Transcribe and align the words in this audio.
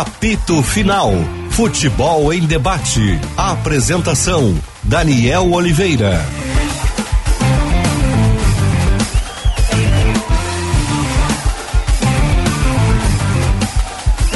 Apito 0.00 0.62
Final. 0.62 1.12
Futebol 1.50 2.32
em 2.32 2.46
debate. 2.46 3.20
Apresentação: 3.36 4.58
Daniel 4.82 5.52
Oliveira. 5.52 6.24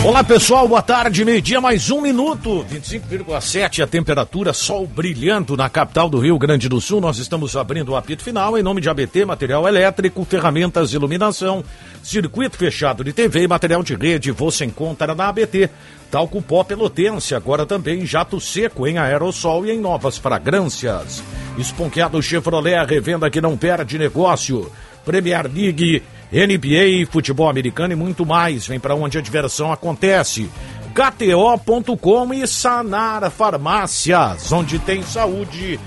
Olá 0.05 0.23
pessoal, 0.23 0.68
boa 0.68 0.82
tarde, 0.82 1.25
meio-dia, 1.25 1.62
mais 1.62 1.91
um 1.91 1.98
minuto, 1.98 2.62
25,7 2.71 3.82
a 3.82 3.86
temperatura, 3.86 4.53
sol 4.53 4.86
brilhando 4.86 5.57
na 5.57 5.71
capital 5.71 6.11
do 6.11 6.18
Rio 6.18 6.39
Grande 6.39 6.68
do 6.68 6.79
Sul. 6.79 7.00
Nós 7.00 7.16
estamos 7.16 7.57
abrindo 7.57 7.89
o 7.89 7.96
apito 7.96 8.22
final 8.22 8.59
em 8.59 8.62
nome 8.62 8.82
de 8.82 8.90
ABT, 8.90 9.25
material 9.25 9.67
elétrico, 9.67 10.22
ferramentas 10.27 10.93
iluminação, 10.93 11.64
circuito 12.03 12.59
fechado 12.59 13.03
de 13.03 13.14
TV 13.14 13.44
e 13.44 13.49
material 13.49 13.82
de 13.82 13.94
rede. 13.94 14.30
Você 14.30 14.67
encontra 14.67 15.14
na 15.14 15.27
ABT. 15.27 15.71
Talco 16.11 16.43
pó 16.43 16.63
pelotense, 16.63 17.35
agora 17.35 17.64
também 17.64 18.05
jato 18.05 18.39
seco 18.39 18.86
em 18.86 18.99
aerossol 18.99 19.64
e 19.64 19.71
em 19.71 19.80
novas 19.80 20.18
fragrâncias. 20.18 21.25
Esponqueado 21.57 22.22
Chevrolet, 22.22 22.85
revenda 22.86 23.30
que 23.30 23.41
não 23.41 23.57
perde 23.57 23.96
negócio. 23.96 24.71
Premier 25.02 25.50
League 25.50 26.02
NBA, 26.33 27.11
futebol 27.11 27.49
americano 27.49 27.93
e 27.93 27.96
muito 27.96 28.25
mais. 28.25 28.67
Vem 28.67 28.81
para 28.81 28.95
onde 28.95 29.19
a 29.19 29.21
diversão 29.21 29.73
acontece. 29.73 30.50
KTO.com 30.95 32.33
e 32.33 32.47
Sanar 32.47 33.31
Farmácias, 33.31 34.53
onde 34.53 34.78
tem 34.78 35.03
saúde, 35.03 35.78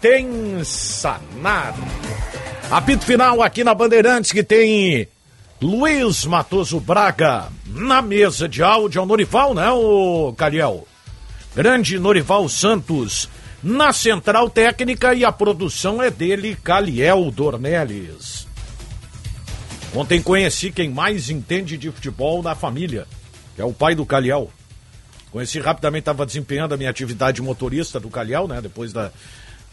tem 0.00 0.62
Sanar. 0.64 1.74
Apito 2.70 3.04
final 3.04 3.42
aqui 3.42 3.62
na 3.62 3.74
Bandeirantes 3.74 4.32
que 4.32 4.42
tem 4.42 5.08
Luiz 5.60 6.24
Matoso 6.24 6.80
Braga 6.80 7.48
na 7.66 8.00
mesa 8.00 8.48
de 8.48 8.62
áudio. 8.62 9.00
É 9.00 9.02
o 9.02 9.06
Norival, 9.06 9.54
né, 9.54 9.70
o 9.70 10.32
Caliel? 10.36 10.86
Grande 11.54 11.98
Norival 11.98 12.48
Santos 12.48 13.28
na 13.62 13.92
central 13.92 14.48
técnica 14.48 15.14
e 15.14 15.24
a 15.24 15.30
produção 15.30 16.02
é 16.02 16.10
dele, 16.10 16.56
Caliel 16.62 17.30
Dornelles. 17.30 18.49
Ontem 19.94 20.22
conheci 20.22 20.70
quem 20.70 20.88
mais 20.88 21.30
entende 21.30 21.76
de 21.76 21.90
futebol 21.90 22.42
na 22.42 22.54
família, 22.54 23.06
que 23.56 23.62
é 23.62 23.64
o 23.64 23.72
pai 23.72 23.94
do 23.94 24.06
Calhau. 24.06 24.50
Conheci 25.32 25.60
rapidamente, 25.60 26.02
estava 26.02 26.26
desempenhando 26.26 26.74
a 26.74 26.76
minha 26.76 26.90
atividade 26.90 27.42
motorista 27.42 27.98
do 27.98 28.08
Calhau, 28.08 28.46
né? 28.48 28.60
Depois 28.60 28.92
da, 28.92 29.10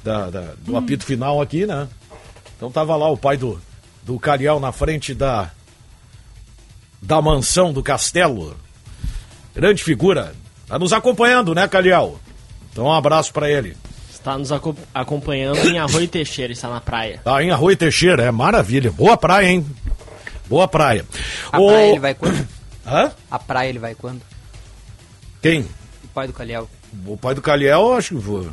da, 0.04 0.30
da 0.30 0.42
do 0.58 0.74
hum. 0.74 0.78
apito 0.78 1.06
final 1.06 1.42
aqui, 1.42 1.66
né? 1.66 1.88
Então 2.56 2.72
tava 2.72 2.96
lá 2.96 3.10
o 3.10 3.18
pai 3.18 3.38
do, 3.38 3.60
do 4.04 4.20
Calhau 4.20 4.60
na 4.60 4.72
frente 4.72 5.14
da, 5.14 5.52
da 7.02 7.22
mansão 7.22 7.72
do 7.72 7.84
castelo. 7.84 8.56
Grande 9.56 9.84
figura. 9.84 10.34
Tá 10.68 10.78
nos 10.78 10.94
acompanhando, 10.94 11.56
né, 11.56 11.68
Calhau? 11.68 12.20
Então 12.72 12.86
um 12.86 12.94
abraço 12.94 13.32
para 13.34 13.50
ele. 13.50 13.76
Está 14.12 14.38
nos 14.38 14.52
acompanhando 14.94 15.60
em 15.70 15.80
Arroio 15.80 16.08
Teixeira, 16.08 16.52
está 16.52 16.70
na 16.70 16.82
praia. 16.82 17.22
Tá 17.24 17.42
em 17.42 17.50
Arroio 17.50 17.78
Teixeira, 17.78 18.24
é 18.24 18.32
maravilha. 18.32 18.92
Boa 18.92 19.16
praia, 19.16 19.48
hein? 19.48 19.66
Boa 20.50 20.68
praia. 20.68 21.06
A 21.52 21.60
o... 21.60 21.68
praia 21.68 21.90
ele 21.90 22.00
vai 22.00 22.14
quando? 22.14 22.48
Hã? 22.86 23.12
A 23.30 23.40
praia 23.40 23.70
ele 23.70 23.80
vai 23.80 23.96
quando? 23.96 24.22
Quem? 25.42 25.62
O 26.04 26.08
pai 26.14 26.28
do 26.28 26.34
Calhau. 26.34 26.70
O 27.06 27.18
pai 27.18 27.36
do 27.36 27.42
Calhau, 27.42 27.94
acho 27.94 28.10
que 28.10 28.16
vou. 28.16 28.48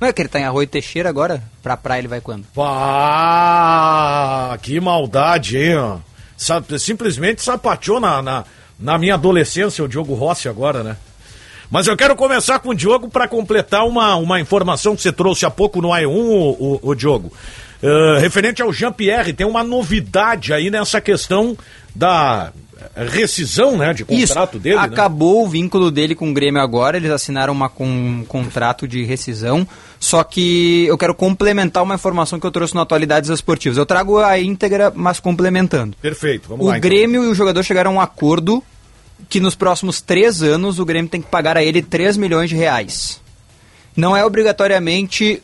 Não 0.00 0.06
é 0.08 0.12
que 0.12 0.22
ele 0.22 0.28
tá 0.28 0.38
em 0.38 0.44
Arroio 0.44 0.68
Teixeira 0.68 1.08
agora? 1.08 1.42
Pra 1.60 1.76
praia 1.76 2.00
ele 2.00 2.08
vai 2.08 2.20
quando? 2.20 2.46
Ah, 2.56 3.76
que 4.62 4.78
maldade, 4.80 5.58
hein? 5.58 6.00
Simplesmente 6.78 7.42
sapateou 7.42 7.98
na, 7.98 8.22
na, 8.22 8.44
na 8.78 8.96
minha 8.96 9.14
adolescência 9.14 9.84
o 9.84 9.88
Diogo 9.88 10.14
Rossi 10.14 10.48
agora, 10.48 10.84
né? 10.84 10.96
Mas 11.68 11.86
eu 11.88 11.96
quero 11.96 12.14
começar 12.16 12.60
com 12.60 12.70
o 12.70 12.74
Diogo 12.74 13.08
para 13.08 13.28
completar 13.28 13.84
uma, 13.86 14.14
uma 14.14 14.40
informação 14.40 14.94
que 14.94 15.02
você 15.02 15.12
trouxe 15.12 15.44
há 15.44 15.50
pouco 15.50 15.82
no 15.82 15.88
A1, 15.88 16.06
o, 16.06 16.50
o, 16.50 16.80
o 16.90 16.94
Diogo. 16.94 17.32
Uh, 17.82 18.18
referente 18.20 18.60
ao 18.60 18.72
Jean-Pierre, 18.72 19.32
tem 19.32 19.46
uma 19.46 19.62
novidade 19.62 20.52
aí 20.52 20.70
nessa 20.70 21.00
questão 21.00 21.56
da 21.94 22.52
rescisão 23.06 23.76
né, 23.76 23.92
de 23.92 24.04
contrato 24.04 24.54
Isso, 24.54 24.58
dele. 24.58 24.76
Né? 24.76 24.82
Acabou 24.82 25.42
né? 25.42 25.46
o 25.46 25.48
vínculo 25.48 25.90
dele 25.90 26.14
com 26.14 26.30
o 26.30 26.32
Grêmio 26.32 26.60
agora, 26.60 26.96
eles 26.96 27.10
assinaram 27.10 27.52
uma, 27.52 27.68
com, 27.68 27.86
um 27.86 28.24
contrato 28.26 28.86
de 28.86 29.04
rescisão. 29.04 29.66
Só 29.98 30.22
que 30.22 30.86
eu 30.86 30.96
quero 30.96 31.14
complementar 31.14 31.82
uma 31.82 31.94
informação 31.94 32.38
que 32.38 32.46
eu 32.46 32.50
trouxe 32.50 32.74
no 32.74 32.80
Atualidades 32.80 33.30
Esportivas. 33.30 33.78
Eu 33.78 33.86
trago 33.86 34.18
a 34.18 34.38
íntegra, 34.38 34.92
mas 34.94 35.18
complementando. 35.20 35.96
Perfeito, 36.00 36.48
vamos 36.48 36.64
o 36.64 36.68
lá. 36.68 36.76
O. 36.76 36.80
Grêmio 36.80 37.20
então. 37.20 37.30
e 37.30 37.32
o 37.32 37.34
jogador 37.34 37.62
chegaram 37.62 37.92
a 37.92 37.94
um 37.94 38.00
acordo 38.00 38.62
que 39.28 39.40
nos 39.40 39.54
próximos 39.54 40.00
três 40.00 40.42
anos 40.42 40.78
o 40.78 40.84
Grêmio 40.84 41.10
tem 41.10 41.20
que 41.20 41.28
pagar 41.28 41.56
a 41.56 41.62
ele 41.62 41.82
3 41.82 42.16
milhões 42.16 42.48
de 42.48 42.56
reais. 42.56 43.20
Não 43.96 44.16
é 44.16 44.24
obrigatoriamente 44.24 45.42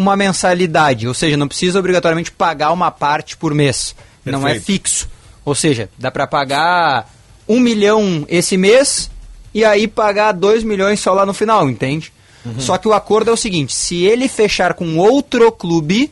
uma 0.00 0.16
mensalidade, 0.16 1.06
ou 1.06 1.12
seja, 1.12 1.36
não 1.36 1.46
precisa 1.46 1.78
obrigatoriamente 1.78 2.32
pagar 2.32 2.72
uma 2.72 2.90
parte 2.90 3.36
por 3.36 3.52
mês. 3.54 3.94
Perfeito. 4.24 4.42
Não 4.42 4.48
é 4.48 4.58
fixo. 4.58 5.08
Ou 5.44 5.54
seja, 5.54 5.90
dá 5.98 6.10
para 6.10 6.26
pagar 6.26 7.12
um 7.46 7.60
milhão 7.60 8.24
esse 8.28 8.56
mês 8.56 9.10
e 9.52 9.64
aí 9.64 9.86
pagar 9.86 10.32
dois 10.32 10.64
milhões 10.64 11.00
só 11.00 11.12
lá 11.12 11.26
no 11.26 11.34
final, 11.34 11.68
entende? 11.68 12.12
Uhum. 12.44 12.58
Só 12.58 12.78
que 12.78 12.88
o 12.88 12.94
acordo 12.94 13.30
é 13.30 13.32
o 13.32 13.36
seguinte: 13.36 13.74
se 13.74 14.04
ele 14.04 14.28
fechar 14.28 14.74
com 14.74 14.96
outro 14.96 15.52
clube, 15.52 16.10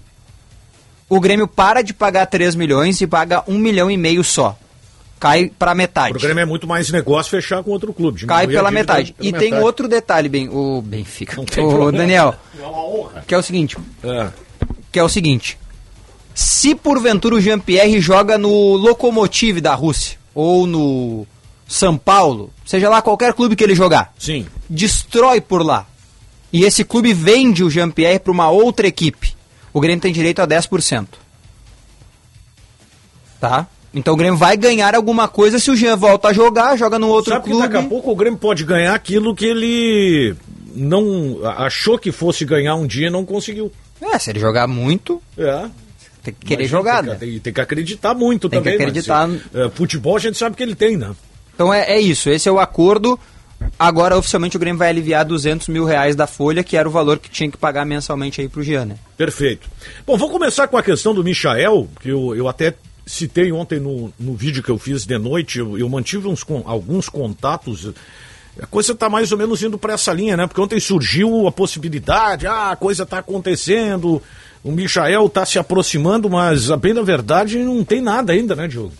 o 1.09 1.19
Grêmio 1.19 1.49
para 1.49 1.81
de 1.83 1.95
pagar 1.95 2.27
3 2.27 2.55
milhões 2.55 3.01
e 3.01 3.07
paga 3.07 3.43
um 3.49 3.57
milhão 3.57 3.91
e 3.91 3.97
meio 3.97 4.23
só 4.23 4.59
cai 5.19 5.51
para 5.59 5.75
metade. 5.75 6.17
O 6.17 6.21
Grêmio 6.21 6.43
é 6.43 6.45
muito 6.45 6.67
mais 6.67 6.91
negócio 6.91 7.31
fechar 7.31 7.63
com 7.63 7.71
outro 7.71 7.93
clube. 7.93 8.25
Cai 8.27 8.47
pela 8.47 8.71
metade. 8.71 9.13
Pela 9.13 9.29
e 9.29 9.33
metade. 9.33 9.51
tem 9.51 9.61
outro 9.61 9.89
detalhe, 9.89 10.29
bem, 10.29 10.49
o 10.49 10.83
Benfica, 10.83 11.41
o 11.41 11.93
Daniel, 11.93 12.35
é 13.15 13.21
que 13.27 13.35
é 13.35 13.39
o 13.39 13.43
seguinte, 13.43 13.77
é. 14.05 14.29
que 14.93 14.99
é 14.99 15.03
o 15.03 15.09
seguinte, 15.09 15.59
se 16.35 16.75
porventura 16.75 17.35
o 17.35 17.41
Jean-Pierre 17.41 18.01
joga 18.01 18.39
no 18.39 18.75
Lokomotiv 18.77 19.61
da 19.61 19.75
Rússia 19.75 20.19
ou 20.35 20.67
no 20.67 21.27
São 21.67 21.99
Paulo, 21.99 22.53
seja 22.65 22.89
lá 22.89 23.03
qualquer 23.03 23.35
clube 23.35 23.57
que 23.57 23.65
ele 23.65 23.75
jogar, 23.75 24.15
Sim. 24.19 24.47
destrói 24.71 25.41
por 25.41 25.65
lá. 25.65 25.87
E 26.53 26.65
esse 26.65 26.85
clube 26.85 27.13
vende 27.13 27.63
o 27.63 27.71
Jean-Pierre 27.71 28.21
para 28.21 28.33
uma 28.33 28.49
outra 28.49 28.87
equipe. 28.87 29.37
O 29.73 29.81
Grêmio 29.81 30.01
tem 30.01 30.13
direito 30.13 30.41
a 30.41 30.47
10%. 30.47 31.09
Tá? 33.41 33.67
Então 33.93 34.15
o 34.15 34.17
Grêmio 34.17 34.37
vai 34.37 34.57
ganhar 34.57 34.95
alguma 34.95 35.29
coisa 35.29 35.59
se 35.59 35.71
o 35.71 35.77
Jean 35.77 35.97
volta 35.97 36.29
a 36.29 36.33
jogar, 36.33 36.77
joga 36.77 36.99
no 36.99 37.09
outro 37.09 37.33
Sabe 37.33 37.45
clube. 37.45 37.63
Que 37.63 37.73
daqui 37.73 37.87
a 37.87 37.89
pouco 37.89 38.11
o 38.11 38.17
Grêmio 38.17 38.39
pode 38.39 38.65
ganhar 38.65 38.95
aquilo 38.95 39.35
que 39.35 39.47
ele 39.47 40.37
não 40.75 41.39
achou 41.45 41.99
que 41.99 42.13
fosse 42.13 42.45
ganhar 42.45 42.75
um 42.75 42.87
dia 42.87 43.09
e 43.09 43.11
não 43.11 43.25
conseguiu. 43.25 43.73
É, 44.01 44.19
se 44.19 44.31
ele 44.31 44.39
jogar 44.39 44.67
muito. 44.67 45.23
É. 45.37 45.69
Tem 46.23 46.35
que 46.35 46.47
querer 46.47 46.67
jogar, 46.67 47.03
tem, 47.03 47.13
né? 47.13 47.19
Tem, 47.19 47.39
tem, 47.39 47.53
que 47.53 47.61
acreditar 47.61 48.15
muito 48.15 48.49
tem 48.49 48.59
também. 48.59 48.77
Tem 48.77 48.79
que 48.79 48.91
acreditar. 48.91 49.27
Mas, 49.27 49.41
é, 49.55 49.71
futebol 49.71 50.17
a 50.17 50.21
gente 50.21 50.37
sabe 50.37 50.57
que 50.57 50.63
ele 50.63 50.75
tem, 50.75 50.97
né? 50.97 51.15
Então 51.55 51.73
é, 51.73 51.91
é 51.91 52.01
isso, 52.01 52.29
esse 52.29 52.49
é 52.49 52.53
o 52.53 52.59
acordo. 52.59 53.19
Agora, 53.79 54.17
oficialmente, 54.17 54.57
o 54.57 54.61
Grêmio 54.61 54.79
vai 54.79 54.89
aliviar 54.89 55.25
200 55.25 55.69
mil 55.69 55.85
reais 55.85 56.15
da 56.15 56.27
folha, 56.27 56.63
que 56.63 56.77
era 56.77 56.89
o 56.89 56.93
valor 56.93 57.19
que 57.19 57.29
tinha 57.29 57.51
que 57.51 57.57
pagar 57.57 57.85
mensalmente 57.85 58.41
aí 58.41 58.49
pro 58.49 58.63
Jean, 58.63 58.85
né? 58.85 58.97
Perfeito. 59.17 59.69
Bom, 60.07 60.17
vou 60.17 60.31
começar 60.31 60.69
com 60.69 60.77
a 60.77 60.83
questão 60.83 61.13
do 61.13 61.25
Michael, 61.25 61.89
que 62.01 62.09
eu, 62.09 62.37
eu 62.37 62.47
até 62.47 62.75
citei 63.09 63.51
ontem 63.51 63.81
no, 63.81 64.13
no 64.19 64.35
vídeo 64.35 64.63
que 64.63 64.71
eu 64.71 64.79
fiz 64.79 65.05
de 65.05 65.19
noite, 65.19 65.59
eu, 65.59 65.79
eu 65.79 65.89
mantive 65.89 66.29
uns, 66.29 66.43
com, 66.43 66.63
alguns 66.67 67.09
contatos. 67.09 67.93
A 68.61 68.67
coisa 68.67 68.93
está 68.93 69.09
mais 69.09 69.33
ou 69.33 69.39
menos 69.39 69.63
indo 69.63 69.79
para 69.79 69.95
essa 69.95 70.13
linha, 70.13 70.37
né? 70.37 70.47
Porque 70.47 70.61
ontem 70.61 70.79
surgiu 70.79 71.47
a 71.47 71.53
possibilidade, 71.53 72.47
ah, 72.47 72.71
a 72.71 72.77
coisa 72.77 73.05
está 73.05 73.19
acontecendo, 73.19 74.21
o 74.63 74.71
Michael 74.71 75.27
está 75.27 75.47
se 75.47 75.59
aproximando, 75.59 76.29
mas 76.29 76.71
a 76.71 76.77
bem 76.77 76.93
na 76.93 77.03
verdade 77.03 77.59
não 77.59 77.83
tem 77.85 78.01
nada 78.01 78.33
ainda, 78.33 78.55
né, 78.55 78.69
Diogo? 78.69 78.93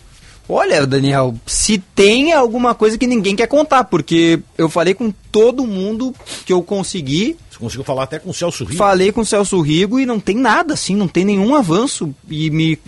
Olha, 0.51 0.87
Daniel, 0.87 1.35
se 1.45 1.77
tem 1.77 2.33
alguma 2.33 2.73
coisa 2.73 2.97
que 2.97 3.05
ninguém 3.05 3.35
quer 3.35 3.45
contar, 3.45 3.83
porque 3.83 4.39
eu 4.57 4.67
falei 4.67 4.95
com 4.95 5.13
todo 5.31 5.67
mundo 5.67 6.15
que 6.43 6.51
eu 6.51 6.63
consegui. 6.63 7.37
Você 7.51 7.59
conseguiu 7.59 7.83
falar 7.83 8.03
até 8.03 8.17
com 8.17 8.31
o 8.31 8.33
Celso 8.33 8.63
Rigo? 8.63 8.75
Falei 8.75 9.11
com 9.11 9.21
o 9.21 9.25
Celso 9.25 9.61
Rigo 9.61 9.99
e 9.99 10.07
não 10.07 10.19
tem 10.19 10.35
nada, 10.35 10.73
assim, 10.73 10.95
não 10.95 11.07
tem 11.07 11.23
nenhum 11.23 11.53
avanço. 11.53 12.15
E 12.27 12.49
me 12.49 12.79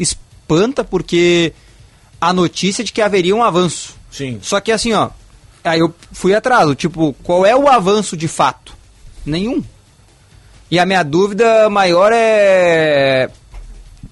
espanta 0.51 0.83
porque 0.83 1.53
a 2.19 2.33
notícia 2.33 2.83
de 2.83 2.91
que 2.91 3.01
haveria 3.01 3.35
um 3.35 3.43
avanço. 3.43 3.95
Sim. 4.11 4.39
Só 4.41 4.59
que 4.59 4.71
assim, 4.71 4.93
ó, 4.93 5.09
aí 5.63 5.79
eu 5.79 5.93
fui 6.11 6.35
atrás, 6.35 6.75
tipo, 6.75 7.13
qual 7.23 7.45
é 7.45 7.55
o 7.55 7.67
avanço 7.67 8.17
de 8.17 8.27
fato? 8.27 8.75
Nenhum. 9.25 9.63
E 10.69 10.79
a 10.79 10.85
minha 10.85 11.03
dúvida 11.03 11.69
maior 11.69 12.11
é 12.13 13.29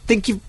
tem 0.05 0.19
que 0.19 0.39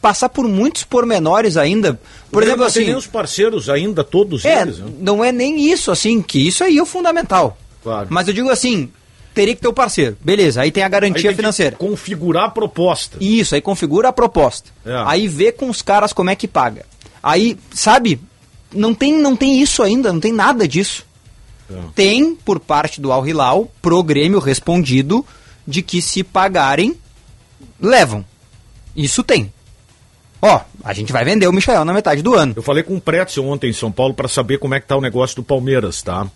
passar 0.00 0.30
por 0.30 0.48
muitos 0.48 0.82
pormenores 0.82 1.56
ainda. 1.56 2.00
Por 2.30 2.42
exemplo, 2.42 2.64
assim, 2.64 2.86
tem 2.86 2.94
os 2.94 3.06
parceiros 3.06 3.68
ainda 3.68 4.02
todos 4.02 4.44
é, 4.44 4.62
eles. 4.62 4.78
Né? 4.78 4.90
Não 5.00 5.22
é 5.22 5.30
nem 5.30 5.70
isso 5.70 5.90
assim, 5.90 6.22
que 6.22 6.46
isso 6.46 6.64
aí 6.64 6.78
é 6.78 6.82
o 6.82 6.86
fundamental. 6.86 7.58
Claro. 7.82 8.08
Mas 8.10 8.28
eu 8.28 8.34
digo 8.34 8.50
assim, 8.50 8.90
teria 9.34 9.54
que 9.54 9.60
ter 9.60 9.68
o 9.68 9.72
parceiro. 9.72 10.16
Beleza, 10.20 10.62
aí 10.62 10.70
tem 10.70 10.82
a 10.82 10.88
garantia 10.88 11.30
aí 11.30 11.36
financeira. 11.36 11.76
configurar 11.76 12.44
a 12.44 12.50
proposta. 12.50 13.18
Isso, 13.20 13.54
aí 13.54 13.60
configura 13.60 14.08
a 14.08 14.12
proposta. 14.12 14.70
É. 14.84 15.02
Aí 15.06 15.28
vê 15.28 15.52
com 15.52 15.68
os 15.68 15.82
caras 15.82 16.12
como 16.12 16.30
é 16.30 16.36
que 16.36 16.48
paga. 16.48 16.84
Aí, 17.22 17.58
sabe, 17.72 18.20
não 18.72 18.94
tem, 18.94 19.12
não 19.18 19.36
tem 19.36 19.60
isso 19.60 19.82
ainda, 19.82 20.12
não 20.12 20.20
tem 20.20 20.32
nada 20.32 20.66
disso. 20.66 21.06
tem, 21.94 22.34
por 22.34 22.58
parte 22.58 23.00
do 23.00 23.12
Al 23.12 23.26
Hilal, 23.26 23.70
pro 23.80 24.02
Grêmio 24.02 24.40
respondido 24.40 25.24
de 25.66 25.82
que 25.82 26.02
se 26.02 26.24
pagarem, 26.24 26.96
levam. 27.80 28.24
Isso 28.96 29.22
tem. 29.22 29.52
Ó, 30.42 30.60
a 30.82 30.92
gente 30.92 31.12
vai 31.12 31.24
vender 31.24 31.46
o 31.46 31.52
Michael 31.52 31.84
na 31.84 31.92
metade 31.92 32.22
do 32.22 32.34
ano. 32.34 32.54
Eu 32.56 32.62
falei 32.62 32.82
com 32.82 32.96
o 32.96 33.00
Pretzel 33.00 33.46
ontem 33.46 33.70
em 33.70 33.74
São 33.74 33.92
Paulo 33.92 34.14
para 34.14 34.26
saber 34.26 34.58
como 34.58 34.74
é 34.74 34.80
que 34.80 34.86
tá 34.86 34.96
o 34.96 35.00
negócio 35.00 35.36
do 35.36 35.42
Palmeiras, 35.42 36.02
tá? 36.02 36.26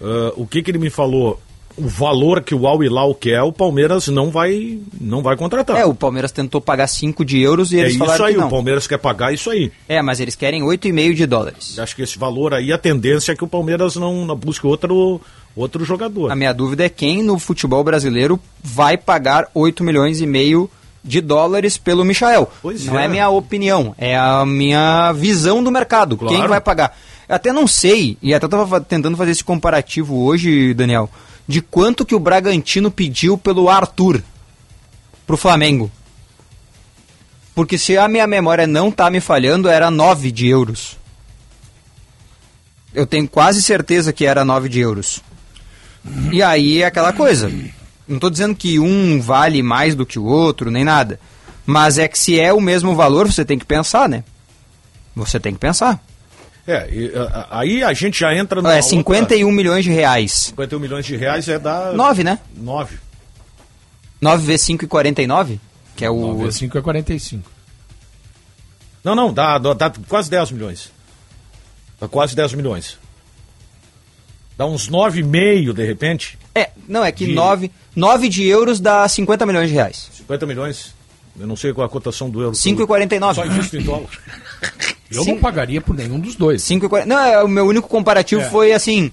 Uh, 0.00 0.32
o 0.36 0.46
que 0.46 0.62
que 0.62 0.70
ele 0.70 0.78
me 0.78 0.90
falou? 0.90 1.40
O 1.76 1.86
valor 1.86 2.40
que 2.42 2.54
o 2.54 2.66
Al 2.66 2.82
Hilal 2.82 3.14
quer, 3.14 3.42
o 3.42 3.52
Palmeiras 3.52 4.08
não 4.08 4.30
vai, 4.30 4.78
não 5.00 5.22
vai 5.22 5.36
contratar. 5.36 5.76
É, 5.76 5.84
o 5.84 5.94
Palmeiras 5.94 6.32
tentou 6.32 6.60
pagar 6.60 6.86
5 6.86 7.24
de 7.24 7.40
euros 7.40 7.72
e 7.72 7.76
É 7.76 7.80
eles 7.80 7.92
isso 7.92 7.98
falaram 7.98 8.24
aí, 8.24 8.34
que 8.34 8.40
não. 8.40 8.46
o 8.46 8.50
Palmeiras 8.50 8.86
quer 8.86 8.98
pagar 8.98 9.32
isso 9.34 9.50
aí. 9.50 9.70
É, 9.88 10.00
mas 10.00 10.18
eles 10.18 10.34
querem 10.34 10.62
8,5 10.62 11.14
de 11.14 11.26
dólares. 11.26 11.78
Acho 11.78 11.94
que 11.94 12.02
esse 12.02 12.18
valor 12.18 12.54
aí, 12.54 12.72
a 12.72 12.78
tendência 12.78 13.32
é 13.32 13.36
que 13.36 13.44
o 13.44 13.48
Palmeiras 13.48 13.96
não, 13.96 14.24
não 14.24 14.34
busque 14.36 14.66
outro, 14.66 15.20
outro 15.54 15.84
jogador. 15.84 16.30
A 16.32 16.34
minha 16.34 16.52
dúvida 16.54 16.84
é 16.84 16.88
quem 16.88 17.22
no 17.22 17.38
futebol 17.38 17.84
brasileiro 17.84 18.40
vai 18.62 18.96
pagar 18.96 19.48
8 19.54 19.84
milhões 19.84 20.20
e 20.20 20.26
meio 20.26 20.70
de 21.04 21.20
dólares 21.20 21.76
pelo 21.76 22.04
Michael. 22.04 22.50
Pois 22.62 22.84
não 22.84 22.98
é. 22.98 23.04
é. 23.04 23.08
minha 23.08 23.28
opinião, 23.28 23.94
é 23.96 24.16
a 24.16 24.44
minha 24.44 25.12
visão 25.12 25.62
do 25.62 25.70
mercado. 25.70 26.16
Claro. 26.16 26.34
Quem 26.34 26.48
vai 26.48 26.60
pagar? 26.60 26.96
Eu 27.28 27.34
até 27.36 27.52
não 27.52 27.66
sei, 27.66 28.16
e 28.22 28.32
até 28.34 28.46
estava 28.46 28.80
tentando 28.80 29.16
fazer 29.16 29.32
esse 29.32 29.44
comparativo 29.44 30.24
hoje, 30.24 30.72
Daniel, 30.74 31.10
de 31.46 31.60
quanto 31.62 32.04
que 32.04 32.14
o 32.14 32.20
Bragantino 32.20 32.90
pediu 32.90 33.38
pelo 33.38 33.68
Arthur 33.68 34.22
pro 35.26 35.36
Flamengo. 35.36 35.90
Porque 37.54 37.78
se 37.78 37.96
a 37.96 38.08
minha 38.08 38.26
memória 38.26 38.66
não 38.66 38.90
tá 38.90 39.10
me 39.10 39.20
falhando, 39.20 39.68
era 39.68 39.90
9 39.90 40.30
de 40.30 40.46
euros. 40.46 40.98
Eu 42.92 43.06
tenho 43.06 43.28
quase 43.28 43.62
certeza 43.62 44.12
que 44.12 44.26
era 44.26 44.44
9 44.44 44.68
de 44.68 44.80
euros. 44.80 45.22
E 46.32 46.42
aí 46.42 46.82
é 46.82 46.86
aquela 46.86 47.12
coisa. 47.12 47.50
Não 48.06 48.16
estou 48.16 48.30
dizendo 48.30 48.54
que 48.54 48.78
um 48.78 49.20
vale 49.20 49.62
mais 49.62 49.94
do 49.94 50.06
que 50.06 50.18
o 50.18 50.24
outro, 50.24 50.70
nem 50.70 50.84
nada. 50.84 51.18
Mas 51.64 51.98
é 51.98 52.06
que 52.06 52.18
se 52.18 52.38
é 52.38 52.52
o 52.52 52.60
mesmo 52.60 52.94
valor, 52.94 53.30
você 53.30 53.44
tem 53.44 53.58
que 53.58 53.64
pensar, 53.64 54.08
né? 54.08 54.22
Você 55.14 55.40
tem 55.40 55.52
que 55.52 55.58
pensar. 55.58 56.00
É, 56.66 56.88
e, 56.90 57.12
a- 57.14 57.46
aí 57.60 57.82
a 57.82 57.92
gente 57.92 58.18
já 58.18 58.34
entra 58.34 58.60
no. 58.60 58.68
É 58.68 58.82
51 58.82 59.50
milhões 59.52 59.84
de 59.84 59.90
reais. 59.92 60.32
51 60.48 60.80
milhões 60.80 61.06
de 61.06 61.16
reais 61.16 61.48
é 61.48 61.58
da. 61.58 61.92
9, 61.92 62.24
né? 62.24 62.38
9. 62.56 62.96
9 64.20 64.44
vezes 64.46 64.66
5,49? 64.66 65.60
Que 65.94 66.04
é 66.04 66.10
o. 66.10 66.20
9 66.32 66.44
vezes 66.44 66.58
5 66.58 66.78
é 66.78 66.82
45. 66.82 67.50
Não, 69.04 69.14
não, 69.14 69.32
dá, 69.32 69.56
dá, 69.58 69.72
dá 69.74 69.92
quase 70.08 70.28
10 70.28 70.50
milhões. 70.50 70.90
Dá 72.00 72.08
quase 72.08 72.34
10 72.34 72.54
milhões. 72.54 72.98
Dá 74.58 74.66
uns 74.66 74.88
9,5 74.88 75.72
de 75.72 75.84
repente. 75.86 76.38
É, 76.54 76.70
não, 76.88 77.04
é 77.04 77.12
que 77.12 77.26
De- 77.26 77.34
9, 77.34 77.70
9 77.94 78.28
de 78.28 78.44
euros 78.44 78.80
dá 78.80 79.06
50 79.06 79.46
milhões 79.46 79.68
de 79.68 79.74
reais. 79.74 80.08
50 80.14 80.46
milhões. 80.46 80.94
Eu 81.38 81.46
não 81.46 81.54
sei 81.54 81.72
qual 81.74 81.84
é 81.84 81.88
a 81.88 81.90
cotação 81.92 82.30
do 82.30 82.40
euro. 82.40 82.56
5,49. 82.56 83.34
Só 83.34 83.44
invisto 83.44 83.76
em 83.76 83.82
dólar. 83.82 84.08
Eu 85.10 85.24
não 85.24 85.38
pagaria 85.38 85.80
por 85.80 85.94
nenhum 85.96 86.18
dos 86.18 86.34
dois. 86.34 86.62
5,40. 86.62 87.04
Não, 87.06 87.18
é, 87.18 87.42
o 87.42 87.48
meu 87.48 87.66
único 87.66 87.88
comparativo 87.88 88.42
É. 88.42 88.50
foi 88.50 88.72
assim. 88.72 89.10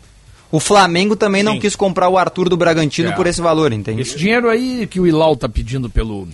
O 0.51 0.59
Flamengo 0.59 1.15
também 1.15 1.41
não 1.43 1.53
Sim. 1.53 1.59
quis 1.59 1.75
comprar 1.75 2.09
o 2.09 2.17
Arthur 2.17 2.47
do 2.49 2.55
Bragantino 2.57 3.09
É. 3.09 3.11
por 3.13 3.25
esse 3.27 3.41
valor, 3.41 3.71
entende? 3.73 4.01
Esse 4.01 4.17
dinheiro 4.17 4.49
aí 4.49 4.85
que 4.87 4.99
o 4.99 5.07
Hilal 5.07 5.35
tá 5.35 5.49
pedindo 5.49 5.89
pelo 5.89 6.27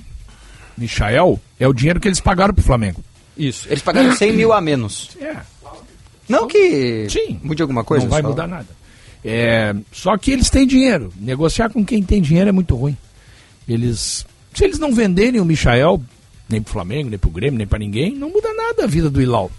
Michael 0.77 1.39
é 1.59 1.67
o 1.67 1.73
dinheiro 1.73 1.99
que 1.99 2.07
eles 2.07 2.19
pagaram 2.19 2.53
pro 2.53 2.63
Flamengo. 2.63 3.03
Isso. 3.37 3.67
Eles 3.69 3.81
pagaram 3.81 4.13
100 4.15 4.33
mil 4.33 4.51
a 4.53 4.59
menos. 4.61 5.11
É, 5.21 5.37
Não 6.27 6.47
que 6.47 7.07
Sim. 7.09 7.39
mude 7.41 7.61
alguma 7.61 7.83
coisa. 7.83 8.03
não 8.05 8.11
vai 8.11 8.21
só- 8.21 8.27
mudar 8.29 8.47
nada. 8.47 8.67
É, 9.25 9.73
só 9.91 10.15
que 10.17 10.31
eles 10.31 10.49
têm 10.49 10.67
dinheiro. 10.67 11.11
Negociar 11.19 11.69
com 11.69 11.83
quem 11.83 12.03
tem 12.03 12.21
dinheiro 12.21 12.49
é 12.49 12.51
muito 12.51 12.75
ruim. 12.75 12.95
Eles, 13.67 14.25
se 14.53 14.63
eles 14.63 14.79
não 14.79 14.93
venderem 14.93 15.39
o 15.41 15.45
Michael, 15.45 16.01
nem 16.49 16.61
pro 16.61 16.73
Flamengo, 16.73 17.09
nem 17.09 17.19
pro 17.19 17.29
Grêmio, 17.29 17.57
nem 17.57 17.67
pra 17.67 17.79
ninguém, 17.79 18.15
não 18.15 18.29
muda 18.29 18.53
nada 18.53 18.83
a 18.83 18.87
vida 18.87 19.09
do 19.09 19.21
Hilal. 19.21 19.51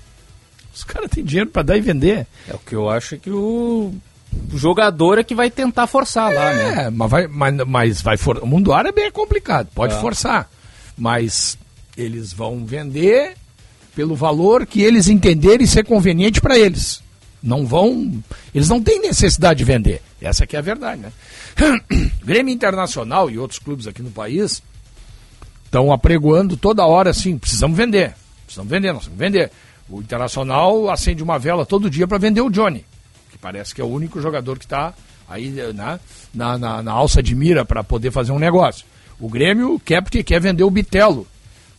Os 0.74 0.84
caras 0.84 1.10
têm 1.10 1.24
dinheiro 1.24 1.50
pra 1.50 1.62
dar 1.62 1.76
e 1.76 1.80
vender. 1.80 2.26
É 2.48 2.54
o 2.54 2.58
que 2.58 2.74
eu 2.74 2.88
acho 2.88 3.16
que 3.18 3.30
o, 3.30 3.92
o 4.52 4.58
jogador 4.58 5.18
é 5.18 5.24
que 5.24 5.34
vai 5.34 5.50
tentar 5.50 5.86
forçar 5.86 6.32
lá, 6.32 6.52
né? 6.52 6.84
É, 6.84 6.90
mas 6.90 7.10
vai, 7.10 7.26
mas, 7.26 7.56
mas 7.66 8.02
vai 8.02 8.16
for... 8.16 8.38
o 8.38 8.46
mundo 8.46 8.72
árabe 8.72 9.02
é 9.02 9.10
complicado, 9.10 9.68
pode 9.74 9.98
forçar. 10.00 10.50
Mas 10.96 11.58
eles 11.96 12.32
vão 12.32 12.64
vender 12.64 13.34
pelo 13.94 14.14
valor 14.14 14.66
que 14.66 14.82
eles 14.82 15.08
entenderem 15.08 15.66
ser 15.66 15.84
conveniente 15.84 16.40
para 16.40 16.58
eles. 16.58 17.02
Não 17.42 17.66
vão. 17.66 18.22
Eles 18.54 18.68
não 18.68 18.82
têm 18.82 19.00
necessidade 19.00 19.58
de 19.58 19.64
vender. 19.64 20.02
Essa 20.20 20.46
que 20.46 20.56
é 20.56 20.58
a 20.58 20.62
verdade, 20.62 21.00
né? 21.00 21.12
Grêmio 22.22 22.52
Internacional 22.52 23.30
e 23.30 23.38
outros 23.38 23.58
clubes 23.58 23.86
aqui 23.86 24.02
no 24.02 24.10
país 24.10 24.62
estão 25.70 25.92
apregoando 25.92 26.56
toda 26.56 26.84
hora 26.84 27.10
assim, 27.10 27.38
precisamos 27.38 27.76
vender. 27.76 28.12
Precisamos 28.44 28.68
vender, 28.68 28.92
nós 28.92 29.06
que 29.06 29.14
vender. 29.14 29.50
O 29.88 30.00
Internacional 30.00 30.90
acende 30.90 31.22
uma 31.22 31.38
vela 31.38 31.64
todo 31.64 31.88
dia 31.88 32.08
para 32.08 32.18
vender 32.18 32.40
o 32.40 32.50
Johnny, 32.50 32.84
que 33.30 33.38
parece 33.38 33.72
que 33.72 33.80
é 33.80 33.84
o 33.84 33.88
único 33.88 34.20
jogador 34.20 34.58
que 34.58 34.64
está 34.64 34.92
aí 35.28 35.48
né, 35.48 36.00
na, 36.34 36.58
na, 36.58 36.82
na 36.82 36.92
alça 36.92 37.22
de 37.22 37.36
mira 37.36 37.64
para 37.64 37.84
poder 37.84 38.10
fazer 38.10 38.32
um 38.32 38.38
negócio. 38.38 38.84
O 39.20 39.28
Grêmio 39.28 39.80
quer 39.84 40.02
porque 40.02 40.24
quer 40.24 40.40
vender 40.40 40.64
o 40.64 40.70
Bitelo. 40.70 41.26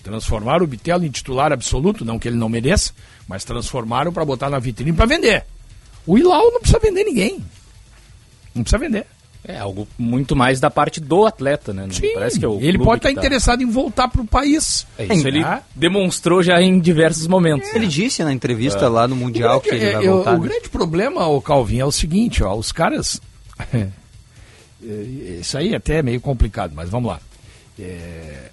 Transformaram 0.02 0.64
o 0.64 0.68
Bitelo 0.68 1.06
em 1.06 1.12
titular 1.12 1.52
absoluto, 1.52 2.06
não 2.06 2.18
que 2.18 2.30
ele 2.30 2.38
não 2.38 2.48
mereça, 2.48 2.94
mas 3.28 3.44
transformaram 3.44 4.14
para 4.14 4.24
botar 4.24 4.50
na 4.50 4.58
vitrine 4.58 4.94
para 4.94 5.06
vender. 5.06 5.46
O 6.08 6.18
Hilal 6.18 6.52
não 6.52 6.62
precisa 6.62 6.80
vender 6.80 7.04
ninguém. 7.04 7.44
Não 8.56 8.64
precisa 8.64 8.80
vender. 8.80 9.06
É 9.44 9.58
algo 9.58 9.88
muito 9.98 10.36
mais 10.36 10.60
da 10.60 10.70
parte 10.70 11.00
do 11.02 11.26
atleta, 11.26 11.74
né? 11.74 11.84
Não 11.88 11.92
Sim, 11.94 12.12
Parece 12.14 12.38
que 12.40 12.46
é 12.46 12.48
o 12.48 12.60
ele 12.62 12.78
pode 12.78 13.00
estar 13.00 13.10
que 13.10 13.16
tá- 13.16 13.22
interessado 13.22 13.64
em 13.64 13.66
voltar 13.66 14.08
para 14.08 14.22
o 14.22 14.26
país. 14.28 14.86
É 15.00 15.06
isso, 15.16 15.28
ele 15.28 15.44
Ah. 15.44 15.64
demonstrou 15.76 16.44
já 16.44 16.62
em 16.62 16.80
diversos 16.80 17.26
momentos. 17.26 17.74
Ele 17.74 17.88
disse 17.88 18.24
na 18.24 18.32
entrevista 18.32 18.88
lá 18.88 19.08
no 19.08 19.16
Mundial 19.16 19.58
O 19.58 19.62
que 19.62 19.70
grande- 19.70 19.86
ele 19.86 19.94
vai 19.94 20.04
é, 20.04 20.08
eu- 20.08 20.14
voltar. 20.18 20.32
o 20.36 20.38
né? 20.44 20.48
grande 20.48 20.70
problema, 20.70 21.26
o 21.28 21.42
Calvin, 21.42 21.80
é 21.80 21.86
o 21.86 21.92
seguinte, 21.92 22.44
ó, 22.44 22.54
os 22.56 22.72
caras. 22.72 23.20
é, 23.74 23.88
Isso 25.40 25.58
aí 25.58 25.74
até 25.76 25.98
é 25.98 26.02
meio 26.04 26.20
complicado, 26.22 26.74
mas 26.76 26.90
vamos 26.90 27.10
lá. 27.12 27.20
É, 27.80 28.50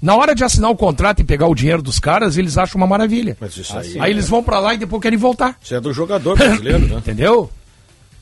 Na 0.00 0.14
hora 0.14 0.34
de 0.34 0.44
assinar 0.44 0.70
o 0.70 0.76
contrato 0.76 1.20
e 1.20 1.24
pegar 1.24 1.46
o 1.48 1.54
dinheiro 1.54 1.80
dos 1.82 1.98
caras, 1.98 2.36
eles 2.36 2.58
acham 2.58 2.78
uma 2.78 2.86
maravilha. 2.86 3.34
Mas 3.40 3.56
isso 3.56 3.76
aí. 3.76 3.98
Aí 3.98 4.10
eles 4.10 4.28
vão 4.28 4.42
pra 4.42 4.58
lá 4.58 4.74
e 4.74 4.78
depois 4.78 5.00
querem 5.02 5.18
voltar. 5.18 5.56
Isso 5.60 5.74
é 5.74 5.80
do 5.80 5.90
jogador 5.92 6.36
brasileiro, 6.36 6.86
né? 6.86 6.96
Entendeu? 7.00 7.50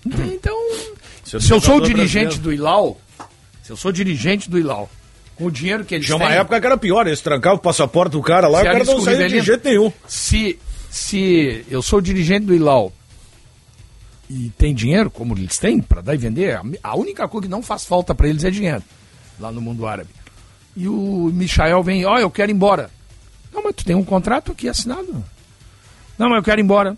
Então, 0.06 0.56
Isso 1.38 1.52
é 1.52 1.56
do 1.56 1.62
se 1.62 1.68
eu 1.68 1.72
sou 1.72 1.80
dirigente 1.80 2.38
brasileiro. 2.38 2.42
do 2.42 2.52
Ilau, 2.52 3.00
se 3.62 3.70
eu 3.70 3.76
sou 3.76 3.92
dirigente 3.92 4.50
do 4.50 4.58
Ilau, 4.58 4.90
com 5.36 5.46
o 5.46 5.50
dinheiro 5.50 5.84
que 5.84 5.94
eles 5.94 6.06
Tinha 6.06 6.18
têm... 6.18 6.26
uma 6.26 6.34
época 6.34 6.60
que 6.60 6.66
era 6.66 6.76
pior, 6.76 7.06
eles 7.06 7.20
trancavam 7.20 7.58
o 7.58 7.60
passaporte 7.60 8.12
do 8.12 8.22
cara 8.22 8.48
lá, 8.48 8.60
Se 8.60 8.68
o 8.68 8.72
cara 8.72 8.84
não 8.84 9.00
saía 9.00 9.28
de 9.28 9.40
jeito 9.40 9.68
nenhum. 9.68 9.92
se, 10.06 10.58
se 10.90 11.64
eu 11.68 11.82
sou 11.82 12.00
dirigente 12.00 12.46
do 12.46 12.54
Ilau 12.54 12.92
e 14.28 14.50
tem 14.56 14.74
dinheiro, 14.74 15.10
como 15.10 15.36
eles 15.36 15.58
têm, 15.58 15.80
para 15.80 16.00
dar 16.00 16.14
e 16.14 16.18
vender, 16.18 16.60
a, 16.82 16.96
única 16.96 17.28
coisa 17.28 17.46
que 17.46 17.50
não 17.50 17.62
faz 17.62 17.84
falta 17.84 18.14
para 18.14 18.28
eles 18.28 18.44
é 18.44 18.50
dinheiro, 18.50 18.82
lá 19.38 19.50
no 19.52 19.60
mundo 19.60 19.86
árabe. 19.86 20.10
E 20.76 20.88
o 20.88 21.30
Michael 21.32 21.82
vem, 21.82 22.04
ó, 22.04 22.18
eu 22.18 22.30
quero 22.30 22.50
ir 22.50 22.54
embora. 22.54 22.90
Não, 23.52 23.62
mas 23.62 23.74
tu 23.76 23.84
tem 23.84 23.94
um 23.94 24.04
contrato 24.04 24.52
aqui 24.52 24.68
assinado. 24.68 25.24
Não, 26.18 26.28
mas 26.28 26.38
eu 26.38 26.42
quero 26.42 26.60
ir 26.60 26.64
embora. 26.64 26.96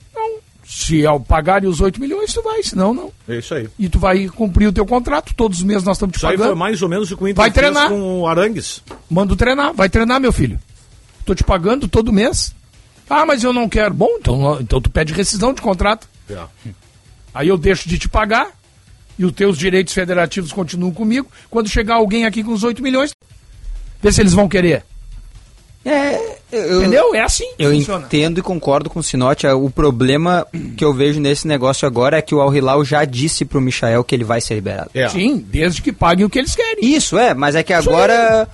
Se 0.68 1.06
ao 1.06 1.20
pagarem 1.20 1.68
os 1.68 1.80
8 1.80 2.00
milhões, 2.00 2.32
tu 2.32 2.42
vai, 2.42 2.61
senão 2.62 2.92
não. 2.92 3.12
É 3.28 3.37
isso 3.38 3.54
aí. 3.54 3.68
E 3.78 3.88
tu 3.88 4.00
vai 4.00 4.26
cumprir 4.28 4.66
o 4.66 4.73
teu 4.73 4.85
contrato, 4.85 5.32
todos 5.35 5.58
os 5.58 5.64
meses 5.64 5.85
nós 5.85 5.96
estamos 5.96 6.14
te 6.14 6.16
Isso 6.16 6.26
aí 6.26 6.32
pagando. 6.32 6.49
foi 6.49 6.58
mais 6.58 6.82
ou 6.82 6.88
menos 6.88 7.11
o 7.12 7.16
que 7.16 7.23
o 7.23 7.28
Inter 7.28 7.37
Vai 7.42 7.50
treinar. 7.52 7.88
com 7.88 8.20
o 8.23 8.26
Arangues. 8.26 8.82
Manda 9.08 9.37
treinar, 9.37 9.73
vai 9.73 9.88
treinar, 9.88 10.20
meu 10.20 10.32
filho. 10.32 10.58
Tô 11.25 11.35
te 11.37 11.44
pagando 11.44 11.87
todo 11.87 12.12
mês. 12.12 12.52
Ah, 13.08 13.25
mas 13.25 13.44
eu 13.44 13.52
não 13.52 13.68
quero. 13.68 13.94
Bom, 13.94 14.08
então, 14.18 14.61
então 14.61 14.80
tu 14.80 14.90
pede 14.90 15.12
rescisão 15.12 15.52
de 15.52 15.62
contrato. 15.62 16.08
É. 16.28 16.37
Aí 17.32 17.46
eu 17.46 17.56
deixo 17.56 17.88
de 17.88 17.96
te 17.99 18.08
pagar 18.08 18.50
e 19.16 19.25
os 19.25 19.30
teus 19.32 19.56
direitos 19.56 19.94
federativos 19.94 20.52
continuam 20.52 20.92
comigo. 20.92 21.30
Quando 21.49 21.68
chegar 21.68 21.94
alguém 21.96 22.25
aqui 22.26 22.42
com 22.42 22.52
os 22.52 22.64
8 22.64 22.82
milhões, 22.82 23.12
vê 24.02 24.11
se 24.11 24.20
eles 24.20 24.32
vão 24.32 24.49
querer. 24.49 24.85
É, 25.88 26.37
eu, 26.50 26.81
Entendeu? 26.81 27.14
É 27.14 27.21
assim 27.21 27.49
que 27.57 27.62
Eu 27.64 27.71
funciona. 27.71 28.05
entendo 28.07 28.38
e 28.38 28.43
concordo 28.43 28.90
com 28.90 28.99
o 28.99 29.02
Sinote. 29.02 29.47
O 29.47 29.71
problema 29.71 30.45
que 30.76 30.85
eu 30.85 30.93
vejo 30.93 31.21
nesse 31.21 31.47
negócio 31.47 31.87
agora 31.87 32.19
é 32.19 32.23
que 32.23 32.35
o 32.35 32.40
Al 32.40 32.52
Hilal 32.55 32.85
já 32.85 33.05
disse 33.05 33.45
pro 33.45 33.61
Michael 33.61 34.02
que 34.02 34.14
ele 34.14 34.25
vai 34.25 34.40
ser 34.40 34.55
liberado. 34.55 34.90
É. 34.93 35.09
Sim, 35.09 35.37
desde 35.49 35.81
que 35.81 35.93
paguem 35.93 36.26
o 36.26 36.31
que 36.31 36.38
eles 36.40 36.57
querem. 36.57 36.85
Isso, 36.85 37.16
é, 37.16 37.35
mas 37.35 37.55
é 37.55 37.62
que 37.62 37.73
agora. 37.73 38.49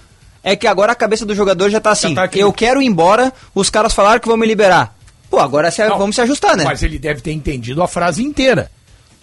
É 0.45 0.55
que 0.57 0.67
agora 0.67 0.93
a 0.93 0.95
cabeça 0.97 1.25
do 1.25 1.35
jogador 1.35 1.71
já 1.71 1.81
tá 1.81 1.93
assim. 1.93 2.15
tá 2.15 2.25
aqui. 2.25 2.39
eu 2.41 2.53
quero 2.53 2.83
ir 2.83 2.87
embora, 2.87 3.33
os 3.55 3.71
caras 3.71 3.95
falaram 3.95 4.21
que 4.21 4.27
vão 4.29 4.37
me 4.37 4.47
liberar. 4.47 4.95
Pô, 5.31 5.39
agora 5.39 5.71
se- 5.71 5.83
Não, 5.89 5.97
vamos 5.97 6.15
se 6.17 6.21
ajustar, 6.21 6.57
né? 6.57 6.65
Mas 6.65 6.83
ele 6.83 6.99
deve 6.99 7.21
ter 7.23 7.33
entendido 7.33 7.83
a 7.83 7.89
frase 7.89 8.23
inteira. 8.23 8.71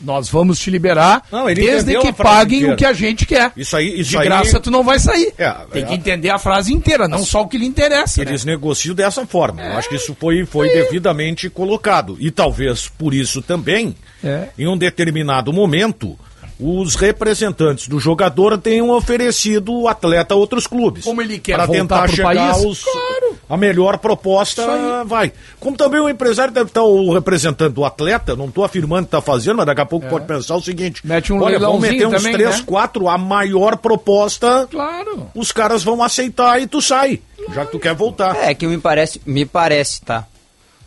Nós 0.01 0.29
vamos 0.29 0.59
te 0.59 0.69
liberar 0.69 1.23
Não, 1.31 1.45
desde 1.47 1.97
que 1.99 2.13
paguem 2.13 2.59
inteira. 2.59 2.73
o 2.73 2.77
que 2.77 2.85
a 2.85 2.93
gente 2.93 3.25
quer. 3.25 3.51
Isso 3.57 3.75
aí- 3.75 3.99
isso 3.99 4.11
De 4.11 4.17
aí- 4.17 4.23
graça 4.25 4.59
tu 4.59 4.71
não 4.71 4.83
vai 4.83 4.99
sair. 4.99 5.33
É, 5.37 5.51
Tem 5.71 5.83
é. 5.83 5.85
que 5.85 5.93
entender 5.93 6.29
a 6.29 6.37
frase 6.39 6.73
inteira, 6.73 7.07
não 7.07 7.25
só 7.25 7.41
o 7.41 7.47
que 7.47 7.57
lhe 7.57 7.65
interessa. 7.65 8.23
né? 8.23 8.31
Eles 8.31 8.45
negociam 8.45 8.95
dessa 8.95 9.25
forma. 9.25 9.61
Eu 9.61 9.73
acho 9.77 9.89
que 9.89 9.95
isso 9.95 10.15
foi, 10.19 10.45
foi 10.45 10.69
devidamente 10.69 11.49
colocado. 11.49 12.17
E 12.19 12.31
talvez 12.31 12.87
por 12.87 13.13
isso 13.13 13.41
também, 13.41 13.95
É. 14.23 14.49
em 14.57 14.67
um 14.67 14.77
determinado 14.77 15.51
momento, 15.53 16.17
os 16.59 16.95
representantes 16.95 17.87
do 17.87 17.99
jogador 17.99 18.57
tenham 18.57 18.89
oferecido 18.89 19.73
o 19.73 19.87
atleta 19.87 20.33
a 20.33 20.37
outros 20.37 20.67
clubes. 20.67 21.05
Como 21.05 21.21
ele 21.21 21.39
quer 21.39 21.53
Para 21.55 21.65
voltar 21.65 21.79
tentar 21.81 22.03
pro 22.03 22.15
chegar 22.15 22.35
país? 22.53 22.65
aos, 22.65 22.83
Claro. 22.83 23.37
a 23.49 23.55
melhor 23.55 23.97
proposta 23.97 25.03
vai. 25.05 25.31
Como 25.59 25.77
também 25.77 26.01
o 26.01 26.09
empresário 26.09 26.53
deve 26.53 26.67
estar 26.69 26.83
o 26.83 27.13
representante 27.13 27.73
do 27.73 27.85
atleta, 27.85 28.35
não 28.35 28.45
estou 28.47 28.63
afirmando 28.65 29.03
que 29.07 29.15
está 29.15 29.21
fazendo, 29.21 29.57
mas 29.57 29.65
daqui 29.67 29.79
a 29.81 29.85
pouco 29.85 30.07
pode 30.09 30.25
pensar 30.25 30.55
o 30.55 30.61
seguinte: 30.61 31.01
É. 31.05 31.07
Mete 31.07 31.31
um 31.31 31.41
olha, 31.41 31.57
vamos 31.59 31.79
meter 31.79 32.05
uns 32.07 32.15
também, 32.17 32.33
três, 32.33 32.57
né? 32.57 32.63
quatro, 32.65 33.07
a 33.07 33.17
maior 33.17 33.77
proposta, 33.77 34.67
Claro. 34.69 35.27
os 35.33 35.51
caras 35.53 35.81
vão 35.83 36.03
aceitar 36.03 36.61
e 36.61 36.67
tu 36.67 36.81
sai, 36.81 37.21
já 37.53 37.65
que 37.65 37.71
tu 37.71 37.79
quer 37.79 37.93
voltar. 37.95 38.35
É 38.35 38.53
que 38.53 38.67
me 38.67 38.77
parece, 38.77 39.21
me 39.25 39.45
parece, 39.45 40.01
tá? 40.01 40.25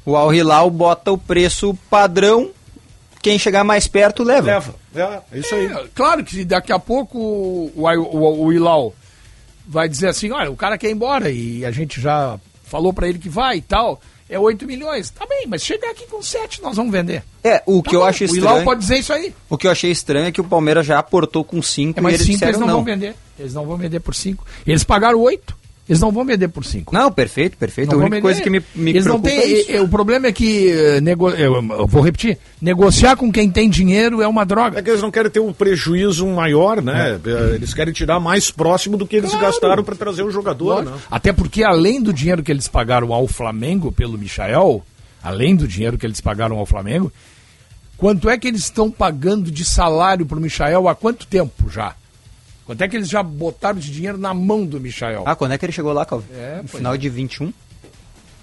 O 0.05 0.17
Al 0.17 0.35
Hilal 0.35 0.69
bota 0.69 1.13
o 1.13 1.17
preço 1.17 1.79
padrão, 1.89 2.51
quem 3.23 3.39
chegar 3.39 3.63
mais 3.65 3.87
perto 3.87 4.23
leva. 4.23 4.47
Leva. 4.47 4.75
É, 5.33 5.37
é 5.37 5.39
isso 5.39 5.55
aí. 5.55 5.67
É, 5.67 5.85
claro 5.95 6.25
que 6.25 6.45
daqui 6.45 6.73
a 6.73 6.79
pouco 6.79 7.19
o, 7.19 7.73
o, 7.75 7.83
o, 7.87 8.45
o 8.47 8.53
Ilau 8.53 8.95
vai 9.67 9.89
dizer 9.89 10.09
assim, 10.09 10.31
olha, 10.33 10.51
o 10.51 10.57
cara 10.57 10.77
quer 10.77 10.89
ir 10.89 10.93
embora 10.93 11.31
e 11.31 11.65
a 11.65 11.71
gente 11.71 12.01
já 12.01 12.39
falou 12.65 12.93
pra 12.93 13.09
ele 13.09 13.19
que 13.19 13.29
vai 13.29 13.59
e 13.59 13.63
tal, 13.63 14.01
é 14.29 14.39
8 14.39 14.67
milhões. 14.67 15.11
Tá 15.11 15.25
bem, 15.27 15.47
mas 15.47 15.63
chegar 15.63 15.91
aqui 15.91 16.07
com 16.07 16.21
7 16.23 16.61
nós 16.63 16.77
vamos 16.77 16.91
vender. 16.93 17.23
É, 17.45 17.63
o 17.67 17.83
Tá 17.83 17.91
que 17.91 17.97
eu 17.97 18.01
bom, 18.01 18.07
acho 18.07 18.25
O 18.25 18.27
Ilau 18.27 18.37
estranho, 18.49 18.65
pode 18.65 18.81
dizer 18.81 18.99
isso 18.99 19.13
aí. 19.13 19.35
o 19.49 19.57
que 19.57 19.67
eu 19.67 19.71
achei 19.71 19.91
estranho 19.91 20.27
é 20.27 20.33
que 20.33 20.41
o 20.41 20.45
Palmeiras 20.45 20.85
já 20.85 20.99
aportou 20.99 21.45
com 21.45 21.63
5 21.63 21.99
É, 21.99 22.01
e 22.01 22.03
mas 22.03 22.15
eles 22.15 22.27
5 22.27 22.33
disseram 22.35 22.51
eles 22.51 22.61
não, 22.61 22.67
não. 22.67 22.75
vão 22.77 22.85
vender. 22.85 23.15
Eles 23.39 23.55
não 23.55 23.67
vão 23.67 23.77
vender 23.77 24.01
por 24.01 24.15
5. 24.15 24.45
Eles 24.67 24.83
pagaram 24.85 25.21
8. 25.21 25.62
Eles 25.89 26.01
não 26.01 26.13
vão 26.13 26.25
vender 26.25 26.47
por 26.47 26.65
5. 26.65 26.95
Não, 26.95 27.11
perfeito, 27.11 27.57
perfeito. 27.57 27.91
Não 27.93 28.01
a 28.03 28.07
única 28.07 28.21
coisa 28.21 28.41
que 28.41 28.49
me, 28.49 28.63
me 28.73 28.91
Eles 28.93 29.05
não 29.05 29.21
preocupa 29.21 29.43
têm, 29.45 29.53
é 29.55 29.75
isso. 29.75 29.83
O 29.83 29.89
problema 29.89 30.29
é 30.29 30.33
que, 30.33 30.71
eh, 30.71 31.01
nego, 31.01 31.29
eu, 31.31 31.55
eu 31.55 31.87
vou 31.89 32.03
repetir, 32.03 32.39
negociar 32.61 33.17
com 33.17 33.33
quem 33.33 33.51
tem 33.51 33.69
dinheiro 33.69 34.23
é 34.23 34.29
uma 34.29 34.45
droga. 34.47 34.79
É 34.79 34.83
que 34.83 34.91
eles 34.91 35.03
não 35.03 35.11
querem 35.11 35.29
ter 35.31 35.41
um 35.41 35.53
prejuízo 35.53 36.25
maior, 36.29 36.81
né? 36.81 37.21
É, 37.25 37.55
Eles 37.57 37.75
querem 37.75 37.93
tirar 37.93 38.21
mais 38.21 38.49
próximo 38.49 38.97
do 38.97 39.07
que 39.07 39.17
eles 39.17 39.31
Claro. 39.31 39.47
gastaram 39.47 39.83
para 39.85 39.97
trazer 39.97 40.23
o 40.23 40.31
jogador, 40.31 40.85
né? 40.85 40.93
Até 41.11 41.33
porque, 41.33 41.65
além 41.65 42.01
do 42.01 42.13
dinheiro 42.13 42.45
que 42.45 42.53
eles 42.53 42.69
pagaram 42.69 43.13
ao 43.13 43.27
Flamengo 43.27 43.91
pelo 43.91 44.17
Michael, 44.17 44.85
além 45.21 45.57
do 45.57 45.67
dinheiro 45.67 45.99
que 45.99 46.07
eles 46.07 46.21
pagaram 46.21 46.59
ao 46.59 46.65
Flamengo, 46.65 47.13
quanto 47.97 48.31
é 48.31 48.39
que 48.39 48.47
eles 48.47 48.63
estão 48.63 48.89
pagando 48.89 49.51
de 49.51 49.65
salário 49.65 50.25
pro 50.25 50.41
Michael 50.41 50.87
há 50.89 50.95
quanto 50.95 51.27
tempo 51.27 51.69
já? 51.69 51.97
Quanto 52.73 52.83
é 52.83 52.89
que 52.89 52.97
eles 52.97 53.09
já 53.09 53.23
botaram 53.23 53.79
de 53.79 53.91
dinheiro 53.91 54.17
na 54.17 54.33
mão 54.33 54.65
do 54.65 54.81
Michael? 54.81 55.25
Ah, 55.27 55.37
quando 55.37 55.53
é 55.53 55.59
que 55.59 55.65
ele 55.67 55.73
chegou 55.73 55.93
lá, 55.93 56.07
Calvin? 56.07 56.27
É, 56.35 56.61
no 56.63 56.69
final 56.69 56.97
de 56.97 57.09
21? 57.09 57.53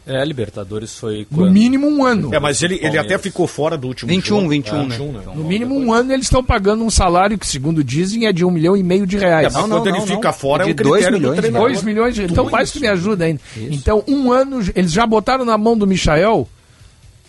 É, 0.05 0.23
Libertadores 0.23 0.95
foi 0.95 1.27
no 1.31 1.37
quando? 1.37 1.51
mínimo 1.51 1.87
um 1.87 2.03
ano. 2.03 2.33
É, 2.33 2.39
mas 2.39 2.61
ele, 2.63 2.79
ele 2.81 2.97
até 2.97 3.17
ficou 3.17 3.45
fora 3.47 3.77
do 3.77 3.87
último 3.87 4.09
21, 4.09 4.37
jogo. 4.37 4.49
21, 4.49 4.75
É, 4.75 4.85
né? 4.87 4.97
No 5.35 5.43
mínimo 5.43 5.75
um 5.79 5.91
ano 5.93 6.13
eles 6.13 6.25
estão 6.27 6.43
pagando 6.43 6.83
um 6.83 6.89
salário 6.89 7.37
que, 7.37 7.45
segundo 7.47 7.83
dizem, 7.83 8.25
é 8.27 8.31
de 8.31 8.43
um 8.45 8.51
milhão 8.51 8.75
e 8.77 8.81
meio 8.83 9.05
de 9.07 9.17
reais. 9.17 9.47
É, 9.47 9.49
mas 9.49 9.53
Não, 9.53 9.61
quando 9.63 9.85
não, 9.85 9.91
ele 9.91 9.99
não, 9.99 10.07
fica 10.07 10.27
não. 10.29 10.33
fora, 10.33 10.63
é 10.63 10.65
De 10.67 10.71
um 10.71 10.75
critério 10.75 11.01
dois 11.01 11.11
do 11.11 11.17
milhões 11.19 11.35
de 11.35 11.41
treinador. 11.41 11.69
2 11.69 11.83
milhões 11.83 12.15
de 12.15 12.23
Então 12.23 12.61
isso. 12.61 12.73
que 12.73 12.79
me 12.79 12.87
ajuda 12.87 13.25
ainda. 13.25 13.41
Então, 13.57 14.03
um 14.07 14.31
ano, 14.31 14.59
eles 14.75 14.91
já 14.91 15.05
botaram 15.05 15.43
na 15.45 15.57
mão 15.57 15.75
do 15.77 15.85
Michael 15.87 16.47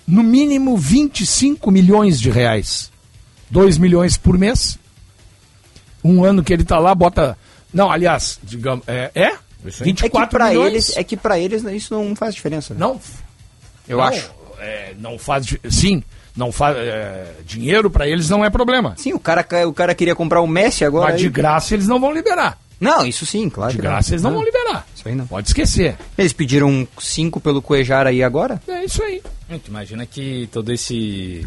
no 0.07 0.23
mínimo 0.23 0.77
25 0.77 1.71
milhões 1.71 2.21
de 2.21 2.31
reais. 2.31 2.91
2 3.51 3.79
milhões 3.79 4.17
por 4.17 4.39
mês. 4.39 4.79
Um 6.03 6.25
ano 6.25 6.43
que 6.43 6.53
ele 6.53 6.65
tá 6.65 6.79
lá, 6.79 6.95
bota. 6.95 7.37
Não, 7.73 7.91
aliás, 7.91 8.39
digamos. 8.43 8.85
É? 8.89 9.11
é? 9.15 9.33
Isso 9.67 9.83
aí. 9.83 9.91
É 9.91 9.95
que 9.95 10.03
24 10.03 10.29
pra 10.31 10.49
milhões. 10.49 10.67
eles, 10.73 10.97
é 10.97 11.05
que 11.05 11.17
para 11.17 11.39
eles 11.39 11.63
isso 11.65 11.95
não 11.95 12.15
faz 12.17 12.35
diferença. 12.35 12.73
Né? 12.75 12.81
Não. 12.81 13.01
Eu 13.89 13.99
não, 13.99 14.05
acho. 14.05 14.31
é, 14.59 14.95
não 14.99 15.19
faz. 15.19 15.47
Sim, 15.69 16.03
não 16.37 16.51
faz. 16.51 16.77
é, 16.79 17.33
dinheiro 17.45 17.91
pra 17.91 18.09
eles 18.09 18.29
não 18.31 18.45
é 18.45 18.51
problema. 18.51 18.95
Sim, 18.97 19.13
o 19.13 19.19
cara, 19.21 19.47
o 19.67 19.73
cara 19.73 19.95
queria 19.95 20.15
comprar 20.15 20.41
o 20.41 20.47
Messi 20.47 20.85
agora. 20.85 21.11
Mas 21.13 21.21
de 21.21 21.27
aí- 21.27 21.33
graça 21.33 21.75
eles 21.75 21.87
não 21.87 22.01
vão 22.01 22.13
liberar. 22.13 22.59
Não, 22.81 23.05
isso 23.05 23.27
sim, 23.27 23.51
claro. 23.51 23.73
De 23.73 23.77
que 23.77 23.83
não. 23.85 23.91
graça 23.91 24.13
eles 24.13 24.23
não 24.23 24.31
Ah, 24.31 24.35
vão 24.35 24.43
liberar. 24.43 24.87
Isso 24.97 25.07
aí 25.07 25.15
não. 25.15 25.27
Pode 25.27 25.49
esquecer. 25.49 25.97
Eles 26.17 26.33
pediram 26.33 26.89
5 26.99 27.39
pelo 27.39 27.61
Cuejar 27.61 28.07
aí 28.07 28.23
agora? 28.23 28.59
É 28.67 28.83
isso 28.87 29.03
aí. 29.03 29.23
Tu 29.49 29.69
imagina 29.69 30.07
que 30.07 30.49
todo 30.51 30.73
esse 30.73 31.47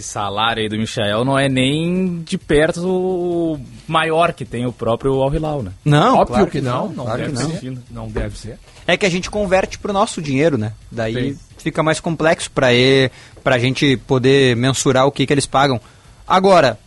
esse 0.00 0.02
salário 0.02 0.62
aí 0.62 0.68
do 0.68 0.76
Michael 0.76 1.24
não 1.24 1.38
é 1.38 1.48
nem 1.48 2.22
de 2.22 2.36
perto 2.36 2.86
o 2.86 3.60
maior 3.88 4.32
que 4.32 4.44
tem 4.44 4.66
o 4.66 4.72
próprio 4.72 5.22
Al 5.22 5.34
Hilal, 5.34 5.62
né? 5.62 5.72
Não, 5.84 6.16
Óbvio 6.18 6.26
claro 6.26 6.46
que 6.50 6.60
não. 6.60 6.88
Não 6.88 7.04
claro 7.04 7.22
que 7.24 7.32
deve 7.32 7.42
não. 7.52 7.60
ser. 7.60 7.78
Não 7.90 8.08
deve 8.08 8.38
ser. 8.38 8.58
É 8.86 8.96
que 8.96 9.06
a 9.06 9.10
gente 9.10 9.30
converte 9.30 9.78
pro 9.78 9.92
nosso 9.92 10.20
dinheiro, 10.20 10.58
né? 10.58 10.72
Daí 10.90 11.32
Sim. 11.34 11.38
fica 11.58 11.82
mais 11.82 11.98
complexo 11.98 12.50
pra 12.50 12.74
e, 12.74 13.10
pra 13.42 13.58
gente 13.58 13.96
poder 14.06 14.54
mensurar 14.56 15.06
o 15.06 15.10
que, 15.12 15.26
que 15.26 15.32
eles 15.32 15.46
pagam. 15.46 15.80
Agora, 16.26 16.78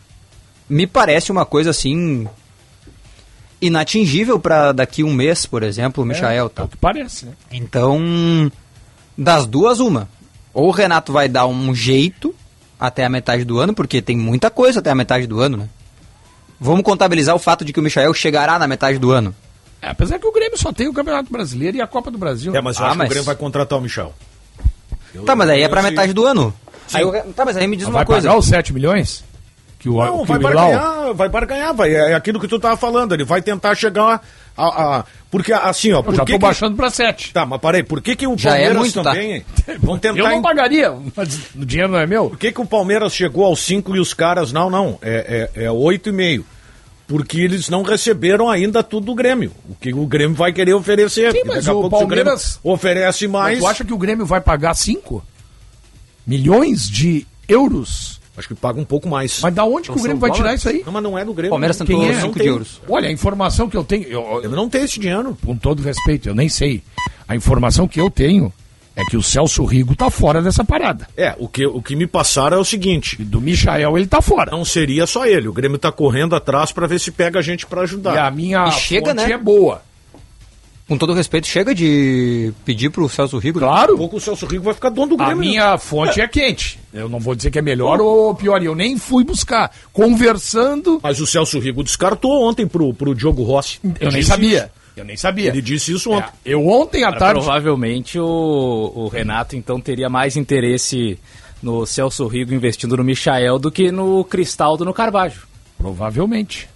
me 0.68 0.86
parece 0.86 1.32
uma 1.32 1.44
coisa 1.44 1.70
assim 1.70 2.28
inatingível 3.60 4.38
pra 4.38 4.72
daqui 4.72 5.02
um 5.04 5.12
mês, 5.12 5.44
por 5.44 5.62
exemplo, 5.62 6.02
o 6.02 6.06
Michael, 6.06 6.46
É 6.46 6.48
tá? 6.48 6.64
o 6.64 6.68
que 6.68 6.76
parece, 6.76 7.26
né? 7.26 7.32
Então, 7.52 8.50
das 9.16 9.46
duas, 9.46 9.80
uma. 9.80 10.08
Ou 10.54 10.68
o 10.68 10.72
Renato 10.72 11.12
vai 11.12 11.28
dar 11.28 11.46
um 11.46 11.74
jeito 11.74 12.34
até 12.80 13.04
a 13.04 13.08
metade 13.10 13.44
do 13.44 13.58
ano, 13.60 13.74
porque 13.74 14.00
tem 14.00 14.16
muita 14.16 14.50
coisa 14.50 14.80
até 14.80 14.90
a 14.90 14.94
metade 14.94 15.26
do 15.26 15.38
ano, 15.40 15.58
né? 15.58 15.68
Vamos 16.58 16.82
contabilizar 16.82 17.34
o 17.34 17.38
fato 17.38 17.64
de 17.64 17.72
que 17.72 17.80
o 17.80 17.82
Michael 17.82 18.12
chegará 18.14 18.58
na 18.58 18.66
metade 18.66 18.98
do 18.98 19.10
ano. 19.10 19.34
É, 19.82 19.88
apesar 19.90 20.18
que 20.18 20.26
o 20.26 20.32
Grêmio 20.32 20.58
só 20.58 20.72
tem 20.72 20.88
o 20.88 20.92
Campeonato 20.92 21.30
Brasileiro 21.32 21.76
e 21.76 21.80
a 21.80 21.86
Copa 21.86 22.10
do 22.10 22.18
Brasil. 22.18 22.54
É, 22.54 22.60
mas 22.60 22.78
eu 22.78 22.84
Ah, 22.84 22.88
acho 22.88 22.98
mas- 22.98 23.06
que 23.06 23.10
o 23.12 23.14
Grêmio 23.14 23.26
vai 23.26 23.36
contratar 23.36 23.78
o 23.78 23.82
Michel. 23.82 24.12
Eu- 25.14 25.24
Tá, 25.24 25.34
mas 25.34 25.48
aí 25.48 25.62
é 25.62 25.68
pra 25.68 25.80
eu 25.80 25.82
sei. 25.84 25.90
metade 25.90 26.12
do 26.12 26.24
ano. 26.26 26.54
Aí 26.92 27.04
o 27.04 27.10
Re- 27.10 27.22
tá, 27.34 27.44
mas 27.44 27.56
aí 27.56 27.66
me 27.66 27.76
diz 27.76 27.86
Mas 27.86 27.92
uma 27.94 27.98
vai 28.00 28.06
coisa. 28.06 28.28
pagar 28.28 28.38
os 28.38 28.46
7 28.46 28.72
milhões? 28.72 29.24
Que 29.78 29.88
o, 29.88 29.96
Não, 30.04 30.20
que 30.22 30.28
vai 30.28 30.38
o 30.38 30.40
Hilal... 30.42 30.52
barganhar, 30.70 31.14
vai 31.14 31.28
barganhar, 31.28 31.74
vai. 31.74 31.94
É 31.94 32.14
aquilo 32.14 32.38
que 32.38 32.46
tu 32.46 32.58
tava 32.60 32.76
falando, 32.76 33.12
ele 33.14 33.24
vai 33.24 33.40
tentar 33.40 33.74
chegar 33.74 34.22
a. 34.56 34.98
a- 34.98 35.04
porque 35.30 35.52
assim, 35.52 35.92
ó. 35.92 35.98
Eu 35.98 36.02
Por 36.02 36.14
já 36.16 36.24
que 36.24 36.32
tô 36.32 36.38
que- 36.38 36.42
baixando 36.42 36.76
pra 36.76 36.90
7. 36.90 37.32
Tá, 37.32 37.46
mas 37.46 37.60
parei, 37.60 37.82
por 37.84 38.02
que, 38.02 38.16
que 38.16 38.26
o 38.26 38.36
Já 38.36 38.50
é 38.50 38.52
Palmeiras 38.70 38.76
muito, 38.78 38.94
tá? 39.04 39.12
também 39.12 39.44
vão 39.78 39.98
tentar. 39.98 40.18
Eu 40.18 40.24
não 40.24 40.32
em- 40.38 40.42
pagaria, 40.42 40.92
mas 41.16 41.38
o 41.54 41.64
dinheiro 41.64 41.92
não 41.92 41.98
é 42.00 42.06
meu. 42.06 42.30
Por 42.30 42.38
que, 42.38 42.50
que 42.50 42.60
o 42.60 42.66
Palmeiras 42.66 43.12
chegou 43.14 43.44
aos 43.44 43.60
5 43.60 43.94
e 43.94 44.00
os 44.00 44.12
caras. 44.12 44.52
Não, 44.52 44.68
não, 44.68 44.98
é, 45.00 45.48
é, 45.54 45.64
é 45.64 45.68
8,5. 45.70 46.44
Porque 47.06 47.40
eles 47.40 47.68
não 47.68 47.82
receberam 47.82 48.48
ainda 48.48 48.84
tudo 48.84 49.06
do 49.06 49.14
Grêmio. 49.16 49.52
O 49.68 49.74
que 49.74 49.92
o 49.92 50.06
Grêmio 50.06 50.36
vai 50.36 50.52
querer 50.52 50.74
oferecer. 50.74 51.32
Sim, 51.32 51.42
mas 51.44 51.66
o 51.66 51.88
Palmeiras- 51.90 52.58
Grêmio 52.62 52.74
oferece 52.74 53.26
Mas 53.26 53.32
mais. 53.42 53.58
tu 53.58 53.66
acha 53.66 53.84
que 53.84 53.92
o 53.92 53.98
Grêmio 53.98 54.24
vai 54.24 54.40
pagar 54.40 54.74
5 54.74 55.24
milhões 56.26 56.88
de 56.88 57.26
euros? 57.48 58.19
Acho 58.40 58.48
que 58.48 58.54
paga 58.54 58.80
um 58.80 58.84
pouco 58.84 59.08
mais. 59.08 59.40
Mas 59.40 59.54
da 59.54 59.64
onde 59.64 59.90
que 59.90 59.96
o 59.98 60.02
Grêmio 60.02 60.18
vai 60.18 60.30
tirar 60.32 60.54
isso 60.54 60.68
aí? 60.68 60.82
Não, 60.84 60.92
mas 60.92 61.02
não 61.02 61.16
é 61.18 61.24
do 61.24 61.32
Grêmio. 61.32 61.50
Palmeiras 61.50 61.76
tentou 61.76 62.00
Quem 62.00 62.08
é? 62.08 62.14
5 62.14 62.26
Não 62.26 62.32
de 62.32 62.38
tem. 62.38 62.48
euros. 62.48 62.80
Olha, 62.88 63.08
a 63.08 63.12
informação 63.12 63.68
que 63.68 63.76
eu 63.76 63.84
tenho, 63.84 64.04
eu- 64.08 64.40
Eu 64.42 64.50
não 64.50 64.68
tenho 64.68 64.84
esse 64.84 64.98
dinheiro. 64.98 65.36
com 65.44 65.56
todo 65.56 65.82
respeito, 65.82 66.28
eu 66.28 66.34
nem 66.34 66.48
sei. 66.48 66.82
A 67.28 67.36
informação 67.36 67.86
que 67.86 68.00
eu 68.00 68.10
tenho 68.10 68.52
é 68.96 69.04
que 69.04 69.16
o 69.16 69.22
Celso 69.22 69.64
Rigo 69.64 69.94
tá 69.94 70.10
fora 70.10 70.42
dessa 70.42 70.64
parada. 70.64 71.06
É, 71.16 71.34
o 71.38 71.46
que, 71.48 71.64
o 71.64 71.80
que 71.80 71.94
me 71.94 72.06
passaram 72.06 72.56
é 72.56 72.60
o 72.60 72.64
seguinte: 72.64 73.16
E 73.20 73.24
do 73.24 73.40
Michael 73.40 73.96
ele 73.96 74.06
tá 74.06 74.20
fora. 74.20 74.50
não 74.50 74.64
seria 74.64 75.06
só 75.06 75.24
ele. 75.26 75.46
O 75.48 75.52
Grêmio 75.52 75.78
tá 75.78 75.92
correndo 75.92 76.34
atrás 76.34 76.72
pra 76.72 76.86
ver 76.86 76.98
se 76.98 77.10
pega 77.10 77.38
a 77.38 77.42
gente 77.42 77.66
pra 77.66 77.82
ajudar. 77.82 78.14
E 78.14 78.18
a 78.18 78.30
minha 78.30 78.66
E 78.68 78.72
chega, 78.72 79.10
fonte 79.10 79.26
né? 79.28 79.32
é 79.32 79.38
boa. 79.38 79.82
Com 80.90 80.98
todo 80.98 81.12
respeito, 81.12 81.46
chega 81.46 81.72
de 81.72 82.52
pedir 82.64 82.90
pro 82.90 83.08
Celso 83.08 83.38
Rigo. 83.38 83.60
né? 83.60 83.64
Daqui 83.66 83.74
a 83.74 83.76
Claro. 83.84 83.96
pouco 83.96 84.16
o 84.16 84.20
Celso 84.20 84.44
Rico 84.44 84.64
vai 84.64 84.74
ficar 84.74 84.88
dono 84.88 85.16
do 85.16 85.22
A 85.22 85.26
Grêmio. 85.26 85.48
minha 85.48 85.78
fonte 85.78 86.20
é 86.20 86.26
quente. 86.26 86.80
Eu 86.92 87.08
não 87.08 87.20
vou 87.20 87.32
dizer 87.36 87.52
que 87.52 87.60
é 87.60 87.62
melhor 87.62 88.00
ou 88.00 88.34
pior. 88.34 88.60
e 88.60 88.66
Eu 88.66 88.74
nem 88.74 88.98
fui 88.98 89.22
buscar. 89.22 89.70
Conversando, 89.92 90.98
Mas 91.00 91.20
o 91.20 91.26
Celso 91.28 91.60
Rigo 91.60 91.84
descartou 91.84 92.42
ontem 92.42 92.66
pro, 92.66 92.92
pro 92.92 93.14
Diogo 93.14 93.44
Rossi. 93.44 93.78
eu 94.00 94.10
nem 94.10 94.18
Disse 94.18 94.24
sabia. 94.30 94.58
isso. 94.58 94.68
Eu 94.96 95.04
nem 95.04 95.16
sabia. 95.16 95.48
Ele 95.50 95.62
disse 95.62 95.92
isso 95.92 96.10
ontem. 96.10 96.28
É, 96.44 96.52
eu 96.54 96.66
ontem 96.66 97.04
à 97.04 97.12
tarde. 97.12 97.34
Provavelmente 97.40 98.18
o, 98.18 98.92
o 98.92 99.06
Renato 99.06 99.54
então 99.54 99.80
teria 99.80 100.08
mais 100.08 100.36
interesse 100.36 101.16
no 101.62 101.86
Celso 101.86 102.26
Rigo 102.26 102.52
investindo 102.52 102.96
no 102.96 103.04
Michael 103.04 103.60
do 103.60 103.70
que 103.70 103.92
no 103.92 104.24
Cristaldo 104.24 104.84
no 104.84 104.92
Carvalho. 104.92 105.34
Provavelmente. 105.78 106.68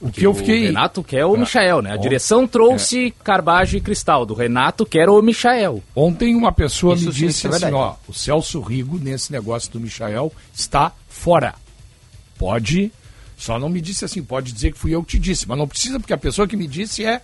O 0.00 0.10
que 0.10 0.24
eu 0.24 0.30
O 0.30 0.34
fiquei. 0.34 0.66
Renato 0.66 1.02
quer 1.02 1.24
o 1.24 1.34
É. 1.34 1.38
Michael, 1.38 1.82
né? 1.82 1.92
A 1.92 1.96
direção 1.96 2.46
trouxe 2.46 3.14
Carvalho 3.24 3.76
e 3.76 3.80
Cristaldo. 3.80 4.34
O 4.34 4.36
Renato 4.36 4.84
quer 4.84 5.08
o 5.08 5.20
Michael. 5.22 5.82
Ontem 5.94 6.34
uma 6.34 6.52
pessoa 6.52 6.94
Isso 6.94 7.06
me 7.06 7.12
disse 7.12 7.46
é 7.46 7.50
assim, 7.50 7.72
ó, 7.72 7.94
o 8.06 8.12
Celso 8.12 8.60
Rigo 8.60 8.98
nesse 8.98 9.32
negócio 9.32 9.72
do 9.72 9.80
Michael 9.80 10.32
está 10.54 10.92
fora. 11.08 11.54
Pode, 12.38 12.92
só 13.36 13.58
não 13.58 13.68
me 13.68 13.80
disse 13.80 14.04
assim, 14.04 14.22
pode 14.22 14.52
dizer 14.52 14.72
que 14.72 14.78
fui 14.78 14.94
eu 14.94 15.02
que 15.02 15.12
te 15.12 15.18
disse, 15.18 15.48
mas 15.48 15.56
não 15.56 15.66
precisa 15.66 15.98
porque 15.98 16.12
a 16.12 16.18
pessoa 16.18 16.46
que 16.46 16.56
me 16.56 16.66
disse 16.66 17.04
é 17.04 17.22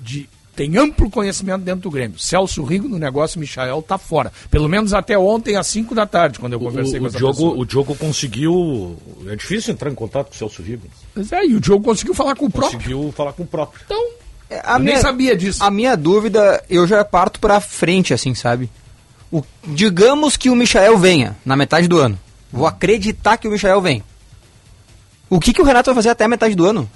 de 0.00 0.28
tem 0.56 0.76
amplo 0.76 1.10
conhecimento 1.10 1.62
dentro 1.62 1.82
do 1.82 1.90
Grêmio. 1.90 2.18
Celso 2.18 2.62
Rigo 2.62 2.88
no 2.88 2.98
negócio, 2.98 3.40
Michael 3.40 3.82
tá 3.82 3.98
fora. 3.98 4.32
Pelo 4.50 4.68
menos 4.68 4.92
até 4.94 5.18
ontem, 5.18 5.56
às 5.56 5.66
5 5.66 5.94
da 5.94 6.06
tarde, 6.06 6.38
quando 6.38 6.52
eu 6.54 6.60
conversei 6.60 6.94
O, 6.96 6.98
com 7.00 7.04
o, 7.04 7.08
essa 7.08 7.18
Diogo, 7.18 7.32
pessoa. 7.34 7.54
o 7.56 7.64
Diogo 7.64 7.94
conseguiu. 7.96 8.96
É 9.28 9.36
difícil 9.36 9.72
entrar 9.74 9.90
em 9.90 9.94
contato 9.94 10.28
com 10.28 10.34
o 10.34 10.36
Celso 10.38 10.62
Rigo. 10.62 10.86
Mas 11.14 11.32
é, 11.32 11.44
e 11.44 11.54
o 11.54 11.60
Diogo 11.60 11.84
conseguiu 11.84 12.14
falar 12.14 12.34
com 12.36 12.46
o 12.46 12.50
próprio. 12.50 12.78
Conseguiu 12.78 13.12
falar 13.16 13.32
com 13.32 13.42
o 13.42 13.46
próprio. 13.46 13.80
Então, 13.84 14.08
É, 14.50 14.60
A 14.64 14.74
eu 14.74 14.78
nem 14.80 14.96
sabia 14.98 15.36
disso. 15.36 15.62
A 15.64 15.70
minha 15.70 15.96
dúvida, 15.96 16.62
eu 16.70 16.86
já 16.86 17.04
parto 17.04 17.40
pra 17.40 17.60
frente, 17.60 18.12
assim, 18.14 18.34
sabe? 18.34 18.70
O, 19.32 19.42
digamos 19.66 20.36
que 20.36 20.50
o 20.50 20.54
Michael 20.54 20.96
venha 20.98 21.36
na 21.44 21.56
metade 21.56 21.88
do 21.88 21.98
ano. 21.98 22.18
Vou 22.52 22.66
acreditar 22.66 23.36
que 23.36 23.48
o 23.48 23.50
Michael 23.50 23.80
vem. 23.80 24.02
O 25.28 25.40
que, 25.40 25.52
que 25.52 25.60
o 25.60 25.64
Renato 25.64 25.86
vai 25.86 25.94
fazer 25.96 26.10
até 26.10 26.24
a 26.24 26.28
metade 26.28 26.54
do 26.54 26.64
ano? 26.64 26.88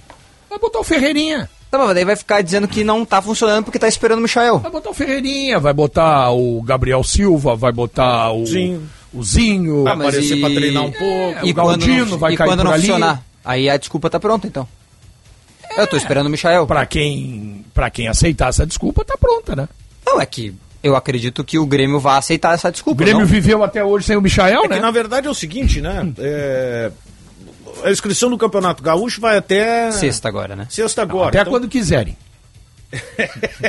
Vai 0.49 0.59
botar 0.59 0.79
o 0.81 0.85
Ferreirinha. 0.85 1.49
Tá, 1.71 1.77
mas 1.79 1.95
daí 1.95 2.05
vai 2.05 2.17
ficar 2.17 2.41
dizendo 2.41 2.67
que 2.67 2.83
não 2.83 3.05
tá 3.05 3.21
funcionando 3.21 3.65
porque 3.65 3.79
tá 3.79 3.87
esperando 3.89 4.21
o 4.21 4.23
Michael. 4.23 4.59
Vai 4.59 4.71
botar 4.71 4.89
o 4.91 4.95
Ferreirinha, 4.95 5.59
vai 5.61 5.75
botar 5.75 6.31
o 6.33 6.63
Gabriel 6.63 7.05
Silva, 7.05 7.55
vai 7.55 7.71
botar 7.73 8.33
o, 8.33 8.47
Zinho. 8.47 8.89
o 9.13 9.23
Zinho. 9.23 9.85
Vai 9.85 9.95
mas 9.97 10.07
aparecer 10.09 10.37
e- 10.37 10.41
pra 10.41 10.49
treinar 10.51 10.83
um 10.85 10.91
pouco. 10.93 11.39
É, 11.47 11.51
o 11.51 11.55
Galdino 11.55 12.07
não, 12.07 12.19
vai 12.19 12.33
e 12.33 12.37
cair 12.39 12.49
quando 12.49 12.59
por 12.61 12.65
não 12.65 12.73
ali. 12.73 12.83
funcionar? 12.87 13.23
Aí 13.45 13.69
a 13.69 13.77
desculpa 13.77 14.09
tá 14.09 14.19
pronta, 14.19 14.47
então. 14.47 14.67
Eu 15.77 15.87
tô 15.87 15.97
esperando 15.97 16.27
o 16.27 16.31
Michael. 16.31 16.67
Pra 16.67 16.87
quem, 16.87 17.65
pra 17.75 17.91
quem 17.91 18.09
aceitar 18.09 18.49
essa 18.49 18.67
desculpa, 18.67 19.05
tá 19.05 19.17
pronta, 19.19 19.55
né? 19.55 19.69
Não, 20.07 20.19
é 20.21 20.25
que 20.25 20.55
eu 20.83 20.97
acredito 20.97 21.45
que 21.45 21.59
o 21.59 21.67
Grêmio 21.67 22.01
vai 22.01 22.17
aceitar 22.19 22.55
essa 22.55 22.69
O 22.69 22.73
desculpa. 22.73 22.99
Grêmio 23.05 23.21
não? 23.21 23.27
viveu 23.27 23.63
até 23.63 23.85
hoje 23.85 24.07
sem 24.07 24.17
o 24.17 24.23
Michael, 24.23 24.65
É 24.65 24.69
né? 24.69 24.77
que 24.77 24.83
na 24.83 24.91
verdade 24.91 25.27
é 25.27 25.31
o 25.31 25.35
seguinte, 25.35 25.81
né? 25.83 26.11
É, 26.19 26.91
a 27.85 27.91
inscrição 27.91 28.31
no 28.31 28.39
Campeonato 28.39 28.83
Gaúcho 28.83 29.21
vai 29.21 29.37
até. 29.37 29.91
Sexta 29.93 30.29
agora, 30.29 30.55
né? 30.57 30.67
Sexta 30.71 31.03
agora. 31.03 31.29
Até 31.29 31.41
então- 31.41 31.53
quando 31.53 31.69
quiserem. 31.69 32.17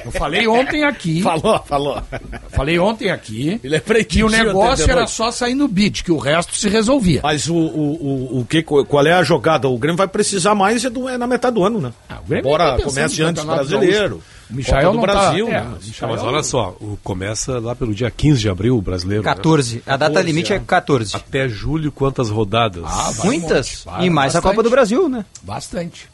Eu 0.06 0.12
falei 0.12 0.48
ontem 0.48 0.84
aqui, 0.84 1.22
Falou, 1.24 1.60
falou. 1.66 2.02
falei 2.50 2.80
ontem 2.80 3.10
aqui, 3.10 3.60
Ele 3.64 3.76
é 3.76 4.04
que 4.04 4.24
o 4.24 4.30
negócio 4.30 4.90
era 4.90 5.06
só 5.08 5.30
sair 5.32 5.56
no 5.56 5.68
bid, 5.68 6.04
que 6.04 6.12
o 6.12 6.18
resto 6.18 6.56
se 6.56 6.70
resolvia. 6.70 7.20
Mas 7.24 7.48
o, 7.50 7.54
o, 7.56 8.38
o, 8.38 8.40
o 8.42 8.46
que, 8.46 8.64
qual 8.64 9.06
é 9.06 9.14
a 9.14 9.24
jogada? 9.24 9.68
O 9.68 9.78
Grêmio 9.78 9.98
vai 9.98 10.08
precisar 10.08 10.56
mais 10.56 10.86
é, 10.86 10.90
do- 10.90 11.08
é 11.10 11.18
na 11.18 11.28
metade 11.28 11.56
do 11.56 11.64
ano, 11.64 11.82
né? 11.82 11.92
Ah, 12.08 12.20
o 12.24 12.28
Grêmio 12.28 12.48
Embora 12.48 12.78
tá 12.78 12.84
comece 12.84 13.22
antes 13.22 13.44
brasileiro. 13.44 14.22
O 14.50 14.56
Michael 14.56 14.92
do 14.92 14.98
não 14.98 15.06
tá- 15.06 15.12
Brasil, 15.14 15.48
é, 15.48 15.52
né? 15.52 15.74
Michael- 15.86 16.12
Mas 16.12 16.24
olha 16.24 16.42
só, 16.42 16.76
o, 16.80 16.98
começa 17.04 17.60
lá 17.60 17.76
pelo 17.76 17.94
dia 17.94 18.10
15 18.10 18.40
de 18.40 18.50
abril, 18.50 18.78
o 18.78 18.82
brasileiro. 18.82 19.24
né? 19.24 19.30
14. 19.30 19.84
A 19.86 19.92
data 19.92 20.06
14, 20.14 20.26
limite 20.26 20.54
é 20.54 20.56
é. 20.56 20.60
14. 20.60 21.16
Até 21.16 21.48
julho, 21.48 21.92
quantas 21.92 22.30
rodadas? 22.30 22.84
Ah, 22.86 23.12
Muitas. 23.24 23.86
um 23.86 24.04
e 24.04 24.10
mais 24.10 24.34
a 24.36 24.40
bastante. 24.40 24.52
Copa 24.56 24.64
do 24.64 24.70
Brasil, 24.72 25.08
né? 25.08 25.24
Bastante. 25.44 26.10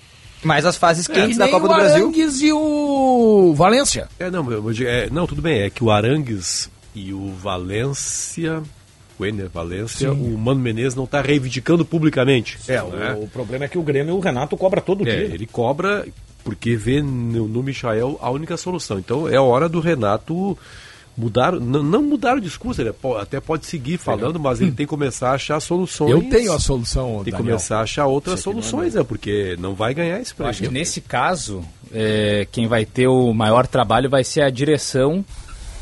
Mais 0.46 0.66
as 0.66 0.78
fases 0.78 1.10
É, 1.10 1.14
quentes 1.14 1.34
que 1.34 1.40
da 1.40 1.48
Copa 1.50 1.66
o 1.66 1.70
do 1.70 1.76
Brasil. 1.76 2.04
Arangues 2.08 2.42
e 2.42 2.52
o 2.54 3.54
Valência. 3.56 4.08
É, 4.20 4.30
não, 4.30 4.50
eu 4.52 4.64
é, 4.88 5.10
não, 5.10 5.26
tudo 5.28 5.42
bem. 5.42 5.62
É 5.62 5.70
que 5.70 5.84
o 5.84 5.90
Arangues 5.92 6.70
e 6.94 7.12
o 7.14 7.32
Valência, 7.34 8.62
o 9.20 9.26
Ener 9.26 9.50
Valência, 9.50 10.12
o 10.14 10.38
Mano 10.38 10.62
Menezes 10.62 10.96
não 10.96 11.06
está 11.06 11.22
reivindicando 11.22 11.84
publicamente. 11.84 12.58
É, 12.68 12.82
né? 12.82 13.14
o, 13.20 13.24
o 13.24 13.28
problema 13.28 13.66
é 13.66 13.68
que 13.68 13.78
o 13.78 13.84
Grêmio, 13.84 14.16
o 14.16 14.20
Renato 14.20 14.56
cobra 14.56 14.80
todo 14.82 15.08
É, 15.08 15.12
dia. 15.12 15.34
ele 15.36 15.48
cobra 15.48 16.06
porque 16.44 16.76
vê 16.76 17.02
no, 17.02 17.48
no 17.48 17.64
Michael 17.64 18.20
a 18.22 18.30
única 18.30 18.56
solução. 18.56 19.00
Então 19.00 19.28
é 19.28 19.40
hora 19.40 19.68
do 19.68 19.80
Renato 19.80 20.56
mudar, 21.18 21.54
não, 21.54 21.82
não 21.82 22.02
mudar 22.04 22.36
o 22.38 22.42
discurso, 22.42 22.82
ele 22.82 22.92
po- 22.94 23.16
até 23.16 23.40
pode 23.40 23.66
seguir 23.66 23.98
falando, 23.98 24.40
mas 24.40 24.60
ele 24.62 24.72
tem 24.72 24.86
que 24.86 24.90
começar 24.90 25.30
a 25.32 25.34
achar 25.36 25.60
soluções. 25.60 26.12
Eu 26.12 26.22
tenho 26.30 26.52
a 26.52 26.60
solução, 26.60 27.16
Tem 27.16 27.26
que 27.26 27.32
Daniel. 27.32 27.46
começar 27.48 27.78
a 27.80 27.82
achar 27.82 28.06
outras 28.06 28.40
soluções, 28.42 28.94
né? 28.96 29.04
Porque 29.04 29.56
não 29.60 29.74
vai 29.74 29.94
ganhar 29.94 30.20
esse 30.20 30.34
Eu 30.38 30.46
acho 30.46 30.58
que 30.60 30.66
prêmio. 30.66 30.80
nesse 30.80 31.00
caso, 31.02 31.64
é, 31.94 32.48
quem 32.52 32.68
vai 32.68 32.86
ter 32.86 33.08
o 33.08 33.34
maior 33.34 33.66
trabalho 33.68 34.10
vai 34.10 34.24
ser 34.24 34.42
a 34.42 34.50
direção 34.50 35.24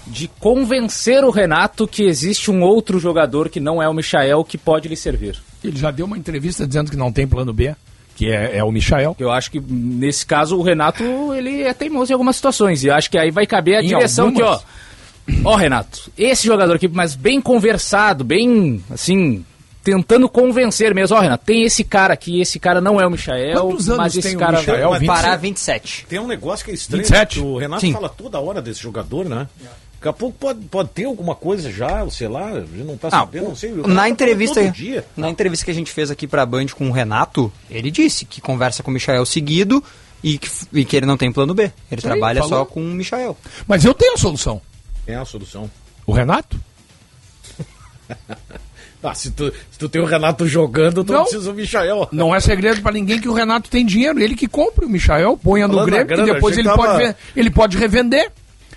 de 0.05 0.27
convencer 0.39 1.23
o 1.23 1.29
Renato 1.29 1.87
que 1.87 2.03
existe 2.03 2.51
um 2.51 2.61
outro 2.61 2.99
jogador 2.99 3.47
que 3.49 3.59
não 3.59 3.81
é 3.81 3.87
o 3.87 3.93
Michael 3.93 4.43
que 4.43 4.57
pode 4.57 4.87
lhe 4.89 4.97
servir. 4.97 5.37
Ele 5.63 5.77
já 5.77 5.91
deu 5.91 6.05
uma 6.05 6.17
entrevista 6.17 6.67
dizendo 6.67 6.91
que 6.91 6.97
não 6.97 7.09
tem 7.11 7.25
plano 7.25 7.53
B, 7.53 7.73
que 8.15 8.29
é, 8.29 8.57
é 8.57 8.63
o 8.63 8.71
Michael. 8.71 9.15
Eu 9.17 9.31
acho 9.31 9.49
que 9.49 9.61
nesse 9.61 10.25
caso 10.25 10.57
o 10.57 10.61
Renato 10.61 11.01
ele 11.33 11.61
é 11.63 11.73
teimoso 11.73 12.11
em 12.11 12.13
algumas 12.13 12.35
situações 12.35 12.83
e 12.83 12.91
acho 12.91 13.09
que 13.09 13.17
aí 13.17 13.31
vai 13.31 13.47
caber 13.47 13.77
a 13.77 13.81
Em 13.81 13.87
direção 13.87 14.25
algumas? 14.27 14.59
que 14.61 14.65
ó, 14.65 14.67
ó 15.44 15.56
Renato, 15.56 16.12
esse 16.18 16.46
jogador 16.46 16.75
aqui, 16.75 16.88
mas 16.88 17.15
bem 17.15 17.39
conversado, 17.42 18.24
bem 18.24 18.84
assim 18.92 19.46
tentando 19.84 20.30
convencer 20.30 20.94
mesmo. 20.96 21.18
Ó 21.18 21.20
Renato, 21.20 21.46
tem 21.46 21.64
esse 21.64 21.83
cara 21.83 22.14
aqui, 22.14 22.40
esse 22.40 22.57
cara 22.59 22.79
não 22.79 23.01
é 23.01 23.05
o 23.05 23.12
Michael, 23.12 23.59
Quantos 23.62 23.90
anos 23.90 23.98
mas 23.98 24.14
tem 24.14 24.20
esse 24.20 24.38
cara 24.38 24.59
Michael? 24.59 24.92
27. 24.92 25.05
Parar 25.07 25.36
27. 25.38 26.05
Tem 26.07 26.20
um 26.20 26.27
negócio 26.27 26.64
que 26.66 26.72
é 26.72 26.74
estranho. 26.74 27.03
27? 27.03 27.40
que 27.40 27.46
O 27.46 27.57
Renato 27.57 27.81
Sim. 27.81 27.92
fala 27.94 28.07
toda 28.09 28.40
hora 28.40 28.62
desse 28.62 28.81
jogador, 28.81 29.25
né? 29.27 29.48
Daqui 29.96 30.07
a 30.09 30.14
pouco 30.14 30.38
pode, 30.38 30.59
pode 30.66 30.90
ter 30.90 31.05
alguma 31.05 31.33
coisa 31.36 31.72
já, 31.72 32.09
sei 32.09 32.27
lá, 32.27 32.50
a 32.50 32.59
gente 32.62 32.83
não 32.83 32.98
tá 32.98 33.07
Ah, 33.07 33.12
sabendo, 33.12 33.46
não 33.50 33.55
sei. 33.55 33.72
na 33.72 33.83
fala 33.86 34.09
entrevista, 34.09 34.62
todo 34.62 34.72
dia. 34.74 35.05
na 35.16 35.29
entrevista 35.29 35.64
que 35.66 35.72
a 35.72 35.74
gente 35.74 35.92
fez 35.92 36.12
aqui 36.12 36.27
pra 36.27 36.46
Band 36.46 36.68
com 36.77 36.90
o 36.90 36.92
Renato, 36.92 37.51
ele 37.70 37.90
disse 37.90 38.25
que 38.25 38.42
conversa 38.42 38.83
com 38.83 38.92
o 38.92 38.94
Michael 38.94 39.25
seguido 39.25 39.81
e 40.22 40.38
que, 40.38 40.50
e 40.74 40.83
que 40.86 40.96
ele 40.98 41.05
não 41.05 41.16
tem 41.16 41.31
plano 41.31 41.53
B. 41.53 41.64
Ele 41.64 41.74
aí, 41.92 41.98
trabalha 42.01 42.42
falou. 42.42 42.59
só 42.59 42.66
com 42.66 42.81
o 42.81 42.86
Michael. 42.86 43.38
Mas 43.66 43.83
eu 43.86 43.94
tenho 43.94 44.14
a 44.14 44.18
solução. 44.18 44.62
É 45.07 45.16
a 45.16 45.25
solução. 45.25 45.70
O 46.05 46.11
Renato? 46.13 46.59
Ah, 49.05 49.13
se 49.13 49.31
tu, 49.31 49.51
se 49.70 49.77
tu 49.77 49.89
tem 49.89 50.01
o 50.01 50.05
Renato 50.05 50.48
jogando, 50.48 51.03
tu 51.03 51.11
não 51.11 51.20
Não. 51.20 51.25
precisa 51.25 51.51
do 51.51 51.53
Michael. 51.57 52.07
Não 52.09 52.33
é 52.33 52.39
segredo 52.39 52.81
pra 52.81 52.94
ninguém 52.94 53.20
que 53.20 53.27
o 53.27 53.33
Renato 53.33 53.70
tem 53.70 53.85
dinheiro. 53.85 54.18
Ele 54.18 54.33
que 54.33 54.48
compra 54.48 54.85
o 54.85 54.89
Michael, 54.89 55.35
ponha 55.35 55.68
no 55.68 55.74
Falando 55.74 55.87
Grêmio 55.87 56.07
grana, 56.07 56.24
e 56.29 56.33
depois 56.33 56.57
ele, 56.57 56.70
pode 56.70 56.81
tava- 56.83 56.98
ver- 56.98 57.16
ele 57.35 57.50
pode 57.50 57.77
revender. 57.77 58.31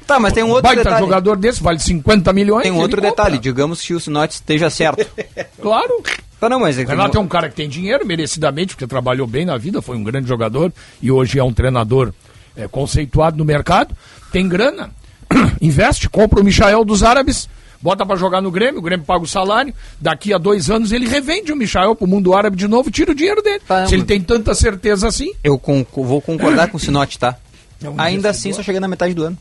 Tá, 0.04 0.18
mas 0.18 0.32
tem 0.32 0.42
um 0.42 0.48
outro 0.48 0.64
Baita 0.64 0.82
detalhe. 0.82 0.98
jogador 0.98 1.36
desse, 1.36 1.62
vale 1.62 1.78
50 1.78 2.32
milhões. 2.32 2.64
Tem 2.64 2.72
um 2.72 2.78
outro 2.78 2.96
compra. 2.96 3.10
detalhe. 3.10 3.38
Digamos 3.38 3.80
que 3.80 3.94
o 3.94 4.00
Sinote 4.00 4.34
esteja 4.34 4.68
certo. 4.68 5.06
Claro. 5.62 6.02
Tá, 6.40 6.48
não, 6.48 6.58
mas 6.58 6.76
é 6.76 6.82
O 6.82 6.88
Renato 6.88 7.16
é 7.16 7.20
um 7.20 7.28
cara 7.28 7.48
que 7.48 7.54
tem 7.54 7.68
dinheiro, 7.68 8.04
merecidamente, 8.04 8.74
porque 8.74 8.86
trabalhou 8.88 9.28
bem 9.28 9.44
na 9.44 9.56
vida, 9.56 9.80
foi 9.80 9.96
um 9.96 10.02
grande 10.02 10.26
jogador 10.26 10.72
e 11.00 11.08
hoje 11.08 11.38
é 11.38 11.44
um 11.44 11.52
treinador 11.52 12.12
é, 12.56 12.66
conceituado 12.66 13.36
no 13.38 13.44
mercado. 13.44 13.96
Tem 14.32 14.48
grana, 14.48 14.90
investe, 15.60 16.08
compra 16.08 16.40
o 16.40 16.44
Michael 16.44 16.84
dos 16.84 17.02
Árabes, 17.02 17.48
bota 17.80 18.04
pra 18.06 18.16
jogar 18.16 18.40
no 18.40 18.50
Grêmio, 18.50 18.78
o 18.78 18.82
Grêmio 18.82 19.04
paga 19.06 19.24
o 19.24 19.26
salário. 19.26 19.74
Daqui 20.00 20.32
a 20.32 20.38
dois 20.38 20.70
anos 20.70 20.92
ele 20.92 21.06
revende 21.08 21.52
o 21.52 21.56
Michael 21.56 21.94
pro 21.96 22.06
mundo 22.06 22.34
árabe 22.34 22.56
de 22.56 22.66
novo, 22.68 22.90
tira 22.90 23.12
o 23.12 23.14
dinheiro 23.14 23.42
dele. 23.42 23.60
Tá, 23.66 23.86
Se 23.86 23.94
ele 23.94 24.04
tem 24.04 24.20
tanta 24.20 24.54
certeza 24.54 25.08
assim. 25.08 25.32
Eu 25.42 25.60
vou 25.94 26.20
concordar 26.20 26.68
com 26.70 26.76
o 26.76 26.80
Sinote, 26.80 27.18
tá? 27.18 27.36
É 27.84 27.90
um 27.90 28.00
Ainda 28.00 28.30
assim, 28.30 28.54
só 28.54 28.62
chega 28.62 28.80
na 28.80 28.88
metade 28.88 29.12
do 29.12 29.22
ano. 29.22 29.36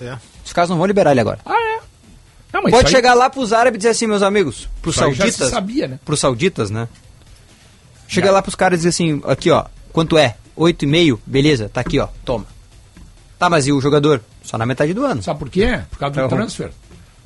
É. 0.00 0.16
Os 0.44 0.52
caras 0.52 0.70
não 0.70 0.76
vão 0.76 0.86
liberar 0.86 1.10
ele 1.10 1.20
agora. 1.20 1.40
Ah, 1.44 1.52
é. 1.52 1.78
Não, 2.52 2.62
Pode 2.62 2.86
aí- 2.86 2.92
chegar 2.92 3.12
lá 3.14 3.28
pros 3.28 3.52
árabes 3.52 3.74
e 3.74 3.78
dizer 3.78 3.88
assim, 3.88 4.06
meus 4.06 4.22
amigos, 4.22 4.68
pros 4.80 4.94
Isso 4.94 5.04
já 5.10 5.16
sauditas. 5.16 5.50
sabia, 5.50 5.88
né? 5.88 5.98
Pros 6.04 6.20
sauditas, 6.20 6.70
né? 6.70 6.86
Chega 8.06 8.30
lá 8.30 8.40
pros 8.40 8.54
caras 8.54 8.76
e 8.76 8.86
dizer 8.86 8.90
assim, 8.90 9.20
aqui 9.26 9.50
ó, 9.50 9.64
quanto 9.92 10.16
é? 10.16 10.36
8,5? 10.56 11.18
Beleza, 11.26 11.68
tá 11.68 11.80
aqui 11.80 11.98
ó, 11.98 12.06
toma. 12.24 12.46
Tá, 13.38 13.50
mas 13.50 13.66
e 13.66 13.72
o 13.72 13.80
jogador? 13.80 14.20
Só 14.42 14.56
na 14.56 14.64
metade 14.66 14.94
do 14.94 15.04
ano. 15.04 15.22
Sabe 15.22 15.38
por 15.38 15.50
quê? 15.50 15.80
Por 15.90 15.98
causa 15.98 16.14
do 16.14 16.24
Então- 16.26 16.38
transfer. 16.38 16.70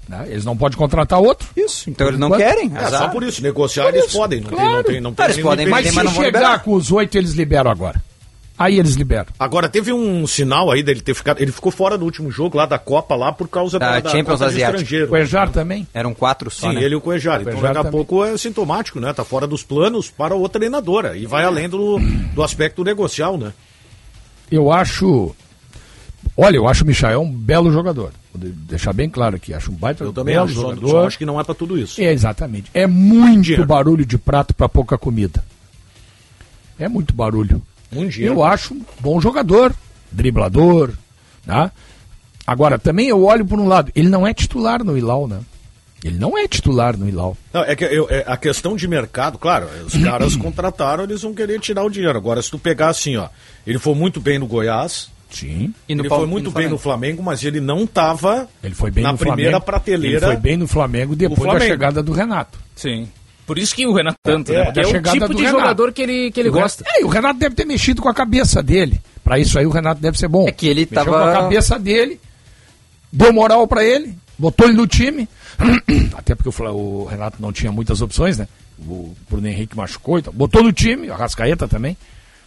né? 0.09 0.25
Eles 0.29 0.45
não 0.45 0.57
podem 0.57 0.77
contratar 0.77 1.21
outro. 1.21 1.49
Isso, 1.57 1.89
então 1.89 2.05
Por 2.07 2.11
eles 2.11 2.21
não 2.21 2.27
enquanto- 2.29 2.41
querem. 2.41 2.73
É, 2.77 2.89
só 2.91 3.09
por 3.09 3.23
isso. 3.23 3.41
Negociar 3.43 3.89
eles 3.89 4.13
podem. 4.13 4.41
Não 4.41 4.51
tem, 4.51 4.59
não 4.59 4.83
tem, 4.83 5.01
não 5.01 5.15
tem 5.15 5.25
Eles 5.27 5.37
nenhum 5.37 5.49
podem. 5.49 5.67
Mas 5.69 5.83
Tem, 5.85 5.91
se 5.93 5.97
mas 5.97 6.11
chegar 6.13 6.27
liberar. 6.27 6.63
com 6.65 6.73
os 6.75 6.91
oito, 6.91 7.17
eles 7.17 7.33
liberam 7.35 7.71
agora. 7.71 8.03
Aí 8.59 8.79
eles 8.79 8.95
liberam. 8.95 9.29
Agora, 9.39 9.71
teve 9.71 9.91
um 9.91 10.27
sinal 10.27 10.71
aí 10.71 10.83
dele 10.83 11.01
ter 11.01 11.15
ficado. 11.15 11.41
Ele 11.41 11.51
ficou 11.51 11.73
fora 11.73 11.97
do 11.97 12.05
último 12.05 12.31
jogo 12.31 12.59
lá 12.59 12.67
da 12.67 12.79
Copa 12.79 13.15
lá 13.15 13.33
por 13.33 13.49
causa 13.49 13.79
Da 13.79 14.01
da, 14.01 14.11
Champions 14.11 14.43
Asiática. 14.43 14.83
estrangeiro. 14.83 15.13
O 15.13 15.17
Ejar 15.17 15.49
também. 15.51 15.87
Eram 15.95 16.13
quatro 16.13 16.51
só, 16.51 16.69
Sim, 16.69 16.75
né? 16.75 16.83
ele 16.83 16.93
e 16.93 16.97
o 16.97 17.01
Cuejar. 17.01 17.41
Então, 17.41 17.59
daqui 17.59 17.79
a 17.79 17.85
pouco 17.85 18.23
é 18.23 18.37
sintomático, 18.37 19.01
né? 19.01 19.15
Tá 19.15 19.25
fora 19.25 19.47
dos 19.47 19.63
planos 19.63 20.11
para 20.11 20.37
o 20.37 20.47
treinador. 20.47 21.13
E 21.17 21.25
vai 21.25 21.45
além 21.45 21.71
do, 21.71 21.99
do 22.35 22.43
aspecto 22.43 22.85
negocial, 22.85 23.39
né? 23.39 23.53
Eu 24.51 24.71
acho. 24.71 25.35
Olha, 26.37 26.57
eu 26.57 26.67
acho 26.69 26.85
o 26.85 26.87
Michael 26.87 27.21
um 27.21 27.31
belo 27.31 27.71
jogador. 27.73 28.13
Vou 28.33 28.43
de- 28.43 28.51
deixar 28.55 28.93
bem 28.93 29.11
claro 29.11 29.37
aqui. 29.37 29.53
Acho 29.53 29.71
um 29.71 29.75
baita 29.75 30.05
Eu 30.05 30.13
também 30.13 30.35
belo 30.35 30.47
acho. 30.47 30.55
Jogador. 30.55 30.89
só 30.89 31.07
acho 31.07 31.19
que 31.19 31.27
não 31.27 31.39
é 31.41 31.45
para 31.45 31.55
tudo 31.55 31.77
isso. 31.79 32.01
É, 32.01 32.13
exatamente. 32.13 32.71
É 32.73 32.87
muito 32.87 33.43
Dinheiro. 33.43 33.67
barulho 33.67 34.07
de 34.07 34.17
prato 34.17 34.55
para 34.55 34.69
pouca 34.69 34.97
comida. 34.97 35.45
É 36.79 36.89
muito 36.89 37.13
barulho. 37.15 37.61
Muito 37.93 38.13
dinheiro. 38.13 38.37
Eu 38.37 38.45
acho 38.45 38.73
um 38.75 38.83
bom 39.01 39.21
jogador, 39.21 39.75
driblador, 40.11 40.93
né? 41.45 41.71
Agora, 42.47 42.79
também 42.79 43.09
eu 43.09 43.23
olho 43.25 43.45
por 43.45 43.59
um 43.61 43.69
lado, 43.69 43.93
ele 43.95 44.09
não 44.09 44.27
é 44.27 44.33
titular 44.33 44.83
no 44.83 44.97
Ilau, 44.97 45.29
né? 45.29 45.41
Ele 46.03 46.19
não 46.19 46.39
é 46.39 46.49
titular 46.49 46.97
no 46.97 47.07
Ilau. 47.09 47.37
Não, 47.53 47.63
é 47.63 47.77
que 47.77 47.85
eu- 47.85 48.09
é 48.09 48.25
a 48.27 48.37
questão 48.37 48.75
de 48.75 48.89
mercado, 48.89 49.37
claro, 49.39 49.67
os 49.87 49.95
caras 50.03 50.35
contrataram, 50.37 51.05
eles 51.05 51.21
vão 51.21 51.35
querer 51.35 51.61
tirar 51.61 51.85
o 51.85 51.91
dinheiro. 51.91 52.17
Agora, 52.17 52.41
se 52.41 52.51
tu 52.51 52.59
pegar 52.59 52.89
assim, 52.89 53.17
ó, 53.17 53.29
ele 53.67 53.79
foi 53.79 53.95
muito 53.95 54.21
bem 54.21 54.39
no 54.39 54.47
Goiás, 54.47 55.11
Sim. 55.31 55.73
E 55.89 55.95
no 55.95 56.03
ele 56.03 56.09
Pal- 56.09 56.19
foi 56.19 56.27
e 56.27 56.31
muito 56.31 56.45
no 56.47 56.51
bem 56.51 56.69
no 56.69 56.79
Flamengo, 56.79 57.23
mas 57.23 57.43
ele 57.45 57.61
não 57.61 57.85
estava 57.85 58.49
Ele 58.63 58.75
foi 58.75 58.91
bem 58.91 59.05
na 59.05 59.15
primeira 59.15 59.43
Flamengo. 59.53 59.65
prateleira. 59.65 60.17
Ele 60.17 60.27
foi 60.27 60.37
bem 60.37 60.57
no 60.57 60.67
Flamengo 60.69 61.15
depois 61.17 61.39
da 61.41 61.45
Flamengo. 61.51 61.65
chegada 61.71 62.03
do 62.03 62.13
Renato. 62.13 62.59
Sim. 62.75 63.09
Por 63.47 63.59
isso 63.59 63.75
que 63.75 63.85
o 63.87 63.93
Renato 63.93 64.19
tanto, 64.23 64.53
É, 64.53 64.59
né? 64.59 64.65
Porque 64.67 64.81
da 64.81 64.83
é 64.83 64.91
o 64.91 65.03
tipo 65.03 65.35
de 65.35 65.43
Renato. 65.43 65.59
jogador 65.61 65.93
que 65.93 66.03
ele, 66.03 66.31
que 66.31 66.39
ele 66.41 66.49
O 66.51 66.53
gosta. 66.53 66.85
É, 66.87 67.01
e 67.01 67.05
o 67.05 67.09
Renato 67.09 67.39
deve 67.39 67.55
ter 67.55 67.65
mexido 67.65 68.01
com 68.03 68.09
a 68.09 68.15
cabeça 68.15 68.63
dele 68.63 69.01
para 69.25 69.35
Pra 69.35 69.39
isso 69.39 69.59
aí 69.59 69.67
o 69.67 69.71
Renato 69.71 70.01
deve 70.01 70.19
ser 70.19 70.29
bom. 70.29 70.47
É 70.49 70.53
que 70.53 70.67
ele 70.67 70.81
Mexeu 70.91 71.05
tava- 71.05 71.11
com 71.23 71.29
a 71.29 71.33
cabeça 71.43 71.79
dele, 71.79 72.21
deu 73.13 73.33
moral 73.33 73.67
pra 73.69 73.85
ele, 73.85 74.15
botou 74.39 74.67
ele 74.67 74.77
no 74.77 74.87
time. 74.87 75.29
Até 76.17 76.35
porque 76.35 76.49
o 76.49 76.73
o 76.73 77.05
Renato 77.05 77.37
não 77.41 77.53
tinha 77.53 77.71
muitas 77.73 78.01
opções, 78.01 78.39
né? 78.39 78.49
O 78.79 79.15
Bruno 79.29 79.47
Henrique 79.47 79.77
machucou, 79.77 80.19
então 80.19 80.33
botou 80.33 80.63
no 80.63 80.73
time, 80.73 81.09
o 81.09 81.13
Arrascaeta 81.13 81.69
também. 81.69 81.97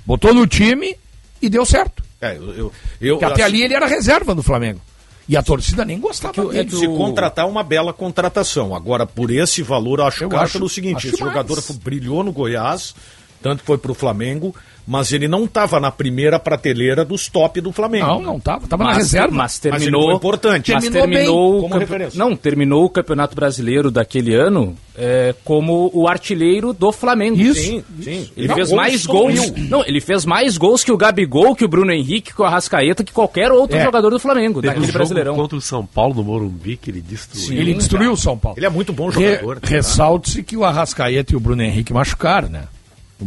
Botou 0.06 0.34
no 0.34 0.48
time 0.48 0.96
e 1.41 1.50
deu 1.50 1.65
certo. 1.65 2.04
É, 2.23 2.38
eu, 2.38 2.43
eu, 2.55 2.71
eu- 3.01 3.15
Porque 3.15 3.25
até 3.25 3.43
assim, 3.43 3.53
ali 3.53 3.63
ele 3.63 3.73
era 3.73 3.86
reserva 3.86 4.33
do 4.33 4.41
Flamengo. 4.43 4.79
E 5.27 5.38
a 5.38 5.41
torcida 5.43 5.86
nem 5.86 5.99
gostava 5.99 6.41
É 6.41 6.45
dele. 6.47 6.69
que 6.69 6.75
se 6.75 6.86
contratar 6.88 7.47
uma 7.47 7.63
bela 7.63 7.93
contratação. 7.93 8.75
Agora, 8.75 9.05
por 9.05 9.31
esse 9.31 9.62
valor, 9.62 9.99
eu 9.99 10.05
acho 10.05 10.23
Eu 10.25 10.38
acho- 10.38 10.53
pelo 10.53 10.67
seguinte: 10.67 10.97
acho 10.97 11.07
esse 11.07 11.15
demais. 11.17 11.33
jogador 11.33 11.63
brilhou 11.81 12.23
no 12.23 12.33
Goiás, 12.33 12.93
tanto 13.41 13.63
foi 13.63 13.77
pro 13.77 13.93
Flamengo, 13.93 14.53
mas 14.86 15.12
ele 15.13 15.28
não 15.28 15.46
estava 15.46 15.80
na 15.80 15.91
primeira 15.91 16.38
prateleira 16.39 17.06
dos 17.06 17.28
top 17.28 17.62
do 17.62 17.72
Flamengo. 17.72 18.06
Não, 18.08 18.19
né? 18.19 18.26
não 18.26 18.39
tava. 18.39 18.67
Tava 18.67 18.84
na 18.84 18.89
Mas- 18.89 18.98
reserva. 18.98 19.28
Mas 19.34 19.38
Mas 19.54 19.60
terminou. 19.60 20.06
foi 20.06 20.15
importante. 20.15 20.72
Mas 20.74 20.84
Terminou 20.84 21.08
terminou. 21.10 21.54
como 21.62 21.69
campe- 21.69 21.80
referência. 21.86 22.17
Não, 22.19 22.36
terminou 22.36 22.86
o 22.86 22.89
Campeonato 22.89 23.36
Brasileiro 23.36 23.89
daquele 23.91 24.34
ano 24.36 24.76
é, 24.96 25.34
como 25.43 25.89
o 25.93 26.08
artilheiro 26.08 26.72
do 26.74 26.91
Flamengo. 26.91 27.39
Isso. 27.39 27.62
Sim, 27.62 27.84
sim. 28.02 28.30
Ele 28.38 28.48
Não, 28.48 28.56
fez 28.56 28.69
gols 28.69 28.78
mais 28.82 29.06
gols. 29.06 29.34
mil. 29.52 29.69
Não, 29.69 29.86
ele 29.86 30.00
fez 30.02 30.26
mais 30.26 30.58
gols 30.58 30.84
que 30.84 30.91
o 30.91 30.98
Gabigol, 30.98 31.56
que 31.56 31.65
o 31.65 31.67
Bruno 31.67 31.91
Henrique, 31.91 32.34
que 32.34 32.41
o 32.41 32.46
Arrascaeta, 32.46 33.04
que 33.04 33.12
qualquer 33.12 33.52
outro 33.52 33.78
É. 33.78 33.84
jogador 33.84 34.10
do 34.10 34.19
Flamengo, 34.19 34.62
Teve 34.62 34.67
um 34.67 34.69
daquele 34.69 34.86
jogo 34.88 34.98
Brasileirão. 35.00 35.36
contra 35.36 35.58
o 35.58 35.62
São 35.62 35.86
Paulo 35.86 36.13
no 36.15 36.24
Morumbi 36.24 36.78
que 36.78 36.91
ele 36.91 37.02
destruiu. 37.02 37.60
Ele 37.60 37.74
destruiu 37.74 38.12
o 38.12 38.17
São 38.17 38.38
Paulo. 38.38 38.58
Ele 38.58 38.65
é 38.65 38.69
muito 38.69 38.93
bom 38.93 39.10
Re- 39.10 39.32
jogador. 39.36 39.60
tá? 39.60 39.67
Ressalte-se 39.67 40.43
que 40.43 40.56
o 40.58 40.63
Arrascaeta 40.63 41.34
e 41.34 41.36
o 41.36 41.39
Bruno 41.39 41.62
Henrique 41.63 41.91
machucaram, 41.93 42.50
né? 42.50 42.63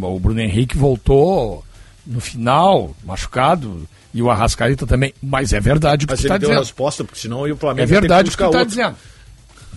O 0.04 0.20
Bruno 0.20 0.40
Henrique 0.40 0.76
voltou 0.76 1.64
no 2.06 2.20
final, 2.20 2.94
machucado, 3.04 3.86
e 4.14 4.22
o 4.22 4.30
Arrascaeta 4.30 4.86
também. 4.86 5.12
Mas 5.22 5.52
é 5.52 5.60
verdade 5.60 6.04
o 6.04 6.08
que 6.08 6.12
Mas 6.12 6.20
ele 6.20 6.28
está 6.28 6.38
deu 6.38 6.48
a 6.48 6.52
dizendo. 6.52 6.64
resposta, 6.64 7.04
porque 7.04 7.18
senão 7.18 7.42
o 7.42 7.56
Flamengo 7.56 7.82
É 7.82 7.86
verdade 7.86 8.28
o 8.30 8.36
que 8.36 8.42
está 8.44 8.64
dizendo. 8.64 8.96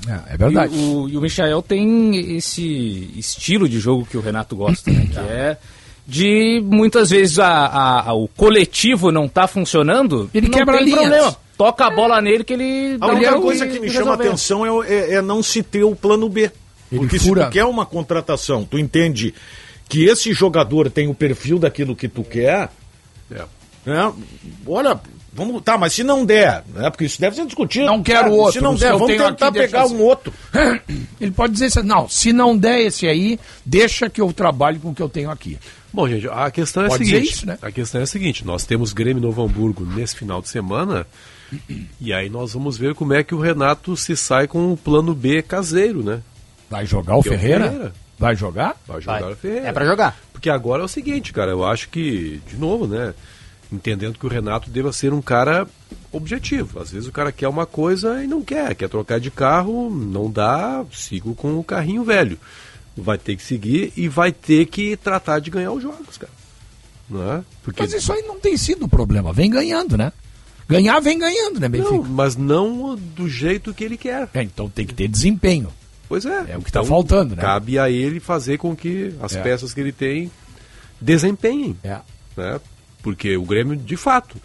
É, 0.08 0.34
é 0.34 0.38
verdade. 0.38 0.74
E 0.76 0.80
o, 0.80 1.10
e 1.10 1.18
o 1.18 1.22
Michael 1.22 1.62
tem 1.62 2.38
esse 2.38 3.12
estilo 3.18 3.68
de 3.68 3.80
jogo 3.80 4.06
que 4.06 4.16
o 4.18 4.22
Renato 4.22 4.56
gosta, 4.56 4.90
né? 4.92 5.08
Que 5.12 5.20
é 5.20 5.58
de 6.08 6.62
muitas 6.66 7.10
vezes 7.12 7.38
a, 7.38 7.48
a- 7.48 8.10
a- 8.10 8.14
o 8.14 8.28
coletivo 8.30 9.12
não 9.12 9.28
tá 9.28 9.46
funcionando. 9.48 10.30
Ele 10.34 10.48
não 10.48 10.58
quebra 10.58 10.78
tem 10.78 10.86
linhas. 10.86 11.00
problema. 11.02 11.36
Toca 11.58 11.86
a 11.86 11.90
bola 11.92 12.22
nele 12.22 12.44
que 12.44 12.54
ele. 12.54 12.96
A 12.96 12.98
dá 12.98 13.08
única 13.14 13.38
um 13.38 13.42
coisa 13.42 13.60
jeito 13.66 13.74
que 13.76 13.80
me 13.82 13.88
de 13.88 13.94
chama 13.94 14.06
a 14.06 14.16
resolver. 14.16 14.28
atenção 14.30 14.66
é, 14.84 14.90
é- 14.90 15.14
é 15.16 15.22
não 15.22 15.44
se 15.44 15.62
ter 15.62 15.84
o 15.84 15.96
plano 15.96 16.30
B. 16.30 16.50
Ele 16.92 17.02
Porque 17.02 17.20
fura. 17.20 17.42
se 17.44 17.48
tu 17.50 17.52
quer 17.54 17.66
uma 17.66 17.86
contratação, 17.86 18.64
tu 18.64 18.80
entende 18.80 19.36
que 19.90 20.06
esse 20.06 20.32
jogador 20.32 20.90
tem 20.90 21.08
o 21.10 21.14
perfil 21.14 21.60
daquilo 21.60 21.96
que 21.96 22.08
tu 22.08 22.24
quer, 22.24 22.70
É. 23.30 23.44
né? 23.86 24.14
Olha, 24.66 24.98
vamos. 25.34 25.62
Tá, 25.64 25.78
mas 25.78 25.94
se 25.94 26.04
não 26.04 26.24
der, 26.26 26.64
né? 26.74 26.90
Porque 26.90 27.06
isso 27.06 27.20
deve 27.20 27.36
ser 27.36 27.46
discutido. 27.46 27.88
Não 27.88 28.02
quero 28.04 28.30
Tá, 28.30 28.36
outro, 28.36 28.54
Se 28.54 28.62
não 28.62 28.76
der, 28.76 28.94
vamos 28.94 29.08
tentar 29.18 29.52
pegar 29.52 29.82
assim. 29.84 29.96
um 29.96 30.02
outro. 30.02 30.32
Ele 31.20 31.32
pode 31.32 31.54
dizer 31.54 31.66
assim, 31.66 31.82
não, 31.84 32.08
se 32.08 32.32
não 32.32 32.56
der 32.56 32.82
esse 32.82 33.08
aí, 33.08 33.40
deixa 33.66 34.10
que 34.10 34.22
eu 34.22 34.32
trabalhe 34.32 34.80
com 34.80 34.90
o 34.92 34.96
que 34.96 35.02
eu 35.02 35.10
tenho 35.10 35.30
aqui. 35.32 35.58
Bom, 35.92 36.08
gente, 36.08 36.28
a 36.30 36.52
questão 36.52 36.84
é 36.84 36.88
a 36.88 36.92
seguinte. 36.92 37.32
isso, 37.34 37.48
né? 37.48 37.58
A 37.64 37.72
questão 37.72 38.00
é 38.00 38.04
a 38.04 38.08
seguinte: 38.08 38.46
nós 38.46 38.64
temos 38.64 38.94
Grêmio 38.94 39.22
Novo 39.24 39.44
Hamburgo 39.44 39.84
nesse 39.84 40.16
final 40.16 40.40
de 40.42 40.48
semana. 40.50 41.06
E 42.00 42.14
aí 42.14 42.30
nós 42.30 42.54
vamos 42.54 42.78
ver 42.78 42.94
como 42.94 43.12
é 43.14 43.24
que 43.24 43.34
o 43.34 43.40
Renato 43.40 43.98
se 43.98 44.16
sai 44.16 44.48
com 44.48 44.72
o 44.72 44.78
plano 44.78 45.16
B 45.16 45.42
caseiro, 45.42 46.04
né? 46.04 46.22
Vai 46.70 46.86
jogar 46.86 47.16
o 47.18 47.24
Que 47.24 47.30
é 47.30 47.32
o 47.32 47.40
Ferreira? 47.40 47.94
Vai 48.20 48.36
jogar? 48.36 48.76
Vai 48.86 49.00
jogar 49.00 49.22
Vai. 49.22 49.32
o 49.32 49.36
Ferreira. 49.36 49.68
É 49.70 49.72
pra 49.72 49.86
jogar. 49.86 50.20
Porque 50.34 50.50
agora 50.50 50.82
é 50.82 50.86
o 50.86 50.90
seguinte, 50.90 51.32
cara, 51.32 51.52
eu 51.52 51.66
acho 51.66 51.88
que, 51.90 52.42
de 52.46 52.58
novo, 52.58 52.86
né? 52.86 53.14
Entendendo 53.72 54.20
que 54.20 54.26
o 54.26 54.30
Renato 54.30 54.70
deva 54.70 54.92
ser 54.92 55.14
um 55.14 55.22
cara 55.22 55.66
objetivo. 56.12 56.82
Às 56.82 56.92
vezes 56.92 57.08
o 57.08 57.12
cara 57.12 57.32
quer 57.32 57.48
uma 57.48 57.66
coisa 57.66 58.22
e 58.22 58.28
não 58.28 58.42
quer, 58.42 58.76
quer 58.76 58.90
trocar 58.90 59.20
de 59.20 59.32
carro, 59.32 59.90
não 59.90 60.30
dá, 60.30 60.84
sigo 60.92 61.34
com 61.34 61.58
o 61.58 61.64
carrinho 61.64 62.04
velho. 62.04 62.38
Vai 62.98 63.18
ter 63.18 63.38
que 63.38 63.44
seguir 63.44 63.94
e 63.96 64.10
vai 64.10 64.32
ter 64.34 64.66
que 64.66 64.98
tratar 64.98 65.40
de 65.40 65.50
ganhar 65.50 65.72
os 65.72 65.82
jogos, 65.82 66.18
cara. 66.18 66.34
Não 67.10 67.34
é? 67.34 67.44
Porque 67.64 67.82
Mas 67.82 67.94
isso 67.94 68.12
aí 68.12 68.22
não 68.24 68.40
tem 68.40 68.58
sido 68.58 68.86
o 68.86 68.90
problema. 68.90 69.32
Vem 69.32 69.50
ganhando, 69.50 69.98
né? 69.98 70.12
Ganhar, 70.68 71.00
vem 71.00 71.18
ganhando, 71.18 71.60
né, 71.60 71.68
Benfica? 71.70 71.96
não, 71.96 72.04
mas 72.04 72.36
não 72.36 72.96
do 72.96 73.28
jeito 73.28 73.74
que 73.74 73.84
ele 73.84 73.98
quer. 73.98 74.30
É, 74.34 74.44
então 74.44 74.70
tem 74.70 74.86
que 74.86 74.94
ter 74.94 75.08
desempenho. 75.08 75.72
Pois 76.10 76.26
é. 76.26 76.46
É 76.50 76.58
o 76.58 76.62
que 76.62 76.72
tá 76.72 76.84
faltando, 76.84 77.36
né? 77.36 77.42
Cabe 77.42 77.78
a 77.80 77.90
ele 77.90 78.20
fazer 78.20 78.58
com 78.58 78.76
que 78.76 79.14
as 79.22 79.36
É. 79.36 79.42
peças 79.42 79.74
que 79.74 79.80
ele 79.80 79.92
tem 79.94 80.30
desempenhem. 81.00 81.78
É. 81.84 82.00
né? 82.36 82.60
Porque 83.04 83.38
o 83.38 83.44
Grêmio, 83.44 83.76
de 83.78 83.96
fato, 83.96 84.36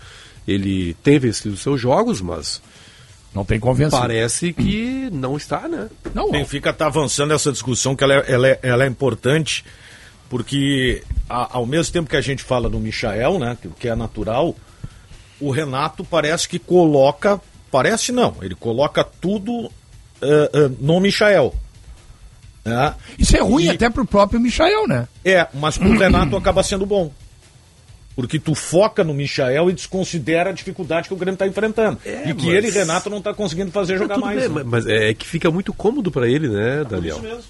ele 0.46 0.94
tem 1.03 1.18
vencido 1.18 1.57
seus 1.57 1.81
jogos, 1.81 2.20
mas 2.20 2.61
Não 3.35 3.44
tem 3.44 3.59
convenção. 3.59 3.98
parece 4.00 4.53
que 4.53 5.09
não 5.12 5.37
está, 5.37 5.66
né? 5.68 5.88
Não, 6.14 6.29
O 6.29 6.33
Benfica 6.33 6.70
está 6.70 6.87
avançando 6.87 7.33
essa 7.33 7.50
discussão 7.50 7.96
que 7.96 8.05
ela 8.05 8.14
é, 8.14 8.24
ela 8.33 8.48
é- 8.48 8.59
ela 8.62 8.85
é 8.85 8.87
importante, 8.87 9.64
porque 10.29 11.03
a- 11.29 11.57
ao 11.57 11.66
mesmo 11.66 11.92
tempo 11.92 12.09
que 12.11 12.16
a 12.16 12.20
gente 12.20 12.42
fala 12.42 12.68
do 12.68 12.79
Michael, 12.79 13.38
né, 13.38 13.57
que, 13.61 13.68
que 13.68 13.88
é 13.88 13.94
natural, 13.94 14.55
o 15.40 15.50
Renato 15.50 16.05
parece 16.05 16.48
que 16.48 16.59
coloca, 16.59 17.40
parece 17.70 18.11
não, 18.12 18.37
ele 18.42 18.55
coloca 18.55 19.05
tudo 19.05 19.70
eh, 20.52 20.70
no 20.80 21.00
Michael. 21.00 21.54
né? 22.64 22.94
Isso 23.18 23.37
é 23.37 23.40
ruim 23.40 23.64
E- 23.64 23.70
até 23.70 23.90
pro 23.90 24.04
próprio 24.06 24.40
Michael, 24.40 24.88
né? 24.88 25.06
É, 25.24 25.46
mas 25.54 25.76
pro 25.78 25.96
Renato 25.98 26.37
acaba 26.37 26.62
sendo 26.62 26.87
bom. 26.87 27.12
Porque 28.16 28.38
tu 28.38 28.54
foca 28.54 29.02
no 29.02 29.12
Michael 29.12 29.70
e 29.70 29.72
desconsidera 29.72 30.50
a 30.50 30.52
dificuldade 30.52 31.08
que 31.08 31.14
o 31.14 31.16
Grêmio 31.16 31.34
está 31.34 31.46
enfrentando. 31.48 31.98
É, 32.04 32.30
e 32.30 32.34
que 32.34 32.46
mas- 32.46 32.54
ele, 32.54 32.70
Renato, 32.70 33.10
não 33.10 33.18
está 33.18 33.34
conseguindo 33.34 33.72
fazer 33.72 33.98
jogar 33.98 34.18
mais. 34.18 34.38
bem, 34.40 34.48
né? 34.50 34.62
mas- 34.64 34.87
é 34.87 35.12
que 35.12 35.26
fica 35.26 35.50
muito 35.50 35.72
cômodo 35.74 36.10
para 36.12 36.28
ele, 36.28 36.48
né, 36.48 36.78
Por 36.84 36.90
Daniel? 36.90 37.16
isso 37.16 37.24
mesmo. 37.24 37.42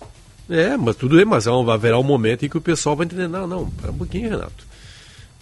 É, 0.48 0.76
mas 0.76 0.96
tudo 0.96 1.16
bem, 1.16 1.24
mas 1.24 1.46
um- 1.46 1.70
haverá 1.70 1.98
um 1.98 2.02
momento 2.02 2.44
em 2.46 2.48
que 2.48 2.56
o 2.56 2.60
pessoal 2.62 2.96
vai 2.96 3.04
entender, 3.06 3.28
não, 3.28 3.46
não, 3.46 3.70
para 3.70 3.90
um 3.90 3.96
pouquinho, 3.98 4.30
Renato. 4.30 4.66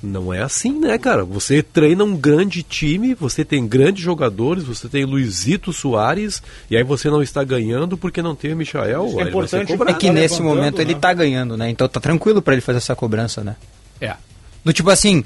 Não 0.02 0.34
é 0.34 0.42
assim, 0.42 0.80
né, 0.80 0.98
cara? 0.98 1.24
Você 1.24 1.62
treina 1.62 2.02
um 2.02 2.16
grande 2.16 2.62
time, 2.64 3.14
você 3.14 3.44
tem 3.44 3.64
grandes 3.68 4.02
jogadores, 4.02 4.64
você 4.64 4.88
tem 4.88 5.04
Luizito 5.04 5.72
Soares, 5.72 6.42
e 6.68 6.76
aí 6.76 6.82
você 6.82 7.08
não 7.08 7.22
está 7.22 7.44
ganhando 7.44 7.96
porque 7.96 8.20
não 8.20 8.34
tem 8.34 8.52
o 8.52 8.56
Michael. 8.56 9.06
Isso 9.06 9.18
é 9.18 9.20
ele 9.20 9.30
importante, 9.30 9.68
cobrado. 9.68 9.90
É 9.92 9.94
que 9.94 10.06
Tá 10.08 10.12
nesse 10.12 10.42
momento 10.42 10.80
ele 10.80 10.94
né? 10.94 11.00
tá 11.00 11.12
ganhando, 11.12 11.56
né? 11.56 11.70
Então 11.70 11.86
tá 11.88 12.00
tranquilo 12.00 12.42
pra 12.42 12.54
ele 12.54 12.60
fazer 12.60 12.78
essa 12.78 12.96
cobrança, 12.96 13.44
né? 13.44 13.54
É. 14.00 14.16
Do 14.64 14.72
tipo 14.72 14.90
assim, 14.90 15.24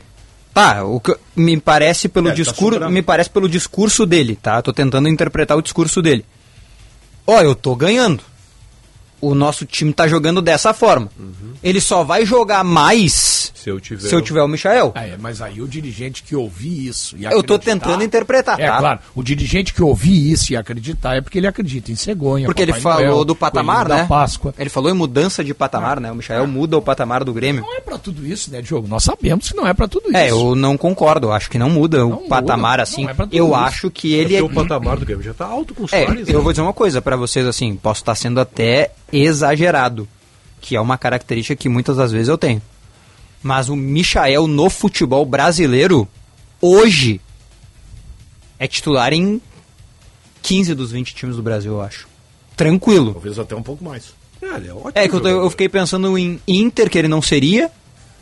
tá, 0.53 0.85
o 0.85 1.01
que 1.01 1.17
me 1.35 1.59
parece 1.59 2.07
pelo 2.07 2.29
É, 2.29 2.33
ele 2.33 2.37
tá 2.45 2.51
discurso, 2.51 2.75
sobrando. 2.75 2.93
me 2.93 3.01
parece 3.03 3.31
pelo 3.31 3.49
discurso 3.49 4.05
dele, 4.05 4.37
tá? 4.41 4.61
Tô 4.61 4.75
tentando 4.75 5.09
interpretar 5.09 5.57
o 5.57 5.62
discurso 5.62 6.03
dele. 6.03 6.23
Ó, 7.27 7.41
eu 7.41 7.55
tô 7.55 7.75
ganhando. 7.75 8.23
O 9.23 9.35
nosso 9.35 9.65
time 9.65 9.95
tá 9.95 10.07
jogando 10.07 10.43
dessa 10.43 10.75
forma. 10.75 11.11
Ele 11.62 11.81
só 11.81 12.05
vai 12.05 12.27
jogar 12.27 12.62
mais 12.62 13.51
Se 13.67 13.71
eu 13.71 13.81
tiver. 13.81 14.09
se 14.09 14.15
eu 14.15 14.23
tiver 14.23 14.43
o 14.43 14.47
Michael. 14.49 14.93
Ah, 14.95 15.05
é, 15.09 15.17
mas 15.19 15.43
aí 15.43 15.61
o 15.61 15.67
dirigente 15.67 16.23
que 16.23 16.37
ouvir 16.37 16.87
isso 16.87 17.17
e 17.19 17.25
Eu 17.25 17.43
tô 17.43 17.55
acreditar- 17.55 17.87
tentando 17.87 18.05
interpretar, 18.05 18.61
É 18.61 18.67
tá? 18.69 18.79
claro, 18.79 19.01
o 19.13 19.25
dirigente 19.25 19.75
que 19.75 19.83
ouvir 19.83 20.31
isso 20.31 20.53
e 20.53 20.57
acreditar 20.57 21.17
é 21.17 21.21
porque 21.21 21.37
ele 21.39 21.49
acredita 21.49 21.91
em 21.91 21.97
cegonha. 21.97 22.47
Porque 22.47 22.63
ele 22.63 22.73
falou 22.75 23.05
Noel, 23.05 23.25
do 23.25 23.35
patamar, 23.35 23.89
né? 23.89 23.97
Da 24.03 24.05
Páscoa. 24.05 24.55
Ele 24.57 24.71
falou 24.71 24.89
em 24.89 24.95
mudança 24.95 25.43
de 25.43 25.53
patamar, 25.53 25.99
né? 25.99 26.13
O 26.13 26.15
Michael 26.15 26.47
muda 26.47 26.77
o 26.79 26.83
patamar 26.83 27.25
do 27.25 27.33
Grêmio. 27.33 27.63
Não 27.63 27.77
é 27.77 27.81
pra 27.81 27.99
tudo 27.99 28.25
isso, 28.25 28.53
né, 28.53 28.63
Diogo? 28.63 28.87
Nós 28.87 29.03
sabemos 29.03 29.49
que 29.51 29.57
não 29.57 29.67
é 29.67 29.75
pra 29.75 29.89
tudo 29.89 30.07
isso. 30.11 30.17
É, 30.17 30.31
eu 30.31 30.55
não 30.55 30.77
concordo. 30.77 31.27
Eu 31.27 31.33
acho 31.33 31.51
que 31.51 31.59
não 31.59 31.69
muda 31.69 31.99
Não 31.99 32.11
o 32.11 32.15
muda, 32.15 32.29
patamar 32.29 32.79
assim. 32.79 33.05
é 33.09 33.15
eu 33.33 33.47
isso. 33.47 33.55
acho 33.57 33.91
que 33.91 34.13
Ele 34.13 34.27
ele 34.27 34.37
é. 34.37 34.43
o 34.45 34.49
patamar 34.49 34.97
do 34.97 35.05
Grêmio 35.05 35.25
já 35.25 35.35
tá 35.35 35.45
alto 35.47 35.75
com 35.75 35.83
os 35.85 35.93
É, 35.93 36.05
Soares. 36.05 36.29
eu 36.29 36.35
né? 36.39 36.41
vou 36.41 36.53
dizer 36.53 36.63
uma 36.63 36.73
coisa 36.73 37.03
pra 37.03 37.17
vocês 37.17 37.45
assim, 37.47 37.75
posso 37.75 38.03
estar 38.03 38.15
sendo 38.15 38.39
até 38.39 38.93
exagerado, 39.13 40.07
que 40.61 40.77
é 40.77 40.81
uma 40.81 40.97
característica 40.97 41.57
que 41.57 41.69
muitas 41.69 41.97
das 41.97 42.13
vezes 42.13 42.29
eu 42.29 42.39
tenho. 42.39 42.63
Mas 43.42 43.68
o 43.68 43.77
Michael 43.77 44.46
no 44.46 44.68
futebol 44.70 45.25
brasileiro 45.25 46.09
hoje 46.61 47.20
é 48.59 48.66
titular 48.66 49.12
em 49.12 49.40
15 50.42 50.75
dos 50.75 50.90
20 50.92 51.14
times 51.14 51.37
do 51.37 51.42
Brasil, 51.42 51.72
eu 51.72 51.81
acho. 51.83 52.07
Tranquilo. 52.57 53.12
Talvez 53.12 53.38
até 53.38 53.55
um 53.55 53.62
pouco 53.62 53.85
mais. 53.85 54.14
É, 54.40 54.46
ele 54.57 54.68
é 54.68 54.72
ótimo 54.72 54.92
É 54.94 55.09
que 55.09 55.14
eu, 55.14 55.20
tô- 55.20 55.29
eu 55.29 55.51
fiquei 55.51 55.68
pensando 55.68 56.16
em 56.18 56.40
Inter, 56.46 56.88
que 56.90 56.99
ele 56.99 57.09
não 57.09 57.20
seria, 57.22 57.70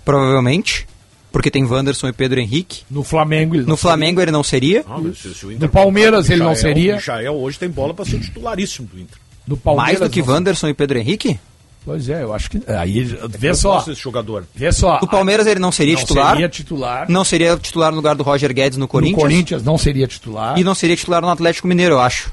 provavelmente, 0.05 0.87
porque 1.33 1.50
tem 1.50 1.64
Wanderson 1.64 2.09
e 2.09 2.12
Pedro 2.12 2.40
Henrique. 2.40 2.83
No 2.90 3.03
Flamengo 3.05 3.55
ele 3.55 3.62
No 3.62 3.70
não 3.70 3.77
Flamengo 3.77 4.20
ele 4.20 4.31
não 4.31 4.42
seria. 4.42 4.85
Ah, 4.88 5.00
se- 5.14 5.35
se 5.35 5.46
No 5.46 5.68
Palmeiras 5.68 6.29
ele 6.31 6.42
não 6.42 6.55
seria. 6.55 6.94
O 6.94 6.96
Michael 6.96 7.35
hoje 7.35 7.59
tem 7.59 7.68
bola 7.68 7.94
para 7.94 8.05
ser 8.05 8.20
titularíssimo 8.20 8.88
do 8.88 8.98
Inter. 9.00 9.18
No 9.46 9.57
Palmeiras 9.57 10.00
Mais 10.00 10.11
do 10.11 10.12
que 10.12 10.22
Wanderson 10.22 10.68
e 10.68 10.74
Pedro 10.74 10.98
Henrique? 10.98 11.38
Pois 11.85 12.09
é, 12.09 12.23
eu 12.23 12.33
acho 12.33 12.51
que. 12.51 12.62
Aí, 12.66 13.05
vê 13.29 13.51
Eu 13.51 13.55
só. 13.55 13.83
desse 13.83 14.01
jogador. 14.01 14.47
Vê 14.55 14.73
só. 14.73 14.99
No 15.03 15.09
Palmeiras 15.09 15.47
ele 15.47 15.61
não 15.61 15.70
seria 15.70 15.94
não 15.94 16.01
titular. 16.01 16.31
seria 16.33 16.49
titular. 16.49 17.11
Não 17.11 17.25
seria 17.25 17.57
titular 17.59 17.90
no 17.90 17.97
lugar 17.97 18.14
do 18.14 18.23
Roger 18.23 18.53
Guedes 18.55 18.79
no 18.79 18.85
No 18.85 18.88
Corinthians. 18.88 19.20
Corinthians 19.23 19.62
não 19.62 19.77
seria 19.77 20.07
titular. 20.07 20.59
E 20.59 20.64
não 20.64 20.75
seria 20.75 20.97
titular 20.97 21.20
no 21.20 21.29
Atlético 21.29 21.68
Mineiro, 21.68 21.94
eu 21.97 22.01
acho. 22.01 22.33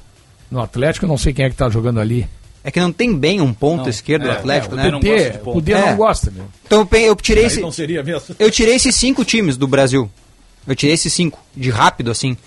No 0.50 0.62
Atlético 0.62 1.06
eu 1.06 1.10
não 1.10 1.18
sei 1.18 1.34
quem 1.34 1.46
é 1.46 1.50
que 1.50 1.56
tá 1.56 1.70
jogando 1.70 2.00
ali. 2.00 2.28
É 2.64 2.70
que 2.72 2.80
não 2.80 2.92
tem 2.94 3.14
bem 3.18 3.42
um 3.42 3.54
ponto 3.54 3.90
esquerdo 3.90 4.24
do 4.24 4.30
é, 4.30 4.34
Atlético, 4.34 4.76
é, 4.76 4.78
né? 4.78 4.92
não 4.92 5.00
O 5.00 5.02
de 5.02 5.40
o 5.46 5.62
D 5.62 5.74
É. 5.74 5.90
não 5.90 5.98
gosta, 5.98 6.30
meu. 6.32 6.46
Então 6.66 6.88
eu 6.94 7.16
tirei, 7.16 7.46
esse, 7.46 7.60
não 7.60 7.72
seria 7.72 8.04
mesmo. 8.04 8.36
eu 8.38 8.52
tirei 8.52 8.76
esses 8.76 8.96
cinco 8.96 9.26
times 9.26 9.58
do 9.58 9.68
Brasil. 9.68 10.10
Eu 10.68 10.76
tirei 10.76 10.94
esses 10.94 11.12
cinco, 11.12 11.40
de 11.56 11.72
rápido, 11.72 12.12
assim. 12.12 12.38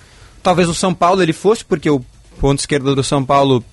Talvez 0.42 0.68
o 0.68 0.74
São 0.74 0.94
Paulo 0.94 1.20
ele 1.20 1.32
fosse, 1.32 1.64
porque 1.64 1.90
o 1.90 2.02
ponto 2.40 2.60
esquerdo 2.60 2.94
do 2.94 3.02
São 3.02 3.24
Paulo 3.24 3.64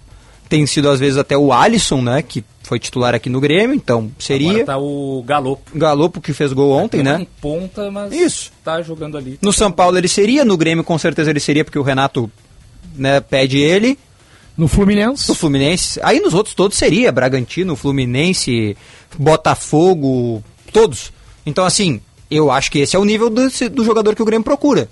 tem 0.50 0.66
sido 0.66 0.90
às 0.90 1.00
vezes 1.00 1.18
até 1.18 1.38
o 1.38 1.54
Alisson, 1.54 2.02
né? 2.02 2.22
Que 2.24 2.44
foi 2.72 2.80
titular 2.80 3.14
aqui 3.14 3.30
no 3.30 3.42
Grêmio, 3.42 3.76
então 3.76 4.10
seria. 4.18 4.50
Agora 4.52 4.66
tá 4.66 4.78
o 4.78 5.22
Galopo. 5.28 5.78
Galopo 5.78 6.22
que 6.22 6.32
fez 6.32 6.54
gol 6.54 6.72
ontem, 6.72 7.04
Não 7.04 7.18
né? 7.18 7.22
em 7.24 7.28
ponta, 7.42 7.92
mas 7.92 8.14
Isso. 8.14 8.50
tá 8.64 8.82
jogando 8.82 9.18
ali. 9.18 9.38
No 9.42 9.52
São 9.52 9.70
Paulo 9.70 9.98
ele 9.98 10.08
seria, 10.08 10.46
no 10.46 10.56
Grêmio 10.56 10.82
com 10.82 10.98
certeza 10.98 11.30
ele 11.30 11.42
seria, 11.42 11.66
porque 11.66 11.78
o 11.78 11.82
Renato 11.82 12.32
né, 12.96 13.20
pede 13.20 13.58
ele. 13.58 14.00
No 14.58 14.70
Fluminense. 14.70 15.28
No 15.28 15.36
Fluminense. 15.36 16.00
Aí 16.02 16.22
nos 16.22 16.34
outros 16.34 16.56
todos 16.56 16.78
seria, 16.78 17.12
Bragantino, 17.12 17.76
Fluminense, 17.76 18.78
Botafogo, 19.20 20.42
todos. 20.72 21.12
Então 21.46 21.66
assim, 21.66 22.00
eu 22.30 22.50
acho 22.50 22.72
que 22.72 22.80
esse 22.80 22.96
é 22.96 23.00
o 23.00 23.04
nível 23.04 23.30
do, 23.30 23.50
do 23.70 23.84
jogador 23.84 24.16
que 24.16 24.22
o 24.22 24.26
Grêmio 24.26 24.46
procura. 24.46 24.88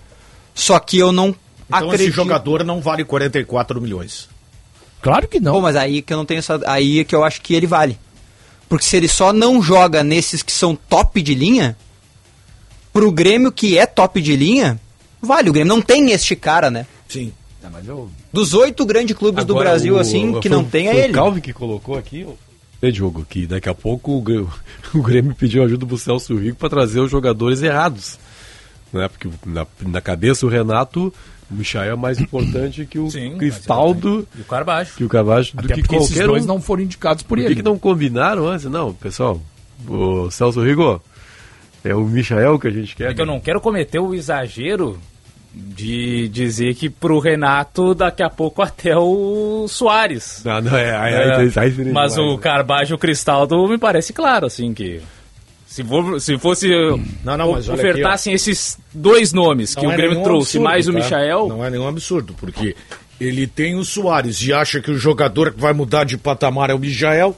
Só 0.54 0.78
que 0.80 0.98
eu 1.00 1.14
não 1.14 1.34
Então 1.68 1.80
esse 1.80 1.94
acredito. 1.96 2.14
jogador 2.14 2.66
não 2.66 2.82
vale 2.82 3.06
44 3.06 3.80
milhões. 3.80 4.28
Claro 5.02 5.28
que 5.28 5.40
não. 5.40 5.54
Pô, 5.54 5.62
mas 5.62 5.76
aí 5.76 6.02
que 6.02 6.12
eu 6.14 6.18
não 6.18 6.26
tenho 6.26 6.40
essa. 6.40 6.60
Aí 6.66 7.00
é 7.00 7.04
que 7.04 7.16
eu 7.16 7.24
acho 7.24 7.42
que 7.42 7.54
ele 7.54 7.68
vale. 7.68 7.98
Porque 8.68 8.86
se 8.86 8.98
ele 8.98 9.08
só 9.08 9.32
não 9.34 9.62
joga 9.62 10.04
nesses 10.04 10.44
que 10.44 10.52
são 10.52 10.76
top 10.76 11.22
de 11.22 11.34
linha, 11.34 11.76
pro 12.94 13.12
Grêmio 13.12 13.52
que 13.52 13.78
é 13.78 13.86
top 13.86 14.22
de 14.22 14.36
linha, 14.36 14.80
vale. 15.22 15.50
O 15.50 15.54
Grêmio 15.54 15.74
não 15.74 15.82
tem 15.82 16.12
este 16.12 16.36
cara, 16.36 16.70
né? 16.70 16.86
Sim. 17.08 17.32
Não, 17.64 17.70
mas 17.72 17.88
eu- 17.88 18.10
Dos 18.32 18.54
oito 18.54 18.86
grandes 18.86 19.16
clubes 19.18 19.44
do 19.44 19.54
Agora, 19.54 19.70
Brasil, 19.70 19.96
o- 19.96 20.00
assim, 20.00 20.34
que 20.40 20.48
foi- 20.48 20.58
não 20.58 20.64
tem 20.64 20.88
é 20.88 20.96
ele. 20.96 21.12
O 21.14 21.16
Calvin 21.16 21.42
que 21.42 21.54
colocou 21.54 21.98
aqui, 21.98 22.26
ó. 22.28 22.34
É 22.82 22.90
jogo 22.92 23.26
que 23.30 23.46
daqui 23.46 23.68
a 23.68 23.74
pouco 23.74 24.14
o 24.18 24.22
Grêmio, 24.22 24.54
o 24.94 25.02
Grêmio 25.02 25.36
pediu 25.36 25.64
ajuda 25.64 25.86
pro 25.86 25.98
Celso 25.98 26.38
Rico 26.38 26.58
para 26.58 26.70
trazer 26.70 27.00
os 27.02 27.12
jogadores 27.12 27.62
errados. 27.62 28.18
Né? 28.94 29.08
Porque 29.10 29.28
na, 29.46 29.68
na 29.82 30.00
cabeça 30.02 30.46
o 30.46 30.50
Renato, 30.50 31.14
o 31.52 31.56
Michael 31.56 31.94
é 31.94 31.96
mais 31.96 32.20
importante 32.20 32.86
que 32.86 33.00
o 33.00 33.10
Sim, 33.10 33.38
Cristaldo, 33.38 34.28
E 34.38 34.42
o 34.42 34.46
Carbajo. 34.46 34.96
que 34.96 35.04
o 35.04 35.10
Cavacho, 35.10 35.56
do 35.58 35.66
Até 35.66 35.76
que 35.76 35.82
porque 35.82 35.96
esses 35.96 36.10
qualquer 36.10 36.28
dois 36.28 36.44
um. 36.44 36.48
não 36.48 36.62
foram 36.62 36.84
indicados 36.84 37.24
por 37.24 37.30
Por 37.30 37.40
que, 37.40 37.46
ele. 37.46 37.56
que 37.56 37.64
não 37.64 37.78
combinaram 37.78 38.48
antes? 38.48 38.66
Não, 38.66 38.94
pessoal, 38.94 39.42
o 39.88 40.30
Celso 40.30 40.64
Rico, 40.64 41.02
é 41.84 41.96
o 41.96 42.02
Michael 42.02 42.60
que 42.60 42.68
a 42.68 42.72
gente 42.72 42.96
quer. 42.96 43.12
É 43.12 43.14
que 43.14 43.22
eu 43.22 43.26
não 43.26 43.40
quero 43.40 43.60
cometer 43.62 44.00
o 44.00 44.14
exagero 44.14 45.00
de 45.52 46.28
dizer 46.30 46.76
que 46.76 46.90
pro 46.90 47.18
Renato 47.20 47.96
daqui 47.96 48.22
a 48.22 48.30
pouco 48.30 48.62
até 48.62 48.96
o 48.96 49.66
Soares. 49.68 50.44
Não, 50.46 50.62
não, 50.62 50.78
é, 50.78 50.90
É, 51.44 51.50
seria 51.50 51.92
mas 51.92 52.18
o 52.18 52.34
né? 52.34 52.38
Carbajo 52.40 52.94
e 52.94 52.96
o 52.96 52.98
Cristaldo 53.00 53.68
me 53.68 53.78
parece 53.80 54.14
claro, 54.14 54.46
assim, 54.46 54.74
que 54.74 55.02
se, 55.70 55.84
for, 55.84 56.20
se 56.20 56.36
fosse 56.40 56.68
Não, 57.24 57.38
não, 57.38 57.52
mas 57.52 57.70
olha 57.70 57.80
aqui, 57.80 57.90
ofertassem 57.90 58.34
esses 58.34 58.80
dois 58.92 59.32
nomes 59.32 59.76
que 59.76 59.84
Não 59.84 59.92
o 59.92 59.94
é 59.94 59.98
Grêmio 59.98 60.24
trouxe, 60.24 60.58
absurdo, 60.58 60.64
mais 60.64 60.88
o 60.88 60.92
tá? 60.92 60.98
Michael, 60.98 61.48
Não 61.48 61.64
é 61.64 61.70
nenhum 61.70 61.88
absurdo, 61.88 62.34
porque 62.34 62.76
ele 63.22 63.46
tem 63.46 63.76
o 63.76 63.86
Soares 63.86 64.42
e 64.42 64.52
acha 64.52 64.82
que 64.82 64.90
o 64.90 64.98
jogador 64.98 65.54
que 65.54 65.62
vai 65.62 65.72
mudar 65.72 66.06
de 66.06 66.18
patamar 66.18 66.72
é 66.72 66.74
o 66.74 66.80
Mijael. 66.80 67.38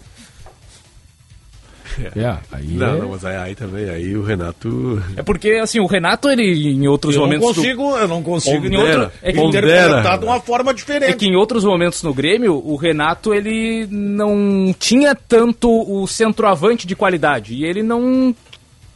É, 2.15 2.37
aí 2.51 2.67
Não, 2.67 2.95
é- 2.95 2.99
não, 2.99 3.09
mas 3.09 3.25
aí, 3.25 3.35
aí 3.35 3.55
também, 3.55 3.89
aí 3.89 4.15
o 4.15 4.23
Renato. 4.23 5.01
é 5.15 5.21
porque 5.23 5.51
assim, 5.61 5.79
o 5.79 5.85
Renato 5.85 6.29
ele 6.29 6.69
em 6.71 6.87
outros 6.87 7.15
Eu 7.15 7.21
não 7.21 7.27
momentos 7.27 7.47
do- 7.49 7.55
consigo, 7.55 7.97
eu 7.97 8.07
não 8.07 8.23
consigo 8.23 8.65
Em 8.67 8.75
outro- 8.77 8.91
inter- 9.03 9.11
é 9.21 9.33
que- 9.33 9.39
interpretar 9.41 10.17
de 10.19 10.25
uma 10.25 10.39
forma 10.39 10.73
diferente. 10.73 11.09
É 11.11 11.13
que 11.13 11.25
em 11.27 11.35
outros 11.35 11.63
momentos 11.63 12.01
no 12.03 12.13
Grêmio, 12.13 12.53
o 12.65 12.75
Renato 12.75 13.33
ele 13.33 13.87
não 13.89 14.73
tinha 14.79 15.13
tanto 15.15 15.69
o 15.69 16.07
centroavante 16.07 16.85
de 16.87 16.95
qualidade 16.95 17.53
e 17.53 17.65
ele 17.65 17.83
não 17.83 18.35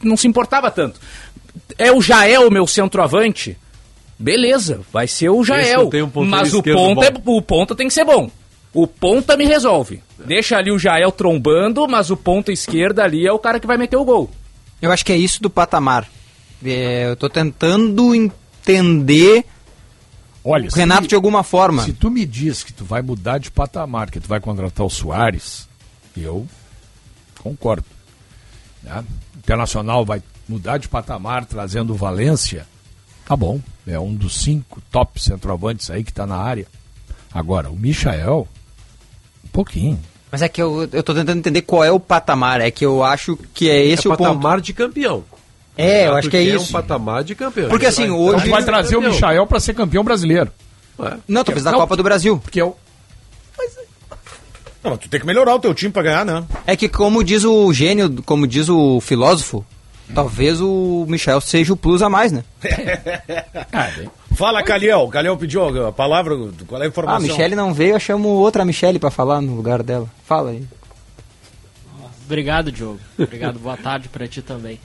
não 0.02 0.16
se 0.16 0.28
importava 0.28 0.70
tanto. 0.70 1.00
É 1.78 1.90
o 1.90 2.00
Jael 2.02 2.50
meu 2.50 2.66
centroavante? 2.66 3.56
Beleza, 4.18 4.80
vai 4.92 5.06
ser 5.06 5.28
o 5.30 5.44
Jael. 5.44 5.90
eu 5.92 6.06
um 6.14 6.24
Mas 6.24 6.54
o 6.54 6.62
ponta, 6.62 7.06
é, 7.06 7.12
o 7.24 7.42
ponta 7.42 7.74
tem 7.74 7.88
que 7.88 7.94
ser 7.94 8.04
bom. 8.04 8.30
O 8.76 8.86
ponta 8.86 9.38
me 9.38 9.46
resolve. 9.46 10.02
Deixa 10.18 10.58
ali 10.58 10.70
o 10.70 10.78
Jael 10.78 11.10
trombando, 11.10 11.88
mas 11.88 12.10
o 12.10 12.16
ponta 12.16 12.52
esquerda 12.52 13.02
ali 13.02 13.26
é 13.26 13.32
o 13.32 13.38
cara 13.38 13.58
que 13.58 13.66
vai 13.66 13.78
meter 13.78 13.96
o 13.96 14.04
gol. 14.04 14.30
Eu 14.82 14.92
acho 14.92 15.02
que 15.02 15.12
é 15.12 15.16
isso 15.16 15.40
do 15.42 15.48
patamar. 15.48 16.06
É, 16.62 17.08
eu 17.08 17.16
tô 17.16 17.30
tentando 17.30 18.14
entender 18.14 19.46
Olha, 20.44 20.68
o 20.68 20.74
Renato 20.74 21.08
de 21.08 21.14
alguma 21.14 21.42
forma. 21.42 21.84
Se 21.84 21.94
tu 21.94 22.10
me 22.10 22.26
diz 22.26 22.62
que 22.62 22.70
tu 22.70 22.84
vai 22.84 23.00
mudar 23.00 23.38
de 23.38 23.50
patamar, 23.50 24.10
que 24.10 24.20
tu 24.20 24.28
vai 24.28 24.40
contratar 24.40 24.84
o 24.84 24.90
Soares, 24.90 25.66
eu 26.14 26.46
concordo. 27.42 27.86
né? 28.82 29.02
O 29.34 29.38
Internacional 29.38 30.04
vai 30.04 30.22
mudar 30.46 30.76
de 30.76 30.86
patamar 30.86 31.46
trazendo 31.46 31.94
o 31.94 31.96
Valência. 31.96 32.66
Tá 33.24 33.34
bom, 33.34 33.58
é 33.86 33.98
um 33.98 34.14
dos 34.14 34.36
cinco 34.36 34.82
top 34.92 35.18
centroavantes 35.18 35.90
aí 35.90 36.04
que 36.04 36.12
tá 36.12 36.26
na 36.26 36.36
área. 36.36 36.66
Agora, 37.32 37.70
o 37.70 37.76
Michael, 37.76 38.46
pouquinho. 39.56 39.98
Mas 40.30 40.42
é 40.42 40.48
que 40.48 40.60
eu, 40.60 40.88
eu 40.92 41.02
tô 41.02 41.14
tentando 41.14 41.38
entender 41.38 41.62
qual 41.62 41.82
é 41.84 41.90
o 41.90 41.98
patamar. 42.00 42.60
É 42.60 42.70
que 42.70 42.84
eu 42.84 43.02
acho 43.02 43.36
que 43.54 43.70
é 43.70 43.84
esse 43.86 44.06
é 44.06 44.10
o 44.10 44.16
ponto. 44.16 44.28
patamar 44.28 44.60
de 44.60 44.72
campeão. 44.72 45.24
É, 45.78 46.00
eu 46.00 46.00
Renato 46.04 46.18
acho 46.18 46.30
que 46.30 46.36
é 46.36 46.42
isso. 46.42 46.68
um 46.68 46.72
patamar 46.72 47.22
de 47.24 47.34
campeão. 47.34 47.68
Porque 47.68 47.86
assim, 47.86 48.08
vai- 48.08 48.10
hoje- 48.18 48.36
Então 48.38 48.50
vai 48.50 48.64
trazer 48.64 48.96
o. 48.96 49.00
Michael 49.02 49.46
para 49.46 49.60
ser 49.60 49.74
campeão 49.74 50.02
brasileiro. 50.04 50.50
Ué, 50.98 51.16
Não, 51.28 51.44
talvez 51.44 51.62
da 51.64 51.72
Não. 51.72 51.78
Copa 51.78 51.96
do 51.96 52.02
Brasil. 52.02 52.38
Porque 52.38 52.60
eu, 52.60 52.76
Não, 54.82 54.96
tu 54.96 55.08
tem 55.08 55.18
que 55.20 55.26
melhorar 55.26 55.54
o 55.54 55.58
teu 55.58 55.74
time 55.74 55.90
pra 55.92 56.02
ganhar, 56.02 56.24
né? 56.24 56.44
É 56.66 56.76
que 56.76 56.88
como 56.88 57.24
diz 57.24 57.44
o 57.44 57.72
gênio, 57.72 58.22
como 58.24 58.46
diz 58.46 58.68
o 58.68 59.00
filósofo, 59.00 59.64
talvez 60.14 60.60
o 60.60 61.04
Michel 61.08 61.40
seja 61.40 61.72
o 61.72 61.76
plus 61.76 62.02
a 62.02 62.08
mais, 62.08 62.30
né? 62.30 62.44
ah, 63.72 63.90
bem, 63.98 64.08
Fala, 64.36 64.62
Caliel. 64.62 65.08
Caliel 65.08 65.36
pediu 65.38 65.86
a 65.86 65.90
palavra, 65.90 66.36
qual 66.66 66.80
é 66.80 66.84
a 66.84 66.84
Ah, 66.84 66.84
a 66.84 66.88
informação? 66.88 67.28
Michele 67.28 67.54
não 67.54 67.72
veio, 67.72 67.94
eu 67.94 68.00
chamo 68.00 68.28
outra 68.28 68.66
Michele 68.66 68.98
pra 68.98 69.10
falar 69.10 69.40
no 69.40 69.54
lugar 69.56 69.82
dela. 69.82 70.06
Fala 70.24 70.50
aí. 70.50 70.62
Obrigado, 72.26 72.70
Diogo. 72.70 73.00
Obrigado, 73.18 73.58
boa 73.58 73.78
tarde 73.78 74.10
pra 74.10 74.28
ti 74.28 74.42
também. 74.42 74.78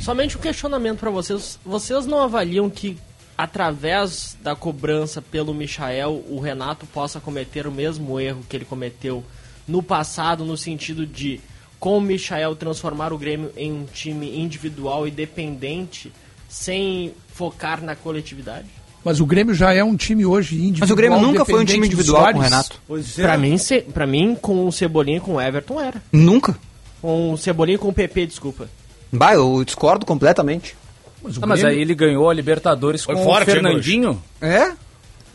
Somente 0.00 0.38
um 0.38 0.40
questionamento 0.40 0.98
pra 0.98 1.10
vocês. 1.10 1.58
Vocês 1.64 2.06
não 2.06 2.22
avaliam 2.22 2.70
que, 2.70 2.96
através 3.36 4.36
da 4.42 4.56
cobrança 4.56 5.20
pelo 5.20 5.52
Michael, 5.52 6.24
o 6.28 6.40
Renato 6.40 6.86
possa 6.86 7.20
cometer 7.20 7.66
o 7.66 7.72
mesmo 7.72 8.18
erro 8.18 8.44
que 8.48 8.56
ele 8.56 8.64
cometeu 8.64 9.22
no 9.68 9.82
passado, 9.82 10.42
no 10.42 10.56
sentido 10.56 11.04
de, 11.06 11.38
com 11.78 11.98
o 11.98 12.00
Michael, 12.00 12.56
transformar 12.56 13.12
o 13.12 13.18
Grêmio 13.18 13.52
em 13.58 13.70
um 13.72 13.84
time 13.84 14.40
individual 14.40 15.06
e 15.06 15.10
dependente, 15.10 16.10
sem 16.48 17.12
focar 17.28 17.82
na 17.82 17.94
coletividade? 17.94 18.85
Mas 19.06 19.20
o 19.20 19.24
Grêmio 19.24 19.54
já 19.54 19.72
é 19.72 19.84
um 19.84 19.94
time 19.96 20.26
hoje 20.26 20.56
individual. 20.56 20.80
Mas 20.80 20.90
o 20.90 20.96
Grêmio 20.96 21.20
nunca 21.20 21.44
foi 21.44 21.60
um 21.60 21.64
time 21.64 21.86
individual 21.86 22.32
com 22.32 22.40
o. 22.40 22.42
Renato. 22.42 22.80
Pois 22.88 23.16
é. 23.16 23.22
Pra 23.22 23.38
mim, 23.38 23.56
se, 23.56 23.80
pra 23.82 24.04
mim, 24.04 24.34
com 24.34 24.66
o 24.66 24.72
Cebolinha 24.72 25.18
e 25.18 25.20
com 25.20 25.34
o 25.36 25.40
Everton 25.40 25.80
era. 25.80 26.02
Nunca. 26.10 26.58
Com 27.00 27.32
o 27.32 27.38
Cebolinha 27.38 27.76
e 27.76 27.78
com 27.78 27.86
o 27.86 27.92
PP, 27.92 28.26
desculpa. 28.26 28.68
Bah, 29.12 29.32
eu 29.34 29.62
discordo 29.64 30.04
completamente. 30.04 30.74
Mas 31.22 31.36
o 31.36 31.40
Ah, 31.40 31.46
mas 31.46 31.60
Grêmio- 31.60 31.76
aí 31.76 31.82
ele 31.82 31.94
ganhou 31.94 32.28
a 32.28 32.34
Libertadores 32.34 33.04
Foi 33.04 33.14
com 33.14 33.22
forte, 33.22 33.48
o 33.48 33.52
Fernandinho. 33.52 34.20
É? 34.40 34.72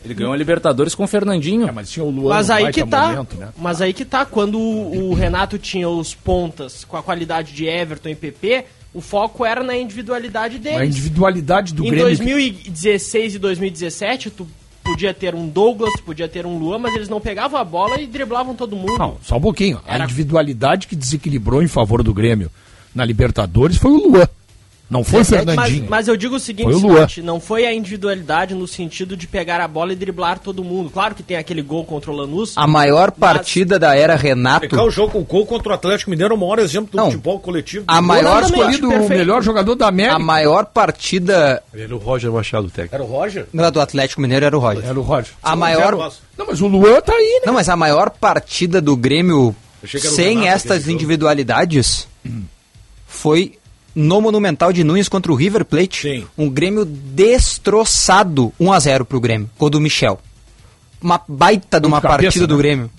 Ele 0.04 0.12
ganhou 0.12 0.34
a 0.34 0.36
Libertadores 0.36 0.94
com 0.94 1.04
o 1.04 1.06
Fernandinho. 1.08 1.66
É, 1.66 1.72
mas 1.72 1.88
tinha 1.90 2.04
o 2.04 2.10
Luan 2.10 2.34
Mas 2.34 2.50
aí 2.50 2.70
que 2.70 2.84
tá. 2.84 3.08
momento, 3.08 3.36
né? 3.38 3.48
Mas 3.56 3.80
aí 3.80 3.94
que 3.94 4.04
tá. 4.04 4.26
Quando 4.26 4.58
o, 4.58 5.10
o 5.12 5.14
Renato 5.14 5.56
tinha 5.58 5.88
os 5.88 6.14
pontas 6.14 6.84
com 6.84 6.98
a 6.98 7.02
qualidade 7.02 7.54
de 7.54 7.64
Everton 7.64 8.10
e 8.10 8.14
PP, 8.14 8.66
o 8.94 9.00
foco 9.00 9.44
era 9.44 9.62
na 9.62 9.76
individualidade 9.76 10.56
A 10.56 10.58
deles. 10.58 10.88
individualidade 10.96 11.72
do 11.74 11.84
em 11.84 11.90
Grêmio... 11.90 12.06
2016 12.08 13.34
e 13.36 13.38
2017, 13.38 14.30
tu 14.30 14.46
podia 14.84 15.14
ter 15.14 15.34
um 15.34 15.48
Douglas, 15.48 15.92
tu 15.96 16.02
podia 16.02 16.28
ter 16.28 16.44
um 16.44 16.58
Luan, 16.58 16.78
mas 16.78 16.94
eles 16.94 17.08
não 17.08 17.20
pegavam 17.20 17.58
a 17.58 17.64
bola 17.64 18.00
e 18.00 18.06
driblavam 18.06 18.54
todo 18.54 18.74
mundo. 18.76 18.98
Não, 18.98 19.16
só 19.22 19.36
um 19.36 19.40
pouquinho. 19.40 19.80
A 19.86 19.94
Era- 19.94 20.04
individualidade 20.04 20.86
que 20.86 20.96
desequilibrou 20.96 21.62
em 21.62 21.68
favor 21.68 22.02
do 22.02 22.12
Grêmio 22.12 22.50
na 22.94 23.04
Libertadores 23.04 23.76
foi 23.76 23.92
o 23.92 24.08
Luan. 24.08 24.28
Não 24.92 25.02
foi 25.02 25.16
o 25.16 25.18
Mas, 25.20 25.28
Fernandinho. 25.30 25.86
mas 25.88 26.06
eu 26.06 26.16
digo 26.18 26.36
o 26.36 26.38
seguinte, 26.38 26.70
Foi 26.70 26.74
o 26.74 27.24
não 27.24 27.40
foi 27.40 27.64
a 27.64 27.72
individualidade 27.72 28.54
no 28.54 28.68
sentido 28.68 29.16
de 29.16 29.26
pegar 29.26 29.58
a 29.58 29.66
bola 29.66 29.94
e 29.94 29.96
driblar 29.96 30.38
todo 30.38 30.62
mundo. 30.62 30.90
Claro 30.90 31.14
que 31.14 31.22
tem 31.22 31.38
aquele 31.38 31.62
gol 31.62 31.82
contra 31.86 32.10
o 32.10 32.14
Lanús. 32.14 32.52
A 32.56 32.66
maior 32.66 33.10
partida 33.10 33.78
da 33.78 33.96
era 33.96 34.14
Renato. 34.16 34.68
Pegar 34.68 34.84
o 34.84 34.90
jogo, 34.90 35.18
o 35.18 35.24
gol 35.24 35.46
contra 35.46 35.70
o 35.70 35.74
Atlético 35.74 36.10
Mineiro 36.10 36.34
é 36.34 36.36
o 36.36 36.38
maior 36.38 36.58
exemplo 36.58 36.90
do 36.90 36.96
Não. 36.98 37.06
futebol 37.06 37.40
coletivo. 37.40 37.84
A 37.88 38.02
maior. 38.02 38.42
Escolhido 38.42 38.90
o 38.90 39.08
melhor 39.08 39.42
jogador 39.42 39.74
da 39.74 39.88
América. 39.88 40.16
a 40.16 40.18
maior 40.18 40.66
partida 40.66 41.62
Ele 41.72 41.84
era 41.84 41.94
o 41.94 41.98
Roger 41.98 42.30
Machado, 42.30 42.68
técnico. 42.68 42.94
Era 42.94 43.02
o 43.02 43.06
Roger? 43.06 43.46
não, 43.50 43.70
do 43.70 43.80
Atlético 43.80 44.20
Mineiro 44.20 44.44
era 44.44 44.54
o 44.56 44.60
Roger. 44.60 44.84
Era 44.84 45.00
o 45.00 45.02
Roger. 45.02 45.32
A 45.42 45.56
maior, 45.56 46.12
Não, 46.36 46.46
mas 46.46 46.60
o 46.60 46.66
Luan 46.66 47.00
tá 47.00 47.14
aí, 47.14 47.40
né? 47.40 47.46
não, 47.46 47.54
mas 47.54 47.70
a 47.70 47.76
maior 47.76 48.10
partida 48.10 48.78
do 48.78 48.94
Grêmio 48.94 49.56
sem 49.86 50.40
Renato 50.40 50.48
estas 50.54 50.86
individualidades 50.86 52.06
foi 53.06 53.54
no 53.94 54.20
Monumental 54.20 54.72
de 54.72 54.82
Nunes 54.84 55.08
contra 55.08 55.30
o 55.30 55.34
River 55.34 55.64
Plate. 55.64 56.00
Sim. 56.02 56.26
Um 56.36 56.48
Grêmio 56.48 56.84
destroçado 56.84 58.52
1 58.58 58.72
a 58.72 58.78
0 58.80 59.04
pro 59.04 59.20
Grêmio, 59.20 59.50
gol 59.58 59.70
do 59.70 59.80
Michel. 59.80 60.18
Uma 61.00 61.20
baita 61.26 61.80
de 61.80 61.86
uma 61.86 62.00
cabeça, 62.00 62.22
partida 62.22 62.46
do 62.46 62.56
né? 62.56 62.62
Grêmio. 62.62 62.90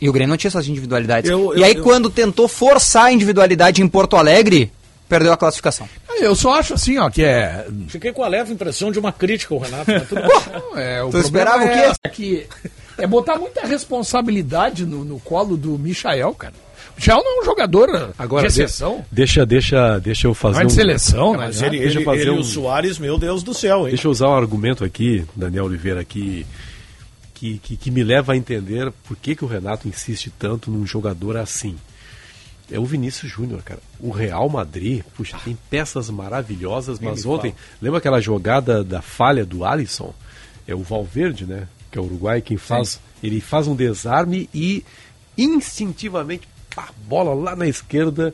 E 0.00 0.08
o 0.08 0.12
Grêmio 0.12 0.30
não 0.30 0.36
tinha 0.36 0.48
essas 0.48 0.66
individualidades. 0.66 1.30
Eu- 1.30 1.54
e 1.54 1.60
eu- 1.60 1.64
aí 1.66 1.74
eu- 1.76 1.82
quando 1.82 2.08
tentou 2.08 2.48
forçar 2.48 3.04
a 3.06 3.12
individualidade 3.12 3.82
em 3.82 3.86
Porto 3.88 4.16
Alegre, 4.16 4.72
perdeu 5.08 5.32
a 5.32 5.36
classificação. 5.36 5.86
Eu 6.18 6.34
só 6.34 6.54
acho 6.58 6.74
assim, 6.74 6.96
ó, 6.98 7.08
que 7.10 7.22
é. 7.22 7.66
Fiquei 7.88 8.12
com 8.12 8.22
a 8.22 8.28
leve 8.28 8.52
impressão 8.52 8.90
de 8.90 8.98
uma 8.98 9.12
crítica 9.12 9.54
ao 9.54 9.60
Renato. 9.60 9.90
Mas 9.90 10.08
tudo 10.08 10.78
é 10.78 11.02
o 11.02 11.10
Tu 11.10 11.18
esperava 11.18 11.64
o 11.64 11.68
é 11.68 11.92
quê? 12.02 12.08
que 12.10 12.46
é 12.98 13.06
botar 13.06 13.36
muita 13.36 13.66
responsabilidade 13.66 14.84
no, 14.86 15.04
no 15.04 15.18
colo 15.20 15.56
do 15.56 15.78
Michael, 15.78 16.34
cara. 16.34 16.54
O 17.00 17.12
Michael 17.12 17.22
não 17.24 17.38
é 17.38 17.40
um 17.40 17.44
jogador 17.44 18.14
Agora, 18.18 18.42
de 18.42 18.48
exceção. 18.48 19.04
deixa, 19.10 19.46
deixa, 19.46 19.98
deixa 19.98 20.26
eu 20.26 20.34
fazer 20.34 20.56
Não 20.56 20.62
é 20.62 20.66
de 20.66 20.72
um- 20.72 20.76
seleção, 20.76 21.32
né? 21.32 21.46
Mas 21.46 21.62
ele, 21.62 21.78
Deixa 21.78 21.96
ele, 21.98 22.04
fazer 22.04 22.20
ele 22.22 22.30
e 22.30 22.32
um- 22.34 22.40
o 22.40 22.44
Soares, 22.44 22.98
meu 22.98 23.18
Deus 23.18 23.42
do 23.42 23.54
céu, 23.54 23.84
hein? 23.84 23.88
Deixa 23.88 24.06
eu 24.06 24.10
usar 24.12 24.28
um 24.28 24.34
argumento 24.34 24.84
aqui, 24.84 25.24
Daniel 25.34 25.64
Oliveira, 25.64 26.04
que, 26.04 26.44
que, 27.34 27.58
que, 27.58 27.76
que 27.76 27.90
me 27.90 28.02
leva 28.04 28.34
a 28.34 28.36
entender 28.36 28.92
por 29.08 29.16
que, 29.16 29.34
que 29.34 29.44
o 29.44 29.48
Renato 29.48 29.88
insiste 29.88 30.30
tanto 30.38 30.70
num 30.70 30.86
jogador 30.86 31.36
assim. 31.38 31.76
É 32.70 32.78
o 32.78 32.84
Vinícius 32.84 33.32
Júnior, 33.32 33.62
cara. 33.62 33.80
O 33.98 34.10
Real 34.10 34.48
Madrid, 34.48 35.02
puxa, 35.16 35.36
tem 35.44 35.58
peças 35.70 36.08
maravilhosas, 36.10 37.00
mas 37.00 37.24
me 37.24 37.30
ontem, 37.32 37.54
lembra 37.82 37.98
aquela 37.98 38.20
jogada 38.20 38.84
da 38.84 39.00
falha 39.02 39.44
do 39.44 39.64
Alisson? 39.64 40.14
É 40.68 40.74
o 40.74 40.82
Valverde, 40.82 41.46
né? 41.46 41.66
Que 41.90 41.98
é 41.98 42.00
o 42.00 42.04
Uruguai 42.04 42.40
quem 42.40 42.56
faz. 42.56 43.00
Ele 43.22 43.40
faz 43.40 43.66
um 43.66 43.74
desarme 43.74 44.48
e 44.54 44.84
instintivamente, 45.36 46.46
pá, 46.80 46.88
bola 47.06 47.34
lá 47.34 47.54
na 47.56 47.66
esquerda 47.66 48.32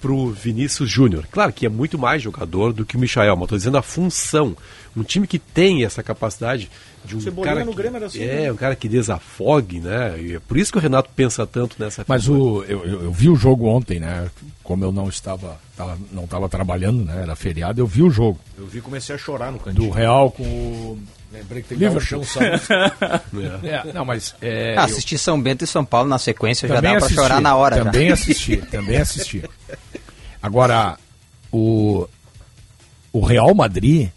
pro 0.00 0.30
Vinícius 0.30 0.90
Júnior. 0.90 1.26
Claro 1.30 1.52
que 1.52 1.66
é 1.66 1.68
muito 1.68 1.98
mais 1.98 2.22
jogador 2.22 2.72
do 2.72 2.84
que 2.84 2.96
o 2.96 3.00
Michael, 3.00 3.34
mas 3.36 3.44
estou 3.44 3.58
dizendo 3.58 3.78
a 3.78 3.82
função. 3.82 4.56
Um 4.96 5.02
time 5.02 5.26
que 5.26 5.38
tem 5.38 5.84
essa 5.84 6.02
capacidade 6.02 6.70
de 7.04 7.16
um 7.16 7.20
Cebolinha 7.20 7.54
cara 7.54 7.64
no 7.64 7.70
que, 7.72 7.76
Grêmio 7.76 7.96
era 7.96 8.06
assim, 8.06 8.22
é 8.22 8.42
né? 8.42 8.52
um 8.52 8.56
cara 8.56 8.74
que 8.76 8.88
desafogue, 8.88 9.80
né? 9.80 10.18
E 10.20 10.34
é 10.34 10.40
por 10.40 10.56
isso 10.56 10.72
que 10.72 10.78
o 10.78 10.80
Renato 10.80 11.10
pensa 11.14 11.46
tanto 11.46 11.76
nessa 11.78 12.04
Mas 12.08 12.24
figura. 12.24 12.42
o, 12.42 12.64
eu, 12.64 12.84
eu- 12.84 13.02
eu 13.04 13.12
vi 13.12 13.28
o 13.28 13.36
jogo 13.36 13.66
ontem, 13.66 14.00
né? 14.00 14.28
Como 14.62 14.84
eu 14.84 14.90
não 14.92 15.08
estava, 15.08 15.58
tava- 15.76 15.98
não 16.12 16.24
estava 16.24 16.48
trabalhando, 16.48 17.04
né? 17.04 17.22
Era 17.22 17.36
feriado, 17.36 17.80
eu 17.80 17.86
vi 17.86 18.02
o 18.02 18.10
jogo 18.10 18.38
Eu 18.58 18.66
vi 18.66 18.78
e 18.78 18.82
comecei 18.82 19.14
a 19.14 19.18
chorar 19.18 19.50
no 19.52 19.58
do 19.58 19.64
cantinho. 19.64 19.90
Real 19.90 20.30
com 20.30 20.42
o. 20.44 20.98
Lembrei 21.32 21.62
que 21.62 21.68
tem 21.68 21.78
que 21.78 21.84
dar 21.84 21.90
um 21.96 22.00
chão, 22.00 22.20
Liverpool. 22.20 23.60
É. 23.64 23.88
É, 23.88 23.92
não, 23.92 24.04
mas. 24.04 24.34
É, 24.40 24.74
Ah, 24.78 24.82
eu 24.82 24.84
assistir 24.84 25.18
São 25.18 25.40
Bento 25.40 25.64
e 25.64 25.66
São 25.66 25.84
Paulo 25.84 26.08
na 26.08 26.18
sequência 26.18 26.68
já 26.68 26.76
também 26.76 26.92
dá 26.92 26.96
pra 26.98 27.06
assisti, 27.06 27.20
chorar 27.22 27.40
na 27.40 27.56
hora. 27.56 27.76
já. 27.76 27.84
Também 27.84 28.12
assisti, 28.12 28.56
também 28.70 28.96
assisti. 28.98 29.42
Agora, 30.42 30.96
o, 31.52 32.06
o 33.12 33.20
Real 33.24 33.52
Madrid. 33.54 34.10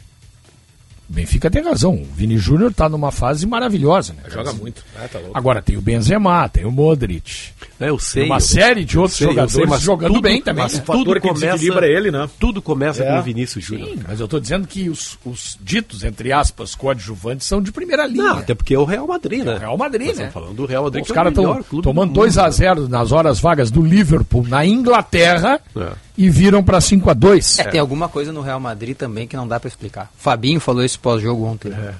Benfica 1.09 1.49
tem 1.49 1.63
razão. 1.63 1.95
O 1.95 2.05
Vini 2.15 2.37
Júnior 2.37 2.71
tá 2.71 2.87
numa 2.87 3.11
fase 3.11 3.47
maravilhosa, 3.47 4.13
né? 4.13 4.23
Joga 4.29 4.53
muito. 4.53 4.83
Ah, 4.95 5.07
tá 5.11 5.17
louco. 5.17 5.35
Agora 5.37 5.61
tem 5.61 5.75
o 5.75 5.81
Benzema, 5.81 6.47
tem 6.47 6.65
o 6.65 6.71
Modric. 6.71 7.49
É, 7.79 7.89
eu 7.89 7.97
sei. 7.97 8.23
Tem 8.23 8.31
uma 8.31 8.37
eu- 8.37 8.41
série 8.41 8.85
de 8.85 8.99
outros 8.99 9.17
sei, 9.17 9.27
jogadores 9.27 9.53
sei, 9.53 9.65
mas 9.65 9.81
jogando 9.81 10.13
tudo- 10.13 10.21
bem 10.21 10.41
também. 10.41 10.63
mas 10.63 10.75
né? 10.75 10.83
Tudo 10.85 11.13
que 11.15 11.19
começa- 11.21 11.45
desequilibra 11.47 11.87
ele, 11.87 12.11
né? 12.11 12.29
Tudo 12.39 12.61
começa 12.61 13.03
É. 13.03 13.11
com 13.11 13.19
o 13.19 13.23
Vinícius 13.23 13.65
Júnior. 13.65 13.89
Mas 14.07 14.19
eu 14.19 14.27
tô 14.27 14.39
dizendo 14.39 14.67
que 14.67 14.87
os, 14.89 15.17
os 15.25 15.57
ditos, 15.61 16.03
entre 16.03 16.31
aspas, 16.31 16.75
coadjuvantes 16.75 17.47
são 17.47 17.61
de 17.61 17.71
primeira 17.71 18.05
linha. 18.05 18.23
Não, 18.23 18.37
até 18.37 18.53
porque 18.53 18.75
é 18.75 18.79
o 18.79 18.85
Real 18.85 19.07
Madrid, 19.07 19.43
né? 19.43 19.55
o 19.55 19.59
Real 19.59 19.77
Madrid, 19.77 20.07
né? 20.07 20.11
Estamos 20.13 20.33
falando 20.33 20.53
do 20.55 20.65
Real 20.67 20.83
Madrid, 20.83 21.01
Os 21.01 21.07
que 21.07 21.11
é 21.11 21.13
o 21.13 21.15
caras 21.15 21.33
melhor 21.35 21.51
estão 21.51 21.63
clube 21.63 21.83
tomando 21.83 22.09
do 22.09 22.13
2 22.15 22.35
mundo. 22.35 22.45
a 22.45 22.49
0 22.51 22.87
nas 22.89 23.11
horas 23.11 23.39
vagas 23.39 23.71
do 23.71 23.81
Liverpool 23.81 24.45
na 24.47 24.65
Inglaterra 24.65 25.59
É. 25.75 25.91
e 26.19 26.29
viram 26.29 26.61
para 26.61 26.81
5 26.81 27.09
a 27.09 27.13
2 27.13 27.59
É, 27.59 27.63
tem 27.63 27.79
alguma 27.79 28.09
coisa 28.09 28.33
no 28.33 28.41
Real 28.41 28.59
Madrid 28.59 28.95
também 28.95 29.25
que 29.25 29.37
não 29.37 29.47
dá 29.47 29.57
pra 29.57 29.69
explicar. 29.69 30.11
Fabinho 30.17 30.59
falou 30.59 30.83
isso 30.83 30.99
pós-jogo 30.99 31.45
ontem. 31.45 31.71
É. 31.71 31.93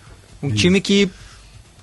Um 0.43 0.51
time 0.51 0.81
que, 0.81 1.09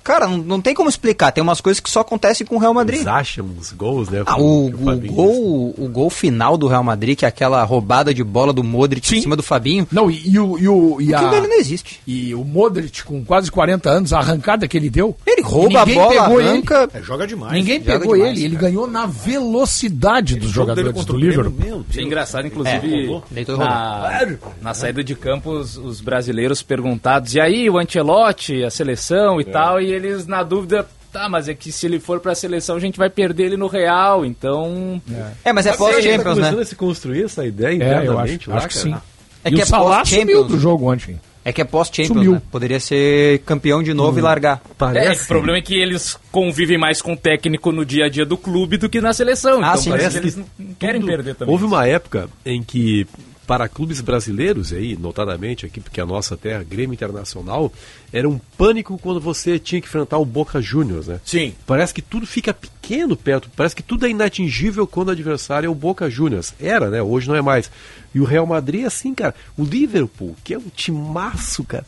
cara, 0.07 0.25
não, 0.25 0.37
não 0.37 0.61
tem 0.61 0.73
como 0.73 0.87
explicar. 0.87 1.33
Tem 1.33 1.43
umas 1.43 1.59
coisas 1.59 1.81
que 1.81 1.89
só 1.89 1.99
acontecem 1.99 2.47
com 2.47 2.55
o 2.55 2.59
Real 2.59 2.73
Madrid. 2.73 2.99
Eles 2.99 3.07
acham 3.07 3.45
os 3.59 3.73
gols, 3.73 4.07
né? 4.07 4.23
Ah, 4.25 4.39
o, 4.39 4.67
o 4.67 4.99
gol, 5.01 5.75
o 5.77 5.89
gol 5.89 6.09
final 6.09 6.57
do 6.57 6.65
Real 6.65 6.83
Madrid, 6.83 7.19
que 7.19 7.25
é 7.25 7.27
aquela 7.27 7.61
roubada 7.65 8.13
de 8.13 8.23
bola 8.23 8.53
do 8.53 8.63
Modric 8.63 9.17
em 9.17 9.21
cima 9.21 9.35
do 9.35 9.43
Fabinho, 9.43 9.85
Não, 9.91 10.09
e, 10.09 10.29
e 10.29 10.39
o, 10.39 10.57
e, 10.57 10.69
o, 10.69 11.01
e, 11.01 11.13
aquilo 11.13 11.29
a, 11.29 11.31
dele 11.31 11.47
não 11.47 11.59
existe. 11.59 11.99
e 12.07 12.33
o 12.33 12.45
Modric, 12.45 13.03
com 13.03 13.25
quase 13.25 13.51
40 13.51 13.89
anos, 13.89 14.13
a 14.13 14.19
arrancada 14.19 14.65
que 14.65 14.77
ele 14.77 14.89
deu. 14.89 15.13
Ele 15.25 15.41
rouba 15.41 15.81
a 15.81 15.85
ninguém 15.85 16.01
bola, 16.01 16.09
pegou 16.09 16.39
arranca. 16.39 16.89
É, 16.93 17.01
joga 17.01 17.27
demais. 17.27 17.51
Ninguém 17.51 17.83
joga 17.83 17.99
pegou 17.99 18.15
demais, 18.15 18.31
ele, 18.31 18.45
ele 18.45 18.55
cara. 18.55 18.67
ganhou 18.69 18.87
na 18.87 19.05
velocidade 19.05 20.37
dos 20.37 20.49
jogo 20.49 20.73
dele 20.73 20.87
jogadores 20.87 21.05
do 21.05 21.17
Liverpool. 21.17 21.53
Meu 21.59 21.85
É 21.97 22.01
engraçado, 22.01 22.47
inclusive, 22.47 22.87
e 22.87 23.57
na, 23.57 24.37
na 24.61 24.73
saída 24.73 25.03
de 25.03 25.15
campo, 25.15 25.51
os, 25.51 25.75
os 25.75 25.99
brasileiros 25.99 26.63
perguntados, 26.63 27.35
e 27.35 27.41
aí, 27.41 27.69
o 27.69 27.77
Ancelotti, 27.77 28.63
a 28.63 28.69
seleção 28.69 29.41
e 29.41 29.43
tal, 29.43 29.81
e 29.81 29.96
eles 29.97 30.25
na 30.25 30.43
dúvida, 30.43 30.87
tá, 31.11 31.27
mas 31.29 31.47
é 31.49 31.53
que 31.53 31.71
se 31.71 31.85
ele 31.85 31.99
for 31.99 32.19
pra 32.19 32.33
seleção, 32.35 32.75
a 32.75 32.79
gente 32.79 32.97
vai 32.97 33.09
perder 33.09 33.45
ele 33.45 33.57
no 33.57 33.67
Real, 33.67 34.25
então... 34.25 35.01
É, 35.43 35.51
mas 35.53 35.65
é 35.65 35.71
Tá 35.71 35.77
pós-Champions, 35.77 36.23
começando 36.23 36.55
né? 36.57 36.61
a 36.61 36.65
se 36.65 36.75
construir 36.75 37.23
essa 37.25 37.45
ideia 37.45 37.83
É, 37.83 38.07
eu 38.07 38.17
acho, 38.19 38.49
lá, 38.49 38.57
acho 38.57 38.67
que 38.69 38.73
cara. 38.75 38.85
sim. 38.85 38.95
É 39.43 39.49
e 39.49 39.53
que 39.53 39.61
é 39.61 39.65
pós-Champions. 39.65 40.47
do 40.47 40.59
jogo 40.59 40.91
ontem. 40.91 41.19
É 41.45 41.53
que 41.53 41.61
é 41.61 41.63
pós-Champions, 41.63 42.27
né? 42.27 42.41
Poderia 42.51 42.77
ser 42.79 43.39
campeão 43.45 43.81
de 43.81 43.93
novo 43.93 44.19
e 44.19 44.21
largar. 44.21 44.61
É, 44.65 44.73
Parece, 44.77 45.23
o 45.23 45.27
problema 45.27 45.57
é 45.59 45.61
que 45.61 45.75
eles 45.75 46.19
convivem 46.29 46.77
mais 46.77 47.01
com 47.01 47.13
o 47.13 47.17
técnico 47.17 47.71
no 47.71 47.85
dia 47.85 48.05
a 48.05 48.09
dia 48.09 48.25
do 48.25 48.35
clube 48.37 48.75
do 48.75 48.89
que 48.89 48.99
na 48.99 49.13
seleção, 49.13 49.59
Ah, 49.63 49.69
então 49.69 49.77
sim, 49.77 49.89
parece 49.91 50.11
que 50.19 50.23
eles 50.25 50.35
não 50.35 50.45
querem 50.77 51.01
perder 51.01 51.35
também. 51.35 51.53
Houve 51.53 51.63
uma 51.63 51.87
época 51.87 52.27
em 52.45 52.61
que, 52.61 53.07
para 53.47 53.69
clubes 53.69 54.01
brasileiros, 54.01 54.73
aí, 54.73 54.97
notadamente 54.97 55.65
aqui, 55.65 55.79
porque 55.79 56.01
a 56.01 56.05
nossa 56.05 56.35
terra, 56.35 56.63
Grêmio 56.63 56.93
Internacional, 56.93 57.71
era 58.11 58.27
um 58.27 58.37
pânico 58.57 58.97
quando 58.97 59.21
você 59.21 59.57
tinha 59.57 59.79
que 59.79 59.87
enfrentar 59.87 60.17
o 60.17 60.25
Boca 60.25 60.61
Juniors, 60.61 61.07
né? 61.07 61.21
Sim. 61.23 61.55
Parece 61.65 61.93
que 61.93 62.01
tudo 62.01 62.27
fica 62.27 62.53
pequeno 62.53 63.15
perto, 63.15 63.49
parece 63.55 63.73
que 63.73 63.81
tudo 63.81 64.05
é 64.05 64.09
inatingível 64.09 64.85
quando 64.85 65.07
o 65.07 65.11
adversário 65.11 65.67
é 65.67 65.69
o 65.69 65.75
Boca 65.75 66.09
Juniors. 66.09 66.53
Era, 66.59 66.89
né? 66.89 67.01
Hoje 67.01 67.29
não 67.29 67.35
é 67.35 67.41
mais. 67.41 67.71
E 68.13 68.19
o 68.19 68.25
Real 68.25 68.45
Madrid 68.45 68.83
é 68.83 68.87
assim, 68.87 69.15
cara. 69.15 69.33
O 69.57 69.63
Liverpool, 69.63 70.35
que 70.43 70.53
é 70.53 70.57
um 70.57 70.69
timaço, 70.75 71.63
cara. 71.63 71.85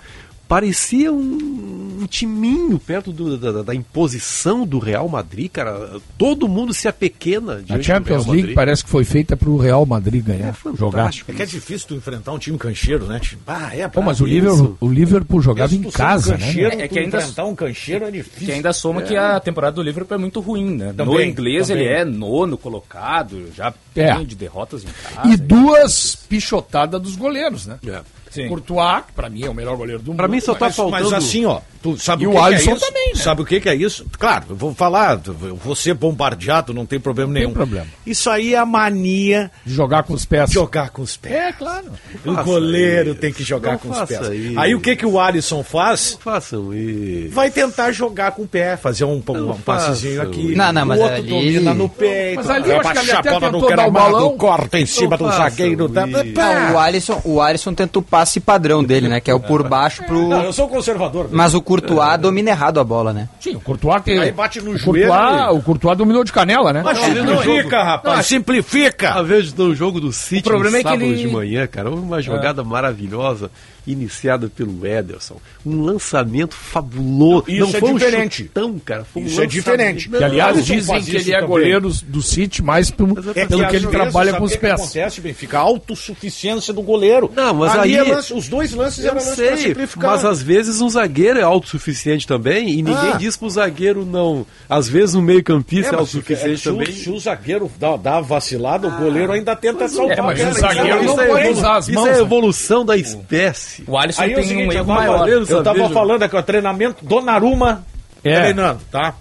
Parecia 0.50 1.14
um, 1.14 2.00
um 2.02 2.08
timinho 2.08 2.80
perto 2.80 3.12
do- 3.14 3.38
da, 3.38 3.62
da- 3.62 3.76
imposição 3.76 4.66
do 4.66 4.80
Real 4.80 5.08
Madrid, 5.08 5.48
cara. 5.52 6.02
Todo 6.18 6.48
mundo 6.48 6.74
se 6.74 6.88
apequena 6.88 7.64
A 7.70 7.80
Champions 7.80 8.26
Real 8.26 8.36
League 8.36 8.54
parece 8.56 8.84
que 8.84 8.90
foi 8.90 9.04
feita 9.06 9.38
para 9.38 9.48
o 9.48 9.58
Real 9.58 9.86
Madrid 9.86 10.26
ganhar, 10.26 10.48
É 10.50 10.76
jogar. 10.76 11.12
É 11.28 11.34
que 11.34 11.42
é 11.44 11.46
difícil 11.46 11.88
tu 11.90 11.94
enfrentar 11.94 12.32
um 12.32 12.40
time 12.40 12.58
cancheiro, 12.58 13.06
né? 13.06 13.22
Ah, 13.46 13.70
é, 13.76 13.88
Pô, 13.88 14.02
mas 14.02 14.20
o 14.20 14.26
isso. 14.28 14.34
Liverpool, 14.34 14.78
o 14.82 14.90
Liverpool 14.92 15.42
jogava 15.42 15.76
em 15.76 15.84
casa, 15.84 16.36
cancheiro, 16.36 16.76
né? 16.78 16.84
É 16.86 16.88
que 16.88 16.98
ainda- 16.98 17.18
enfrentar 17.20 17.46
um 17.46 17.54
cancheiro 17.56 18.06
é 18.06 18.12
difícil. 18.12 18.48
Que 18.48 18.52
ainda 18.52 18.74
soma 18.74 19.04
que 19.04 19.16
a 19.16 19.40
temporada 19.40 19.76
do 19.76 19.84
Liverpool 19.84 20.16
é 20.16 20.20
muito 20.20 20.40
ruim, 20.40 20.76
né? 20.78 20.88
no 20.88 20.94
Também, 20.96 21.30
inglês 21.30 21.68
também. 21.68 21.84
ele 21.86 21.94
é 21.94 22.04
nono 22.04 22.58
colocado, 22.58 23.52
já 23.56 23.72
É. 23.96 24.16
tem 24.16 24.26
de 24.26 24.36
derrotas 24.36 24.84
em 24.84 24.88
casa. 24.88 25.28
E 25.32 25.38
duas 25.38 26.16
pichotadas 26.16 27.00
dos 27.00 27.16
goleiros, 27.16 27.68
né? 27.68 27.78
É. 27.86 28.02
Sim. 28.30 28.48
Courtois, 28.48 29.04
que 29.08 29.14
pra 29.14 29.30
mim 29.30 29.44
é 29.44 29.50
o 29.50 29.54
melhor 29.54 29.76
goleiro 29.78 30.02
do 30.02 30.12
mundo. 30.12 30.18
Pra 30.18 30.28
mim 30.28 30.40
só 30.40 30.54
tá 30.54 30.66
mas, 30.68 30.76
faltando. 30.76 31.04
mas 31.12 31.14
assim, 31.14 31.46
ó, 31.46 31.60
tu 31.82 31.98
sabe 31.98 32.24
E 32.24 32.28
o 32.28 32.32
o 32.32 32.34
que, 32.34 32.40
que 32.40 32.46
Alisson 32.46 32.72
é 32.72 32.74
isso? 32.76 32.86
também, 32.88 33.08
né? 33.16 33.22
Sabe 33.22 33.42
o 33.42 33.46
que, 33.46 33.60
que 33.60 33.70
é 33.70 33.76
isso? 33.76 34.06
Claro, 34.18 34.46
eu 34.50 34.56
vou 34.56 34.74
falar, 34.76 35.20
eu 35.26 35.56
vou 35.56 35.76
ser 35.76 35.94
bombardeado, 35.94 36.74
não 36.74 36.86
tem 36.86 37.00
problema 37.00 37.34
tem 37.34 37.42
nenhum. 37.44 37.54
problema. 37.54 37.88
Isso 38.06 38.30
aí 38.30 38.54
é 38.54 38.58
a 38.58 38.66
mania 38.66 39.52
De 39.66 39.74
jogar 39.74 40.04
com 40.04 40.14
os 40.14 40.26
pés. 40.26 40.52
jogar 40.52 40.90
com 40.90 41.02
os 41.02 41.18
pés. 41.18 41.34
É, 41.36 41.52
claro. 41.54 41.88
O 42.26 42.34
goleiro 42.44 43.12
isso. 43.12 43.20
tem 43.20 43.32
que 43.34 43.44
jogar 43.44 43.72
Não 43.74 43.80
com 43.80 43.90
os 43.90 44.02
pés. 44.02 44.22
isso. 44.30 44.60
Aí 44.60 44.76
o 44.76 44.80
que, 44.80 44.96
que 44.96 45.06
o 45.06 45.20
Alisson 45.20 45.64
faz? 45.64 46.18
Façam 46.22 46.74
isso. 46.74 47.34
Vai 47.34 47.50
tentar 47.50 47.92
jogar 47.92 48.32
com 48.32 48.44
o 48.44 48.48
pé, 48.48 48.78
fazer 48.78 49.06
um, 49.06 49.22
um, 49.28 49.34
Não 49.34 49.60
passezinho 49.60 50.22
aqui. 50.22 50.56
Não, 50.56 50.72
não, 50.72 50.86
mas 50.86 51.00
o 51.00 51.02
outro 51.04 51.18
ali- 51.18 51.30
domina 51.30 51.74
no 51.74 51.90
peito. 51.90 52.36
Mas 52.38 52.50
ali 52.50 52.70
eu 52.70 52.82
vai 52.82 52.86
acho 52.86 52.88
que 52.88 52.94
pra 52.94 53.02
ele 53.04 53.12
até 53.12 53.40
tentou 53.52 53.76
dar 53.76 53.88
o 53.88 53.92
balão. 53.92 54.38
corta 54.38 54.80
em 54.80 54.86
cima 54.86 55.18
do 55.18 55.28
zagueiro. 55.32 55.90
Tá. 55.90 56.06
Não, 56.06 56.74
o 56.76 56.80
Alisson, 56.80 57.22
o 57.24 57.42
Alisson 57.42 57.74
tenta 57.74 58.00
o 58.00 58.02
passe 58.20 58.40
padrão 58.42 58.84
dele, 58.84 59.08
né? 59.08 59.20
Que 59.22 59.32
é 59.32 59.34
o 59.34 59.40
por 59.40 59.68
baixo 59.68 60.04
pro. 60.04 60.28
Não, 60.28 60.44
eu 60.44 60.52
sou 60.54 60.68
conservador. 60.68 61.26
né? 61.26 61.30
Mas 61.32 61.54
o 61.54 61.62
Courtois 61.62 62.20
domina 62.20 62.50
errado 62.50 62.80
a 62.80 62.84
bola, 62.84 63.14
né? 63.14 63.30
Sim, 63.40 63.56
o 63.56 63.60
Courtois 63.62 64.02
tem... 64.04 64.20
Aí 64.20 64.32
bate 64.32 64.60
no 64.62 64.72
o 64.72 64.78
joelho 64.78 65.08
Courtois, 65.08 65.56
o 65.58 65.62
Courtois 65.62 65.98
dominou 65.98 66.24
de 66.24 66.34
canela, 66.34 66.74
né? 66.74 66.82
Mas 66.84 66.98
Não, 67.00 67.24
no 67.24 67.38
simplifica, 67.42 67.84
rapaz, 67.84 68.26
simplifica. 68.26 69.10
A 69.14 69.22
vez 69.22 69.54
do 69.54 69.74
jogo 69.74 70.02
do 70.02 70.12
City 70.12 70.42
O 70.48 70.52
problema 70.52 70.72
no 70.72 70.78
é 70.78 70.84
que 70.84 70.90
sábado 70.90 71.04
ele- 71.06 71.16
de 71.16 71.28
manhã, 71.28 71.66
cara, 71.68 71.90
uma 71.90 72.22
jogada 72.22 72.64
maravilhosa 72.64 73.50
iniciada 73.92 74.50
pelo 74.50 74.86
Ederson. 74.86 75.38
Um 75.66 75.82
lançamento 75.84 76.56
fabuloso. 76.56 77.46
Isso 77.48 77.60
Não 77.62 77.70
é 77.76 77.80
foi 77.80 77.94
diferente. 77.94 78.44
um 78.44 78.46
chutão, 78.46 78.80
cara. 78.84 79.04
Foi 79.06 79.22
um 79.22 79.26
Isso 79.26 79.42
é 79.42 79.44
lançamento. 79.46 79.52
diferente. 79.52 80.10
Que, 80.10 80.24
aliás, 80.24 80.66
dizem 80.66 81.02
que 81.02 81.10
isso 81.10 81.18
ele 81.18 81.32
é 81.32 81.36
também. 81.36 81.50
goleiro 81.50 81.90
do 82.08 82.22
City 82.22 82.62
mais 82.64 82.90
pelo, 82.92 83.18
É 83.36 83.46
pelo 83.46 83.68
que 83.68 83.76
ele 83.76 83.86
vezes, 83.88 83.90
trabalha 83.90 84.34
com 84.34 84.44
o 84.44 84.46
os 84.46 84.52
que 84.54 84.58
pés. 84.60 84.74
acontece, 84.80 85.22
Benfica? 85.22 85.58
A 85.58 85.62
autossuficiência 85.62 86.74
do 86.74 86.82
goleiro. 86.82 87.32
Não, 87.36 87.54
mas 87.54 87.72
Ali 87.78 87.98
aí- 88.00 88.08
é 88.10 88.14
lance- 88.14 88.34
os 88.34 88.48
dois 88.48 88.74
lances 88.74 89.00
Eu 89.04 89.12
eram 89.12 89.20
lances 89.22 89.36
sei, 89.36 89.58
simplificar. 89.58 90.12
mas 90.12 90.26
às 90.26 90.42
vezes 90.42 90.82
um 90.82 90.90
zagueiro 90.90 91.40
é 91.40 91.44
autossuficiente 91.44 92.26
também 92.28 92.70
e 92.70 92.76
ninguém 92.82 93.12
Ah. 93.14 93.18
diz 93.18 93.36
pro 93.36 93.50
zagueiro 93.50 94.06
não. 94.06 94.46
Às 94.70 94.88
vezes 94.88 95.16
um 95.16 95.22
meio 95.22 95.44
campista 95.44 95.92
é, 95.94 95.96
É, 95.96 96.00
autossuficiente 96.00 96.54
é, 96.54 96.58
se, 96.58 96.70
o, 96.70 96.74
também. 96.78 96.92
se 96.94 97.10
o 97.10 97.20
zagueiro 97.20 97.72
dá, 97.80 97.98
dá 97.98 98.18
a 98.18 98.22
vacilada, 98.22 98.88
o 98.88 98.92
goleiro 98.92 99.32
ainda 99.32 99.56
tenta 99.56 99.88
salvar 99.88 100.18
é, 100.18 100.22
mas 100.22 100.40
o 100.58 100.60
zagueiro 100.60 101.04
não 101.04 101.14
isso 101.14 101.22
é 101.22 101.28
pode 101.28 101.48
usar 101.50 101.78
as 101.78 101.88
Isso 101.88 101.96
mãos, 101.96 102.08
é 102.08 102.12
a 102.12 102.14
né? 102.16 102.20
evolução 102.22 102.86
da 102.86 102.98
espécie. 102.98 103.79
O 103.88 103.98
Alisson 103.98 104.22
Aí 104.22 104.32
é 104.32 104.34
o 104.34 104.36
tem 104.38 104.48
seguinte, 104.48 104.68
um 104.68 104.72
eu 104.72 104.78
erro 104.78 104.86
tava, 104.88 105.00
maior. 105.00 105.18
valendo, 105.20 105.50
eu 105.50 105.64
tava 105.64 105.90
falando 105.90 106.24
aqui, 106.24 106.36
ó, 106.36 106.42
treinamento 106.42 107.06
Donnarumma 107.06 107.86
É. 108.24 108.40
treinando, 108.40 108.82
tá? 108.92 109.16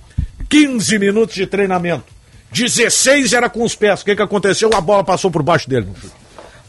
15 0.48 0.98
minutos 0.98 1.34
de 1.34 1.46
treinamento. 1.46 2.04
16 2.52 3.32
era 3.34 3.50
com 3.50 3.62
os 3.62 3.74
pés. 3.74 4.00
O 4.00 4.04
que, 4.04 4.16
que 4.16 4.22
aconteceu? 4.22 4.70
A 4.74 4.80
bola 4.80 5.04
passou 5.04 5.30
por 5.30 5.42
baixo 5.42 5.68
dele. 5.68 5.86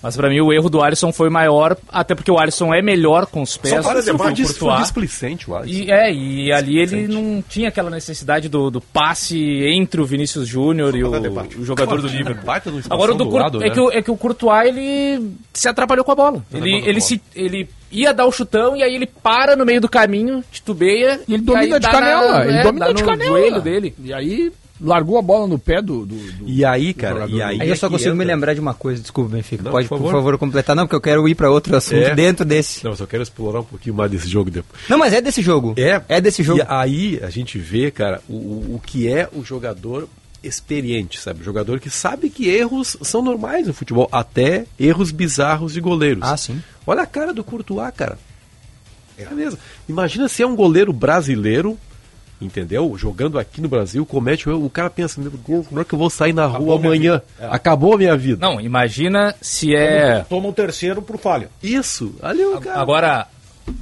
Mas 0.02 0.16
pra 0.16 0.30
mim 0.30 0.40
o 0.40 0.54
erro 0.54 0.70
do 0.70 0.82
Alisson 0.82 1.12
foi 1.12 1.30
maior, 1.30 1.76
até 1.90 2.16
porque 2.16 2.32
o 2.32 2.38
Alisson 2.40 2.74
é 2.74 2.82
melhor 2.82 3.26
com 3.26 3.42
os 3.42 3.58
pés 3.58 3.76
Só 3.76 3.82
para 3.82 4.00
do 4.02 4.34
que 4.34 4.42
o 4.44 4.48
foi, 4.48 4.78
displicente 4.78 5.50
o 5.50 5.56
Alisson. 5.56 5.84
E, 5.84 5.92
é, 5.92 6.14
e 6.14 6.52
ali 6.52 6.80
ele 6.80 7.08
não 7.08 7.44
tinha 7.48 7.68
aquela 7.70 7.90
necessidade 7.90 8.48
do, 8.48 8.70
do 8.70 8.80
passe 8.80 9.38
entre 9.66 10.00
o 10.02 10.06
Vinícius 10.06 10.48
Júnior 10.48 10.96
e 10.96 11.04
o, 11.04 11.10
o 11.10 11.66
jogador 11.66 12.02
do 12.02 12.08
Liverpool. 12.08 12.46
Baita 12.46 12.72
no 12.72 12.82
Agora 12.90 13.12
o 13.12 13.16
do, 13.16 13.26
do 13.26 13.30
Cour- 13.30 13.42
lado, 13.42 13.62
é, 13.64 13.68
né? 13.68 13.74
que 13.74 13.80
o, 13.80 13.92
é 13.92 14.02
que 14.02 14.12
o 14.12 14.16
Courtois 14.18 14.68
ele 14.68 15.32
se 15.54 15.68
atrapalhou 15.68 16.06
com 16.06 16.12
a 16.12 16.16
bola. 16.16 16.46
Ele, 16.54 16.62
bola 16.62 16.72
com 16.82 16.86
a 16.86 16.90
ele, 16.90 17.00
bola. 17.00 17.02
se, 17.02 17.22
ele 17.36 17.70
ia 17.92 18.14
dar 18.14 18.26
o 18.26 18.32
chutão 18.32 18.76
e 18.78 18.84
aí 18.84 18.96
ele 18.96 19.06
para 19.08 19.56
no 19.56 19.66
meio 19.66 19.82
do 19.82 19.90
caminho, 19.90 20.44
titubeia. 20.52 21.20
E 21.28 21.34
ele 21.34 21.44
domina 21.44 21.80
de 21.80 21.90
canela. 21.90 22.40
na- 22.40 22.46
ele 22.46 22.58
é, 22.58 22.64
domina 22.64 22.94
de 22.94 23.02
no 23.02 23.08
canela. 23.10 23.30
joelho 23.38 23.62
dele. 23.62 23.94
E 24.04 24.14
aí 24.14 24.52
largou 24.82 25.18
a 25.18 25.22
bola 25.22 25.48
no 25.48 25.60
pé 25.60 25.82
do. 25.82 26.06
do, 26.06 26.16
do- 26.16 26.48
E 26.48 26.64
aí, 26.64 26.94
cara, 26.94 27.28
e 27.28 27.42
aí. 27.42 27.62
Aí 27.62 27.70
eu 27.70 27.76
só 27.76 27.90
consigo 27.90 28.16
me 28.16 28.24
entra- 28.24 28.36
lembrar 28.36 28.54
de 28.54 28.60
uma 28.60 28.74
coisa, 28.74 29.02
desculpa, 29.02 29.32
Benfica. 29.32 29.64
Não, 29.64 29.72
Pode, 29.72 29.88
por 29.88 29.98
por 29.98 30.06
favor. 30.06 30.18
favor. 30.18 30.38
completar. 30.38 30.76
Não, 30.76 30.86
porque 30.86 30.96
eu 30.96 31.02
quero 31.02 31.28
ir 31.28 31.36
para 31.36 31.50
outro 31.52 31.76
assunto 31.76 31.96
É. 32.08 32.16
dentro 32.16 32.46
desse. 32.46 32.84
Não, 32.84 32.92
eu 32.92 32.98
só 32.98 33.06
quero 33.06 33.24
explorar 33.24 33.60
um 33.60 33.64
pouquinho 33.66 33.96
mais 33.96 34.10
desse 34.12 34.28
jogo 34.30 34.50
depois. 34.50 34.82
Não, 34.90 34.98
mas 34.98 35.14
é 35.14 35.22
desse 35.22 35.42
jogo. 35.42 35.74
É, 35.78 36.02
É 36.08 36.22
desse 36.22 36.42
jogo. 36.44 36.60
E 36.60 36.66
aí 36.68 37.20
a 37.22 37.30
gente 37.30 37.58
vê, 37.58 37.92
cara, 37.92 38.22
o, 38.30 38.34
o, 38.34 38.76
o 38.76 38.82
que 38.86 39.08
é 39.08 39.28
o 39.34 39.44
jogador 39.44 40.08
experiente, 40.42 41.20
sabe? 41.20 41.42
O 41.42 41.44
jogador 41.44 41.80
que 41.82 41.90
sabe 41.90 42.30
que 42.30 42.48
erros 42.48 42.96
são 43.02 43.22
normais 43.22 43.68
no 43.68 43.74
futebol, 43.74 44.08
até 44.12 44.66
erros 44.80 45.12
bizarros 45.12 45.74
de 45.74 45.82
goleiros. 45.82 46.24
Ah, 46.24 46.38
sim. 46.38 46.62
Olha 46.88 47.02
a 47.02 47.06
cara 47.06 47.34
do 47.34 47.44
Courtois, 47.44 47.94
cara. 47.96 48.18
É 49.18 49.26
mesmo. 49.36 49.60
Imagina 49.90 50.30
se 50.30 50.42
é 50.42 50.48
um 50.48 50.56
goleiro 50.56 50.94
brasileiro, 50.94 51.78
entendeu? 52.42 52.96
Jogando 52.98 53.38
aqui 53.38 53.60
no 53.62 53.68
Brasil, 53.68 54.06
comete 54.06 54.50
o 54.50 54.70
cara 54.70 54.90
pensa, 54.90 55.20
meu 55.20 55.32
Deus, 55.32 55.68
como 55.68 55.82
é 55.82 55.84
que 55.84 55.94
eu 55.94 56.00
vou 56.00 56.10
sair 56.10 56.34
na 56.34 56.46
rua 56.46 56.76
amanhã? 56.76 57.22
Acabou 57.40 57.94
a 57.96 57.98
minha 57.98 58.16
vida. 58.16 58.46
Não, 58.46 58.60
imagina 58.62 59.36
se 59.42 59.76
é. 59.76 60.26
Toma 60.30 60.48
o 60.50 60.54
terceiro 60.54 61.02
pro 61.02 61.18
falho. 61.18 61.50
Isso, 61.62 62.14
ali 62.22 62.44
o 62.46 62.60
cara. 62.60 62.80
Agora, 62.80 63.28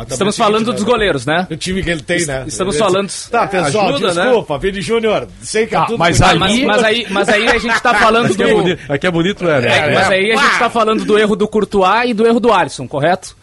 estamos 0.10 0.36
é 0.36 0.38
falando 0.38 0.60
seguinte, 0.66 0.76
dos 0.76 0.84
né? 0.86 0.92
goleiros, 0.92 1.26
né? 1.26 1.48
O 1.50 1.56
time 1.56 1.84
que 1.84 1.90
ele 1.90 2.02
tem, 2.02 2.26
né? 2.26 2.44
Estamos 2.48 2.76
Ele- 2.76 2.84
falando- 2.84 3.12
Tá, 3.30 3.48
pessoal, 3.48 3.90
Ajuda, 3.90 4.14
né? 4.14 4.24
desculpa, 4.24 4.58
Vini 4.58 4.82
Júnior. 4.82 5.28
Sei 5.42 5.68
que 5.68 5.76
é 5.76 5.78
Ah, 5.78 5.86
tudo 5.86 5.98
mas 6.00 6.22
aí- 6.22 6.38
Mas, 6.40 6.60
mas 6.64 6.84
aí, 6.84 7.08
mas 7.10 7.30
aí 7.30 7.48
a 7.48 7.58
gente 7.58 7.80
tá 7.82 7.94
falando 8.00 8.32
Aqui 8.32 8.44
é, 8.44 8.48
do. 8.48 8.56
bonito, 8.56 8.92
aqui 8.92 9.08
é 9.08 9.12
bonito, 9.12 9.48
é, 9.48 9.62
né? 9.62 9.78
É, 9.78 9.94
mas 9.94 10.10
aí 10.10 10.32
a 10.32 10.36
gente 10.36 10.60
tá 10.60 10.70
falando 10.70 11.06
do 11.06 11.18
erro 11.18 11.36
do 11.36 11.48
Courtois 11.48 12.10
e 12.10 12.14
do 12.14 12.26
erro 12.26 12.40
do 12.40 12.52
Alisson, 12.52 12.88
correto? 12.88 13.36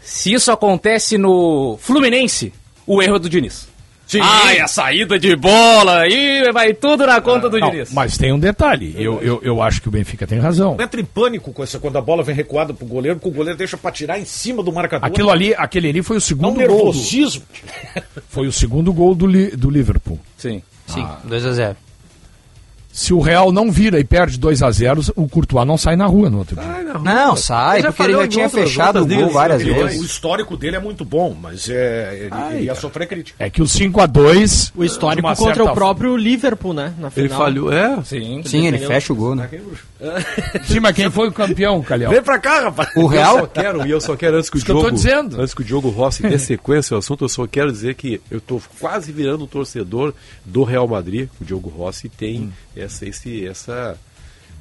Se 0.00 0.32
isso 0.32 0.52
acontece 0.52 1.16
no 1.18 1.76
Fluminense, 1.80 2.52
o 2.86 3.02
erro 3.02 3.16
é 3.16 3.18
do 3.18 3.28
Diniz. 3.28 3.68
Sim. 4.06 4.20
Ai, 4.22 4.60
a 4.60 4.68
saída 4.68 5.18
de 5.18 5.34
bola, 5.34 6.02
aí 6.02 6.50
vai 6.52 6.72
tudo 6.72 7.04
na 7.06 7.20
conta 7.20 7.50
do 7.50 7.58
Não, 7.58 7.70
Diniz. 7.70 7.92
mas 7.92 8.16
tem 8.16 8.32
um 8.32 8.38
detalhe. 8.38 8.94
Eu, 8.96 9.20
eu, 9.20 9.40
eu 9.42 9.60
acho 9.60 9.82
que 9.82 9.88
o 9.88 9.90
Benfica 9.90 10.26
tem 10.26 10.38
razão. 10.38 10.76
Entra 10.80 11.00
em 11.00 11.04
pânico 11.04 11.52
com 11.52 11.62
essa, 11.62 11.80
quando 11.80 11.98
a 11.98 12.00
bola 12.00 12.22
vem 12.22 12.34
recuada 12.34 12.72
pro 12.72 12.86
goleiro, 12.86 13.18
que 13.18 13.26
o 13.26 13.32
goleiro 13.32 13.58
deixa 13.58 13.76
pra 13.76 13.90
tirar 13.90 14.18
em 14.18 14.24
cima 14.24 14.62
do 14.62 14.72
marcador. 14.72 15.08
Aquilo 15.08 15.30
ali, 15.30 15.54
aquele 15.54 15.88
ali 15.88 16.02
foi 16.02 16.16
o 16.16 16.18
é 16.18 16.18
um 16.18 16.20
segundo 16.20 16.66
gol. 16.66 16.92
Do, 16.92 17.42
foi 18.28 18.46
o 18.46 18.52
segundo 18.52 18.92
gol 18.92 19.14
do, 19.14 19.26
do 19.56 19.70
Liverpool. 19.70 20.20
Sim. 20.36 20.62
Sim, 20.86 21.06
2x0. 21.28 21.74
Se 22.98 23.12
o 23.12 23.20
Real 23.20 23.52
não 23.52 23.70
vira 23.70 24.00
e 24.00 24.04
perde 24.04 24.38
2 24.38 24.62
a 24.62 24.70
0 24.70 25.02
o 25.16 25.28
Courtois 25.28 25.66
não 25.66 25.76
sai 25.76 25.96
na 25.96 26.06
rua 26.06 26.30
no 26.30 26.38
outro 26.38 26.56
dia. 26.56 26.64
Ai, 26.66 26.82
na 26.82 26.92
rua. 26.94 27.02
Não, 27.02 27.36
sai, 27.36 27.82
porque 27.82 28.02
ele 28.04 28.12
já 28.14 28.26
tinha 28.28 28.44
outras- 28.46 28.64
fechado 28.64 28.96
o 28.96 29.00
outras 29.00 29.06
gol 29.06 29.16
ligas 29.18 29.32
várias 29.34 29.62
campeões. 29.62 29.84
vezes. 29.84 30.00
O 30.00 30.04
histórico 30.06 30.56
dele 30.56 30.76
é 30.76 30.80
muito 30.80 31.04
bom, 31.04 31.36
mas 31.38 31.68
é, 31.68 32.18
ele, 32.22 32.28
Ai, 32.30 32.56
ele 32.56 32.64
ia 32.64 32.74
sofrer 32.74 33.06
crítica. 33.06 33.36
É 33.44 33.50
que 33.50 33.60
o 33.60 33.66
5 33.66 34.00
a 34.00 34.06
2 34.06 34.72
O 34.74 34.82
histórico 34.82 35.28
contra 35.28 35.44
certa 35.44 35.64
o 35.64 35.74
próprio 35.74 36.16
Liverpool, 36.16 36.72
né? 36.72 36.94
Na 36.98 37.08
Ele 37.14 37.28
final. 37.28 37.38
falhou, 37.38 37.70
é. 37.70 38.02
Sim. 38.02 38.40
Sim, 38.46 38.66
ele 38.66 38.78
fecha 38.78 39.12
o 39.12 39.16
gol, 39.16 39.34
né? 39.34 39.46
Sim, 40.64 40.80
mas 40.80 40.94
quem 40.96 41.10
foi 41.10 41.28
o 41.28 41.32
campeão, 41.32 41.82
Calhau? 41.82 42.10
Vem 42.12 42.22
pra 42.22 42.38
cá, 42.38 42.60
rapaz. 42.62 42.88
O 42.96 43.00
Eu 43.00 43.02
só 43.04 43.08
Real, 43.08 43.46
quero, 43.46 43.86
e 43.86 43.90
eu 43.90 44.00
só 44.00 44.16
quero, 44.16 44.36
antes 44.38 44.48
que 44.50 44.56
o 44.56 44.58
Isso 44.58 44.64
que 44.66 44.72
eu 44.72 44.76
Diogo. 44.76 44.88
tô 44.90 44.94
dizendo. 44.96 45.40
Antes 45.40 45.52
que 45.54 45.60
o 45.60 45.64
Diogo 45.64 45.90
Rossi 45.90 46.22
dê 46.22 46.38
sequência 46.38 46.94
ao 46.94 46.98
assunto, 47.00 47.24
eu 47.24 47.28
só 47.28 47.46
quero 47.46 47.70
dizer 47.70 47.94
que 47.94 48.20
eu 48.30 48.40
tô 48.40 48.60
quase 48.80 49.12
virando 49.12 49.44
um 49.44 49.46
torcedor 49.46 50.14
do 50.46 50.64
Real 50.64 50.88
Madrid. 50.88 51.28
O 51.40 51.44
Diogo 51.44 51.68
Rossi 51.68 52.08
tem 52.08 52.50
essa, 52.86 53.06
esse, 53.06 53.46
essa. 53.46 53.98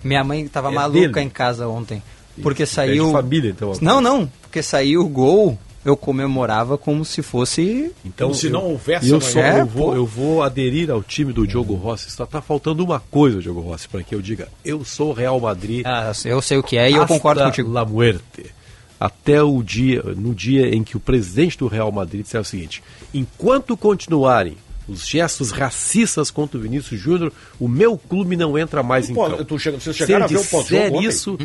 minha 0.03 0.23
mãe 0.23 0.47
tava 0.47 0.69
É 0.69 0.71
maluca 0.71 0.99
dele. 1.13 1.21
em 1.21 1.30
casa 1.30 1.67
ontem. 1.67 2.03
Porque 2.43 2.63
É 2.63 2.65
saiu. 2.65 3.05
de 3.07 3.11
família, 3.13 3.49
então. 3.51 3.71
Não, 3.82 4.01
não, 4.01 4.28
porque 4.41 4.61
saiu 4.61 5.01
o 5.01 5.07
gol, 5.07 5.57
eu 5.86 5.95
comemorava 5.95 6.78
como 6.78 7.05
se 7.05 7.21
fosse. 7.21 7.91
Então, 8.03 8.28
Como 8.28 8.38
se 8.39 8.49
não 8.49 8.61
eu- 8.61 8.67
houvesse 8.71 9.05
e 9.05 9.09
eu, 9.11 9.15
amanhã. 9.17 9.32
só, 9.32 9.39
É, 9.39 9.61
eu, 9.61 9.65
vou, 9.65 9.95
eu 9.95 10.05
vou 10.05 10.43
aderir 10.43 10.91
ao 10.91 11.01
time 11.01 11.32
do 11.32 11.47
Diogo 11.47 11.76
Rossi. 11.76 12.11
Só 12.11 12.26
tá 12.26 12.41
faltando 12.41 12.84
uma 12.84 12.99
coisa, 12.99 13.39
Diogo 13.41 13.61
Rossi, 13.61 13.88
para 13.88 14.03
que 14.03 14.13
eu 14.13 14.21
diga: 14.21 14.49
eu 14.65 14.84
sou 14.84 15.13
Real 15.13 15.39
Madrid. 15.39 15.84
Ah, 15.86 16.11
eu 16.26 16.41
sei 16.41 16.57
o 16.57 16.63
que 16.63 16.78
é 16.78 16.91
e 16.91 16.95
eu 16.95 17.07
concordo 17.07 17.41
contigo. 17.43 17.71
La 17.71 17.86
muerte. 17.86 18.53
Até 18.99 19.41
o 19.43 19.61
dia, 19.61 20.01
no 20.03 20.34
dia 20.34 20.73
em 20.73 20.82
que 20.84 20.95
o 20.97 20.99
presidente 21.01 21.57
do 21.57 21.67
Real 21.67 21.91
Madrid 21.91 22.23
disser 22.23 22.41
o 22.41 22.45
seguinte: 22.45 22.82
enquanto 23.13 23.78
continuarem 23.78 24.57
os 24.88 25.08
gestos 25.08 25.52
racistas 25.52 26.30
contra 26.30 26.58
o 26.58 26.62
Vinícius 26.62 27.00
Júnior, 27.00 27.32
o 27.60 27.68
meu 27.68 27.98
clube 27.98 28.36
não 28.36 28.58
entra 28.58 28.84
mais 28.84 29.10
em 29.10 29.14
campo. 29.32 29.46
tu 29.46 29.58
chega- 29.60 29.80
vocês 29.80 29.96
Se 29.96 30.04
ele 30.04 30.24
disser 30.28 30.92
isso, 31.10 31.38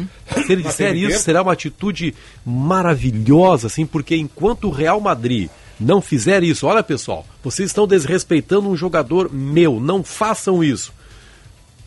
se 0.47 0.53
ele 0.53 0.63
disser 0.63 0.95
isso, 0.97 1.23
será 1.23 1.43
uma 1.43 1.53
atitude 1.53 2.15
maravilhosa, 2.45 3.67
assim, 3.67 3.85
porque 3.87 4.17
enquanto 4.17 4.65
o 4.69 4.71
Real 4.71 5.01
Madrid 5.01 5.49
não 5.79 6.01
fizer 6.01 6.43
isso, 6.43 6.67
olha 6.67 6.83
pessoal, 6.83 7.27
vocês 7.43 7.71
estão 7.71 7.87
desrespeitando 7.87 8.69
um 8.69 8.77
jogador 8.77 9.31
meu, 9.33 9.81
não 9.81 10.03
façam 10.05 10.63
isso. 10.63 10.93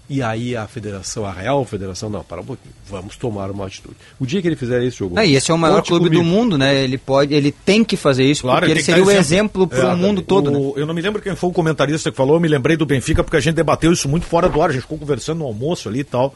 E 0.09 0.21
aí 0.21 0.55
a 0.55 0.67
federação, 0.67 1.25
a 1.25 1.31
Real 1.31 1.63
Federação, 1.63 2.09
não, 2.09 2.23
para 2.23 2.41
um 2.41 2.45
pouquinho, 2.45 2.73
vamos 2.89 3.15
tomar 3.15 3.49
uma 3.49 3.65
atitude. 3.65 3.95
O 4.19 4.25
dia 4.25 4.41
que 4.41 4.47
ele 4.47 4.55
fizer 4.55 4.83
esse 4.83 4.97
jogo. 4.97 5.17
E 5.19 5.35
esse 5.35 5.49
é 5.49 5.53
o 5.53 5.57
maior 5.57 5.81
clube 5.81 6.05
comigo. 6.07 6.21
do 6.21 6.29
mundo, 6.29 6.57
né? 6.57 6.83
Ele 6.83 6.97
pode, 6.97 7.33
ele 7.33 7.51
tem 7.51 7.85
que 7.85 7.95
fazer 7.95 8.25
isso, 8.25 8.41
Claro, 8.41 8.59
porque 8.59 8.71
ele 8.73 8.83
seria 8.83 9.03
o 9.03 9.09
exemplo 9.09 9.65
para 9.65 9.89
o 9.89 9.91
É, 9.93 9.95
mundo 9.95 10.21
todo, 10.21 10.51
né? 10.51 10.59
Eu 10.75 10.85
não 10.85 10.93
me 10.93 11.01
lembro 11.01 11.21
quem 11.21 11.35
foi 11.35 11.49
o 11.49 11.53
comentarista 11.53 12.11
que 12.11 12.17
falou, 12.17 12.35
eu 12.35 12.39
me 12.41 12.49
lembrei 12.49 12.75
do 12.75 12.85
Benfica, 12.85 13.23
porque 13.23 13.37
a 13.37 13.39
gente 13.39 13.55
debateu 13.55 13.93
isso 13.93 14.09
muito 14.09 14.25
fora 14.25 14.49
do 14.49 14.61
ar, 14.61 14.69
a 14.69 14.73
gente 14.73 14.81
ficou 14.81 14.97
conversando 14.97 15.39
no 15.39 15.45
almoço 15.45 15.87
ali 15.87 15.99
e 15.99 16.03
tal. 16.03 16.35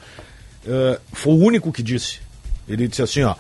É, 0.66 1.00
foi 1.12 1.34
o 1.34 1.38
único 1.38 1.72
que 1.72 1.84
disse. 1.84 2.20
Ele 2.70 2.88
disse 2.88 3.02
assim, 3.02 3.24
ó. 3.24 3.36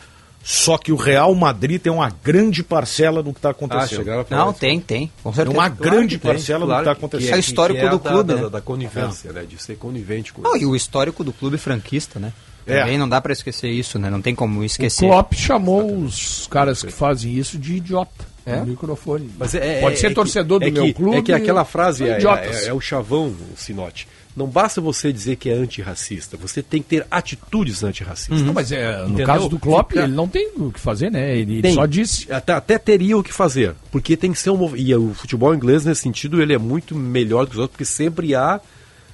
Só 0.49 0.77
que 0.77 0.93
o 0.93 0.95
Real 0.95 1.35
Madrid 1.35 1.81
tem 1.81 1.91
uma 1.91 2.09
grande 2.23 2.63
parcela 2.63 3.21
do 3.21 3.33
que 3.33 3.39
está 3.39 3.49
Ah, 3.49 3.51
acontecendo. 3.51 3.97
chegaram 3.97 4.21
a 4.21 4.23
falar 4.23 4.45
Não, 4.45 4.51
isso. 4.51 4.59
tem, 4.61 4.79
tem, 4.79 5.11
com 5.21 5.29
é 5.29 5.33
certeza. 5.33 5.57
uma 5.57 5.67
grande 5.67 6.15
que 6.17 6.21
tem, 6.21 6.31
parcela 6.31 6.65
claro 6.65 6.71
do 6.71 6.75
que 6.85 6.89
está 6.89 6.95
que- 6.95 6.99
acontecendo. 7.05 7.33
É 7.33 7.35
o 7.35 7.39
histórico 7.41 7.79
que 7.81 7.85
é 7.85 7.89
do 7.89 7.99
clube, 7.99 8.23
da, 8.29 8.35
né? 8.35 8.41
da, 8.43 8.47
da 8.49 8.61
conivência, 8.61 9.33
né? 9.33 9.43
De 9.43 9.61
ser 9.61 9.75
conivente 9.75 10.31
com 10.31 10.41
Não, 10.41 10.55
isso. 10.55 10.63
e 10.63 10.65
o 10.65 10.73
histórico 10.73 11.21
do 11.21 11.33
clube 11.33 11.57
franquista, 11.57 12.17
né? 12.17 12.31
É. 12.65 12.79
Também 12.79 12.97
não 12.97 13.09
dá 13.09 13.19
para 13.19 13.33
esquecer 13.33 13.69
isso, 13.69 13.99
né? 13.99 14.09
Não 14.09 14.21
tem 14.21 14.33
como 14.33 14.61
O 14.61 14.63
esquecer. 14.63 15.05
Klopp 15.09 15.33
chamou 15.33 15.93
os 15.97 16.47
caras 16.47 16.81
que 16.81 16.93
fazem 16.93 17.33
isso 17.33 17.57
de 17.57 17.75
idiota. 17.75 18.25
É? 18.45 18.55
No 18.61 18.67
microfone. 18.67 19.29
Mas 19.37 19.53
é- 19.53 19.81
Pode 19.81 19.95
é- 19.95 19.97
ser 19.99 20.05
é 20.05 20.09
que- 20.09 20.15
torcedor 20.15 20.59
do 20.61 20.65
é 20.67 20.71
meu 20.71 20.83
que- 20.85 20.93
clube. 20.93 21.17
É 21.17 21.21
que 21.21 21.33
aquela 21.33 21.65
frase 21.65 22.05
é, 22.07 22.17
é- 22.21 22.67
é 22.67 22.73
o 22.73 22.79
chavão, 22.79 23.27
o 23.27 23.57
Sinote. 23.57 24.07
Não 24.37 24.45
basta 24.45 24.79
você 24.79 25.11
dizer 25.11 25.35
que 25.35 25.49
é 25.49 25.53
antirracista, 25.53 26.37
você 26.37 26.61
tem 26.61 26.79
que 26.79 26.89
ter 26.89 27.07
atitudes 27.09 27.83
antirracistas. 27.83 28.43
Não, 28.43 28.53
mas 28.53 28.71
é, 28.71 28.99
no 28.99 29.05
Entendeu? 29.07 29.25
caso 29.25 29.49
do 29.49 29.57
Klopp, 29.57 29.93
ele 29.95 30.13
não 30.13 30.27
tem 30.27 30.51
o 30.57 30.71
que 30.71 30.79
fazer, 30.79 31.09
né? 31.11 31.35
Ele, 31.35 31.59
Tem. 31.59 31.73
só 31.73 31.87
disse. 31.87 32.31
Até, 32.31 32.53
até 32.53 32.77
teria 32.77 33.17
o 33.17 33.23
que 33.23 33.33
fazer, 33.33 33.73
porque 33.91 34.15
tem 34.15 34.31
que 34.31 34.37
ser 34.37 34.51
um 34.51 34.75
E 34.75 34.93
o 34.95 35.11
futebol 35.15 35.55
inglês, 35.55 35.83
nesse 35.83 36.01
sentido, 36.01 36.39
ele 36.39 36.53
é 36.53 36.57
muito 36.59 36.93
melhor 36.95 37.45
do 37.45 37.47
que 37.47 37.55
os 37.55 37.59
outros, 37.59 37.77
porque 37.77 37.85
sempre 37.85 38.35
há 38.35 38.61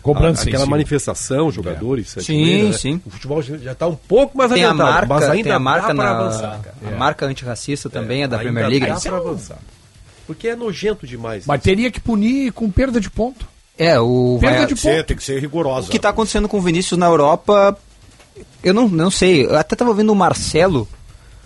Cobrança 0.02 0.44
aquela 0.44 0.66
manifestação, 0.66 1.50
jogadores. 1.50 2.10
Sim, 2.10 2.20
sete 2.20 2.64
né? 2.64 2.74
sim. 2.74 3.02
O 3.06 3.10
futebol 3.10 3.42
já 3.42 3.72
está 3.72 3.88
um 3.88 3.96
pouco 3.96 4.38
mais 4.38 4.52
Tem 4.52 4.66
a 4.66 4.74
marca, 4.74 5.08
mas 5.08 5.24
ainda 5.30 5.44
tem 5.44 5.52
a 5.54 5.60
marca 5.60 5.88
dá 5.88 5.94
na 5.94 6.04
para 6.04 6.20
avançar. 6.20 6.60
cara. 6.62 6.96
a 6.96 7.00
marca 7.00 7.26
antirracista 7.26 7.90
também 7.90 8.24
é 8.24 8.28
da 8.28 8.38
Ainda 8.38 8.52
Premier 8.52 8.68
League. 8.70 8.86
Dá 8.86 9.00
para 9.00 9.18
avançar. 9.18 9.58
Porque 10.28 10.50
é 10.50 10.56
nojento 10.58 11.08
demais. 11.08 11.46
Mas 11.46 11.62
teria 11.62 11.90
que 11.90 12.02
punir 12.02 12.52
com 12.52 12.70
perda 12.70 13.00
de 13.00 13.10
ponto. 13.10 13.53
É, 13.78 14.00
o 14.00 14.38
Perda 14.40 14.58
vai- 14.58 14.66
de 14.66 14.68
Tem 14.68 14.76
que 14.76 14.82
ser, 14.82 15.04
tem 15.06 15.18
que 15.18 15.24
ser 15.24 15.40
rigorosa. 15.40 15.88
o 15.88 15.90
que 15.92 16.00
tá 16.00 16.10
acontecendo 16.10 16.48
com 16.48 16.58
o 16.58 16.62
Vinícius 16.62 16.98
na 16.98 17.08
Europa, 17.08 17.78
eu 18.64 18.74
não, 18.74 18.88
não 18.88 19.10
sei. 19.10 19.46
Eu 19.46 19.58
até 19.58 19.76
tava 19.76 19.94
vendo 19.94 20.12
o 20.12 20.16
Marcelo, 20.16 20.88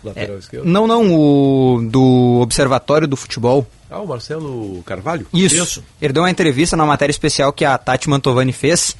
Lateral 0.04 0.38
esquerdo. 0.38 0.66
não, 0.66 0.86
não, 0.88 1.14
o 1.14 1.82
do 1.90 2.40
Observatório 2.42 3.08
do 3.08 3.16
Futebol. 3.16 3.66
Ah, 3.90 4.00
o 4.02 4.08
Marcelo 4.08 4.84
Carvalho? 4.86 5.26
Isso. 5.34 5.56
Isso. 5.56 5.84
Ele 6.02 6.12
deu 6.12 6.24
uma 6.24 6.30
entrevista 6.30 6.76
na 6.76 6.86
matéria 6.86 7.12
especial 7.12 7.54
que 7.54 7.64
a 7.64 7.78
Tati 7.78 8.10
Mantovani 8.10 8.52
fez. 8.52 8.96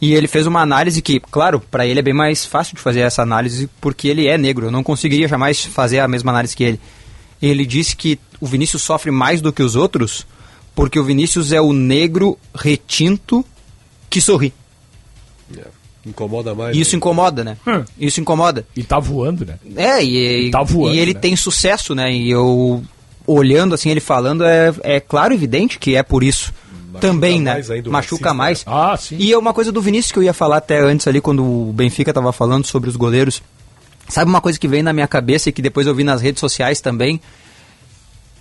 E 0.00 0.14
ele 0.14 0.28
fez 0.28 0.46
uma 0.46 0.60
análise 0.60 1.02
que, 1.02 1.18
claro, 1.18 1.58
para 1.58 1.84
ele 1.84 1.98
é 1.98 2.02
bem 2.02 2.14
mais 2.14 2.44
fácil 2.44 2.76
de 2.76 2.80
fazer 2.80 3.00
essa 3.00 3.20
análise 3.20 3.68
porque 3.80 4.06
ele 4.06 4.28
é 4.28 4.38
negro. 4.38 4.66
Eu 4.66 4.70
não 4.70 4.84
conseguiria 4.84 5.26
jamais 5.26 5.64
fazer 5.64 5.98
a 5.98 6.06
mesma 6.06 6.30
análise 6.30 6.54
que 6.54 6.62
ele. 6.62 6.80
Ele 7.42 7.66
disse 7.66 7.96
que 7.96 8.16
o 8.40 8.46
Vinícius 8.46 8.82
sofre 8.82 9.10
mais 9.10 9.40
do 9.40 9.52
que 9.52 9.60
os 9.60 9.74
outros 9.74 10.24
porque 10.78 10.96
o 10.96 11.02
Vinícius 11.02 11.50
é 11.50 11.60
o 11.60 11.72
negro 11.72 12.38
retinto 12.54 13.44
que 14.08 14.20
sorri. 14.20 14.54
É. 15.56 15.64
Incomoda 16.06 16.54
mais. 16.54 16.76
E 16.76 16.80
isso 16.80 16.92
né? 16.92 16.98
incomoda, 16.98 17.42
né? 17.42 17.56
Hum. 17.66 17.84
Isso 17.98 18.20
incomoda. 18.20 18.64
E 18.76 18.84
tá 18.84 19.00
voando, 19.00 19.44
né? 19.44 19.58
É, 19.74 20.00
e, 20.00 20.52
Tá 20.52 20.62
voando, 20.62 20.94
e 20.94 21.00
ele 21.00 21.14
né? 21.14 21.18
tem 21.18 21.34
sucesso, 21.34 21.96
né? 21.96 22.12
E 22.12 22.30
eu, 22.30 22.80
olhando 23.26 23.74
assim, 23.74 23.90
ele 23.90 23.98
falando, 23.98 24.44
é, 24.44 24.72
é 24.84 25.00
claro 25.00 25.34
e 25.34 25.36
evidente 25.36 25.80
que 25.80 25.96
é 25.96 26.02
por 26.04 26.22
isso. 26.22 26.54
Também, 27.00 27.40
né? 27.40 27.54
mais 27.54 27.72
ainda 27.72 27.88
o 27.88 27.92
Machuca 27.92 28.32
racista, 28.32 28.34
mais. 28.34 28.64
né? 28.64 28.72
Ah, 28.72 28.96
sim. 28.96 29.16
E 29.18 29.32
é 29.32 29.36
uma 29.36 29.52
coisa 29.52 29.72
do 29.72 29.82
Vinícius 29.82 30.12
que 30.12 30.18
eu 30.20 30.22
ia 30.22 30.32
falar 30.32 30.58
até 30.58 30.78
antes 30.78 31.08
ali, 31.08 31.20
quando 31.20 31.44
o 31.44 31.72
Benfica 31.72 32.12
tava 32.12 32.32
falando 32.32 32.66
sobre 32.66 32.88
os 32.88 32.94
goleiros. 32.94 33.42
Sabe 34.08 34.30
uma 34.30 34.40
coisa 34.40 34.56
que 34.60 34.68
veio 34.68 34.84
na 34.84 34.92
minha 34.92 35.08
cabeça 35.08 35.48
e 35.48 35.52
que 35.52 35.60
depois 35.60 35.88
eu 35.88 35.94
vi 35.94 36.04
nas 36.04 36.22
redes 36.22 36.38
sociais 36.38 36.80
também? 36.80 37.20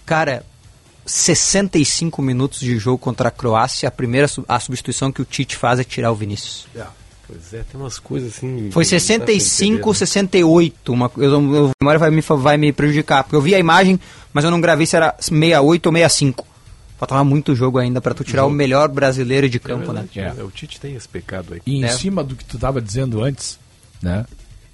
Cara, 0.05 0.45
65 1.07 2.21
minutos 2.21 2.59
de 2.59 2.77
jogo 2.77 2.97
contra 2.97 3.29
a 3.29 3.31
Croácia, 3.31 3.87
a 3.87 3.91
primeira 3.91 4.27
su- 4.27 4.45
a 4.47 4.59
substituição 4.59 5.11
que 5.11 5.21
o 5.21 5.25
Tite 5.25 5.55
faz 5.55 5.79
é 5.79 5.83
tirar 5.83 6.11
o 6.11 6.15
Vinícius. 6.15 6.67
Pois 7.27 7.53
é, 7.53 7.63
tem 7.69 7.79
umas 7.79 7.99
coisas 7.99 8.35
assim. 8.37 8.69
Foi 8.71 8.85
que 8.85 8.91
não 8.93 8.99
dá 8.99 9.15
pra 9.25 9.27
65, 9.35 9.73
entender, 9.73 9.87
né? 9.87 9.93
68. 9.93 10.93
Uma, 10.93 11.11
eu, 11.17 11.23
eu, 11.55 11.65
a 11.67 11.71
memória 11.81 11.99
vai 11.99 12.11
me, 12.11 12.21
vai 12.21 12.57
me 12.57 12.71
prejudicar, 12.71 13.23
porque 13.23 13.35
eu 13.35 13.41
vi 13.41 13.53
a 13.55 13.59
imagem, 13.59 13.99
mas 14.31 14.45
eu 14.45 14.51
não 14.51 14.61
gravei 14.61 14.85
se 14.85 14.95
era 14.95 15.13
68 15.19 15.85
ou 15.87 15.91
65. 15.93 16.47
Faltava 16.97 17.23
muito 17.23 17.53
jogo 17.53 17.77
ainda 17.79 17.99
pra 18.01 18.13
tu 18.13 18.23
tirar 18.23 18.45
o 18.45 18.49
melhor 18.49 18.87
brasileiro 18.87 19.47
de 19.49 19.59
campo, 19.59 19.91
né? 19.93 20.05
É, 20.15 20.31
O 20.43 20.49
Tite 20.49 20.79
tem 20.79 20.95
esse 20.95 21.07
pecado 21.07 21.53
aí. 21.53 21.61
E 21.65 21.75
em 21.75 21.83
É. 21.83 21.89
cima 21.89 22.23
do 22.23 22.35
que 22.35 22.43
tu 22.45 22.55
estava 22.55 22.81
dizendo 22.81 23.21
antes, 23.23 23.59
né? 24.01 24.25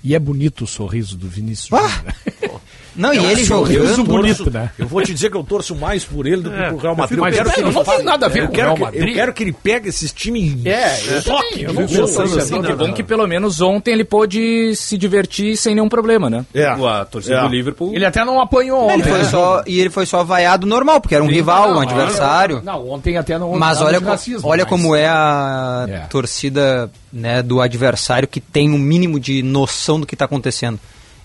E 0.04 0.14
é 0.16 0.20
bonito 0.20 0.64
o 0.64 0.68
sorriso 0.68 1.18
do 1.18 1.28
Vinícius 1.28 1.74
Ah! 1.74 2.04
Não, 2.96 3.14
e 3.14 3.18
ele 3.18 3.46
sorriso 3.46 3.88
jogando. 3.96 4.04
bonito, 4.06 4.52
né? 4.52 4.70
Eu 4.78 4.88
vou 4.88 5.02
te 5.02 5.14
dizer 5.14 5.30
que 5.32 5.38
eu 5.38 5.44
torço 5.44 5.76
mais 5.76 6.04
por 6.04 6.26
ele 6.28 6.42
do 6.44 6.52
que 6.52 6.56
pro 6.68 6.78
Real 6.78 6.96
Madrid. 6.96 7.18
Eu 7.18 7.24
Mas 7.24 7.36
quero 7.36 7.50
que 7.52 7.62
não, 7.62 7.68
ele 7.70 7.76
não 7.76 7.84
tem 7.84 8.04
nada 8.04 8.26
a 8.26 8.30
ver 8.30 8.40
eu 8.42 8.46
com 8.48 8.52
o 8.52 8.56
quero 8.56 8.68
Real 8.68 8.76
que- 8.76 8.84
Madrid. 8.84 9.08
Eu 9.10 9.14
quero 9.16 9.34
que 9.34 9.44
ele 9.44 9.54
pegue 9.54 9.90
esses 9.90 10.12
times. 10.12 10.66
É, 10.66 11.00
eu 11.16 11.24
também, 11.24 11.62
eu 11.64 11.74
não 11.74 11.88
pensando 11.88 12.38
assim, 12.40 12.62
Que 12.62 12.74
bom 12.74 12.94
que 12.94 13.04
pelo 13.04 13.28
menos 13.28 13.62
ontem 13.62 13.92
ele 13.92 14.04
pôde 14.04 14.76
se 14.76 14.98
divertir 14.98 15.58
sem 15.58 15.76
nenhum 15.76 15.90
problema, 15.90 16.30
né? 16.30 16.46
É. 16.54 16.66
A 16.68 17.06
torcida 17.06 17.36
É. 17.36 17.42
do 17.42 17.48
Liverpool. 17.48 17.94
Ele 17.94 18.06
até 18.06 18.24
não 18.24 18.40
apanhou 18.42 18.84
Ele 18.92 19.02
ontem. 19.02 19.10
foi 19.10 19.20
né? 19.20 19.26
só, 19.26 19.64
e 19.66 19.80
ele 19.80 19.90
foi 19.90 20.06
só 20.06 20.24
vaiado 20.24 20.68
normal, 20.68 21.02
porque 21.02 21.16
era 21.16 21.24
um 21.24 21.28
rival, 21.28 21.74
um 21.74 21.80
adversário. 21.80 22.62
Não, 22.64 22.90
ontem 22.90 23.18
até 23.18 23.38
não 23.38 23.54
Mas 23.58 23.82
olha, 23.82 23.98
de 24.00 24.04
co- 24.06 24.12
racismo, 24.12 24.48
olha 24.48 24.64
mas- 24.64 24.70
como 24.70 24.96
é 24.96 25.08
a 25.08 25.86
É. 25.90 25.98
torcida 26.10 26.92
né, 27.12 27.42
do 27.44 27.62
adversário 27.62 28.28
que 28.28 28.40
tem 28.40 28.70
um 28.72 28.78
mínimo 28.78 29.20
de 29.20 29.42
noção 29.44 30.00
do 30.00 30.06
que 30.06 30.16
está 30.16 30.26
acontecendo. 30.26 30.80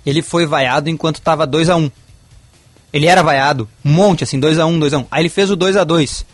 Ele 0.07 0.23
foi 0.23 0.47
vaiado 0.47 0.89
enquanto 0.89 1.17
estava 1.17 1.47
2 1.47 1.69
a 1.69 1.77
1 1.77 1.91
Ele 2.93 3.07
era 3.07 3.23
vaiado, 3.23 3.69
um 3.85 3.91
monte 3.93 4.25
assim, 4.25 4.39
2 4.41 4.59
a 4.59 4.67
1 4.67 4.79
2 4.79 4.95
a 4.95 4.99
1 4.99 5.07
Aí 5.11 5.23
ele 5.23 5.29
fez 5.29 5.51
o 5.51 5.57
2 5.57 5.77
a 5.77 5.85
2 5.85 6.25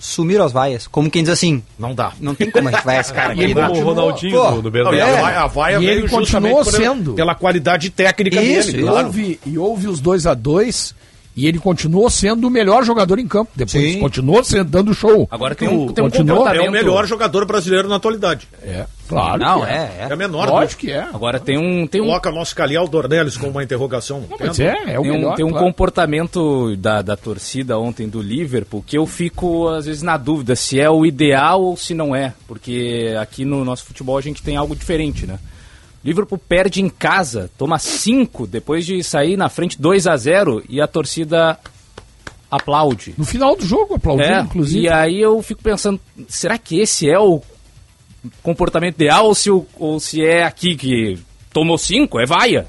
Sumiram 0.00 0.44
as 0.44 0.52
vaias. 0.52 0.86
Como 0.86 1.10
quem 1.10 1.22
diz 1.24 1.32
assim, 1.32 1.60
Não 1.76 1.92
dá. 1.92 2.12
não 2.20 2.32
tem 2.34 2.48
como 2.50 2.68
a 2.68 2.70
gente 2.72 2.84
vaiar 2.84 3.00
esse 3.00 3.12
cara 3.12 3.34
E 3.36 3.40
ele 3.42 3.52
aqui. 3.52 3.60
né? 3.60 3.66
Como 3.68 3.80
o 3.80 3.84
Ronaldinho 3.84 4.30
Pô, 4.36 4.50
no, 4.62 4.94
e 4.94 5.00
a 5.00 5.06
É. 5.08 5.20
vaia, 5.20 5.40
a 5.40 5.46
vaia 5.48 5.76
E 5.76 5.78
veio 5.86 5.90
ele 6.00 6.08
continuou 6.08 6.64
sendo. 6.64 7.14
pela 7.14 7.34
qualidade 7.34 7.90
técnica 7.90 8.40
Isso, 8.40 8.68
dele. 8.70 8.82
isso. 8.82 8.90
claro. 8.90 9.06
houve, 9.08 9.40
e 9.44 9.58
houve 9.58 9.88
os 9.88 10.00
2 10.00 10.26
a 10.26 10.34
2 10.34 10.94
e 11.38 11.46
ele 11.46 11.60
continuou 11.60 12.10
sendo 12.10 12.48
o 12.48 12.50
melhor 12.50 12.82
jogador 12.82 13.16
em 13.20 13.28
campo. 13.28 13.52
Depois 13.54 13.92
Sim. 13.92 14.00
continuou 14.00 14.42
sendo, 14.42 14.68
dando 14.68 14.92
show. 14.92 15.28
Agora 15.30 15.54
tem 15.54 15.68
um, 15.68 15.92
tem 15.92 16.04
um 16.04 16.10
Continuou? 16.10 16.48
É 16.48 16.68
o 16.68 16.72
melhor 16.72 17.06
jogador 17.06 17.46
brasileiro 17.46 17.88
na 17.88 17.94
atualidade. 17.94 18.48
É, 18.60 18.86
claro. 19.08 19.38
Não, 19.38 19.60
que 19.60 19.70
é, 19.70 19.98
É 20.00 20.06
é. 20.08 20.12
a 20.12 20.16
menor. 20.16 20.48
Lógico 20.48 20.80
que 20.80 20.90
é. 20.90 20.98
Agora 20.98 21.38
tem 21.38 21.56
um. 21.56 21.86
Tem 21.86 22.00
um, 22.00 22.06
Coloca 22.06 22.32
nosso 22.32 22.56
Caliel 22.56 22.88
Dornelles 22.88 23.36
com 23.36 23.50
uma 23.50 23.62
interrogação. 23.62 24.24
Não, 24.28 24.36
mas 24.36 24.58
é, 24.58 24.94
é 24.94 24.98
o 24.98 25.02
tem 25.02 25.12
um, 25.12 25.14
melhor. 25.14 25.36
tem 25.36 25.44
um 25.44 25.50
claro. 25.50 25.66
comportamento 25.66 26.74
da, 26.76 27.02
da 27.02 27.16
torcida 27.16 27.78
ontem 27.78 28.08
do 28.08 28.20
Liverpool 28.20 28.82
que 28.84 28.98
eu 28.98 29.06
fico, 29.06 29.68
às 29.68 29.86
vezes, 29.86 30.02
na 30.02 30.16
dúvida 30.16 30.56
se 30.56 30.80
é 30.80 30.90
o 30.90 31.06
ideal 31.06 31.62
ou 31.62 31.76
se 31.76 31.94
não 31.94 32.16
é. 32.16 32.34
Porque 32.48 33.14
aqui 33.20 33.44
no 33.44 33.64
nosso 33.64 33.84
futebol 33.84 34.18
a 34.18 34.22
gente 34.22 34.42
tem 34.42 34.56
algo 34.56 34.74
diferente, 34.74 35.24
né? 35.24 35.38
Liverpool 36.04 36.38
perde 36.38 36.80
em 36.80 36.88
casa, 36.88 37.50
toma 37.58 37.78
5 37.78 38.46
depois 38.46 38.86
de 38.86 39.02
sair 39.02 39.36
na 39.36 39.48
frente 39.48 39.80
2 39.80 40.06
a 40.06 40.16
0 40.16 40.62
e 40.68 40.80
a 40.80 40.86
torcida 40.86 41.58
aplaude. 42.50 43.14
No 43.18 43.24
final 43.24 43.56
do 43.56 43.64
jogo, 43.66 43.94
aplaudiu, 43.96 44.24
É, 44.26 44.40
inclusive. 44.40 44.84
e 44.84 44.88
aí 44.88 45.20
eu 45.20 45.42
fico 45.42 45.62
pensando, 45.62 46.00
será 46.28 46.56
que 46.56 46.78
esse 46.80 47.08
é 47.10 47.18
o 47.18 47.42
comportamento 48.42 48.94
ideal 48.94 49.26
ou 49.26 49.34
se, 49.34 49.50
ou 49.50 50.00
se 50.00 50.24
é 50.24 50.44
aqui 50.44 50.74
que 50.76 51.18
tomou 51.52 51.76
cinco, 51.78 52.18
é 52.18 52.24
vaia? 52.26 52.66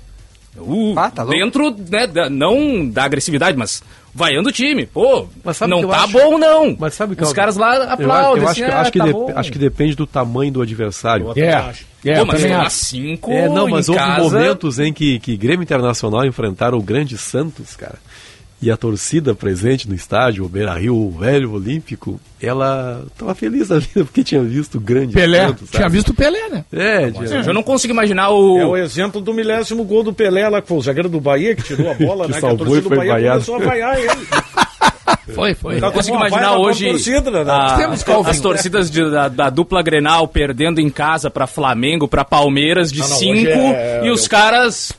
Uh, 0.57 0.93
Ah, 0.97 1.09
tá 1.09 1.23
dentro, 1.23 1.69
né, 1.89 2.07
da- 2.07 2.30
não 2.30 2.89
da 2.89 3.03
agressividade, 3.05 3.57
mas 3.57 3.82
vaiando 4.14 4.49
o 4.49 4.51
time. 4.51 4.86
Pô, 4.86 5.28
Mas 5.43 5.57
sabe 5.57 5.72
não 5.72 5.80
que 5.80 5.86
eu 5.86 5.89
tá 5.89 6.03
acho- 6.03 6.14
bom 6.14 6.38
não. 6.38 6.76
Mas 6.80 6.93
sabe 6.93 7.16
que 7.16 7.24
Os 7.24 7.30
eu- 7.30 7.36
caras 7.36 7.55
lá 7.57 7.84
aplaudem. 7.93 8.43
eu 8.43 8.49
acho, 8.49 8.62
assim, 8.62 8.70
que, 8.70 8.76
ah, 8.76 8.82
acho, 8.82 8.91
que 8.91 8.99
tá 8.99 9.05
de- 9.05 9.32
acho 9.39 9.51
que 9.51 9.60
depende 9.60 9.95
do 9.95 10.05
tamanho 10.07 10.51
do 10.51 10.62
adversário. 10.62 11.32
É, 11.36 11.74
é, 12.05 12.20
Pô, 12.20 12.26
mas 12.26 12.41
tomar 12.43 12.62
acho. 12.62 12.76
cinco 12.76 13.32
É, 13.32 13.47
não, 13.49 13.68
mas 13.68 13.88
em 13.88 13.91
houve 13.91 14.03
casa... 14.03 14.22
momentos 14.24 14.80
em 14.80 14.91
que, 14.93 15.20
que 15.20 15.36
Grêmio 15.38 15.64
Internacional 15.64 16.26
enfrentaram 16.26 16.78
o 16.78 16.82
grande 16.82 17.18
Santos, 17.18 17.76
cara. 17.76 17.95
E 18.62 18.70
a 18.70 18.76
torcida 18.76 19.34
presente 19.34 19.88
no 19.88 19.95
estádio, 19.95 20.43
o 20.43 20.49
Beira 20.49 20.74
Rio, 20.74 20.93
o 20.95 21.12
velho 21.12 21.53
Olímpico, 21.53 22.20
ela 22.41 23.05
tava 23.18 23.34
feliz 23.34 23.70
da 23.70 23.80
vida 23.80 24.03
porque 24.03 24.22
tinha 24.22 24.41
visto 24.43 24.76
o 24.78 24.82
grande 24.82 25.14
Pelé. 25.14 25.47
Sabe? 25.47 25.60
Tinha 25.72 25.88
visto 25.89 26.10
o 26.10 26.14
Pelé, 26.14 26.49
né? 26.49 26.66
É, 26.74 27.10
tinha- 27.10 27.39
Eu 27.47 27.53
não 27.53 27.64
consigo 27.64 27.93
imaginar 27.93 28.32
o... 28.32 28.57
É 28.60 28.66
o 28.66 28.76
exemplo 28.76 29.22
do 29.22 29.34
milésimo 29.34 29.84
gol 29.86 30.03
do 30.03 30.12
Pelé 30.12 30.49
lá, 30.49 30.62
que 30.62 30.68
foi 30.68 30.78
o 30.78 30.82
zagueiro 30.82 31.07
do 31.07 31.22
Bahia, 31.22 31.55
que 31.55 31.64
tirou 31.64 31.89
a 31.89 31.93
bola, 31.95 32.26
Que 32.26 32.34
né? 32.34 32.39
salvou 32.41 32.55
a 32.55 32.57
torcida 32.57 32.80
e 32.80 32.82
do 32.82 32.88
foi 32.89 32.97
Bahia 32.97 33.12
vaiado. 33.14 33.45
começou 33.45 33.55
a 33.55 33.60
vaiar 33.70 33.97
ele. 33.97 34.10
Foi, 35.34 35.53
foi. 35.53 35.78
Eu 35.84 35.91
consigo 35.91 36.18
imaginar 36.18 36.57
hoje 36.57 36.89
torcida, 36.89 37.30
né? 37.43 37.51
a- 37.51 37.76
Temos, 37.78 38.01
Calvin. 38.03 38.32
as 38.32 38.39
torcidas 38.39 38.89
de- 38.89 39.10
da, 39.12 39.28
da 39.28 39.49
dupla 39.51 39.82
Grenal 39.84 40.28
perdendo 40.28 40.80
em 40.82 40.89
casa 40.89 41.30
pra 41.30 41.45
Flamengo, 41.45 42.07
pra 42.07 42.26
Palmeiras 42.26 42.91
de 42.91 42.99
Ah, 43.01 43.07
não, 43.07 43.16
hoje 43.16 43.41
5 43.41 43.47
é- 43.51 44.01
e 44.07 44.12
os 44.12 44.28
caras. 44.28 44.91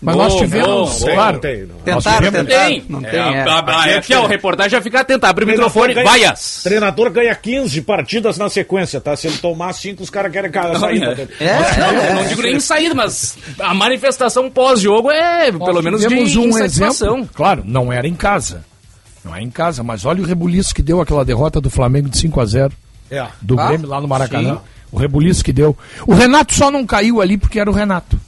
Mas 0.00 0.14
Bom, 0.14 0.22
nós 0.22 0.36
tivemos, 0.36 0.68
bom, 1.00 1.04
Tem, 1.06 1.14
claro. 1.14 1.32
não 1.32 1.40
tem, 1.40 1.58
não. 1.66 1.74
Tentaram, 1.76 2.16
tivemos- 2.18 2.48
tentaram. 2.48 2.68
Tem! 2.68 2.84
Não 2.88 2.98
É, 3.00 3.10
tem, 3.10 3.18
é. 3.20 3.42
a- 3.42 3.52
a- 3.54 3.58
Aqui 3.58 3.88
é 3.90 3.96
aqui, 3.98 4.14
ó, 4.14 4.22
o 4.22 4.26
reportagem 4.28 4.70
já 4.70 4.80
fica 4.80 5.00
atento. 5.00 5.26
Abre 5.26 5.44
o 5.44 5.48
microfone, 5.48 5.92
ganha- 5.94 6.06
vaias! 6.08 6.60
Treinador 6.62 7.10
ganha 7.10 7.34
15 7.34 7.82
partidas 7.82 8.38
na 8.38 8.48
sequência, 8.48 9.00
tá? 9.00 9.16
Se 9.16 9.26
ele 9.26 9.38
tomar 9.38 9.72
5, 9.72 10.00
os 10.02 10.08
caras 10.10 10.30
querem 10.30 10.52
sair. 10.78 11.02
é. 11.02 11.14
dele. 11.14 11.28
É, 11.40 11.54
Não, 11.80 11.86
é, 12.00 12.10
eu 12.10 12.14
não 12.14 12.26
digo 12.28 12.42
nem 12.42 12.60
saída, 12.60 12.94
mas 12.94 13.36
a 13.58 13.74
manifestação 13.74 14.48
pós-jogo 14.48 15.10
é 15.10 15.50
Nós 15.50 15.64
pelo 15.64 15.82
menos 15.82 16.00
de 16.00 16.06
tivemos 16.08 16.36
um 16.36 16.56
exemplo. 16.58 17.28
Claro, 17.34 17.62
não 17.66 17.92
era 17.92 18.06
em 18.06 18.14
casa. 18.14 18.64
Não 19.24 19.34
é 19.34 19.42
em 19.42 19.50
casa, 19.50 19.82
mas 19.82 20.04
olha 20.06 20.22
o 20.22 20.24
rebuliço 20.26 20.72
que 20.72 20.80
deu 20.80 21.00
aquela 21.00 21.24
derrota 21.24 21.60
do 21.60 21.68
Flamengo 21.68 22.08
de 22.08 22.16
5 22.18 22.40
a 22.40 22.44
0 22.46 22.72
É. 23.10 23.26
do 23.42 23.58
Ah, 23.58 23.66
Grêmio 23.66 23.88
lá 23.88 24.00
no 24.00 24.06
Maracanã. 24.06 24.58
O 24.92 24.96
rebuliço 24.96 25.44
que 25.44 25.52
deu. 25.52 25.76
O 26.06 26.14
Renato 26.14 26.54
só 26.54 26.70
não 26.70 26.86
caiu 26.86 27.20
ali 27.20 27.36
porque 27.36 27.58
era 27.60 27.68
o 27.68 27.74
Renato. 27.74 28.18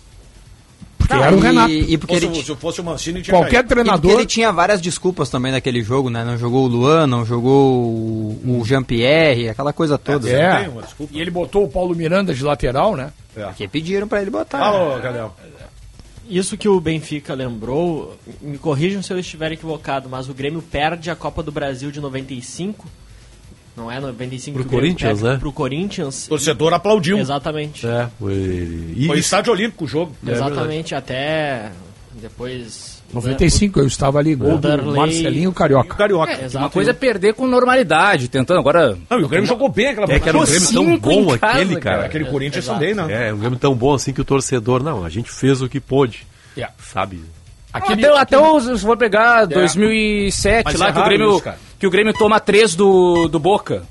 Porque 1.01 1.15
Não, 1.15 1.25
era 1.25 1.35
o 1.35 1.39
e- 1.39 1.43
Renato. 1.43 1.73
E, 1.73 1.99
porque 1.99 2.15
ele, 2.15 2.35
se 2.43 2.55
fosse 2.55 2.81
o 2.81 2.85
Mancini, 2.85 3.23
tinha 3.23 3.35
Qualquer 3.35 3.51
caído. 3.51 3.65
E 3.65 3.69
porque 3.69 3.83
treinador. 3.83 4.11
ele 4.13 4.27
tinha 4.27 4.53
várias 4.53 4.81
desculpas 4.81 5.29
também 5.31 5.51
naquele 5.51 5.83
jogo, 5.83 6.11
né? 6.11 6.25
Não 6.25 6.37
jogou 6.39 6.65
o 6.65 6.69
Luan, 6.69 7.07
não 7.07 7.25
jogou 7.25 7.83
o, 7.83 8.61
o 8.61 8.65
Jean-Pierre, 8.65 9.49
aquela 9.49 9.73
coisa 9.73 9.97
toda. 9.99 10.31
É. 10.31 10.71
E 11.11 11.21
ele 11.21 11.31
botou 11.31 11.65
o 11.65 11.69
Paulo 11.69 11.95
Miranda 11.97 12.35
de 12.35 12.45
lateral, 12.45 12.95
né? 12.95 13.13
Que 13.57 13.67
pediram 13.67 14.07
pra 14.07 14.21
ele 14.21 14.31
botar. 14.31 14.59
Alô, 14.61 15.01
Galhão. 15.01 15.33
Isso 16.29 16.57
que 16.57 16.69
o 16.69 16.81
Benfica 16.81 17.35
lembrou, 17.35 18.17
me 18.41 18.57
corrijam 18.57 19.03
se 19.03 19.13
eu 19.13 19.19
estiver 19.19 19.51
equivocado, 19.51 20.09
mas 20.09 20.29
o 20.29 20.35
Grêmio 20.35 20.63
perde 20.63 21.11
a 21.11 21.17
Copa 21.17 21.43
do 21.43 21.51
Brasil 21.51 21.91
de 21.91 22.01
95. 22.01 22.87
Não 23.77 23.91
é 23.91 23.99
95 24.01 24.59
Pro 24.59 24.69
Corinthians, 24.69 25.21
perde, 25.21 25.35
né? 25.35 25.39
Pro 25.39 25.53
Corinthians. 25.53 26.27
O 26.27 26.31
torcedor 26.31 26.73
aplaudiu. 26.75 27.19
Exatamente. 27.19 27.87
É, 27.87 28.09
foi. 28.19 28.33
E, 28.97 29.07
Foi 29.07 29.19
estádio 29.19 29.53
olímpico 29.53 29.85
o 29.85 29.89
jogo. 29.89 30.15
Exatamente, 30.27 30.95
até 30.95 31.71
depois. 32.21 33.01
95, 33.13 33.81
eu 33.81 33.87
estava 33.87 34.19
ali, 34.21 34.37
gol 34.37 34.57
do 34.57 34.69
Vanderlei. 34.69 34.95
Marcelinho 34.97 35.43
E 35.45 35.49
o 35.49 35.53
Carioca. 35.53 35.97
Carioca. 35.97 36.31
É, 36.33 36.45
exato. 36.45 36.59
Uma 36.59 36.71
coisa 36.71 36.91
é 36.91 36.95
perder 36.95 37.35
com 37.35 37.47
normalidade, 37.47 38.29
tentando 38.29 38.61
agora. 38.61 38.97
Não, 39.09 39.19
e 39.19 39.25
o 39.25 39.29
Grêmio 39.29 39.49
jogou 39.49 39.69
bem 39.69 39.89
aquela 39.89 40.13
É 40.13 40.21
que 40.21 40.29
era 40.29 40.39
um. 40.39 40.45
Grêmio 40.45 40.73
tão 40.73 40.99
bom 40.99 41.39
casa, 41.39 41.55
aquele, 41.55 41.75
cara. 41.75 41.97
cara. 41.97 42.07
Aquele 42.07 42.25
Corinthians 42.27 42.67
também, 42.67 42.95
né? 42.95 43.29
É, 43.29 43.35
um 43.35 43.39
Grêmio 43.39 43.59
tão 43.59 43.75
bom 43.75 43.95
assim 43.95 44.13
que 44.13 44.21
o 44.21 44.25
torcedor, 44.25 44.83
não, 44.83 45.05
a 45.05 45.09
gente 45.09 45.31
fez 45.31 45.61
o 45.61 45.69
que 45.69 45.81
pôde, 45.81 46.27
Yeah. 46.57 46.75
sabe? 46.83 47.21
Aquele, 47.73 48.05
até, 48.07 48.19
até 48.19 48.39
os, 48.39 48.65
se 48.81 48.85
for 48.85 48.97
pegar 48.97 49.45
2007, 49.47 50.65
Mas 50.65 50.75
lá 50.75 50.89
é 50.89 50.93
que 50.93 50.99
o, 50.99 51.05
Grêmio, 51.05 51.37
isso, 51.37 51.45
que 51.79 51.87
o 51.87 51.91
Grêmio 51.91 52.13
toma 52.15 52.41
três 52.41 52.75
do, 52.75 53.29
do 53.29 53.39
Boca. 53.39 53.83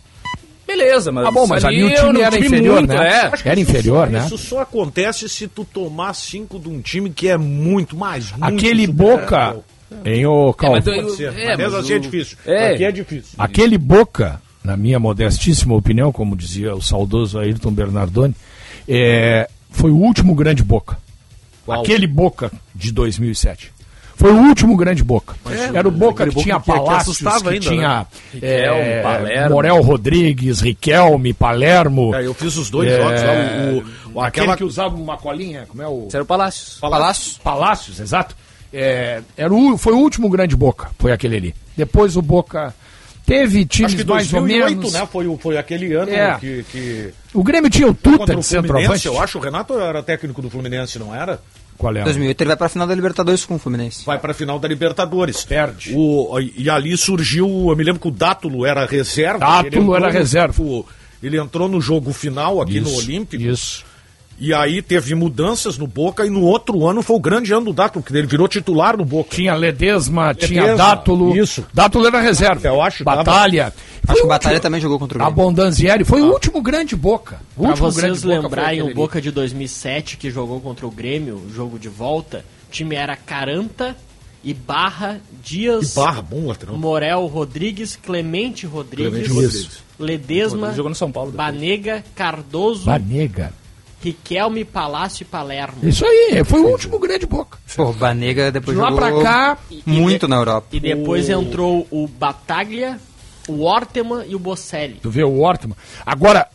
Beleza, 0.68 1.12
mas. 1.12 1.26
Ah, 1.26 1.32
bom, 1.32 1.48
mas 1.48 1.66
ali 1.66 1.84
o 1.84 1.88
era 1.90 2.06
time 2.08 2.22
era 2.22 2.38
inferior, 2.40 2.76
muito, 2.80 2.94
né? 2.94 3.08
é. 3.34 3.50
Era 3.50 3.60
inferior, 3.60 4.08
né? 4.10 4.20
Isso 4.26 4.38
só 4.38 4.60
acontece 4.62 5.28
se 5.28 5.48
tu 5.48 5.66
tomar 5.66 6.14
5 6.14 6.60
de 6.60 6.70
um 6.70 6.80
time 6.82 7.10
que 7.10 7.28
é 7.28 7.38
muito 7.38 7.96
mais. 7.98 8.32
Muito 8.32 8.44
Aquele 8.44 8.86
superior. 8.86 9.20
Boca, 9.20 9.56
em 10.06 10.26
o 10.28 10.50
É, 10.50 10.70
mas 10.70 10.86
Calvo. 10.86 10.90
eu- 10.92 11.04
Pode 11.04 11.16
ser. 11.16 11.24
é, 11.34 11.48
Mas 11.48 11.58
mesmo 11.58 11.72
mas 11.74 11.74
assim 11.86 11.94
o- 11.94 11.96
é 11.96 12.00
difícil. 12.00 12.38
É. 12.46 12.74
Aqui 12.74 12.84
é 12.84 12.92
difícil. 12.92 13.32
Aquele 13.38 13.78
Boca, 13.80 14.40
na 14.64 14.78
minha 14.78 15.00
modestíssima 15.00 15.74
opinião, 15.74 16.12
como 16.12 16.36
dizia 16.36 16.76
o 16.76 16.82
saudoso 16.84 17.40
Ayrton 17.40 17.72
Bernardoni, 17.72 18.36
é, 18.88 19.50
foi 19.72 19.90
o 19.90 19.98
último 19.98 20.36
grande 20.36 20.62
Boca. 20.64 20.98
Qual? 21.70 21.82
Aquele 21.82 22.08
Boca 22.08 22.52
de 22.76 22.92
2007. 22.92 23.72
Foi 24.16 24.34
o 24.34 24.38
último 24.38 24.76
grande 24.76 25.02
Boca. 25.02 25.34
Era 25.74 25.88
o 25.88 25.92
Boca 25.92 26.28
que 26.28 26.36
tinha 26.44 26.60
que- 26.60 26.66
que 26.66 26.72
Palácios, 26.78 27.16
assustava 27.16 27.42
que 27.44 27.50
ainda, 27.54 27.60
tinha 27.70 28.08
Riquelme, 28.34 28.82
é, 28.82 29.02
Palermo. 29.02 29.50
Morel 29.56 29.82
Rodrigues, 29.82 30.60
Riquelme, 30.60 31.34
Palermo. 31.34 32.14
É, 32.14 32.26
eu 32.28 32.34
fiz 32.34 32.58
os 32.58 32.70
dois 32.70 32.92
É, 32.92 32.98
jogos 32.98 33.22
lá. 33.22 33.32
O, 33.32 34.18
o- 34.18 34.22
Aquele 34.22 34.44
aquela 34.44 34.58
que 34.58 34.64
usava 34.66 34.94
uma 34.96 35.16
colinha, 35.18 35.66
como 35.70 35.82
é 35.82 35.88
o... 35.88 36.08
Esse 36.08 36.18
era 36.18 36.24
o 36.24 36.26
Palácios. 36.26 36.78
Palácio. 36.82 37.36
Palácios, 37.42 38.00
exato. 38.02 38.36
É, 38.74 39.22
era 39.38 39.54
o, 39.54 39.78
foi 39.78 39.94
o 39.94 39.98
último 40.00 40.30
grande 40.30 40.54
Boca, 40.56 40.90
foi 41.00 41.14
aquele 41.14 41.38
ali. 41.38 41.56
Depois 41.78 42.18
o 42.18 42.22
Boca 42.22 42.74
teve 43.26 43.66
times 43.66 43.94
Acho 43.94 44.04
que 44.04 44.10
mais 44.12 44.34
ou 44.34 44.42
2008, 44.42 44.78
menos. 44.78 44.94
né? 44.94 45.08
Foi, 45.10 45.38
foi 45.38 45.58
aquele 45.58 45.94
ano 45.94 46.12
É. 46.12 46.38
que, 46.40 46.66
que 46.70 47.10
O 47.34 47.42
Grêmio 47.42 47.70
tinha 47.70 47.88
o 47.88 47.94
Tuta 47.94 48.36
de 48.36 48.44
centroavante. 48.44 49.06
eu 49.08 49.22
acho. 49.22 49.38
O 49.38 49.42
Renato 49.42 49.80
era 49.80 50.04
técnico 50.04 50.42
do 50.42 50.50
Fluminense, 50.50 51.00
não 51.00 51.16
era? 51.16 51.40
Qual 51.80 51.96
é? 51.96 52.04
2008 52.04 52.42
ele 52.42 52.48
vai 52.50 52.58
pra 52.58 52.70
final 52.70 52.86
da 52.86 52.94
Libertadores 52.94 53.44
com 53.46 53.56
o 53.56 53.58
Fluminense. 53.58 54.06
Vai 54.06 54.20
pra 54.20 54.34
final 54.36 54.60
da 54.60 54.68
Libertadores. 54.68 55.44
Perde. 55.46 55.94
O, 55.96 56.38
e 56.40 56.70
ali 56.70 56.96
surgiu, 56.98 57.48
eu 57.70 57.76
me 57.76 57.84
lembro 57.84 58.00
que 58.02 58.08
o 58.08 58.12
Dátulo 58.12 58.66
era 58.66 58.86
reserva. 58.86 59.40
Dátulo 59.40 59.96
era 59.96 60.08
no- 60.08 60.12
reserva. 60.14 60.62
o- 60.62 60.86
ele 61.24 61.38
entrou 61.40 61.68
no 61.68 61.82
jogo 61.82 62.14
final 62.14 62.62
aqui 62.62 62.80
no 62.80 62.88
Isso, 62.90 62.98
Olímpico. 63.00 63.44
Isso. 63.44 63.84
E 64.40 64.54
aí 64.54 64.82
teve 64.82 65.14
mudanças 65.16 65.78
no 65.78 65.86
Boca 65.86 66.26
e 66.26 66.30
no 66.30 66.42
outro 66.44 66.88
ano 66.88 67.02
foi 67.02 67.16
o 67.18 67.20
grande 67.20 67.52
ano 67.54 67.66
do 67.66 67.74
Dátulo, 67.74 68.04
que 68.04 68.16
ele 68.16 68.26
virou 68.26 68.48
titular 68.48 68.96
no 68.96 69.04
Boca. 69.04 69.36
Tinha 69.36 69.54
Ledesma, 69.54 70.34
tinha 70.34 70.62
Ledesma, 70.62 70.78
Dátulo. 70.86 71.36
isso. 71.38 71.66
Dátulo 71.74 72.08
era 72.08 72.22
reserva. 72.22 72.66
Eu 72.68 72.82
acho, 72.82 73.04
Batalha. 73.04 73.74
Foi 73.76 74.14
Acho 74.14 74.22
que 74.22 74.26
o 74.26 74.30
Batalha 74.30 74.54
último- 74.54 74.62
também 74.64 74.80
jogou 74.82 74.98
contra 74.98 75.18
o 75.20 75.22
A 75.22 75.26
Grêmio. 75.26 75.36
Bondanzieri 75.44 76.04
foi 76.06 76.22
o 76.22 76.32
último 76.32 76.62
grande 76.62 76.96
Boca. 76.96 77.42
O 77.58 77.62
Pra 77.64 77.70
último 77.72 77.92
vocês 77.92 78.02
grande 78.04 78.20
Boca 78.22 78.34
foi 78.34 78.42
lembrarem 78.44 78.82
o 78.82 78.94
Boca 78.96 79.22
de 79.22 79.30
2007 79.30 80.16
que 80.16 80.32
jogou 80.32 80.62
contra 80.62 80.88
o 80.88 80.92
Grêmio, 80.92 81.44
jogo 81.54 81.78
de 81.78 81.90
volta, 81.90 82.46
o 82.68 82.72
time 82.72 82.96
era 82.96 83.16
Caranta, 83.18 83.96
Ibarra, 84.42 85.20
Dias, 85.44 85.92
E 85.92 85.96
barra, 85.96 86.22
bom 86.22 86.48
lateral. 86.48 86.78
Morel 86.78 87.26
Rodrigues, 87.28 87.98
Clemente 87.98 88.66
Rodrigues, 88.66 89.10
Clemente 89.12 89.30
Rodrigues. 89.34 89.70
Ledesma, 90.00 90.68
Ele 90.68 90.76
jogou 90.78 90.90
no 90.90 90.96
São 90.96 91.12
Paulo. 91.12 91.32
depois. 91.32 91.52
Banega, 91.54 92.04
Cardoso, 92.16 92.86
Banega. 92.86 93.52
Riquelme, 94.02 94.64
Palácio 94.64 95.24
e 95.24 95.26
Palermo. 95.26 95.78
Isso 95.84 96.06
aí, 96.06 96.42
foi 96.46 96.62
o 96.62 96.68
último 96.68 96.98
grande 97.00 97.26
Boca. 97.26 97.58
Pô, 97.76 97.90
o 97.90 97.94
Banega 97.94 98.52
depois 98.52 98.78
De 98.78 98.82
lá 98.82 98.92
pra 98.92 99.12
cá, 99.22 99.58
muito 99.86 100.28
na 100.28 100.38
Europa. 100.38 100.68
E 100.72 100.80
depois 100.80 101.30
entrou 101.30 101.86
o 101.92 102.08
Bataglia, 102.08 102.98
o 103.48 103.64
Orteman 103.64 104.24
e 104.28 104.36
o 104.36 104.40
Bocelli. 104.40 105.00
tu 105.02 105.10
vê 105.10 105.24
o 105.24 105.40
Ortman. 105.40 105.76
Agora, 106.06 106.48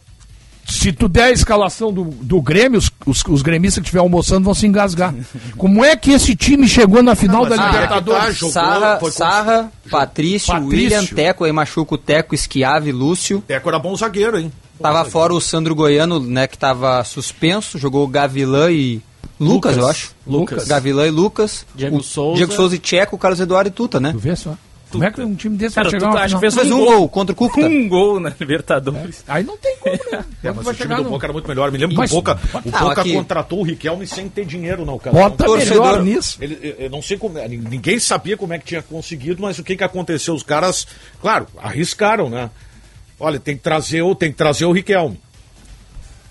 se 0.66 0.90
tu 0.92 1.06
der 1.08 1.24
a 1.24 1.30
escalação 1.30 1.92
do, 1.92 2.04
do 2.04 2.40
Grêmio, 2.40 2.78
os, 2.78 2.90
os, 3.04 3.22
os 3.28 3.42
gremistas 3.42 3.82
que 3.82 3.86
estiver 3.88 4.00
almoçando 4.00 4.44
vão 4.46 4.54
se 4.54 4.66
engasgar. 4.66 5.14
Como 5.58 5.84
é 5.84 5.94
que 5.94 6.12
esse 6.12 6.34
time 6.34 6.66
chegou 6.66 7.02
na 7.02 7.14
final 7.14 7.42
Não, 7.42 7.50
da 7.50 7.58
que 7.58 7.64
Libertadores? 7.74 8.24
tá, 8.24 8.30
jogou, 8.32 8.52
Sarra, 8.52 8.98
foi 8.98 9.10
com- 9.10 9.16
Sarra 9.18 9.72
Patrício, 9.90 10.52
Patrício. 10.54 10.68
William, 10.98 11.04
Teco, 11.04 11.44
aí 11.44 11.52
machuca 11.52 11.94
o 11.94 11.98
Teco, 11.98 12.34
Esquiave, 12.34 12.90
Lúcio. 12.92 13.44
Teco 13.46 13.68
era 13.68 13.78
bom 13.78 13.94
zagueiro, 13.94 14.38
hein? 14.38 14.50
Tava 14.80 15.04
fora 15.04 15.32
o 15.32 15.40
Sandro 15.40 15.74
Goiano, 15.74 16.18
né, 16.20 16.46
que 16.46 16.58
tava 16.58 17.02
suspenso, 17.04 17.78
jogou 17.78 18.06
Gavilã 18.08 18.70
e 18.70 19.00
Lucas, 19.40 19.72
Lucas. 19.72 19.76
eu 19.76 19.86
acho. 19.88 20.12
Lucas. 20.26 20.64
Gavilã 20.66 21.06
e 21.06 21.10
Lucas. 21.10 21.64
Diego 21.74 21.98
o 21.98 22.02
Souza. 22.02 22.36
Diego 22.36 22.52
Souza 22.52 22.74
e 22.74 22.78
Tcheco, 22.78 23.16
o 23.16 23.18
Carlos 23.18 23.40
Eduardo 23.40 23.68
e 23.68 23.72
Tuta, 23.72 23.98
né? 24.00 24.12
Tu 24.12 24.18
vê 24.18 24.34
só. 24.36 24.56
Como 24.90 25.02
é 25.02 25.10
que 25.10 25.20
um 25.20 25.34
time 25.34 25.56
desse 25.56 25.74
Cara, 25.74 25.90
vai 25.90 25.98
chegar 25.98 26.24
final? 26.28 26.40
fez 26.40 26.54
Fez 26.54 26.70
um 26.70 26.76
um 26.76 26.84
gol. 26.84 26.98
gol 26.98 27.08
contra 27.08 27.32
o 27.32 27.36
Cúcuta. 27.36 27.66
Um 27.66 27.88
gol 27.88 28.20
na 28.20 28.32
Libertadores. 28.38 29.24
Aí 29.26 29.42
não 29.42 29.56
tem 29.56 29.76
como, 29.78 29.96
né? 30.12 30.24
É, 30.44 30.52
mas 30.52 30.64
vai 30.64 30.72
o 30.72 30.76
time 30.76 30.94
do 30.94 31.02
no- 31.02 31.10
Boca 31.10 31.26
era 31.26 31.32
muito 31.32 31.48
melhor. 31.48 31.72
Me 31.72 31.78
lembro 31.78 31.96
Mas- 31.96 32.10
que 32.10 32.16
o 32.16 32.20
Boca, 32.22 32.38
o 32.54 32.58
Ah, 32.72 32.78
Boca 32.84 33.00
aqui- 33.00 33.12
contratou 33.14 33.58
o 33.58 33.62
Riquelme 33.64 34.06
sem 34.06 34.28
ter 34.28 34.44
dinheiro 34.44 34.84
na 34.84 34.92
ocasião. 34.92 35.20
Bota 35.20 35.44
Torcedor. 35.44 35.82
melhor 35.82 36.02
nisso. 36.04 36.38
Ele, 36.40 36.58
eu- 36.62 36.74
eu 36.84 36.90
não 36.90 37.02
sei 37.02 37.16
como. 37.18 37.38
Ninguém 37.48 37.98
sabia 37.98 38.36
como 38.36 38.52
é 38.52 38.58
que 38.58 38.66
tinha 38.66 38.82
conseguido, 38.82 39.42
mas 39.42 39.58
o 39.58 39.64
que, 39.64 39.74
que 39.76 39.82
aconteceu? 39.82 40.32
Os 40.32 40.44
caras, 40.44 40.86
claro, 41.20 41.48
arriscaram, 41.58 42.30
né? 42.30 42.50
Olha, 43.24 43.38
tem 43.40 43.56
que 43.56 43.62
trazer 43.62 44.02
o, 44.02 44.14
tem 44.14 44.30
que 44.30 44.36
trazer 44.38 44.64
o 44.66 44.72
Riquelme. 44.72 45.18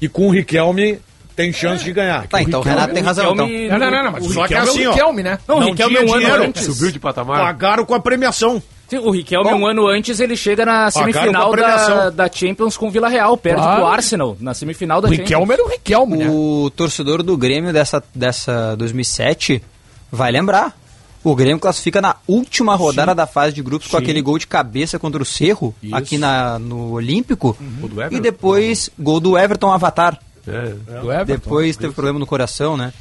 E 0.01 0.07
com 0.07 0.27
o 0.27 0.31
Riquelme 0.31 0.99
tem 1.35 1.51
chance 1.51 1.83
de 1.83 1.91
ganhar. 1.91 2.27
Tá, 2.27 2.41
então 2.41 2.59
o 2.59 2.63
Renato 2.63 2.93
tem 2.93 3.01
razão, 3.03 3.33
então. 3.33 3.45
Riquelme- 3.47 3.69
Não, 3.69 3.79
não, 3.79 3.91
não, 3.91 4.03
não, 4.03 4.11
mas 4.11 4.25
O 4.25 4.29
o 4.29 4.33
Só 4.33 4.47
que 4.47 4.53
Riquelme 4.53 4.69
assim, 4.69 4.83
é 4.83 4.87
ó. 4.87 4.89
o 4.89 4.93
Riquelme, 4.93 5.23
né? 5.23 5.39
Não, 5.47 5.55
o 5.55 5.59
Não 5.61 5.67
Riquelme 5.69 5.95
tinha 5.95 6.07
um 6.07 6.13
ano 6.13 6.21
dinheiro. 6.21 6.43
antes. 6.43 6.65
Subiu 6.65 6.91
de 6.91 6.99
patamar. 6.99 7.39
Pagaram 7.39 7.85
com 7.85 7.95
a 7.95 7.99
premiação. 7.99 8.61
Sim, 8.87 8.97
o 8.99 9.09
Riquelme, 9.09 9.49
Bom. 9.49 9.59
um 9.61 9.65
ano 9.65 9.87
antes, 9.87 10.19
ele 10.19 10.35
chega 10.35 10.65
na 10.65 10.91
semifinal 10.91 11.55
da, 11.55 12.09
da 12.11 12.29
Champions 12.31 12.77
com 12.77 12.87
o 12.87 12.91
Vila 12.91 13.07
Real, 13.07 13.35
perde 13.37 13.61
Claro. 13.61 13.77
pro 13.81 13.85
Arsenal, 13.89 14.37
na 14.39 14.53
semifinal 14.53 15.01
da 15.01 15.07
O 15.07 15.11
Champions. 15.11 15.29
Riquelme 15.29 15.53
era 15.53 15.63
o 15.63 15.67
Riquelme, 15.69 16.17
né? 16.17 16.27
O 16.29 16.69
torcedor 16.75 17.23
do 17.23 17.35
Grêmio 17.35 17.73
dessa, 17.73 18.03
dessa 18.13 18.75
2007 18.75 19.63
vai 20.11 20.31
lembrar. 20.31 20.77
O 21.23 21.35
Grêmio 21.35 21.59
classifica 21.59 22.01
na 22.01 22.17
última 22.27 22.75
rodada 22.75 23.15
da 23.15 23.25
fase 23.25 23.53
de 23.53 23.61
grupos 23.63 23.87
com 23.87 23.97
Sim. 23.97 24.03
aquele 24.03 24.21
gol 24.21 24.37
de 24.37 24.45
cabeça 24.45 24.99
contra 24.99 25.21
o 25.21 25.25
Cerro, 25.25 25.73
Isso. 25.81 25.95
aqui 25.95 26.17
na, 26.17 26.59
no 26.59 26.91
Olímpico. 26.91 27.55
Gol 27.79 27.89
do 27.89 28.15
E 28.15 28.19
depois, 28.19 28.89
gol 28.99 29.19
do 29.19 29.37
Everton 29.37 29.71
Avatar. 29.71 30.19
É. 30.45 30.73
Do 30.99 31.11
Everton. 31.11 31.25
Depois 31.25 31.77
teve 31.77 31.93
problema 31.93 32.19
no 32.19 32.25
coração, 32.25 32.75
né? 32.75 32.91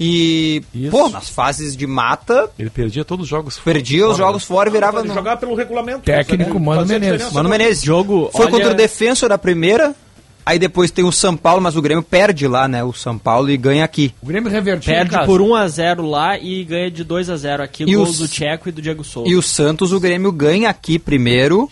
E, 0.00 0.62
Isso. 0.72 0.90
pô, 0.92 1.08
nas 1.08 1.28
fases 1.28 1.76
de 1.76 1.86
mata, 1.86 2.48
Ele 2.58 2.70
perdia 2.70 3.04
todos 3.04 3.24
os 3.24 3.28
jogos 3.28 3.56
fora. 3.58 3.74
perdia 3.74 4.08
os 4.08 4.16
jogos 4.16 4.44
fora 4.44 4.68
e 4.68 4.72
virava 4.72 5.00
Ele 5.00 5.08
no... 5.08 5.14
jogava 5.14 5.36
pelo 5.40 5.54
regulamento. 5.56 6.00
Técnico 6.02 6.52
Fazia 6.52 6.60
Mano 6.64 6.86
Menezes. 6.86 7.32
Mano 7.32 7.48
não. 7.48 7.50
Menezes. 7.50 7.82
Jogo, 7.82 8.28
Foi 8.32 8.42
olha- 8.42 8.50
contra 8.52 8.70
o 8.70 8.74
Defensor 8.74 9.32
a 9.32 9.38
primeira, 9.38 9.94
aí 10.48 10.58
depois 10.58 10.90
tem 10.90 11.04
o 11.04 11.12
São 11.12 11.36
Paulo, 11.36 11.60
mas 11.60 11.76
o 11.76 11.82
Grêmio 11.82 12.02
perde 12.02 12.48
lá, 12.48 12.66
né? 12.66 12.82
O 12.82 12.92
São 12.92 13.18
Paulo 13.18 13.50
e 13.50 13.56
ganha 13.56 13.84
aqui. 13.84 14.14
O 14.22 14.26
Grêmio 14.26 14.50
revertiu 14.50 14.92
em 14.92 14.96
Perde 14.96 15.10
casa. 15.10 15.26
por 15.26 15.40
1x0 15.42 16.08
lá 16.08 16.38
e 16.38 16.64
ganha 16.64 16.90
de 16.90 17.04
2x0 17.04 17.60
aqui, 17.60 17.84
E 17.84 17.94
gols 17.94 18.18
do 18.18 18.26
Tcheco 18.26 18.68
e 18.68 18.72
do 18.72 18.80
Diego 18.80 19.04
Souza. 19.04 19.28
E 19.30 19.36
o 19.36 19.42
Santos, 19.42 19.92
o 19.92 20.00
Grêmio 20.00 20.32
ganha 20.32 20.70
aqui 20.70 20.98
primeiro. 20.98 21.70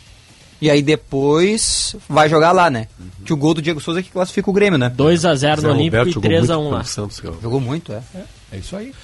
E 0.61 0.71
aí 0.71 0.81
depois 0.81 1.95
vai 2.09 2.31
jogar 2.31 2.51
lá, 2.53 2.71
né? 2.71 2.89
Que 3.27 3.33
o 3.33 3.37
gol 3.37 3.53
do 3.53 3.61
Diego 3.61 3.79
Souza 3.79 4.01
é 4.01 4.03
que 4.03 4.11
classifica 4.11 4.49
o 4.49 4.53
Grêmio, 4.53 4.79
né? 4.79 4.91
2x0 4.97 5.57
no 5.57 5.63
Zé 5.63 5.69
Olímpico 5.69 5.75
Roberto 5.75 6.09
e 6.09 6.13
jogou 6.13 6.31
muito 6.31 6.47
3x1 6.47 6.47
pelo 6.47 6.71
lá. 6.71 6.85
Santos. 6.85 7.23
Jogou 7.43 7.61
muito, 7.61 7.93
é. 7.93 8.01
É 8.53 8.59
isso 8.59 8.77
aí. 8.77 8.95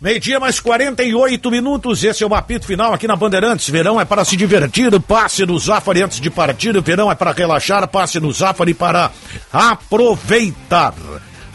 Meio-dia 0.00 0.40
mais 0.40 0.58
48 0.58 1.50
minutos. 1.50 2.02
Esse 2.02 2.24
é 2.24 2.26
o 2.26 2.34
apito 2.34 2.64
final 2.64 2.94
aqui 2.94 3.06
na 3.06 3.14
Bandeirantes. 3.14 3.68
Verão 3.68 4.00
é 4.00 4.04
para 4.06 4.24
se 4.24 4.34
divertir. 4.34 4.98
Passe 5.00 5.44
no 5.44 5.58
Zafari 5.58 6.02
antes 6.02 6.18
de 6.18 6.30
partir. 6.30 6.80
Verão 6.80 7.12
é 7.12 7.14
para 7.14 7.32
relaxar. 7.32 7.86
Passe 7.86 8.18
no 8.18 8.32
Zafari 8.32 8.72
para 8.72 9.10
aproveitar. 9.52 10.94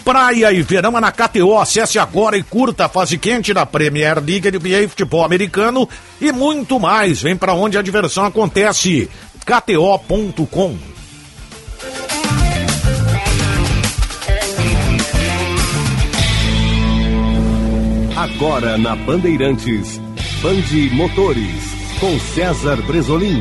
Praia 0.03 0.51
e 0.51 0.61
verão 0.61 0.95
é 0.95 1.01
na 1.01 1.11
KTO. 1.11 1.57
Acesse 1.57 1.97
agora 1.97 2.37
e 2.37 2.43
curta 2.43 2.85
a 2.85 2.89
fase 2.89 3.17
quente 3.17 3.51
da 3.51 3.65
Premier 3.65 4.23
League 4.23 4.51
NBA 4.51 4.87
Futebol 4.89 5.25
Americano 5.25 5.89
e 6.21 6.31
muito 6.31 6.79
mais. 6.79 7.23
Vem 7.23 7.35
para 7.35 7.55
onde 7.55 7.79
a 7.79 7.81
diversão 7.81 8.25
acontece. 8.25 9.09
KTO.com. 9.43 10.94
Agora 18.25 18.75
na 18.75 18.95
Bandeirantes, 18.95 20.01
Bande 20.41 20.89
Motores, 20.89 21.63
com 21.99 22.19
César 22.19 22.81
Bresolim. 22.81 23.39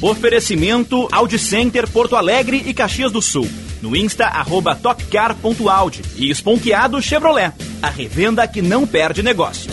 Oferecimento 0.00 1.08
Audi 1.10 1.40
Center 1.40 1.90
Porto 1.90 2.14
Alegre 2.14 2.62
e 2.64 2.72
Caxias 2.72 3.10
do 3.10 3.20
Sul. 3.20 3.50
No 3.82 3.96
Insta, 3.96 4.26
arroba 4.26 4.76
topcar.audi. 4.76 6.02
E 6.14 6.30
Esponqueado 6.30 7.02
Chevrolet. 7.02 7.52
A 7.82 7.90
revenda 7.90 8.46
que 8.46 8.62
não 8.62 8.86
perde 8.86 9.24
negócio. 9.24 9.68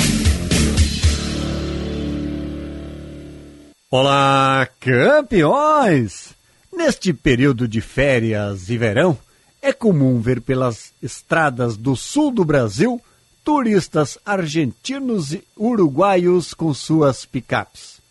Olá, 3.92 4.68
campeões! 4.80 6.34
Neste 6.76 7.14
período 7.14 7.68
de 7.68 7.82
férias 7.82 8.68
e 8.68 8.80
verão, 8.80 9.16
é 9.62 9.72
comum 9.72 10.20
ver 10.20 10.42
pelas 10.42 10.92
estradas 11.04 11.78
do 11.78 11.96
sul 11.96 12.32
do 12.32 12.44
Brasil 12.44 13.00
turistas 13.46 14.18
argentinos 14.26 15.32
e 15.32 15.44
uruguaios 15.56 16.52
com 16.52 16.74
suas 16.74 17.26
picapes. 17.26 18.02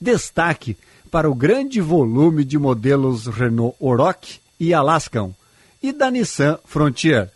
Destaque 0.00 0.78
para 1.10 1.30
o 1.30 1.34
grande 1.34 1.78
volume 1.78 2.42
de 2.42 2.58
modelos 2.58 3.26
Renault 3.26 3.76
Oroch 3.78 4.40
e 4.58 4.72
Alaskan 4.72 5.34
e 5.82 5.92
da 5.92 6.10
Nissan 6.10 6.58
Frontier. 6.64 7.30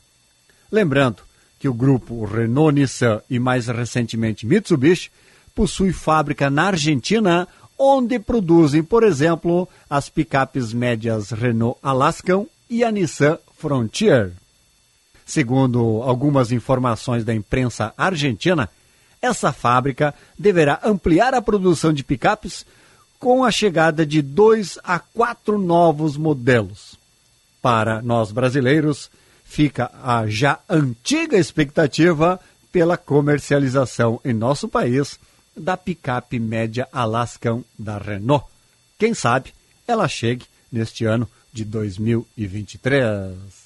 Lembrando 0.72 1.18
que 1.58 1.68
o 1.68 1.74
grupo 1.74 2.24
Renault 2.24 2.74
Nissan 2.74 3.20
e 3.28 3.38
mais 3.38 3.66
recentemente 3.66 4.46
Mitsubishi 4.46 5.10
possui 5.54 5.92
fábrica 5.92 6.48
na 6.48 6.68
Argentina, 6.68 7.46
onde 7.78 8.18
produzem, 8.18 8.82
por 8.82 9.02
exemplo, 9.02 9.68
as 9.90 10.08
picapes 10.08 10.72
médias 10.72 11.30
Renault 11.32 11.78
Alaskan 11.82 12.46
e 12.70 12.82
a 12.82 12.90
Nissan 12.90 13.38
Frontier. 13.58 14.32
Segundo 15.26 16.02
algumas 16.04 16.52
informações 16.52 17.24
da 17.24 17.34
imprensa 17.34 17.92
argentina, 17.98 18.70
essa 19.20 19.52
fábrica 19.52 20.14
deverá 20.38 20.78
ampliar 20.84 21.34
a 21.34 21.42
produção 21.42 21.92
de 21.92 22.04
picapes 22.04 22.64
com 23.18 23.44
a 23.44 23.50
chegada 23.50 24.06
de 24.06 24.22
dois 24.22 24.78
a 24.84 25.00
quatro 25.00 25.58
novos 25.58 26.16
modelos. 26.16 26.96
Para 27.60 28.00
nós 28.00 28.30
brasileiros, 28.30 29.10
fica 29.44 29.90
a 30.00 30.28
já 30.28 30.60
antiga 30.68 31.36
expectativa 31.36 32.38
pela 32.70 32.96
comercialização 32.96 34.20
em 34.24 34.32
nosso 34.32 34.68
país 34.68 35.18
da 35.56 35.76
picape 35.76 36.38
média 36.38 36.86
Alaskan 36.92 37.64
da 37.76 37.98
Renault. 37.98 38.46
Quem 38.96 39.12
sabe 39.12 39.52
ela 39.88 40.06
chegue 40.06 40.44
neste 40.70 41.04
ano 41.04 41.28
de 41.52 41.64
2023. 41.64 43.65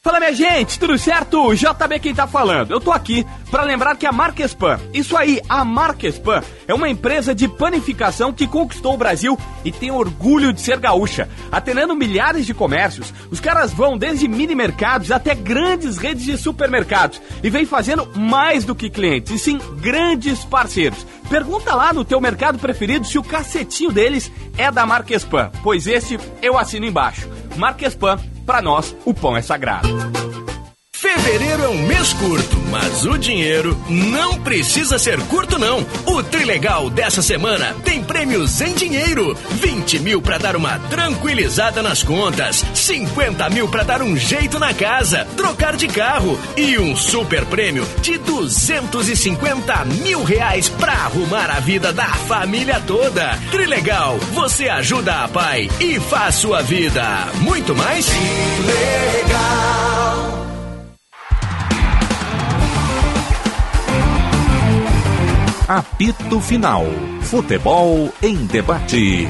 Fala 0.00 0.20
minha 0.20 0.32
gente, 0.32 0.78
tudo 0.78 0.96
certo? 0.96 1.52
JB 1.52 1.98
quem 1.98 2.14
tá 2.14 2.24
falando. 2.24 2.70
Eu 2.70 2.80
tô 2.80 2.92
aqui 2.92 3.26
para 3.50 3.64
lembrar 3.64 3.96
que 3.96 4.06
a 4.06 4.12
Marquespan, 4.12 4.78
isso 4.94 5.16
aí, 5.16 5.40
a 5.48 5.64
Marquespan 5.64 6.40
é 6.68 6.72
uma 6.72 6.88
empresa 6.88 7.34
de 7.34 7.48
panificação 7.48 8.32
que 8.32 8.46
conquistou 8.46 8.94
o 8.94 8.96
Brasil 8.96 9.36
e 9.64 9.72
tem 9.72 9.90
orgulho 9.90 10.52
de 10.52 10.60
ser 10.60 10.78
gaúcha. 10.78 11.28
Atendendo 11.50 11.96
milhares 11.96 12.46
de 12.46 12.54
comércios, 12.54 13.12
os 13.28 13.40
caras 13.40 13.72
vão 13.72 13.98
desde 13.98 14.28
mini 14.28 14.54
mercados 14.54 15.10
até 15.10 15.34
grandes 15.34 15.96
redes 15.96 16.24
de 16.24 16.38
supermercados 16.38 17.20
e 17.42 17.50
vem 17.50 17.66
fazendo 17.66 18.08
mais 18.16 18.64
do 18.64 18.76
que 18.76 18.88
clientes, 18.88 19.32
e 19.32 19.38
sim 19.38 19.58
grandes 19.80 20.44
parceiros. 20.44 21.04
Pergunta 21.28 21.74
lá 21.74 21.92
no 21.92 22.04
teu 22.04 22.20
mercado 22.20 22.58
preferido 22.58 23.06
se 23.06 23.18
o 23.18 23.22
cacetinho 23.22 23.92
deles 23.92 24.32
é 24.56 24.70
da 24.70 24.86
Marquespan, 24.86 25.50
pois 25.62 25.86
esse 25.86 26.18
eu 26.40 26.56
assino 26.56 26.86
embaixo. 26.86 27.28
Marquespan 27.56 28.18
para 28.46 28.62
nós, 28.62 28.96
o 29.04 29.12
pão 29.12 29.36
é 29.36 29.42
sagrado. 29.42 29.88
Fevereiro 31.00 31.62
é 31.62 31.68
um 31.68 31.86
mês 31.86 32.12
curto, 32.14 32.56
mas 32.72 33.06
o 33.06 33.16
dinheiro 33.16 33.80
não 33.88 34.36
precisa 34.40 34.98
ser 34.98 35.20
curto, 35.26 35.56
não. 35.56 35.86
O 36.04 36.24
Trilegal 36.24 36.90
dessa 36.90 37.22
semana 37.22 37.72
tem 37.84 38.02
prêmios 38.02 38.60
em 38.60 38.74
dinheiro: 38.74 39.32
20 39.60 40.00
mil 40.00 40.20
para 40.20 40.38
dar 40.38 40.56
uma 40.56 40.76
tranquilizada 40.90 41.84
nas 41.84 42.02
contas, 42.02 42.64
50 42.74 43.48
mil 43.50 43.68
para 43.68 43.84
dar 43.84 44.02
um 44.02 44.16
jeito 44.16 44.58
na 44.58 44.74
casa, 44.74 45.24
trocar 45.36 45.76
de 45.76 45.86
carro 45.86 46.36
e 46.56 46.76
um 46.80 46.96
super 46.96 47.46
prêmio 47.46 47.86
de 48.02 48.18
250 48.18 49.84
mil 50.02 50.24
reais 50.24 50.68
para 50.68 50.94
arrumar 50.94 51.48
a 51.48 51.60
vida 51.60 51.92
da 51.92 52.08
família 52.08 52.82
toda. 52.84 53.38
Trilegal, 53.52 54.18
você 54.32 54.68
ajuda 54.68 55.22
a 55.22 55.28
pai 55.28 55.70
e 55.78 56.00
faz 56.00 56.34
sua 56.34 56.60
vida 56.60 57.28
muito 57.40 57.72
mais. 57.72 58.04
Legal. 58.66 60.17
Apito 65.68 66.40
Final. 66.40 66.86
Futebol 67.20 68.10
em 68.22 68.46
debate. 68.46 69.28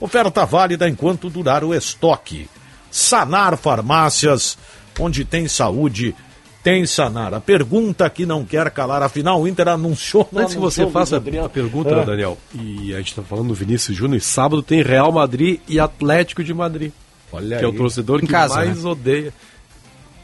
Oferta 0.00 0.44
válida 0.44 0.88
enquanto 0.88 1.30
durar 1.30 1.62
o 1.62 1.72
estoque. 1.72 2.48
Sanar 2.90 3.56
Farmácias, 3.56 4.56
onde 4.98 5.24
tem 5.24 5.46
saúde, 5.48 6.14
tem 6.62 6.84
Sanar. 6.86 7.32
A 7.32 7.40
pergunta 7.40 8.08
que 8.10 8.26
não 8.26 8.44
quer 8.44 8.70
calar, 8.70 9.02
afinal 9.02 9.40
o 9.40 9.48
Inter 9.48 9.68
anunciou... 9.68 10.28
Antes 10.34 10.54
que 10.54 10.60
você 10.60 10.86
faça 10.90 11.16
a 11.16 11.48
pergunta, 11.48 11.90
É. 11.90 12.04
Daniel, 12.04 12.36
e 12.54 12.94
a 12.94 12.98
gente 12.98 13.14
tá 13.14 13.22
falando 13.22 13.48
do 13.48 13.54
Vinícius 13.54 13.96
Júnior, 13.96 14.18
e 14.18 14.20
sábado 14.20 14.62
tem 14.62 14.82
Real 14.82 15.10
Madrid 15.10 15.60
e 15.68 15.78
Atlético 15.80 16.44
de 16.44 16.52
Madrid. 16.52 16.92
Olha 17.32 17.58
que 17.58 17.64
é 17.64 17.66
o 17.68 17.70
aí. 17.70 17.76
torcedor 17.76 18.18
Em 18.22 18.26
que 18.26 18.32
casa, 18.32 18.56
mais 18.56 18.82
né? 18.84 18.90
odeia. 18.90 19.32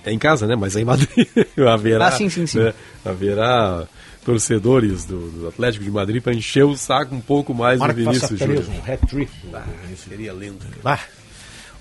É 0.05 0.12
em 0.12 0.19
casa, 0.19 0.47
né? 0.47 0.55
Mas 0.57 0.77
é 0.77 0.81
em 0.81 0.85
Madrid. 0.85 1.27
haverá, 1.73 2.09
Ah, 2.09 2.12
sim, 2.12 2.29
sim, 2.29 2.47
sim. 2.47 2.59
né? 2.59 2.75
Haverá 3.05 3.85
torcedores 4.25 5.05
do, 5.05 5.31
do 5.31 5.49
Atlético 5.49 5.85
de 5.85 5.91
Madrid 5.91 6.21
para 6.23 6.35
encher 6.35 6.64
o 6.64 6.77
saco 6.77 7.14
um 7.14 7.21
pouco 7.21 7.55
mais 7.55 7.81
do 7.81 7.93
Vinícius 7.93 8.39
Júnior. 8.39 8.64
um 8.69 8.93
hat-trick. 8.93 9.31
Seria 9.97 10.33
lindo. 10.33 10.59
Ah, 10.85 10.99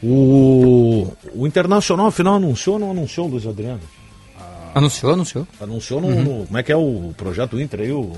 o, 0.03 1.07
o 1.33 1.47
Internacional, 1.47 2.07
afinal, 2.07 2.35
anunciou 2.35 2.75
ou 2.75 2.79
não 2.79 2.91
anunciou, 2.91 3.27
Luiz 3.27 3.45
Adriano? 3.45 3.79
Anunciou, 4.73 5.13
anunciou. 5.13 5.47
Anunciou 5.61 6.01
no, 6.01 6.07
Uhum. 6.07 6.23
no- 6.23 6.45
Como 6.47 6.57
é 6.57 6.63
que 6.63 6.71
é 6.71 6.75
o 6.75 7.13
projeto 7.17 7.59
Inter 7.59 7.79
aí? 7.81 7.91
O, 7.91 8.11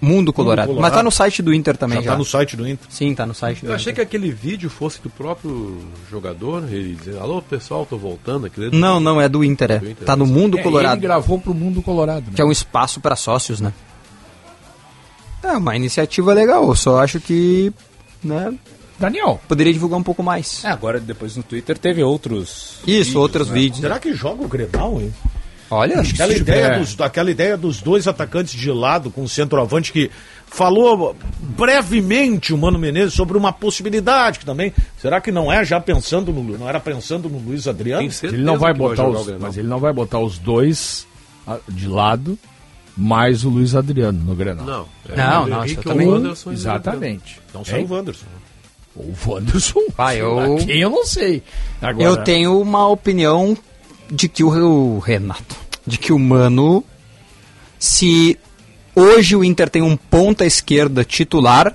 Mundo 0.00 0.32
Colorado. 0.34 0.66
Colorado. 0.66 0.82
Mas 0.82 0.92
tá 0.98 1.02
no 1.02 1.10
site 1.10 1.40
do 1.40 1.54
Inter 1.54 1.78
também 1.78 1.96
já, 1.98 2.04
já. 2.04 2.10
tá 2.12 2.18
no 2.18 2.24
site 2.26 2.56
do 2.58 2.68
Inter. 2.68 2.86
Sim, 2.90 3.14
tá 3.14 3.24
no 3.24 3.32
site 3.32 3.60
do 3.64 3.68
Eu 3.70 3.74
achei 3.74 3.92
Inter. 3.92 4.06
que 4.06 4.16
aquele 4.16 4.30
vídeo 4.32 4.68
fosse 4.68 5.00
do 5.00 5.08
próprio 5.08 5.78
jogador, 6.10 6.64
ele 6.70 6.94
dizendo, 6.96 7.20
alô 7.20 7.40
pessoal, 7.40 7.86
tô 7.86 7.96
voltando. 7.96 8.44
Aquilo 8.46 8.66
é 8.66 8.70
Não, 8.70 9.00
não, 9.00 9.18
é 9.18 9.28
do 9.30 9.42
Inter, 9.42 9.70
é. 9.70 9.78
Do 9.78 9.88
Inter, 9.90 10.04
Tá 10.04 10.14
no? 10.14 10.26
Mundo 10.26 10.58
É, 10.58 10.62
Colorado. 10.62 10.94
Ele 10.96 11.02
gravou 11.02 11.38
pro 11.38 11.54
Mundo 11.54 11.80
Colorado. 11.80 12.26
Né? 12.26 12.32
Que 12.34 12.42
é 12.42 12.44
um 12.44 12.52
espaço 12.52 13.00
para 13.00 13.16
sócios, 13.16 13.60
né? 13.62 13.72
É 15.42 15.52
uma 15.52 15.76
iniciativa 15.76 16.34
legal, 16.34 16.66
eu 16.68 16.74
só 16.74 16.98
acho 17.02 17.20
que. 17.20 17.72
Né, 18.22 18.52
Daniel. 18.98 19.40
poderia 19.48 19.72
divulgar 19.72 19.98
um 19.98 20.02
pouco 20.02 20.22
mais. 20.22 20.64
É, 20.64 20.68
agora 20.68 21.00
depois 21.00 21.36
no 21.36 21.42
Twitter 21.42 21.76
teve 21.78 22.02
outros. 22.02 22.78
Isso, 22.86 23.18
outros 23.18 23.48
vídeos. 23.48 23.80
Será 23.80 23.98
que 23.98 24.12
joga 24.14 24.44
o 24.44 24.48
Grenal, 24.48 25.00
hein? 25.00 25.12
Olha, 25.70 25.98
acho 26.00 26.10
que 26.14 26.22
Aquela 26.22 26.34
se 26.34 26.40
ideia, 26.40 26.78
dos, 26.78 27.00
aquela 27.00 27.30
ideia 27.30 27.56
dos 27.56 27.80
dois 27.80 28.06
atacantes 28.06 28.54
de 28.54 28.70
lado 28.70 29.10
com 29.10 29.22
o 29.22 29.28
centroavante 29.28 29.92
que 29.92 30.10
falou 30.46 31.16
brevemente 31.40 32.52
o 32.52 32.58
Mano 32.58 32.78
Menezes 32.78 33.14
sobre 33.14 33.36
uma 33.36 33.52
possibilidade 33.52 34.38
que 34.38 34.44
também. 34.44 34.72
Será 34.98 35.20
que 35.20 35.32
não 35.32 35.50
é 35.52 35.64
já 35.64 35.80
pensando 35.80 36.32
no. 36.32 36.56
Não 36.58 36.68
era 36.68 36.78
pensando 36.78 37.28
no 37.28 37.38
Luiz 37.38 37.66
Adriano? 37.66 38.08
Ele 38.22 38.42
não 38.42 38.58
vai 38.58 38.74
botar 38.74 39.08
os, 39.08 39.26
mas 39.38 39.56
ele 39.56 39.66
não 39.68 39.78
vai 39.80 39.92
botar 39.92 40.18
os 40.18 40.38
dois 40.38 41.06
ah, 41.46 41.58
de 41.68 41.88
lado, 41.88 42.38
mais 42.96 43.44
o 43.44 43.48
Luiz 43.48 43.74
Adriano 43.74 44.22
no 44.22 44.34
Grenal. 44.34 44.64
Não, 44.66 44.86
é 45.08 45.16
Não, 45.16 45.46
não, 45.46 45.66
eu 45.66 45.82
também- 45.82 46.06
o 46.06 46.12
Wanderson 46.12 46.50
o 46.50 46.52
Exatamente. 46.52 47.40
Então 47.48 47.64
só 47.64 47.76
Hein? 47.76 47.86
o 47.88 47.92
Wanderson. 47.94 48.26
Ou 48.96 49.04
o 49.04 49.30
Wanderson. 49.30 49.80
Ah, 49.98 50.14
eu- 50.14 50.56
Quem 50.64 50.80
eu 50.80 50.90
não 50.90 51.04
sei. 51.04 51.42
Agora, 51.82 52.04
Eu 52.04 52.16
tenho 52.24 52.60
uma 52.60 52.86
opinião 52.88 53.56
de 54.10 54.28
que 54.28 54.44
o, 54.44 54.98
Renato, 54.98 55.56
de 55.86 55.98
que 55.98 56.12
o 56.12 56.18
Mano, 56.18 56.84
se 57.78 58.38
hoje 58.94 59.34
o 59.36 59.44
Inter 59.44 59.68
tem 59.68 59.82
um 59.82 59.96
ponta 59.96 60.44
esquerda 60.46 61.04
titular, 61.04 61.74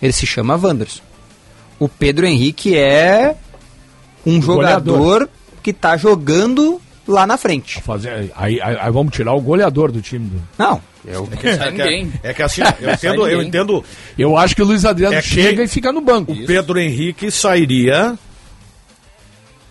ele 0.00 0.12
se 0.12 0.26
chama 0.26 0.56
Wanderson. 0.56 1.02
O 1.78 1.88
Pedro 1.88 2.26
Henrique 2.26 2.76
é 2.76 3.34
um 4.26 4.40
jogador 4.42 5.28
que 5.62 5.72
tá 5.72 5.96
jogando 5.96 6.80
lá 7.06 7.26
na 7.26 7.36
frente. 7.36 7.80
Fazer, 7.82 8.10
aí, 8.36 8.60
aí- 8.60 8.76
aí 8.78 8.90
vamos 8.92 9.12
tirar 9.14 9.32
o 9.34 9.40
goleador 9.40 9.90
do 9.92 10.00
time. 10.00 10.28
Do... 10.28 10.42
Não, 10.58 10.80
eu... 11.04 11.28
É 11.32 11.36
que, 11.36 11.48
é 12.22 12.34
que 12.34 12.42
assim, 12.42 12.60
eu 12.80 12.90
entendo, 12.92 13.26
eu 13.28 13.42
entendo. 13.42 13.84
Eu 14.18 14.36
acho 14.36 14.54
que 14.54 14.62
o 14.62 14.64
Luiz 14.64 14.84
Adriano 14.84 15.14
É 15.16 15.22
que 15.22 15.28
chega 15.28 15.62
e 15.62 15.68
fica 15.68 15.92
no 15.92 16.00
banco. 16.00 16.32
O 16.32 16.46
Pedro 16.46 16.78
Henrique 16.78 17.30
sairia 17.30 18.18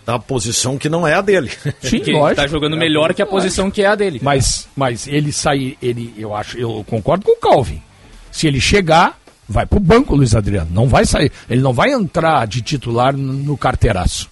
da 0.04 0.18
posição 0.18 0.76
que 0.78 0.88
não 0.88 1.06
é 1.06 1.14
a 1.14 1.20
dele. 1.20 1.50
Sim, 1.80 2.00
Que 2.00 2.12
lógico. 2.12 2.36
tá 2.40 2.46
jogando 2.46 2.76
melhor 2.76 3.14
que 3.14 3.22
a 3.22 3.26
posição 3.26 3.70
que 3.70 3.82
é 3.82 3.86
a 3.86 3.94
dele. 3.94 4.18
Mas, 4.22 4.68
mas 4.74 5.06
ele 5.06 5.30
sair, 5.32 5.76
ele, 5.80 6.12
eu 6.16 6.34
acho, 6.34 6.58
eu 6.58 6.84
concordo 6.88 7.24
com 7.24 7.32
o 7.32 7.36
Calvin. 7.36 7.82
Se 8.32 8.46
ele 8.46 8.60
chegar, 8.60 9.18
vai 9.48 9.66
pro 9.66 9.78
banco, 9.80 10.14
Luiz 10.14 10.34
Adriano. 10.34 10.70
Não 10.72 10.88
vai 10.88 11.04
sair. 11.04 11.30
Ele 11.48 11.60
não 11.60 11.72
vai 11.72 11.90
entrar 11.92 12.46
de 12.46 12.62
titular 12.62 13.16
no 13.16 13.32
no 13.32 13.56
carteiraço. 13.56 14.29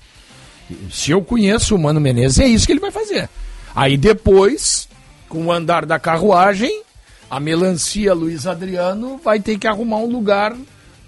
Se 0.90 1.10
eu 1.10 1.22
conheço 1.22 1.74
o 1.74 1.78
Mano 1.78 2.00
Menezes, 2.00 2.38
é 2.38 2.46
isso 2.46 2.66
que 2.66 2.72
ele 2.72 2.80
vai 2.80 2.90
fazer. 2.90 3.28
Aí 3.74 3.96
depois, 3.96 4.88
com 5.28 5.46
o 5.46 5.52
andar 5.52 5.86
da 5.86 5.98
carruagem, 5.98 6.82
a 7.30 7.38
melancia 7.38 8.14
Luiz 8.14 8.46
Adriano 8.46 9.20
vai 9.22 9.40
ter 9.40 9.58
que 9.58 9.66
arrumar 9.66 9.98
um 9.98 10.06
lugar 10.06 10.56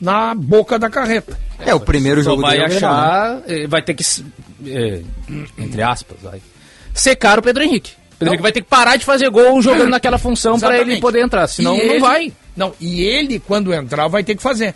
na 0.00 0.34
boca 0.34 0.78
da 0.78 0.88
carreta. 0.88 1.38
É, 1.58 1.74
o 1.74 1.80
primeiro 1.80 2.22
jogo 2.22 2.42
vai 2.42 2.56
é 2.56 2.68
né? 2.68 2.76
achar, 2.76 3.42
eh, 3.46 3.66
vai 3.66 3.82
ter 3.82 3.94
que, 3.94 4.04
eh, 4.66 5.02
entre 5.58 5.82
aspas, 5.82 6.16
vai, 6.22 6.40
secar 6.94 7.38
o 7.38 7.42
Pedro 7.42 7.62
Henrique. 7.62 7.92
Pedro 8.18 8.34
Henrique 8.34 8.42
vai 8.42 8.52
ter 8.52 8.62
que 8.62 8.68
parar 8.68 8.96
de 8.96 9.04
fazer 9.04 9.28
gol 9.30 9.60
jogando 9.60 9.90
naquela 9.90 10.18
função 10.18 10.58
pra 10.58 10.78
ele 10.78 11.00
poder 11.00 11.22
entrar, 11.22 11.46
senão 11.46 11.76
não 11.76 12.00
vai. 12.00 12.32
Não, 12.56 12.74
e 12.80 13.02
ele, 13.02 13.38
quando 13.38 13.72
entrar, 13.72 14.08
vai 14.08 14.22
ter 14.24 14.34
que 14.34 14.42
fazer. 14.42 14.74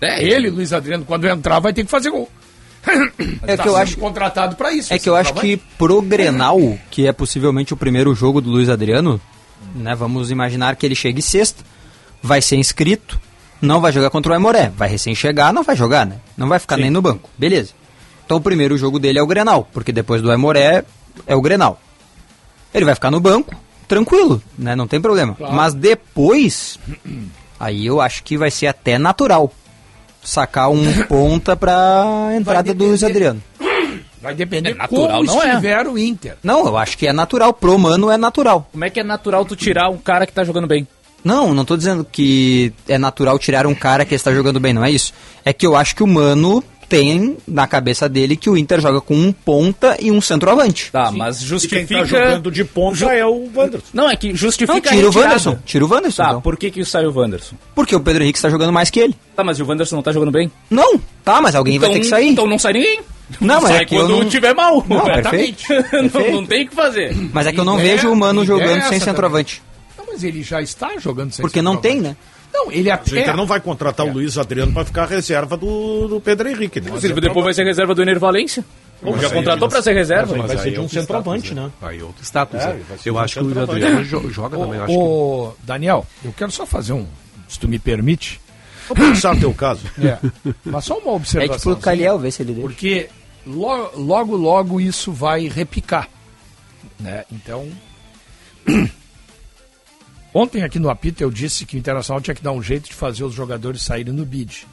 É, 0.00 0.22
ele, 0.22 0.50
Luiz 0.50 0.72
Adriano, 0.72 1.04
quando 1.04 1.26
entrar, 1.26 1.58
vai 1.60 1.72
ter 1.72 1.84
que 1.84 1.90
fazer 1.90 2.10
gol. 2.10 2.28
É 3.46 3.56
Tá 3.56 3.62
que 3.62 3.68
eu 3.68 3.76
acho- 3.76 3.96
contratado 3.96 4.56
pra 4.56 4.72
isso. 4.72 4.92
É 4.92 4.98
que 4.98 5.08
eu 5.08 5.14
acho 5.16 5.32
que 5.34 5.56
pro 5.78 6.02
Grenal, 6.02 6.58
que 6.90 7.06
é 7.06 7.12
possivelmente 7.12 7.72
o 7.72 7.76
primeiro 7.76 8.14
jogo 8.14 8.40
do 8.40 8.50
Luiz 8.50 8.68
Adriano, 8.68 9.20
né, 9.74 9.94
vamos 9.94 10.30
imaginar 10.30 10.74
que 10.76 10.84
ele 10.84 10.94
chegue 10.94 11.22
sexta, 11.22 11.62
vai 12.22 12.42
ser 12.42 12.56
inscrito, 12.56 13.20
não 13.60 13.80
vai 13.80 13.92
jogar 13.92 14.10
contra 14.10 14.32
o 14.32 14.34
Aimoré, 14.34 14.72
vai 14.76 14.88
recém 14.88 15.14
chegar, 15.14 15.52
não 15.52 15.62
vai 15.62 15.76
jogar, 15.76 16.04
né? 16.04 16.16
Não 16.36 16.48
vai 16.48 16.58
ficar 16.58 16.76
nem 16.76 16.90
no 16.90 17.00
banco, 17.00 17.30
beleza. 17.38 17.72
Então 18.24 18.36
o 18.36 18.40
primeiro 18.40 18.76
jogo 18.76 18.98
dele 18.98 19.18
é 19.18 19.22
o 19.22 19.26
Grenal, 19.26 19.68
porque 19.72 19.92
depois 19.92 20.20
do 20.20 20.30
Aimoré 20.30 20.84
é 21.26 21.36
o 21.36 21.40
Grenal. 21.40 21.80
Ele 22.74 22.84
vai 22.84 22.94
ficar 22.94 23.10
no 23.10 23.20
banco, 23.20 23.54
tranquilo, 23.86 24.42
né? 24.58 24.74
Não 24.74 24.88
tem 24.88 25.00
problema. 25.00 25.34
Claro. 25.34 25.54
Mas 25.54 25.74
depois, 25.74 26.78
aí 27.60 27.86
eu 27.86 28.00
acho 28.00 28.22
que 28.24 28.36
vai 28.36 28.50
ser 28.50 28.66
até 28.66 28.98
natural 28.98 29.52
sacar 30.22 30.70
um 30.70 30.84
ponta 31.08 31.56
pra 31.56 32.30
entrada 32.36 32.72
do 32.74 32.84
Luiz 32.86 33.02
Adriano. 33.02 33.42
Vai 34.20 34.34
depender 34.34 34.70
É 34.70 34.74
natural, 34.74 35.08
como 35.08 35.24
não 35.24 35.42
é? 35.42 35.48
estiver 35.48 35.86
o 35.88 35.98
Inter. 35.98 36.36
Não, 36.44 36.64
eu 36.66 36.76
acho 36.76 36.96
que 36.96 37.08
é 37.08 37.12
natural. 37.12 37.52
Pro 37.52 37.76
Mano 37.76 38.08
é 38.08 38.16
natural. 38.16 38.68
Como 38.70 38.84
é 38.84 38.90
que 38.90 39.00
é 39.00 39.02
natural 39.02 39.44
tu 39.44 39.56
tirar 39.56 39.88
um 39.88 39.98
cara 39.98 40.26
que 40.26 40.32
tá 40.32 40.44
jogando 40.44 40.68
bem? 40.68 40.86
Não, 41.24 41.52
não 41.52 41.64
tô 41.64 41.76
dizendo 41.76 42.04
que 42.04 42.72
é 42.88 42.98
natural 42.98 43.38
tirar 43.38 43.66
um 43.66 43.74
cara 43.74 44.04
que 44.04 44.14
está 44.14 44.32
jogando 44.32 44.58
bem, 44.60 44.72
não 44.72 44.84
é 44.84 44.90
isso. 44.90 45.12
É 45.44 45.52
que 45.52 45.66
eu 45.66 45.74
acho 45.76 45.94
que 45.96 46.02
o 46.02 46.06
Mano 46.06 46.62
tem 46.92 47.36
na 47.48 47.66
cabeça 47.66 48.06
dele 48.08 48.36
que 48.36 48.50
o 48.50 48.56
Inter 48.56 48.80
joga 48.80 49.00
com 49.00 49.14
um 49.14 49.32
ponta 49.32 49.96
e 50.00 50.10
um 50.10 50.20
centroavante. 50.20 50.90
Tá, 50.92 51.10
mas 51.10 51.36
E 51.36 51.40
quem 51.40 51.46
justifica... 51.48 51.98
tá 51.98 52.04
jogando 52.04 52.50
de 52.50 52.64
ponta 52.64 53.06
é 53.06 53.24
o 53.24 53.48
Wanderson. 53.54 53.86
Não, 53.94 54.10
é 54.10 54.14
que 54.16 54.34
justifica 54.34 54.74
Não, 54.74 54.80
tira 54.80 55.08
o. 55.10 55.14
Wanderson. 55.18 55.58
Tira 55.64 55.84
o 55.84 55.88
Wanderson. 55.88 56.22
Tá, 56.22 56.28
então. 56.30 56.40
por 56.42 56.56
que 56.56 56.70
que 56.70 56.84
saiu 56.84 57.10
o 57.10 57.14
Wanderson? 57.18 57.56
Porque 57.74 57.96
o 57.96 58.00
Pedro 58.00 58.22
Henrique 58.22 58.38
está 58.38 58.50
jogando 58.50 58.72
mais 58.72 58.90
que 58.90 59.00
ele. 59.00 59.14
Tá, 59.34 59.42
mas 59.42 59.58
o 59.58 59.64
Wanderson 59.66 59.96
não 59.96 60.02
tá 60.02 60.12
jogando 60.12 60.30
bem? 60.32 60.50
Não, 60.68 61.00
tá, 61.24 61.40
mas 61.40 61.54
alguém 61.54 61.78
vai 61.78 61.90
ter 61.90 62.00
que 62.00 62.06
sair. 62.06 62.28
Então 62.28 62.46
não 62.46 62.58
sai 62.58 62.74
ninguém. 62.74 63.00
Não, 63.40 63.62
mas 63.62 63.70
sai 63.72 63.82
é 63.82 63.84
que 63.86 63.96
quando 63.96 64.10
não- 64.10 64.28
tiver 64.28 64.54
mal. 64.54 64.84
Não, 64.86 65.04
perfeito, 65.06 65.64
não, 65.72 65.82
perfeito. 66.10 66.30
não 66.32 66.44
tem 66.46 66.64
o 66.64 66.68
que 66.68 66.74
fazer. 66.74 67.16
Mas 67.32 67.46
é 67.46 67.52
que 67.52 67.58
eu 67.60 67.64
não 67.64 67.78
Ideia- 67.78 67.96
vejo 67.96 68.12
o 68.12 68.16
Mano 68.16 68.44
ideia 68.44 68.58
jogando 68.58 68.78
é 68.84 68.88
sem 68.88 69.00
centroavante. 69.00 69.62
Não, 69.96 70.04
mas 70.08 70.22
ele 70.22 70.42
já 70.42 70.60
está 70.60 70.98
jogando 70.98 71.32
sem 71.32 71.42
Porque 71.42 71.62
não 71.62 71.76
tem, 71.78 72.00
né? 72.00 72.14
Não, 72.52 72.70
ele 72.70 72.90
O 72.90 72.94
até... 72.94 73.20
Inter 73.20 73.36
não 73.36 73.46
vai 73.46 73.60
contratar 73.60 74.06
o 74.06 74.12
Luiz 74.12 74.36
Adriano 74.36 74.72
para 74.72 74.84
ficar 74.84 75.06
reserva 75.06 75.56
do, 75.56 76.06
do 76.08 76.20
Pedro 76.20 76.48
Henrique. 76.48 76.80
Né? 76.80 76.90
Mas 76.92 77.02
ele 77.04 77.20
depois 77.20 77.44
vai 77.44 77.54
ser 77.54 77.64
reserva 77.64 77.94
do 77.94 78.02
Ener 78.02 78.18
Valência. 78.18 78.64
Já 79.20 79.30
contratou 79.30 79.68
pra 79.68 79.82
ser 79.82 79.94
reserva. 79.94 80.36
Mas 80.36 80.46
vai 80.48 80.58
ser 80.58 80.70
de 80.72 80.80
um 80.80 80.88
centroavante, 80.88 81.46
status, 81.48 81.64
né? 81.64 81.72
Aí 81.82 81.98
é 81.98 82.02
outro 82.04 82.22
status. 82.22 82.60
É, 82.60 82.74
né? 82.74 82.82
ser 82.98 83.08
Eu 83.08 83.14
um 83.14 83.18
acho 83.18 83.40
que 83.40 83.44
o. 83.44 83.60
Adriano 83.60 84.04
jo- 84.04 84.30
joga 84.30 84.56
também. 84.56 84.78
acho 84.78 84.86
que- 84.86 84.98
Ô, 84.98 85.54
Daniel, 85.64 86.06
eu 86.24 86.32
quero 86.32 86.50
só 86.52 86.64
fazer 86.64 86.92
um... 86.92 87.06
Se 87.48 87.58
tu 87.58 87.66
me 87.68 87.78
permite... 87.78 88.40
Vou 88.86 88.96
pensar 88.96 89.34
no 89.34 89.40
teu 89.40 89.54
caso. 89.54 89.82
É, 89.98 90.18
mas 90.64 90.84
só 90.84 90.98
uma 90.98 91.12
É 91.12 91.14
observação. 91.16 91.56
tipo 91.58 91.70
o 91.70 91.76
Caliel, 91.76 92.18
vê 92.18 92.30
se 92.30 92.42
ele 92.42 92.52
deixa. 92.52 92.68
Porque 92.68 93.08
logo, 93.46 93.98
logo, 94.00 94.36
logo 94.36 94.80
isso 94.80 95.10
vai 95.12 95.48
repicar. 95.48 96.08
Né? 97.00 97.24
Então. 97.32 97.68
Ontem 100.34 100.62
aqui 100.62 100.78
no 100.78 100.88
apito 100.88 101.22
eu 101.22 101.30
disse 101.30 101.66
que 101.66 101.76
o 101.76 101.78
Internacional 101.78 102.20
tinha 102.20 102.34
que 102.34 102.42
dar 102.42 102.52
um 102.52 102.62
jeito 102.62 102.88
de 102.88 102.94
fazer 102.94 103.24
os 103.24 103.34
jogadores 103.34 103.82
saírem 103.82 104.12
no 104.14 104.24
bid. 104.24 104.66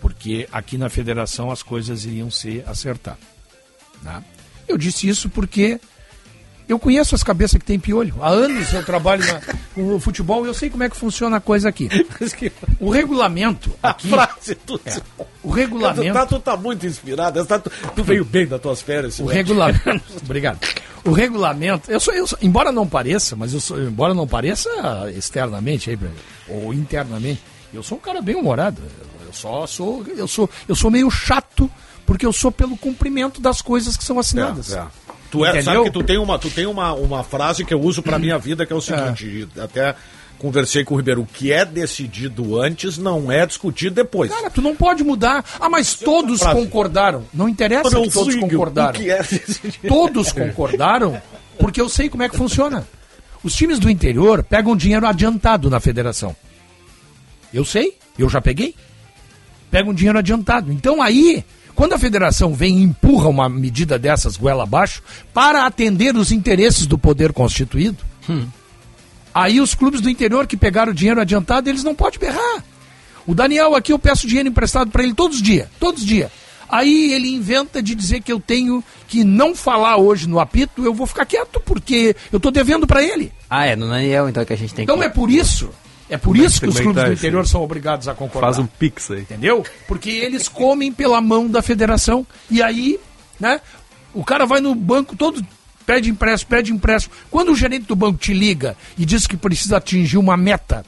Porque 0.00 0.48
aqui 0.52 0.76
na 0.78 0.88
federação 0.88 1.50
as 1.50 1.62
coisas 1.62 2.04
iriam 2.04 2.30
se 2.30 2.62
acertar. 2.66 3.16
né? 4.02 4.22
Eu 4.68 4.78
disse 4.78 5.08
isso 5.08 5.28
porque 5.28 5.80
eu 6.68 6.78
conheço 6.78 7.14
as 7.14 7.22
cabeças 7.22 7.58
que 7.58 7.64
tem 7.64 7.78
piolho. 7.78 8.14
Há 8.20 8.28
anos 8.30 8.72
eu 8.72 8.84
trabalho 8.84 9.24
na- 9.26 9.40
com 9.74 9.94
o 9.96 10.00
futebol 10.00 10.44
e 10.44 10.48
eu 10.48 10.54
sei 10.54 10.70
como 10.70 10.82
é 10.84 10.88
que 10.88 10.96
funciona 10.96 11.36
a 11.36 11.40
coisa 11.40 11.68
aqui. 11.68 11.88
O 12.80 12.88
regulamento 12.90 13.72
aqui. 13.82 14.08
Frase, 14.08 14.54
tu, 14.54 14.80
O 15.42 15.50
regulamento. 15.50 16.02
Tu, 16.10 16.12
tá, 16.12 16.26
tu 16.26 16.38
tá 16.40 16.56
muito 16.56 16.86
inspirado. 16.86 17.38
essa 17.40 17.58
Tu, 17.58 17.70
tu 17.94 18.04
veio 18.04 18.24
bem 18.24 18.46
das 18.46 18.60
tuas 18.60 18.80
férias. 18.80 19.18
O 19.18 19.26
né? 19.26 19.34
regulamento. 19.34 20.02
Obrigado. 20.24 20.58
O 21.04 21.10
regulamento. 21.12 21.90
Eu 21.90 21.98
sou, 21.98 22.14
eu 22.14 22.26
sou- 22.26 22.38
embora 22.42 22.70
não 22.70 22.86
pareça, 22.86 23.34
mas 23.34 23.52
eu 23.52 23.60
sou, 23.60 23.80
embora 23.82 24.14
não 24.14 24.26
pareça 24.26 24.70
externamente 25.16 25.90
aí, 25.90 25.98
ou 26.48 26.72
internamente, 26.72 27.42
eu 27.74 27.82
sou 27.82 27.98
um 27.98 28.00
cara 28.00 28.20
bem 28.22 28.36
humorado. 28.36 28.80
Eu, 29.26 29.32
só 29.32 29.66
sou, 29.66 30.04
eu 30.16 30.28
sou, 30.28 30.48
eu 30.68 30.74
sou 30.74 30.90
meio 30.90 31.10
chato 31.10 31.70
porque 32.06 32.26
eu 32.26 32.32
sou 32.32 32.52
pelo 32.52 32.76
cumprimento 32.76 33.40
das 33.40 33.62
coisas 33.62 33.96
que 33.96 34.04
são 34.04 34.18
assinadas. 34.18 34.72
É, 34.72 34.78
é. 34.78 34.86
Tu 35.30 35.44
é, 35.44 35.48
Entendeu? 35.48 35.64
sabe 35.64 35.82
que 35.84 35.90
tu 35.90 36.02
tem 36.02 36.18
uma, 36.18 36.38
tu 36.38 36.50
tem 36.50 36.66
uma, 36.66 36.92
uma 36.92 37.24
frase 37.24 37.64
que 37.64 37.72
eu 37.72 37.80
uso 37.80 38.02
pra 38.02 38.18
minha 38.20 38.38
vida 38.38 38.66
que 38.66 38.72
é 38.72 38.76
o 38.76 38.80
seguinte, 38.82 39.48
e 39.56 39.60
até 39.60 39.94
conversei 40.42 40.84
com 40.84 40.94
o 40.94 40.96
Ribeiro, 40.96 41.22
o 41.22 41.26
que 41.26 41.52
é 41.52 41.64
decidido 41.64 42.60
antes 42.60 42.98
não 42.98 43.30
é 43.30 43.46
discutido 43.46 43.94
depois. 43.94 44.28
Cara, 44.28 44.50
tu 44.50 44.60
não 44.60 44.74
pode 44.74 45.04
mudar. 45.04 45.44
Ah, 45.60 45.68
mas 45.70 45.94
todos 45.94 46.42
concordaram. 46.42 47.24
Não 47.32 47.48
interessa 47.48 47.88
Não 47.90 48.02
que 48.02 48.10
todos 48.10 48.34
sigo 48.34 48.48
concordaram. 48.48 48.90
o 48.90 49.02
que 49.02 49.08
é. 49.08 49.22
Todos 49.86 50.32
concordaram, 50.32 51.22
porque 51.60 51.80
eu 51.80 51.88
sei 51.88 52.08
como 52.08 52.24
é 52.24 52.28
que 52.28 52.36
funciona. 52.36 52.84
Os 53.44 53.54
times 53.54 53.78
do 53.78 53.88
interior 53.88 54.42
pegam 54.42 54.76
dinheiro 54.76 55.06
adiantado 55.06 55.70
na 55.70 55.78
federação. 55.78 56.34
Eu 57.54 57.64
sei, 57.64 57.96
eu 58.18 58.28
já 58.28 58.40
peguei. 58.40 58.74
Pegam 59.70 59.94
dinheiro 59.94 60.18
adiantado. 60.18 60.72
Então 60.72 61.00
aí, 61.00 61.44
quando 61.74 61.92
a 61.92 61.98
federação 61.98 62.52
vem 62.52 62.78
e 62.78 62.82
empurra 62.82 63.28
uma 63.28 63.48
medida 63.48 63.96
dessas 63.96 64.36
goela 64.36 64.64
abaixo 64.64 65.02
para 65.32 65.66
atender 65.66 66.16
os 66.16 66.32
interesses 66.32 66.84
do 66.84 66.98
poder 66.98 67.32
constituído, 67.32 67.98
aí 69.34 69.60
os 69.60 69.74
clubes 69.74 70.00
do 70.00 70.10
interior 70.10 70.46
que 70.46 70.56
pegaram 70.56 70.92
o 70.92 70.94
dinheiro 70.94 71.20
adiantado, 71.20 71.68
eles 71.68 71.84
não 71.84 71.94
podem 71.94 72.18
berrar. 72.18 72.64
O 73.26 73.34
Daniel 73.34 73.74
aqui 73.74 73.92
eu 73.92 73.98
peço 73.98 74.26
dinheiro 74.26 74.48
emprestado 74.48 74.90
para 74.90 75.02
ele 75.02 75.14
todos 75.14 75.36
os 75.36 75.42
dias, 75.42 75.68
todos 75.78 76.02
os 76.02 76.06
dias. 76.06 76.30
Aí 76.68 77.12
ele 77.12 77.28
inventa 77.28 77.82
de 77.82 77.94
dizer 77.94 78.22
que 78.22 78.32
eu 78.32 78.40
tenho 78.40 78.82
que 79.06 79.24
não 79.24 79.54
falar 79.54 79.98
hoje 79.98 80.26
no 80.26 80.40
apito, 80.40 80.84
eu 80.84 80.94
vou 80.94 81.06
ficar 81.06 81.26
quieto 81.26 81.60
porque 81.60 82.16
eu 82.32 82.40
tô 82.40 82.50
devendo 82.50 82.86
para 82.86 83.02
ele. 83.02 83.30
Ah, 83.48 83.66
é 83.66 83.76
no 83.76 83.88
Daniel 83.88 84.28
então 84.28 84.44
que 84.44 84.54
a 84.54 84.56
gente 84.56 84.72
tem 84.74 84.84
Então 84.84 84.98
que... 84.98 85.04
é 85.04 85.08
por 85.10 85.30
isso, 85.30 85.70
é 86.08 86.16
por 86.16 86.36
isso 86.36 86.60
que 86.60 86.68
os 86.68 86.80
clubes 86.80 87.04
do 87.04 87.12
interior 87.12 87.46
são 87.46 87.62
obrigados 87.62 88.08
a 88.08 88.14
concordar. 88.14 88.48
Faz 88.48 88.58
um 88.58 88.66
pix 88.66 89.10
aí. 89.10 89.20
Entendeu? 89.20 89.64
Porque 89.86 90.10
eles 90.10 90.48
comem 90.48 90.90
pela 90.92 91.20
mão 91.20 91.46
da 91.46 91.60
federação. 91.60 92.26
E 92.50 92.62
aí, 92.62 92.98
né? 93.38 93.60
O 94.14 94.24
cara 94.24 94.44
vai 94.46 94.60
no 94.60 94.74
banco 94.74 95.14
todo, 95.16 95.44
pede 95.86 96.10
empréstimo, 96.10 96.50
pede 96.50 96.72
empréstimo. 96.72 97.14
Quando 97.30 97.52
o 97.52 97.56
gerente 97.56 97.86
do 97.86 97.96
banco 97.96 98.18
te 98.18 98.32
liga 98.32 98.76
e 98.96 99.04
diz 99.04 99.26
que 99.26 99.36
precisa 99.36 99.76
atingir 99.76 100.18
uma 100.18 100.36
meta 100.36 100.84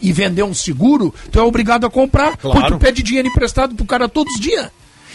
e 0.00 0.12
vender 0.12 0.42
um 0.42 0.54
seguro, 0.54 1.14
tu 1.30 1.38
é 1.38 1.42
obrigado 1.42 1.86
a 1.86 1.90
comprar. 1.90 2.36
Claro. 2.36 2.58
Porque 2.58 2.72
tu 2.72 2.78
pede 2.78 3.02
dinheiro 3.02 3.28
emprestado 3.28 3.74
pro 3.74 3.84
cara 3.84 4.08
todos 4.08 4.34
os 4.34 4.40
dias. 4.40 4.70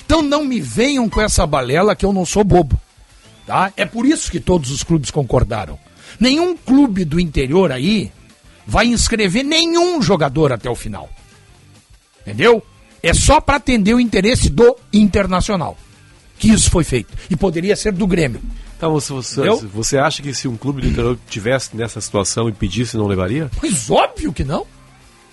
Então 0.06 0.22
não 0.22 0.44
me 0.44 0.60
venham 0.60 1.10
com 1.10 1.22
essa 1.22 1.46
balela 1.46 1.96
que 1.96 2.06
eu 2.06 2.14
não 2.14 2.26
sou 2.26 2.44
bobo. 2.44 2.80
Tá? 3.46 3.74
É 3.76 3.86
por 3.86 4.06
isso 4.06 4.32
que 4.32 4.40
todos 4.40 4.72
os 4.72 4.84
clubes 4.84 5.12
concordaram. 5.12 5.78
Nenhum 6.20 6.56
clube 6.56 7.06
do 7.06 7.20
interior 7.20 7.72
aí 7.72 8.12
vai 8.66 8.88
inscrever 8.88 9.44
nenhum 9.44 10.02
jogador 10.02 10.54
até 10.54 10.70
o 10.70 10.76
final. 10.76 11.10
Entendeu? 12.22 12.64
É 13.02 13.14
só 13.14 13.40
para 13.40 13.58
atender 13.58 13.94
o 13.94 14.00
interesse 14.00 14.50
do 14.50 14.76
internacional 14.92 15.78
que 16.40 16.50
isso 16.50 16.72
foi 16.72 16.84
feito. 16.84 17.14
E 17.30 17.36
poderia 17.36 17.76
ser 17.76 17.92
do 17.92 18.08
Grêmio. 18.08 18.42
Então, 18.80 18.92
você, 18.94 19.12
você, 19.12 19.42
você 19.68 19.98
acha 19.98 20.22
que 20.22 20.34
se 20.34 20.48
um 20.48 20.56
clube 20.56 20.82
do 20.82 20.88
interior 20.88 21.18
tivesse 21.30 21.76
nessa 21.76 22.00
situação 22.00 22.48
e 22.48 22.54
pedisse, 22.54 22.96
não 22.96 23.08
levaria? 23.08 23.52
Mas 23.62 23.92
óbvio 23.92 24.32
que 24.32 24.46
não. 24.46 24.66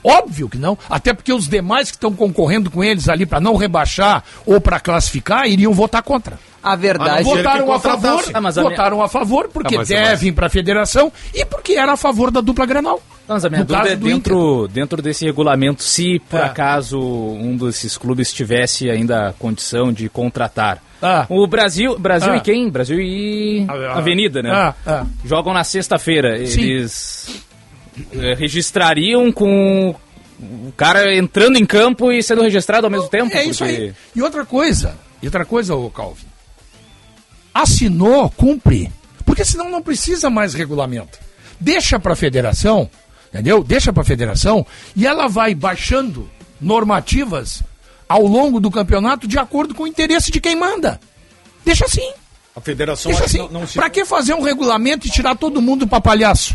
Óbvio 0.02 0.48
que 0.48 0.58
não. 0.58 0.76
Até 0.90 1.12
porque 1.14 1.32
os 1.32 1.48
demais 1.48 1.90
que 1.90 1.96
estão 1.96 2.12
concorrendo 2.12 2.70
com 2.70 2.82
eles 2.82 3.08
ali 3.08 3.24
para 3.26 3.40
não 3.40 3.56
rebaixar 3.56 4.22
ou 4.44 4.60
para 4.60 4.78
classificar 4.80 5.48
iriam 5.48 5.72
votar 5.72 6.02
contra. 6.02 6.38
A 6.62 6.74
verdade 6.76 7.22
votaram 7.22 7.72
a 7.72 7.78
favor, 7.78 8.24
Ah, 8.34 8.40
mas 8.40 8.58
a 8.58 8.60
minha- 8.62 8.70
votaram 8.70 9.02
a 9.02 9.08
favor 9.08 9.48
porque 9.48 9.76
Ah, 9.76 9.78
mas- 9.78 9.88
devem 9.88 10.32
para 10.32 10.46
a 10.48 10.50
federação 10.50 11.12
e 11.32 11.44
porque 11.44 11.74
era 11.74 11.92
a 11.92 11.96
favor 11.96 12.30
da 12.32 12.40
dupla 12.40 12.66
Grenal. 12.66 13.00
Mas 13.28 13.44
a 13.44 13.48
minha 13.48 13.60
No 13.60 13.64
dúvida 13.66 13.88
é 13.90 13.96
dentro, 13.96 14.68
dentro 14.68 15.00
desse 15.02 15.24
regulamento, 15.24 15.82
se 15.84 16.20
por 16.28 16.40
É. 16.40 16.44
acaso 16.44 16.98
um 17.00 17.56
desses 17.56 17.96
clubes 17.96 18.32
tivesse 18.32 18.90
ainda 18.90 19.34
condição 19.38 19.92
de 19.92 20.08
contratar. 20.08 20.82
Ah. 21.02 21.26
O 21.28 21.46
Brasil, 21.46 21.98
Brasil 21.98 22.32
Ah. 22.32 22.36
e 22.36 22.40
quem? 22.40 22.70
Brasil 22.70 22.98
e 23.00 23.66
Ah, 23.68 23.98
Avenida, 23.98 24.42
né? 24.42 24.50
ah, 24.52 24.74
ah. 24.86 25.06
Jogam 25.24 25.52
na 25.52 25.62
sexta-feira. 25.64 26.38
Eles 26.38 27.42
eh, 28.14 28.34
registrariam 28.34 29.30
com 29.32 29.94
o 30.40 30.72
cara 30.76 31.14
entrando 31.14 31.56
em 31.58 31.64
campo 31.66 32.10
e 32.12 32.22
sendo 32.22 32.42
registrado 32.42 32.86
ao 32.86 32.90
mesmo 32.90 33.08
tempo? 33.08 33.34
É 33.36 33.44
isso 33.44 33.64
porque- 33.64 33.80
aí. 33.80 33.94
E 34.14 34.22
outra 34.22 34.44
coisa, 34.44 34.96
e 35.22 35.26
outra 35.26 35.44
coisa, 35.44 35.74
ô 35.74 35.90
Calvin. 35.90 36.26
Assinou, 37.54 38.28
cumpre. 38.30 38.90
Porque 39.24 39.44
senão 39.44 39.70
não 39.70 39.82
precisa 39.82 40.28
mais 40.30 40.54
regulamento. 40.54 41.18
Deixa 41.58 41.98
para 41.98 42.12
a 42.12 42.16
federação, 42.16 42.88
entendeu? 43.32 43.64
Deixa 43.64 43.92
para 43.92 44.02
a 44.02 44.06
federação 44.06 44.64
e 44.94 45.06
ela 45.06 45.26
vai 45.26 45.54
baixando 45.54 46.28
normativas 46.60 47.62
ao 48.08 48.22
longo 48.26 48.60
do 48.60 48.70
campeonato 48.70 49.26
de 49.26 49.38
acordo 49.38 49.74
com 49.74 49.82
o 49.84 49.86
interesse 49.86 50.30
de 50.30 50.40
quem 50.40 50.54
manda. 50.56 51.00
Deixa 51.64 51.84
assim. 51.84 52.10
A 52.54 52.60
federação 52.60 53.10
Deixa 53.10 53.24
assim. 53.26 53.38
não, 53.38 53.48
não 53.50 53.66
se... 53.66 53.74
Pra 53.74 53.90
que 53.90 54.04
fazer 54.04 54.32
um 54.34 54.42
regulamento 54.42 55.06
e 55.06 55.10
tirar 55.10 55.34
todo 55.36 55.60
mundo 55.60 55.86
pra 55.86 56.00
palhaço? 56.00 56.54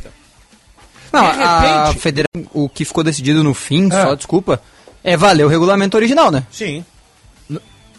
Não, 1.13 1.21
De 1.31 1.41
a 1.41 1.83
repente- 1.83 1.99
federa... 2.01 2.27
o 2.53 2.67
que 2.69 2.85
ficou 2.85 3.03
decidido 3.03 3.43
no 3.43 3.53
fim, 3.53 3.87
É. 3.91 4.01
só 4.01 4.15
desculpa, 4.15 4.61
é 5.03 5.15
valer 5.17 5.45
o 5.45 5.49
regulamento 5.49 5.97
original, 5.97 6.31
né? 6.31 6.43
Sim. 6.51 6.83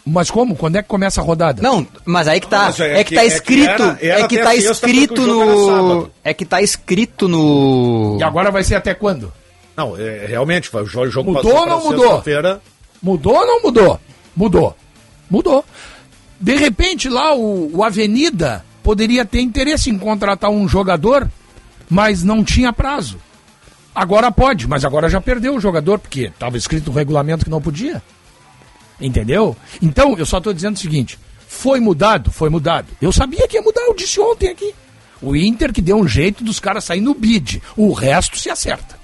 Mas 0.05 0.29
como? 0.29 0.53
Quando 0.57 0.75
é 0.75 0.81
que 0.83 0.89
começa 0.89 1.21
a 1.21 1.23
rodada? 1.23 1.61
Não, 1.61 1.87
mas 2.03 2.27
aí 2.27 2.41
que 2.41 2.47
tá. 2.47 2.73
É, 2.77 2.99
é 2.99 3.03
que, 3.05 3.11
que- 3.11 3.15
tá 3.15 3.21
é 3.23 3.29
que 3.29 3.33
escrito. 3.35 3.83
era- 3.83 3.97
era 4.01 4.19
é 4.19 4.27
que 4.27 4.37
tá 4.37 4.53
escrito 4.55 5.21
no. 5.21 6.09
É 6.21 6.33
que 6.33 6.43
tá 6.43 6.61
escrito 6.61 7.29
no. 7.29 8.17
E 8.19 8.23
agora 8.23 8.51
vai 8.51 8.65
ser 8.65 8.75
até 8.75 8.93
quando? 8.93 9.31
Não, 9.77 9.95
é, 9.97 10.25
realmente, 10.25 10.69
vai, 10.69 10.83
o 10.83 10.85
jogo, 10.85 11.31
Mudou 11.31 11.55
ou 11.55 11.65
não 11.65 11.81
mudou? 11.81 12.21
Mudou 13.03 13.35
ou 13.35 13.45
não 13.45 13.61
mudou? 13.61 13.99
Mudou. 14.33 14.77
Mudou. 15.29 15.65
De 16.39 16.55
repente 16.55 17.09
lá 17.09 17.35
o, 17.35 17.75
o 17.75 17.83
Avenida 17.83 18.65
poderia 18.81 19.25
ter 19.25 19.41
interesse 19.41 19.89
em 19.89 19.97
contratar 19.97 20.49
um 20.49 20.67
jogador, 20.67 21.29
mas 21.89 22.23
não 22.23 22.43
tinha 22.43 22.71
prazo. 22.71 23.19
Agora 23.93 24.31
pode, 24.31 24.67
mas 24.67 24.83
agora 24.83 25.09
já 25.09 25.21
perdeu 25.21 25.55
o 25.55 25.59
jogador, 25.59 25.99
porque 25.99 26.21
estava 26.21 26.57
escrito 26.57 26.89
no 26.89 26.97
regulamento 26.97 27.45
que 27.45 27.51
não 27.51 27.61
podia. 27.61 28.01
Entendeu? 28.99 29.55
Então, 29.81 30.17
eu 30.17 30.25
só 30.25 30.37
estou 30.37 30.53
dizendo 30.53 30.75
o 30.75 30.79
seguinte: 30.79 31.19
foi 31.47 31.79
mudado? 31.79 32.31
Foi 32.31 32.49
mudado. 32.49 32.87
Eu 33.01 33.11
sabia 33.11 33.47
que 33.47 33.57
ia 33.57 33.61
mudar, 33.61 33.81
eu 33.81 33.93
disse 33.93 34.19
ontem 34.19 34.49
aqui. 34.49 34.73
O 35.21 35.35
Inter 35.35 35.71
que 35.71 35.81
deu 35.81 35.97
um 35.97 36.07
jeito 36.07 36.43
dos 36.43 36.59
caras 36.59 36.85
saírem 36.85 37.05
no 37.05 37.13
bid. 37.13 37.61
O 37.77 37.93
resto 37.93 38.37
se 38.37 38.49
acerta. 38.49 38.97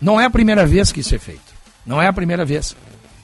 Não 0.00 0.20
é 0.20 0.24
a 0.24 0.30
primeira 0.30 0.64
vez 0.64 0.92
que 0.92 1.00
isso 1.00 1.14
é 1.14 1.18
feito. 1.18 1.51
Não 1.84 2.00
é 2.00 2.06
a 2.06 2.12
primeira 2.12 2.44
vez. 2.44 2.76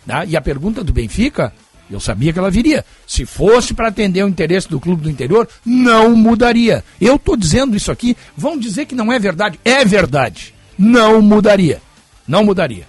Tá? 0.07 0.25
E 0.25 0.37
a 0.37 0.41
pergunta 0.41 0.83
do 0.83 0.93
Benfica, 0.93 1.53
eu 1.91 2.01
sabia 2.01 2.33
que 2.33 2.39
ela 2.39 2.51
viria. 2.51 2.85
Se 3.07 3.25
fosse 3.25 3.75
para 3.75 3.89
atender 3.89 4.25
o 4.25 4.29
interesse 4.29 4.69
do 4.69 4.81
clube 4.81 5.03
do 5.03 5.11
interior, 5.11 5.49
não 5.65 6.15
mudaria. 6.17 6.85
Eu 7.01 7.17
estou 7.17 7.37
dizendo 7.37 7.77
isso 7.77 7.93
aqui, 7.93 8.17
vão 8.37 8.59
dizer 8.59 8.87
que 8.87 8.95
não 8.95 9.13
é 9.13 9.19
verdade. 9.19 9.59
É 9.65 9.85
verdade. 9.85 10.55
Não 10.79 11.23
mudaria. 11.23 11.81
Não 12.27 12.45
mudaria. 12.45 12.87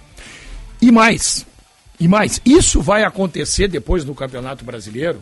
E 0.80 0.90
mais, 0.90 1.46
e 1.98 2.08
mais, 2.08 2.40
isso 2.44 2.80
vai 2.80 3.04
acontecer 3.04 3.68
depois 3.68 4.04
do 4.04 4.14
Campeonato 4.14 4.64
Brasileiro 4.64 5.20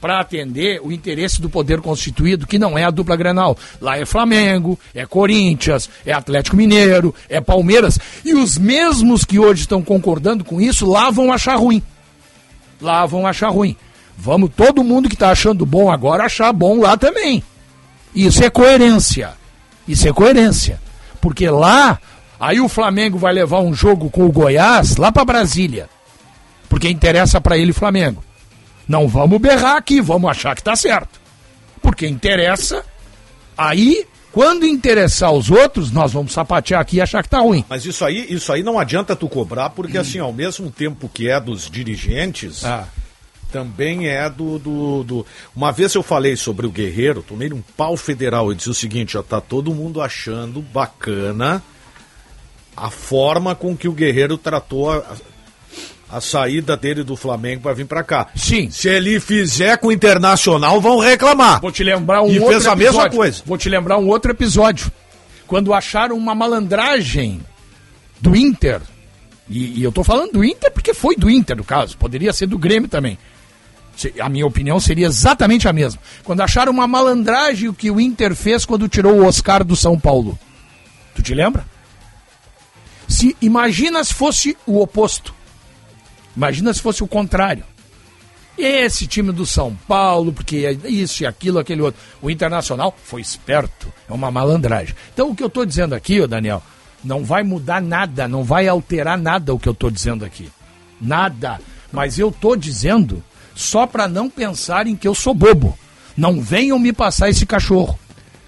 para 0.00 0.20
atender 0.20 0.80
o 0.82 0.92
interesse 0.92 1.40
do 1.40 1.50
poder 1.50 1.80
constituído, 1.80 2.46
que 2.46 2.58
não 2.58 2.78
é 2.78 2.84
a 2.84 2.90
dupla 2.90 3.16
Grenal. 3.16 3.56
Lá 3.80 3.98
é 3.98 4.04
Flamengo, 4.04 4.78
é 4.94 5.04
Corinthians, 5.04 5.88
é 6.06 6.12
Atlético 6.12 6.56
Mineiro, 6.56 7.14
é 7.28 7.40
Palmeiras. 7.40 7.98
E 8.24 8.34
os 8.34 8.56
mesmos 8.56 9.24
que 9.24 9.38
hoje 9.38 9.62
estão 9.62 9.82
concordando 9.82 10.44
com 10.44 10.60
isso, 10.60 10.86
lá 10.86 11.10
vão 11.10 11.32
achar 11.32 11.56
ruim. 11.56 11.82
Lá 12.80 13.04
vão 13.06 13.26
achar 13.26 13.48
ruim. 13.48 13.76
Vamos 14.16 14.50
todo 14.56 14.84
mundo 14.84 15.08
que 15.08 15.14
está 15.14 15.30
achando 15.30 15.64
bom 15.64 15.90
agora 15.90 16.24
achar 16.24 16.52
bom 16.52 16.80
lá 16.80 16.96
também. 16.96 17.42
Isso 18.14 18.42
é 18.44 18.50
coerência. 18.50 19.32
Isso 19.86 20.08
é 20.08 20.12
coerência. 20.12 20.80
Porque 21.20 21.48
lá, 21.48 22.00
aí 22.38 22.60
o 22.60 22.68
Flamengo 22.68 23.18
vai 23.18 23.32
levar 23.32 23.60
um 23.60 23.74
jogo 23.74 24.10
com 24.10 24.24
o 24.24 24.32
Goiás 24.32 24.96
lá 24.96 25.12
para 25.12 25.24
Brasília. 25.24 25.88
Porque 26.68 26.88
interessa 26.88 27.40
para 27.40 27.56
ele 27.56 27.72
Flamengo. 27.72 28.22
Não 28.88 29.06
vamos 29.06 29.38
berrar 29.40 29.76
aqui, 29.76 30.00
vamos 30.00 30.30
achar 30.30 30.56
que 30.56 30.62
tá 30.62 30.74
certo. 30.74 31.20
Porque 31.82 32.06
interessa. 32.06 32.84
Aí, 33.56 34.06
quando 34.32 34.64
interessar 34.66 35.32
os 35.32 35.50
outros, 35.50 35.90
nós 35.90 36.12
vamos 36.12 36.32
sapatear 36.32 36.80
aqui 36.80 36.96
e 36.96 37.00
achar 37.00 37.22
que 37.22 37.28
tá 37.28 37.38
ruim. 37.40 37.64
Mas 37.68 37.84
isso 37.84 38.04
aí, 38.04 38.26
isso 38.32 38.52
aí 38.52 38.62
não 38.62 38.78
adianta 38.78 39.14
tu 39.16 39.28
cobrar, 39.28 39.70
porque 39.70 39.98
assim, 39.98 40.18
ao 40.18 40.32
mesmo 40.32 40.70
tempo 40.70 41.08
que 41.08 41.28
é 41.28 41.38
dos 41.40 41.68
dirigentes, 41.70 42.64
também 43.52 44.06
é 44.08 44.28
do, 44.30 44.58
do, 44.58 45.02
do- 45.04 45.26
Uma 45.56 45.72
vez 45.72 45.94
eu 45.94 46.02
falei 46.02 46.36
sobre 46.36 46.66
o 46.66 46.70
Guerreiro, 46.70 47.22
tomei 47.22 47.52
um 47.52 47.62
pau 47.76 47.96
federal 47.96 48.52
e 48.52 48.54
disse 48.54 48.70
o 48.70 48.74
seguinte, 48.74 49.16
ó, 49.18 49.22
tá 49.22 49.40
todo 49.40 49.74
mundo 49.74 50.00
achando 50.00 50.60
bacana 50.62 51.62
a 52.76 52.90
forma 52.90 53.54
com 53.56 53.76
que 53.76 53.88
o 53.88 53.92
Guerreiro 53.92 54.38
tratou 54.38 54.92
a, 54.92 54.98
a 56.10 56.20
saída 56.20 56.76
dele 56.76 57.02
do 57.04 57.16
Flamengo 57.16 57.62
para 57.62 57.74
vir 57.74 57.86
para 57.86 58.02
cá. 58.02 58.28
Sim. 58.34 58.70
Se 58.70 58.88
ele 58.88 59.20
fizer 59.20 59.76
com 59.78 59.88
o 59.88 59.92
Internacional, 59.92 60.80
vão 60.80 60.98
reclamar. 60.98 61.60
Vou 61.60 61.70
te 61.72 61.84
lembrar 61.84 62.22
um 62.22 62.30
E 62.30 62.38
outro 62.38 62.54
fez 62.54 62.66
a 62.66 62.74
mesma 62.74 62.92
episódio. 63.02 63.16
coisa. 63.18 63.42
Vou 63.44 63.58
te 63.58 63.68
lembrar 63.68 63.98
um 63.98 64.08
outro 64.08 64.30
episódio. 64.30 64.90
Quando 65.46 65.72
acharam 65.74 66.16
uma 66.16 66.34
malandragem 66.34 67.40
do 68.20 68.34
Inter. 68.34 68.80
E, 69.48 69.80
e 69.80 69.82
eu 69.82 69.92
tô 69.92 70.02
falando 70.04 70.32
do 70.32 70.44
Inter 70.44 70.70
porque 70.70 70.92
foi 70.94 71.14
do 71.16 71.30
Inter, 71.30 71.56
no 71.56 71.64
caso. 71.64 71.96
Poderia 71.96 72.32
ser 72.32 72.46
do 72.46 72.58
Grêmio 72.58 72.88
também. 72.88 73.18
A 74.20 74.28
minha 74.28 74.46
opinião 74.46 74.78
seria 74.78 75.06
exatamente 75.06 75.66
a 75.66 75.72
mesma. 75.72 76.00
Quando 76.22 76.40
acharam 76.40 76.70
uma 76.72 76.86
malandragem 76.86 77.68
o 77.68 77.74
que 77.74 77.90
o 77.90 78.00
Inter 78.00 78.34
fez 78.34 78.64
quando 78.64 78.88
tirou 78.88 79.14
o 79.14 79.26
Oscar 79.26 79.64
do 79.64 79.74
São 79.74 79.98
Paulo. 79.98 80.38
Tu 81.14 81.22
te 81.22 81.34
lembra? 81.34 81.66
Se 83.08 83.36
imagina 83.40 84.04
se 84.04 84.14
fosse 84.14 84.56
o 84.66 84.80
oposto. 84.80 85.34
Imagina 86.38 86.72
se 86.72 86.80
fosse 86.80 87.02
o 87.02 87.06
contrário. 87.08 87.64
Esse 88.56 89.08
time 89.08 89.32
do 89.32 89.44
São 89.44 89.76
Paulo, 89.88 90.32
porque 90.32 90.58
é 90.84 90.88
isso 90.88 91.24
e 91.24 91.26
aquilo, 91.26 91.58
aquele 91.58 91.82
outro. 91.82 92.00
O 92.22 92.30
Internacional 92.30 92.96
foi 93.04 93.20
esperto, 93.20 93.92
é 94.08 94.12
uma 94.12 94.30
malandragem. 94.30 94.94
Então 95.12 95.30
o 95.30 95.34
que 95.34 95.42
eu 95.42 95.48
estou 95.48 95.66
dizendo 95.66 95.96
aqui, 95.96 96.20
ô 96.20 96.28
Daniel, 96.28 96.62
não 97.02 97.24
vai 97.24 97.42
mudar 97.42 97.82
nada, 97.82 98.28
não 98.28 98.44
vai 98.44 98.68
alterar 98.68 99.18
nada 99.18 99.52
o 99.52 99.58
que 99.58 99.68
eu 99.68 99.72
estou 99.72 99.90
dizendo 99.90 100.24
aqui. 100.24 100.48
Nada. 101.00 101.60
Mas 101.92 102.20
eu 102.20 102.28
estou 102.28 102.54
dizendo 102.54 103.20
só 103.52 103.84
para 103.84 104.06
não 104.06 104.30
pensarem 104.30 104.94
que 104.94 105.08
eu 105.08 105.16
sou 105.16 105.34
bobo. 105.34 105.76
Não 106.16 106.40
venham 106.40 106.78
me 106.78 106.92
passar 106.92 107.28
esse 107.28 107.44
cachorro. 107.44 107.98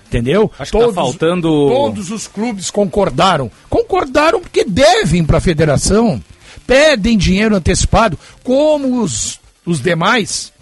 Entendeu? 0.07 0.49
Acho 0.59 0.71
que 0.73 0.79
tá 0.79 0.85
faltando- 0.93 1.69
Todos 1.71 2.11
os 2.13 2.29
clubes 2.29 2.71
concordaram. 2.71 3.51
Concordaram 3.69 4.41
porque 4.41 4.65
devem 4.65 5.25
para 5.25 5.39
a 5.39 5.41
federação. 5.41 6.21
Pedem 6.71 7.19
dinheiro 7.19 7.57
antecipado, 7.57 8.17
como 8.45 9.03
os, 9.03 9.41
os 9.67 9.81
demais. 9.81 10.53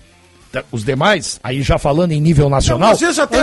tá, 0.51 0.65
Os 0.73 0.83
demais, 0.83 1.39
aí 1.43 1.61
já 1.63 1.77
falando 1.77 2.13
em 2.13 2.21
nível 2.21 2.49
nacional, 2.49 2.97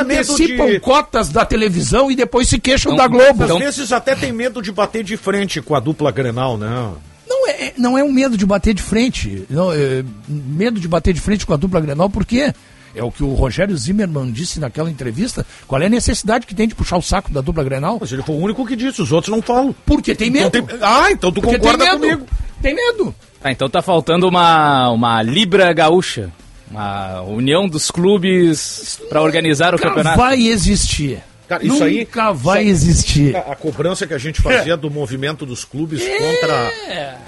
medo 0.03 0.32
antecipam 0.32 0.66
de- 0.68 0.80
cotas 0.80 1.30
da 1.30 1.45
televisão 1.45 2.09
e 2.09 2.16
depois 2.16 2.49
se 2.49 2.57
queixam 2.59 2.95
da 2.95 3.07
Globo. 3.07 3.43
Às 3.43 3.59
vezes 3.59 3.91
até 3.91 4.16
tem 4.16 4.32
medo 4.32 4.61
de 4.63 4.72
bater 4.72 5.03
de 5.03 5.16
frente 5.16 5.61
com 5.61 5.76
a 5.76 5.80
dupla 5.80 6.11
Grenal, 6.11 6.57
né? 6.57 6.91
Não 7.28 7.47
é, 7.47 7.74
não 7.78 7.97
é 7.97 8.03
um 8.03 8.11
medo 8.11 8.36
de 8.36 8.45
bater 8.45 8.74
de 8.74 8.82
frente. 8.82 9.45
Não, 9.49 9.72
é, 9.72 10.03
medo 10.28 10.80
de 10.80 10.88
bater 10.88 11.13
de 11.13 11.22
frente 11.22 11.45
com 11.45 11.53
a 11.53 11.57
dupla 11.57 11.80
Grenal, 11.80 12.09
por 12.09 12.26
quê? 12.26 12.51
É 12.95 13.03
o 13.03 13.11
que 13.11 13.23
o 13.23 13.33
Rogério 13.33 13.75
Zimmermann 13.77 14.31
disse 14.31 14.59
naquela 14.59 14.89
entrevista. 14.89 15.45
Qual 15.67 15.81
é 15.81 15.85
a 15.87 15.89
necessidade 15.89 16.45
que 16.47 16.55
tem 16.55 16.67
de 16.67 16.73
puxar 16.75 16.97
o 16.97 17.01
saco 17.01 17.31
da 17.31 17.41
dupla 17.41 17.63
Grenal? 17.63 17.97
Mas 17.99 18.11
ele 18.11 18.21
foi 18.23 18.35
o 18.35 18.39
único 18.39 18.65
que 18.65 18.75
disse, 18.75 19.01
os 19.01 19.11
outros 19.11 19.31
não 19.35 19.41
falam. 19.41 19.75
Porque 19.85 20.15
tem 20.15 20.29
medo. 20.31 20.47
Então 20.57 20.65
tem- 20.65 20.77
Ah, 20.81 21.11
então 21.11 21.31
tu 21.31 21.41
Porque 21.41 21.57
concorda 21.57 21.83
tem 21.83 21.93
medo. 21.99 22.01
comigo. 22.01 22.27
Tem 22.61 22.73
medo. 22.75 23.13
Ah, 23.43 23.51
então 23.51 23.69
tá 23.69 23.81
faltando 23.81 24.27
uma, 24.27 24.89
uma 24.89 25.21
Libra 25.21 25.71
Gaúcha. 25.73 26.31
Uma 26.71 27.21
união 27.21 27.67
dos 27.67 27.91
clubes 27.91 28.99
para 29.07 29.21
organizar 29.21 29.69
o 29.69 29.77
Nunca 29.77 29.87
campeonato. 29.89 30.17
vai 30.17 30.47
existir. 30.47 31.21
Cara, 31.47 31.63
isso 31.63 31.83
aí- 31.83 31.99
Nunca 31.99 32.31
vai 32.31 32.63
isso- 32.63 32.71
existir. 32.71 33.35
A, 33.35 33.51
a 33.51 33.55
cobrança 33.55 34.07
que 34.07 34.13
a 34.15 34.17
gente 34.17 34.41
fazia 34.41 34.75
do 34.75 34.89
movimento 34.89 35.45
dos 35.45 35.63
clubes 35.63 36.01
É. 36.01 36.17
contra, 36.17 36.71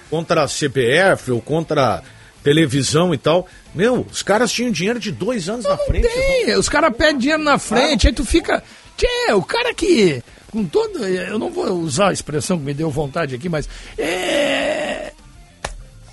contra 0.10 0.44
a 0.44 0.48
CBF 0.48 1.32
ou 1.32 1.40
contra 1.40 2.02
televisão 2.48 3.14
e 3.14 3.18
tal. 3.18 3.46
Meu, 3.76 4.06
os 4.10 4.24
caras 4.24 4.52
tinham 4.52 4.72
dinheiro 4.72 5.00
de 5.00 5.12
dois 5.12 5.50
anos 5.50 5.66
na 5.66 5.78
frente. 5.78 6.08
Tem, 6.08 6.56
os 6.58 6.70
caras 6.70 6.96
pedem 6.96 7.18
dinheiro 7.18 7.44
na 7.44 7.58
frente, 7.60 8.08
aí 8.08 8.14
tu 8.14 8.24
fica. 8.26 8.64
Tchê, 8.96 9.34
o 9.34 9.42
cara 9.44 9.74
que. 9.74 10.24
com 10.50 10.64
todo. 10.64 11.06
Eu 11.06 11.38
não 11.38 11.50
vou 11.52 11.66
usar 11.74 12.10
a 12.10 12.14
expressão 12.14 12.58
que 12.58 12.64
me 12.64 12.74
deu 12.74 12.90
vontade 12.90 13.36
aqui, 13.36 13.50
mas. 13.50 13.68
É. 13.98 15.12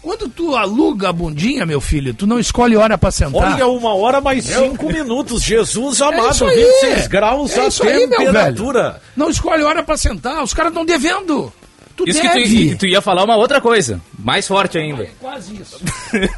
Quando 0.03 0.29
tu 0.29 0.55
aluga 0.55 1.09
a 1.09 1.13
bundinha, 1.13 1.65
meu 1.65 1.81
filho, 1.81 2.13
tu 2.13 2.27
não 2.27 2.39
escolhe 2.39 2.77
hora 2.77 2.99
pra 2.99 3.11
sentar. 3.11 3.55
Olha, 3.55 3.67
uma 3.69 3.95
hora 3.95 4.21
mais 4.21 4.45
cinco 4.45 4.93
minutos. 4.93 5.43
Jesus 5.43 6.01
É 6.01 6.05
amado, 6.05 6.45
aí. 6.47 6.57
26 6.83 7.07
graus 7.07 7.57
É 7.57 7.61
a 7.61 7.65
aí, 7.65 8.09
temperatura. 8.09 8.83
velho. 8.91 9.01
Não 9.17 9.31
escolhe 9.31 9.63
hora 9.63 9.83
pra 9.83 9.97
sentar, 9.97 10.43
os 10.43 10.53
caras 10.53 10.73
estão 10.73 10.85
devendo. 10.85 11.51
Tu 11.97 12.09
Isso 12.09 12.21
que 12.21 12.29
tu, 12.29 12.35
deve. 12.35 12.69
que 12.71 12.75
tu 12.75 12.87
ia 12.87 13.01
falar 13.01 13.23
uma 13.23 13.37
outra 13.37 13.61
coisa, 13.61 14.01
mais 14.19 14.49
forte 14.49 14.77
ainda. 14.77 15.07
Quase 15.21 15.55
isso. 15.55 15.81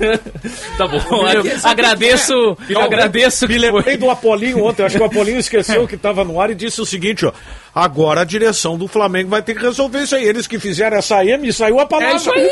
tá 0.77 0.87
bom, 0.87 1.01
Meu, 1.23 1.43
agradeço, 1.65 2.35
Não, 2.69 2.83
agradeço 2.83 3.47
Me 3.49 3.55
que 3.55 3.59
lembrei 3.61 3.83
foi. 3.83 3.97
do 3.97 4.11
Apolinho 4.11 4.65
ontem. 4.65 4.85
Acho 4.85 4.97
que 4.97 5.03
o 5.03 5.07
Apolinho 5.07 5.39
esqueceu 5.39 5.87
que 5.89 5.95
estava 5.95 6.25
no 6.25 6.39
ar 6.39 6.51
e 6.51 6.55
disse 6.55 6.81
o 6.81 6.85
seguinte: 6.87 7.25
ó. 7.25 7.33
Agora 7.75 8.21
a 8.23 8.25
direção 8.25 8.77
do 8.77 8.87
Flamengo 8.89 9.31
vai 9.31 9.43
ter 9.43 9.55
que 9.55 9.63
resolver 9.63 10.03
isso 10.03 10.15
aí. 10.17 10.25
Eles 10.25 10.47
que 10.47 10.59
fizeram 10.59 10.97
essa 10.97 11.25
M 11.25 11.49
e 11.49 11.53
saiu 11.53 11.81
a 11.81 11.87
palavra. 11.87 12.13
É 12.13 12.17
isso 12.17 12.31
aí. 12.33 12.51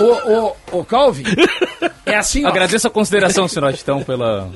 ô, 0.00 0.04
ô, 0.72 0.78
ô, 0.78 0.84
Calvin, 0.84 1.24
é 2.06 2.16
assim, 2.16 2.44
ó. 2.44 2.48
Agradeço 2.48 2.86
a 2.86 2.90
consideração, 2.90 3.46
senhor 3.48 3.72
então, 3.72 4.02
pela 4.02 4.48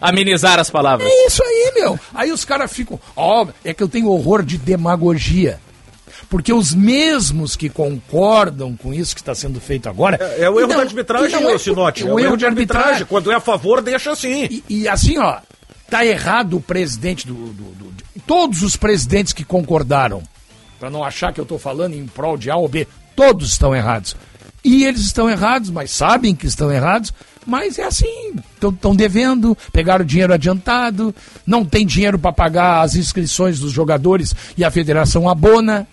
amenizar 0.00 0.58
as 0.58 0.70
palavras. 0.70 1.08
É 1.08 1.26
isso 1.26 1.42
aí, 1.42 1.72
meu. 1.76 1.98
Aí 2.14 2.32
os 2.32 2.44
caras 2.44 2.72
ficam. 2.72 2.98
Ó, 3.14 3.46
é 3.64 3.72
que 3.74 3.82
eu 3.82 3.88
tenho 3.88 4.08
horror 4.08 4.42
de 4.42 4.58
demagogia. 4.58 5.60
Porque 6.28 6.52
os 6.52 6.74
mesmos 6.74 7.54
que 7.54 7.68
concordam 7.68 8.76
com 8.76 8.92
isso 8.92 9.14
que 9.14 9.20
está 9.20 9.34
sendo 9.34 9.60
feito 9.60 9.88
agora. 9.88 10.18
É, 10.20 10.42
é 10.44 10.50
o 10.50 10.58
erro 10.58 10.68
Não, 10.70 10.76
da 10.76 10.82
arbitragem, 10.82 11.40
não, 11.40 11.74
note. 11.74 12.02
É 12.06 12.12
o 12.12 12.18
erro 12.18 12.36
de 12.36 12.44
arbitragem. 12.46 13.06
Quando 13.06 13.30
é 13.30 13.34
a 13.36 13.40
favor, 13.40 13.80
deixa 13.80 14.10
assim. 14.10 14.44
E, 14.50 14.64
e 14.68 14.88
assim, 14.88 15.18
ó, 15.18 15.38
tá 15.88 16.04
errado 16.04 16.56
o 16.56 16.60
presidente 16.60 17.26
do. 17.26 17.34
do- 17.34 17.52
do- 17.52 17.92
de- 17.92 18.04
todos 18.26 18.62
os 18.62 18.76
presidentes 18.76 19.32
que 19.32 19.44
concordaram, 19.44 20.20
para 20.80 20.90
não 20.90 21.04
achar 21.04 21.32
que 21.32 21.40
eu 21.40 21.46
tô 21.46 21.58
falando 21.58 21.94
em 21.94 22.06
prol 22.06 22.36
de 22.36 22.50
A 22.50 22.56
ou 22.56 22.68
B, 22.68 22.88
todos 23.14 23.50
estão 23.52 23.74
errados. 23.74 24.16
E 24.64 24.84
eles 24.84 25.02
estão 25.02 25.30
errados, 25.30 25.70
mas 25.70 25.92
sabem 25.92 26.34
que 26.34 26.46
estão 26.46 26.72
errados, 26.72 27.12
mas 27.46 27.78
é 27.78 27.84
assim, 27.84 28.34
estão 28.60 28.96
devendo, 28.96 29.56
pegaram 29.72 30.04
dinheiro 30.04 30.32
adiantado, 30.34 31.14
não 31.46 31.64
tem 31.64 31.86
dinheiro 31.86 32.18
para 32.18 32.32
pagar 32.32 32.80
as 32.80 32.96
inscrições 32.96 33.60
dos 33.60 33.70
jogadores 33.70 34.34
e 34.56 34.64
a 34.64 34.70
federação 34.72 35.28
abona. 35.28 35.86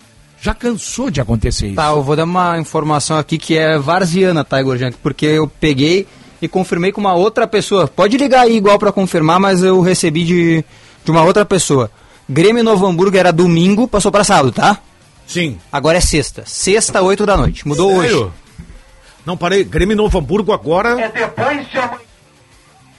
Já 0.44 0.52
cansou 0.52 1.08
de 1.08 1.22
acontecer 1.22 1.68
isso. 1.68 1.76
Tá, 1.76 1.88
eu 1.88 2.02
vou 2.02 2.14
dar 2.14 2.24
uma 2.24 2.58
informação 2.58 3.16
aqui 3.16 3.38
que 3.38 3.56
é 3.56 3.78
varziana, 3.78 4.44
tá, 4.44 4.60
Igor 4.60 4.76
Jank? 4.76 4.98
Porque 5.02 5.24
eu 5.24 5.48
peguei 5.48 6.06
e 6.42 6.46
confirmei 6.46 6.92
com 6.92 7.00
uma 7.00 7.14
outra 7.14 7.46
pessoa. 7.46 7.88
Pode 7.88 8.18
ligar 8.18 8.42
aí 8.42 8.54
igual 8.54 8.78
pra 8.78 8.92
confirmar, 8.92 9.40
mas 9.40 9.62
eu 9.62 9.80
recebi 9.80 10.22
de, 10.22 10.62
de 11.02 11.10
uma 11.10 11.24
outra 11.24 11.46
pessoa. 11.46 11.90
Grêmio 12.28 12.62
Novo 12.62 12.86
Hamburgo 12.86 13.16
era 13.16 13.32
domingo, 13.32 13.88
passou 13.88 14.12
pra 14.12 14.22
sábado, 14.22 14.52
tá? 14.52 14.80
Sim. 15.26 15.58
Agora 15.72 15.96
é 15.96 16.00
sexta. 16.02 16.42
Sexta, 16.44 17.00
8 17.00 17.24
da 17.24 17.38
noite. 17.38 17.66
Mudou 17.66 18.02
Sério? 18.02 18.24
hoje. 18.24 18.30
Não, 19.24 19.38
parei. 19.38 19.64
Grêmio 19.64 19.96
Novo 19.96 20.18
Hamburgo 20.18 20.52
agora. 20.52 21.00
É 21.00 21.08
depois 21.08 21.66
de 21.70 21.78
amanhã. 21.78 22.00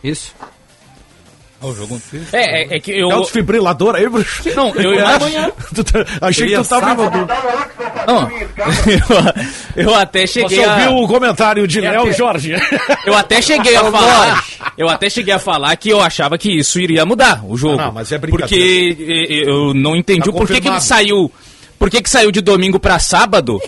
Isso. 0.04 0.34
É, 2.32 2.62
é, 2.64 2.76
é 2.76 2.80
que 2.80 2.92
eu. 2.92 3.10
É 3.12 3.16
o 3.16 3.22
desfibrilador 3.22 3.96
aí, 3.96 4.08
bruxo. 4.08 4.44
Não, 4.56 4.74
eu 4.76 4.94
imagino. 4.94 5.52
Tu 5.74 5.84
tá- 5.84 6.06
Achei 6.22 6.48
que 6.50 6.56
tu 6.58 6.64
tava. 6.68 7.10
Não, 8.06 8.30
eu, 9.76 9.84
eu 9.88 9.96
até 9.96 10.28
cheguei 10.28 10.60
Você 10.60 10.64
a. 10.64 10.74
ouviu 10.74 10.92
o 10.98 11.08
comentário 11.08 11.68
de 11.68 11.82
Léo 11.82 12.04
até- 12.04 12.14
Jorge? 12.14 12.54
Eu 13.06 13.16
até 13.16 13.42
cheguei 13.42 13.76
a 13.76 13.84
falar. 13.92 14.44
Eu 14.78 14.90
até 14.90 15.10
cheguei 15.10 15.34
a 15.34 15.40
falar 15.40 15.76
que 15.78 15.90
eu 15.90 16.02
achava 16.02 16.38
que 16.38 16.52
isso 16.52 16.80
iria 16.80 17.06
mudar 17.06 17.42
o 17.46 17.58
jogo. 17.58 17.80
Ah, 17.80 17.86
não, 17.86 17.92
mas 17.94 18.12
é 18.12 18.18
brincadeira. 18.18 18.96
Porque 18.96 19.44
eu 19.48 19.74
não 19.74 19.96
entendi 19.96 20.24
Tá 20.26 20.30
o 20.30 20.34
porquê 20.34 20.60
que 20.62 20.68
ele 20.68 20.82
saiu. 20.82 21.32
Por 21.78 21.90
que, 21.90 22.02
que 22.02 22.10
saiu 22.10 22.32
de 22.32 22.42
domingo 22.42 22.80
pra 22.80 22.98
sábado? 23.00 23.60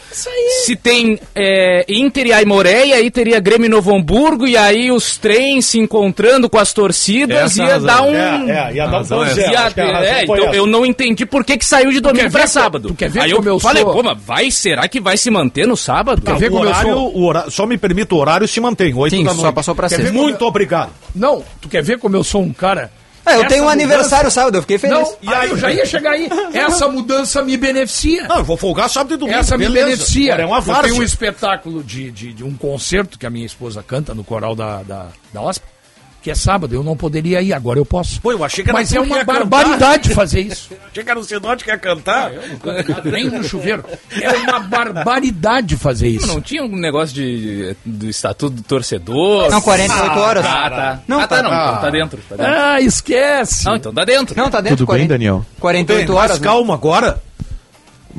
Se 0.66 0.76
tem 0.76 1.20
é, 1.36 1.86
Inter 1.89 2.28
e 2.28 2.34
Aimoré, 2.34 2.88
e 2.88 2.93
aí 2.93 3.12
teria 3.12 3.39
Grêmio 3.39 3.66
e 3.66 3.70
Novo 3.70 3.95
Hamburgo, 3.95 4.47
e 4.47 4.55
aí 4.58 4.91
os 4.91 5.18
trens 5.18 5.66
se 5.68 5.78
encontrando 5.80 6.49
com 6.49 6.58
as 6.58 6.72
torcidas, 6.74 7.38
Essa 7.51 7.62
é 7.62 7.66
ia 7.66 7.72
razão. 7.74 7.86
dar 7.88 8.01
um. 8.03 8.16
É, 8.16 8.70
é, 8.70 8.74
ia 8.76 8.88
dar 8.88 9.01
um 9.01 9.26
Ia- 9.26 9.74
é, 10.05 10.26
foi 10.26 10.38
então 10.38 10.47
essa. 10.49 10.55
eu 10.55 10.66
não 10.66 10.86
entendi 10.86 11.26
por 11.26 11.43
que, 11.43 11.58
que 11.58 11.66
saiu 11.66 11.91
de 11.91 11.99
domingo 11.99 12.30
quer 12.32 12.41
co- 12.41 12.47
sábado. 12.47 12.88
tu 12.89 12.95
quer 12.95 13.10
ver 13.10 13.22
aí 13.22 13.32
como 13.34 13.47
eu 13.49 13.53
eu 13.55 13.60
falei, 13.60 13.84
sou- 13.84 13.93
pô, 13.93 14.03
mas 14.03 14.18
vai, 14.24 14.51
será 14.51 14.88
que 14.88 14.99
vai 14.99 15.18
se 15.18 15.30
manter 15.30 15.68
no 15.68 15.76
sábado? 15.78 16.22
Tá, 16.22 16.34
ver 16.36 16.47
o 16.47 16.51
como 16.51 16.64
eu 16.66 16.70
horário, 16.70 16.93
sou? 16.93 17.16
o 17.16 17.24
horário, 17.26 17.51
só 17.51 17.66
me 17.66 17.78
permite, 17.78 18.14
o 18.14 18.18
horário 18.18 18.47
se 18.47 18.60
mantém. 18.60 18.93
8 18.93 19.16
Sim, 19.16 19.24
da 19.24 19.32
só 19.32 19.41
noite. 19.41 19.53
passou 19.55 19.76
pra 19.76 19.89
Quer 19.89 19.97
sexta. 19.97 20.14
Muito 20.14 20.43
obrigado. 20.45 20.91
Não, 21.14 21.43
tu 21.62 21.68
quer 21.68 21.84
ver 21.84 21.99
como 21.99 22.16
eu 22.16 22.24
sou 22.24 22.41
um 22.41 22.53
cara. 22.53 22.91
É, 23.28 23.38
eu 23.38 23.47
tenho 23.47 23.63
um 23.63 23.65
mudança- 23.67 23.71
aniversário 23.71 24.32
sábado, 24.32 24.55
eu 24.57 24.61
fiquei 24.61 24.78
feliz. 24.78 24.97
Não, 24.97 25.15
e 25.21 25.34
aí 25.34 25.49
eu 25.49 25.57
já 25.57 25.71
ia 25.71 25.86
chegar 25.86 26.11
aí. 26.11 26.30
Essa 26.53 26.88
mudança 26.88 27.41
me 27.41 27.57
beneficia. 27.57 28.28
Não, 28.28 28.38
eu 28.38 28.43
vou 28.43 28.57
folgar 28.57 28.89
sábado 28.89 29.13
e 29.13 29.17
domingo. 29.17 29.38
Essa 29.38 29.57
me 29.57 29.65
beleza. 29.65 29.86
beneficia. 29.86 30.34
Agora 30.34 30.43
É 30.43 30.45
uma 30.45 30.57
eu 30.78 30.82
tenho 30.84 30.95
um 30.97 31.03
espetáculo 31.03 31.84
de, 31.84 32.11
de, 32.11 32.34
de 32.34 32.43
um 32.43 32.55
concerto 32.55 33.17
que 33.19 33.25
a 33.25 33.30
minha 33.30 33.45
esposa 33.45 33.84
canta 33.84 34.13
no 34.13 34.23
coral 34.23 34.55
da, 34.55 34.84
da, 34.84 35.07
da 35.34 35.41
OSP, 35.41 35.63
que 36.22 36.32
é 36.32 36.36
sábado. 36.36 36.74
Eu 36.76 36.84
não 36.84 36.97
poderia 36.97 37.41
ir, 37.41 37.53
agora 37.53 37.80
eu 37.80 37.86
posso. 37.86 38.20
Pô, 38.22 38.32
eu 38.32 38.43
achei 38.43 38.63
que 38.63 38.70
era 38.70 38.78
Mas 38.80 38.91
é 38.93 38.99
uma 38.99 39.18
ia 39.18 39.26
cantar. 39.26 39.45
barbaridade 39.45 40.13
fazer 40.13 40.41
isso. 40.41 40.70
Achei 40.91 41.03
que 41.03 41.09
era 41.09 41.20
o 41.20 41.24
Sinote 41.24 41.63
que 41.63 41.70
ia 41.70 41.78
cantar. 41.78 42.32
Nem 43.05 43.30
no 43.30 43.43
chuveiro. 43.43 43.84
É 44.20 44.30
uma 44.38 44.59
barbaridade 44.59 45.78
fazer 45.78 46.07
isso. 46.07 46.28
Não 46.28 46.41
tinha 46.41 46.63
um 46.63 46.76
negócio 46.76 47.13
de, 47.13 47.76
do 47.86 48.09
estatuto 48.09 48.55
do 48.57 48.63
torcedor? 48.63 49.49
Não, 49.51 49.61
48 49.61 50.20
horas. 50.20 50.45
Ah, 50.45 50.70
tá. 50.70 50.99
Não, 51.07 51.20
ah, 51.20 51.28
tá, 51.28 51.36
tá- 51.38 51.43
não. 51.43 51.49
Então 51.51 51.82
tá 51.82 51.89
dentro. 51.89 52.20
Tá 52.30 52.36
dentro. 52.36 52.53
Ah, 52.53 52.82
esquece. 52.82 53.65
Não, 53.65 53.76
então 53.76 53.93
tá 53.93 54.03
dentro. 54.05 54.36
Não, 54.36 54.49
tá 54.49 54.59
dentro 54.61 54.78
Tudo 54.86 54.93
bem, 54.93 55.07
Daniel? 55.07 55.45
48 55.59 56.07
Bem, 56.07 56.15
horas. 56.15 56.32
mas 56.32 56.39
né? 56.39 56.45
calma 56.47 56.74
agora. 56.74 57.22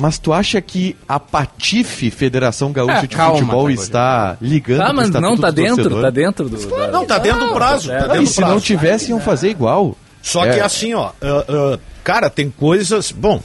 Mas 0.00 0.16
tu 0.16 0.32
acha 0.32 0.60
que 0.60 0.94
a 1.08 1.18
Patife, 1.18 2.08
Federação 2.08 2.70
Gaúcha 2.70 2.98
É, 2.98 3.00
de 3.02 3.08
calma, 3.08 3.38
Futebol, 3.40 3.66
tá, 3.66 3.72
está 3.72 4.36
ligando 4.40 4.80
Ah, 4.82 4.92
mas 4.92 5.10
não, 5.10 5.36
tá 5.36 5.50
dentro, 5.50 6.00
tá 6.00 6.08
dentro 6.08 6.48
do... 6.48 6.56
da- 6.56 6.88
Não, 6.92 7.04
tá 7.04 7.18
dentro 7.18 7.48
do 7.48 7.52
prazo. 7.52 7.90
é. 7.90 7.98
Tá 7.98 8.06
dentro 8.06 8.22
e 8.22 8.24
do 8.26 8.30
se 8.30 8.40
não 8.40 8.48
prazo. 8.50 8.64
tivesse, 8.64 9.10
iam 9.10 9.18
fazer 9.20 9.50
igual. 9.50 9.96
Só 10.22 10.44
É. 10.44 10.54
que 10.54 10.60
assim, 10.60 10.94
ó. 10.94 11.10
ah, 11.20 11.44
ah, 11.48 11.78
cara, 12.04 12.30
tem 12.30 12.48
coisas. 12.48 13.10
Bom, 13.10 13.42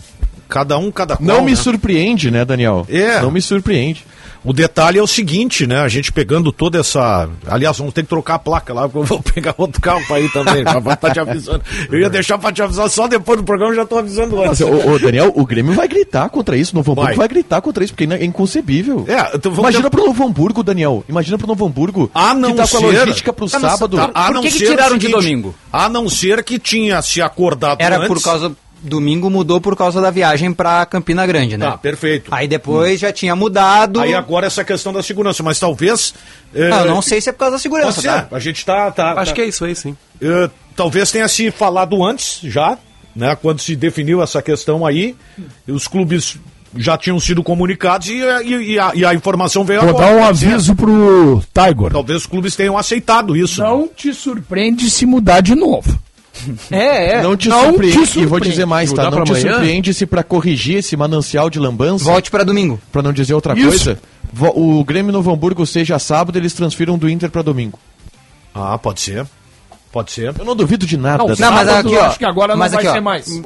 cada 0.47 0.77
um, 0.77 0.91
cada 0.91 1.17
qual. 1.17 1.25
Não 1.25 1.43
me 1.43 1.51
né? 1.51 1.57
surpreende, 1.57 2.29
né, 2.29 2.45
Daniel? 2.45 2.85
É. 2.87 3.19
Não 3.19 3.31
me 3.31 3.41
surpreende. 3.41 4.05
O 4.43 4.51
detalhe 4.51 4.99
é 4.99 5.01
o 5.01 5.07
seguinte, 5.07 5.65
né? 5.65 5.79
A 5.79 5.87
gente 5.87 6.11
pegando 6.11 6.51
toda 6.51 6.79
essa. 6.79 7.29
Aliás, 7.47 7.77
vamos 7.77 7.93
ter 7.93 8.03
que 8.03 8.09
trocar 8.09 8.35
a 8.35 8.39
placa 8.39 8.73
lá, 8.73 8.83
porque 8.89 8.97
eu 8.99 9.03
vou 9.03 9.21
pegar 9.33 9.55
outro 9.57 9.79
carro 9.81 10.01
pra 10.07 10.19
ir 10.19 10.31
também. 10.31 10.63
Pra 10.63 10.95
tá 10.95 11.11
te 11.11 11.19
avisando. 11.19 11.61
Eu 11.89 11.99
ia 11.99 12.09
deixar 12.09 12.37
pra 12.37 12.51
te 12.51 12.61
avisar 12.61 12.89
só 12.89 13.07
depois 13.07 13.37
do 13.39 13.43
programa, 13.45 13.71
eu 13.71 13.77
já 13.77 13.85
tô 13.85 13.97
avisando 13.97 14.37
antes. 14.43 14.59
Mas, 14.59 14.61
ô, 14.61 14.91
ô, 14.91 14.99
Daniel, 14.99 15.31
o 15.35 15.45
Grêmio 15.45 15.73
vai 15.73 15.87
gritar 15.87 16.29
contra 16.29 16.57
isso, 16.57 16.73
o 16.73 16.75
Novo 16.75 16.91
Hamburgo 16.91 17.07
Vai. 17.09 17.15
vai. 17.17 17.27
gritar 17.27 17.61
contra 17.61 17.83
isso, 17.83 17.93
porque 17.95 18.11
é 18.13 18.25
inconcebível. 18.25 19.05
É, 19.07 19.35
então 19.35 19.53
Imagina 19.53 19.83
ter- 19.83 19.89
pro 19.89 20.05
Novo 20.05 20.25
Hamburgo, 20.25 20.61
Daniel. 20.63 21.03
Imagina 21.07 21.37
pro 21.37 21.47
Novo 21.47 21.65
Hamburgo 21.65 22.11
A 22.13 22.33
não 22.33 22.51
que 22.51 22.57
tá 22.57 22.67
com 22.67 22.77
a 22.77 22.79
ser- 22.79 22.85
logística 22.99 23.31
pro 23.33 23.49
Tá, 23.49 23.59
mas 23.59 23.71
sábado. 23.71 23.95
tá- 23.97 24.11
A 24.13 24.25
Por 24.25 24.33
não 24.35 24.41
que 24.41 24.51
que 24.51 24.57
ser 24.59 24.65
o 24.65 24.69
tiraram 24.71 24.97
de 24.97 25.05
seguinte, 25.07 25.21
domingo? 25.21 25.55
A 25.71 25.87
não 25.87 26.09
ser 26.09 26.43
que 26.43 26.59
tinha 26.59 27.01
se 27.01 27.21
acordado 27.21 27.81
Era 27.81 27.95
antes. 27.97 28.07
por 28.07 28.21
causa. 28.21 28.51
Domingo 28.83 29.29
mudou 29.29 29.61
por 29.61 29.75
causa 29.77 30.01
da 30.01 30.11
viagem 30.11 30.53
pra 30.53 30.85
Campina 30.85 31.25
Grande, 31.25 31.55
né? 31.57 31.65
Tá, 31.67 31.77
perfeito. 31.77 32.29
Aí 32.33 32.47
depois 32.47 32.99
já 32.99 33.13
tinha 33.13 33.33
mudado. 33.35 34.01
Aí 34.01 34.13
agora 34.13 34.45
essa 34.45 34.63
questão 34.63 34.91
da 34.91 35.01
segurança, 35.01 35.41
mas 35.41 35.57
talvez. 35.57 36.13
eh, 36.53 36.67
Não, 36.67 36.79
eu 36.81 36.85
não 36.95 37.01
sei 37.01 37.21
se 37.21 37.29
é 37.29 37.31
por 37.31 37.39
causa 37.39 37.53
da 37.55 37.59
segurança, 37.59 38.01
tá? 38.01 38.27
A 38.29 38.39
gente 38.39 38.65
tá. 38.65 38.91
tá 38.91 39.13
Acho 39.13 39.31
tá- 39.31 39.35
que 39.35 39.41
é 39.41 39.45
isso 39.47 39.63
aí, 39.63 39.73
sim. 39.75 39.95
Eh, 40.21 40.49
talvez 40.75 41.11
tenha 41.11 41.27
se 41.29 41.49
falado 41.49 42.03
antes, 42.03 42.39
já, 42.43 42.77
né? 43.15 43.35
Quando 43.41 43.61
se 43.61 43.75
definiu 43.75 44.21
essa 44.21 44.41
questão 44.41 44.85
aí, 44.85 45.15
os 45.65 45.87
clubes 45.87 46.37
já 46.75 46.97
tinham 46.97 47.19
sido 47.19 47.41
comunicados 47.43 48.07
e, 48.09 48.13
e- 48.19 48.71
e 48.73 48.79
a, 48.79 48.91
e 48.95 49.05
a 49.05 49.13
informação 49.13 49.63
veio 49.63 49.79
Vou 49.81 49.91
agora. 49.91 50.07
dar 50.07 50.15
um 50.15 50.23
aviso 50.25 50.75
pro 50.75 51.41
Tiger. 51.53 51.91
Talvez 51.91 52.21
os 52.21 52.25
clubes 52.25 52.55
tenham 52.55 52.77
aceitado 52.77 53.37
isso. 53.37 53.61
Não 53.61 53.87
te 53.87 54.13
surpreende 54.13 54.89
se 54.89 55.05
mudar 55.05 55.39
de 55.41 55.55
novo. 55.55 55.97
É, 56.71 57.13
é. 57.17 57.21
Não 57.21 57.37
te 57.37 57.47
Não 57.47 57.65
surpreende. 57.65 58.07
te 58.07 58.19
E 58.21 58.25
vou 58.25 58.39
dizer 58.39 58.65
mais, 58.65 58.91
tá? 58.91 59.09
Não 59.09 59.23
te 59.23 59.31
amanhã? 59.31 59.51
surpreende 59.53 59.93
se 59.93 60.05
pra 60.05 60.23
corrigir 60.23 60.77
esse 60.77 60.97
manancial 60.97 61.49
de 61.49 61.59
lambança, 61.59 62.03
Volte 62.05 62.31
pra 62.31 62.43
domingo. 62.43 62.79
pra 62.91 63.01
não 63.01 63.13
dizer 63.13 63.33
outra 63.33 63.53
Isso. 63.57 63.67
coisa, 63.67 63.99
o 64.55 64.83
Grêmio 64.83 65.11
Novo 65.13 65.31
Hamburgo 65.31 65.65
seja 65.65 65.99
sábado, 65.99 66.37
eles 66.37 66.53
transfiram 66.53 66.97
do 66.97 67.07
Inter 67.09 67.29
pra 67.29 67.41
domingo. 67.41 67.79
Ah, 68.53 68.77
pode 68.77 69.01
ser. 69.01 69.25
Pode 69.91 70.11
ser. 70.11 70.33
Eu 70.37 70.45
não 70.45 70.55
duvido 70.55 70.85
de 70.87 70.97
nada. 70.97 71.23
Não. 71.23 71.35
Não, 71.37 71.51
mas 71.51 71.69
aqui, 71.69 71.93
eu 71.93 71.99
ó. 72.01 72.05
acho 72.05 72.17
que 72.17 72.25
agora 72.25 72.53
não 72.55 72.59
vai 72.59 72.69
aqui, 72.79 72.87
ó, 72.87 72.93
ser 72.93 73.01
mais. 73.01 73.41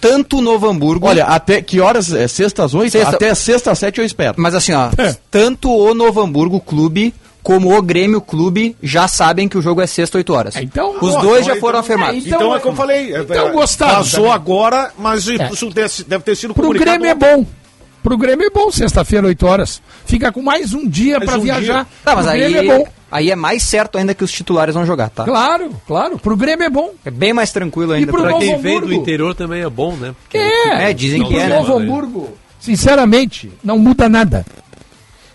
Tanto 0.00 0.38
o 0.38 0.40
Novo 0.40 0.68
Hamburgo. 0.68 1.06
Olha, 1.06 1.26
até 1.26 1.60
que 1.62 1.78
horas? 1.80 2.12
É 2.12 2.26
sexta 2.26 2.64
às 2.64 2.74
oito? 2.74 2.90
Sexta. 2.92 3.14
Até 3.14 3.34
sexta 3.34 3.70
às 3.70 3.78
sete 3.78 3.98
eu 4.00 4.04
espero. 4.04 4.34
Mas 4.38 4.54
assim, 4.54 4.72
ó, 4.72 4.90
É. 4.98 5.14
tanto 5.30 5.70
o 5.70 5.94
Novo 5.94 6.20
Hamburgo 6.20 6.58
Clube 6.60 7.14
como 7.42 7.76
o 7.76 7.82
Grêmio 7.82 8.20
Clube 8.20 8.76
já 8.82 9.08
sabem 9.08 9.48
que 9.48 9.58
o 9.58 9.62
jogo 9.62 9.80
é 9.80 9.86
sexta, 9.86 10.18
8 10.18 10.32
horas. 10.32 10.56
Então, 10.56 10.94
Os 11.00 11.14
dois 11.16 11.42
então- 11.42 11.54
já 11.54 11.60
foram 11.60 11.78
então- 11.78 11.80
afirmados. 11.80 12.26
Então- 12.26 12.38
Então, 12.38 12.56
é 12.56 12.60
como 12.60 12.72
eu 12.72 12.76
falei. 12.76 13.16
então 13.16 13.48
é, 13.48 13.52
gostaram 13.52 13.94
Passou 13.96 14.20
também. 14.20 14.32
agora, 14.34 14.90
mas 14.98 15.28
É. 15.28 15.48
isso 15.52 15.68
deve, 15.70 16.04
deve 16.04 16.24
ter 16.24 16.36
sido 16.36 16.54
Pro 16.54 16.62
comunicado. 16.64 16.90
Grêmio 16.98 17.10
é 17.10 17.14
bom. 17.14 17.44
Pro 18.02 18.16
Grêmio 18.16 18.46
é 18.46 18.50
bom, 18.50 18.70
sexta-feira, 18.70 19.26
8 19.28 19.46
horas. 19.46 19.80
Fica 20.04 20.32
com 20.32 20.42
mais 20.42 20.72
um 20.74 20.88
dia 20.88 21.20
pra 21.20 21.36
um 21.36 21.40
viajar. 21.40 21.84
dia. 21.84 21.86
Tá, 22.04 22.16
mas 22.16 22.24
Pro 22.26 22.34
aí- 22.34 22.40
Grêmio 22.52 22.72
é 22.72 22.78
bom. 22.78 22.84
Aí 23.12 23.30
é 23.30 23.36
mais 23.36 23.62
certo 23.62 23.98
ainda 23.98 24.14
que 24.14 24.24
os 24.24 24.32
titulares 24.32 24.74
vão 24.74 24.86
jogar, 24.86 25.10
tá? 25.10 25.24
Claro, 25.24 25.70
claro. 25.86 26.18
Pro 26.18 26.34
Grêmio 26.36 26.64
é 26.64 26.70
bom. 26.70 26.92
É 27.04 27.10
bem 27.10 27.32
mais 27.34 27.52
tranquilo 27.52 27.92
ainda. 27.92 28.10
pro 28.10 28.22
Pra 28.22 28.38
quem 28.38 28.56
vem 28.58 28.80
do 28.80 28.92
interior 28.92 29.34
também 29.34 29.60
é 29.62 29.68
bom, 29.68 29.92
né? 29.94 30.14
Porque 30.22 30.38
É, 30.38 30.90
É, 30.90 30.92
dizem 30.94 31.22
que 31.22 31.28
pro 31.28 31.38
é, 31.38 31.46
né? 31.48 31.56
Novo 31.58 31.76
Hamburgo, 31.76 32.30
sinceramente, 32.58 33.52
não 33.62 33.78
muda 33.78 34.08
nada. 34.08 34.46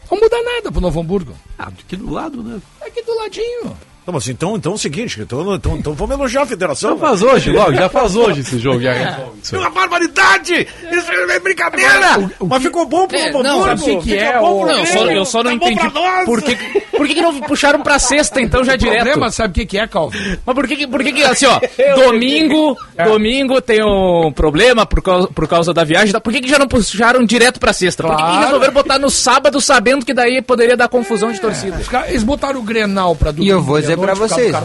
Não 0.10 0.20
muda 0.20 0.42
nada 0.42 0.72
pro 0.72 0.82
Novo 0.82 1.00
Hamburgo. 1.02 1.36
Ah, 1.58 1.68
aqui 1.68 1.96
do 1.96 2.12
lado, 2.12 2.42
né? 2.42 2.62
Aqui 2.82 3.02
do 3.04 3.16
ladinho. 3.16 3.78
Então, 4.08 4.14
mas 4.14 4.28
então, 4.30 4.56
então 4.56 4.72
é 4.72 4.76
o 4.76 4.78
seguinte, 4.78 5.20
então, 5.20 5.54
então, 5.56 5.76
então 5.76 5.94
vamos 5.94 6.16
elogiar 6.16 6.44
a 6.44 6.46
federação. 6.46 6.92
Já 6.92 6.96
faz 6.98 7.22
hoje, 7.22 7.52
logo, 7.52 7.74
já 7.74 7.90
faz 7.90 8.16
hoje 8.16 8.40
esse 8.40 8.58
jogo. 8.58 8.80
Já 8.82 8.94
resolve 8.94 9.32
isso 9.44 9.54
É 9.54 9.60
uma 9.60 9.70
barbaridade! 9.70 10.66
Isso 10.90 11.12
é 11.12 11.40
brincadeira! 11.42 12.32
Mas 12.48 12.64
ficou 12.64 12.86
bom 12.86 13.06
pro 13.06 13.18
É, 13.18 13.32
Novo 13.34 13.44
não, 13.44 13.64
Hamburgo! 13.66 13.78
sabe 13.80 13.92
o 13.92 14.02
que, 14.02 14.08
que 14.12 14.18
é? 14.18 14.40
bom 14.40 14.64
o- 14.64 14.66
Não, 14.66 14.80
eu 14.80 14.86
só, 14.86 15.06
eu 15.12 15.26
só 15.26 15.44
não 15.44 15.60
tá 15.60 15.70
entendi. 15.72 15.94
nós. 15.94 16.26
Por 16.26 16.42
que, 16.42 16.56
por 16.56 17.06
que, 17.06 17.16
que 17.16 17.22
não 17.22 17.38
puxaram 17.42 17.82
pra 17.82 18.00
sexta, 18.00 18.40
então, 18.40 18.64
já 18.64 18.76
O 18.76 18.78
direto? 18.78 19.04
problema, 19.04 19.30
sabe 19.30 19.52
o 19.52 19.54
que, 19.56 19.66
que 19.66 19.78
é, 19.78 19.86
Calvin? 19.86 20.38
Mas 20.46 20.56
por 20.56 20.66
que, 20.70 20.76
que- 20.78 20.88
por 20.88 21.04
que, 21.04 21.12
que 21.12 21.24
assim, 21.26 21.46
ó, 21.46 21.60
domingo, 22.08 22.78
domingo 23.04 23.60
tem 23.62 23.84
um 23.84 24.32
problema 24.32 24.86
por 24.86 25.02
causa, 25.02 25.28
por 25.28 25.50
causa 25.50 25.74
da 25.74 25.84
viagem, 25.84 26.14
tá? 26.14 26.22
por 26.22 26.32
que, 26.32 26.40
que 26.40 26.48
já 26.50 26.58
não 26.58 26.68
puxaram 26.70 27.26
direto 27.26 27.60
pra 27.60 27.74
sexta? 27.74 28.04
Por 28.04 28.16
que, 28.16 28.24
que 28.24 28.38
resolveram 28.46 28.74
botar 28.74 28.98
no 29.00 29.10
sábado 29.10 29.60
sabendo 29.60 30.06
que 30.06 30.14
daí 30.14 30.42
poderia 30.42 30.78
dar 30.78 30.88
confusão 30.88 31.30
de 31.30 31.42
torcida? 31.42 31.76
Os 31.78 31.90
caras- 31.90 32.08
Eles 32.12 32.24
botaram 32.24 32.62
o 32.62 32.64
Grenal 32.64 33.14
pra 33.18 33.32
domingo. 33.32 33.46
E 33.46 33.50
eu 33.50 33.62
vou 33.62 33.82
de 33.82 33.97
dizer 34.06 34.16
causa 34.18 34.36
vocês. 34.36 34.56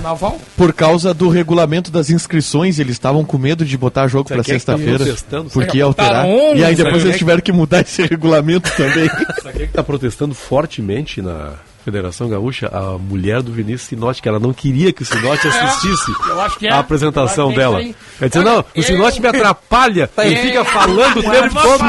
Por 0.56 0.72
causa 0.72 1.14
do 1.14 1.28
regulamento 1.28 1.90
das 1.90 2.10
inscrições, 2.10 2.78
eles 2.78 2.92
estavam 2.92 3.24
com 3.24 3.38
medo 3.38 3.64
de 3.64 3.76
botar 3.76 4.06
jogo 4.09 4.28
pra 4.28 4.42
quem 4.42 4.54
é 4.54 4.59
tá 4.59 4.76
sexta-feira. 4.76 5.16
porque 5.52 5.78
ia 5.78 5.86
Botaram 5.86 6.20
alterar. 6.20 6.26
um, 6.26 6.56
e 6.56 6.64
aí 6.64 6.74
depois 6.74 6.96
é 7.02 7.06
eles 7.06 7.12
que- 7.12 7.18
tiveram 7.18 7.40
que 7.40 7.52
mudar 7.52 7.80
esse 7.82 8.02
regulamento 8.02 8.70
também. 8.76 9.09
Sabe 9.42 9.52
quem 9.54 9.62
é 9.62 9.66
que 9.66 9.72
tá 9.72 9.82
protestando 9.82 10.34
fortemente 10.34 11.20
na 11.22 11.50
Federação 11.84 12.28
Gaúcha? 12.28 12.68
A 12.72 12.96
mulher 12.96 13.42
do 13.42 13.52
Vinícius 13.52 13.82
Sinote, 13.88 14.22
que 14.22 14.28
ela 14.28 14.38
não 14.38 14.52
queria 14.52 14.92
que 14.92 15.02
o 15.02 15.04
Sinote 15.06 15.46
assistisse 15.48 16.12
Eu 16.28 16.40
acho 16.40 16.59
que 16.59 16.66
é. 16.68 16.70
a 16.72 16.78
apresentação 16.78 17.50
Eu 17.50 17.50
acho 17.50 17.54
que 17.54 17.60
é 17.60 17.64
dela. 17.64 17.96
Ela 18.20 18.28
disse, 18.30 18.44
não, 18.44 18.64
o 18.76 18.82
Sinote 18.82 19.20
me 19.20 19.26
atrapalha, 19.28 20.09
ele 20.18 20.34
é- 20.34 20.42
fica 20.42 20.64
falando 20.64 21.18
o 21.18 21.22
tempo 21.22 21.54
todo. 21.60 21.84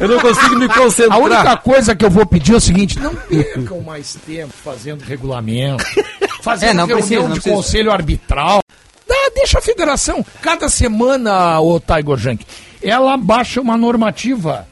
Eu 0.00 0.08
não 0.08 0.18
consigo 0.20 0.56
me 0.56 0.64
A 0.64 0.66
única 0.66 0.80
concentrar. 0.80 1.62
coisa 1.62 1.94
que 1.94 2.04
eu 2.04 2.10
vou 2.10 2.26
pedir 2.26 2.54
é 2.54 2.56
o 2.56 2.60
seguinte: 2.60 2.98
não 2.98 3.14
percam 3.14 3.80
mais 3.80 4.18
tempo 4.26 4.52
fazendo 4.64 5.02
regulamento, 5.04 5.84
fazendo 6.46 6.70
É, 6.70 6.74
não 6.74 6.86
reunião 6.86 6.98
precisa, 7.00 7.20
não 7.22 7.28
de 7.34 7.40
precisa. 7.40 7.54
conselho 7.56 7.90
arbitral. 7.92 8.60
Dá, 9.08 9.14
deixa 9.34 9.58
a 9.58 9.62
federação. 9.62 10.24
Cada 10.40 10.68
semana, 10.68 11.60
o 11.60 11.80
Tiger 11.80 12.16
Junk, 12.16 12.46
ela 12.80 13.16
baixa 13.16 13.60
uma 13.60 13.76
normativa 13.76 14.66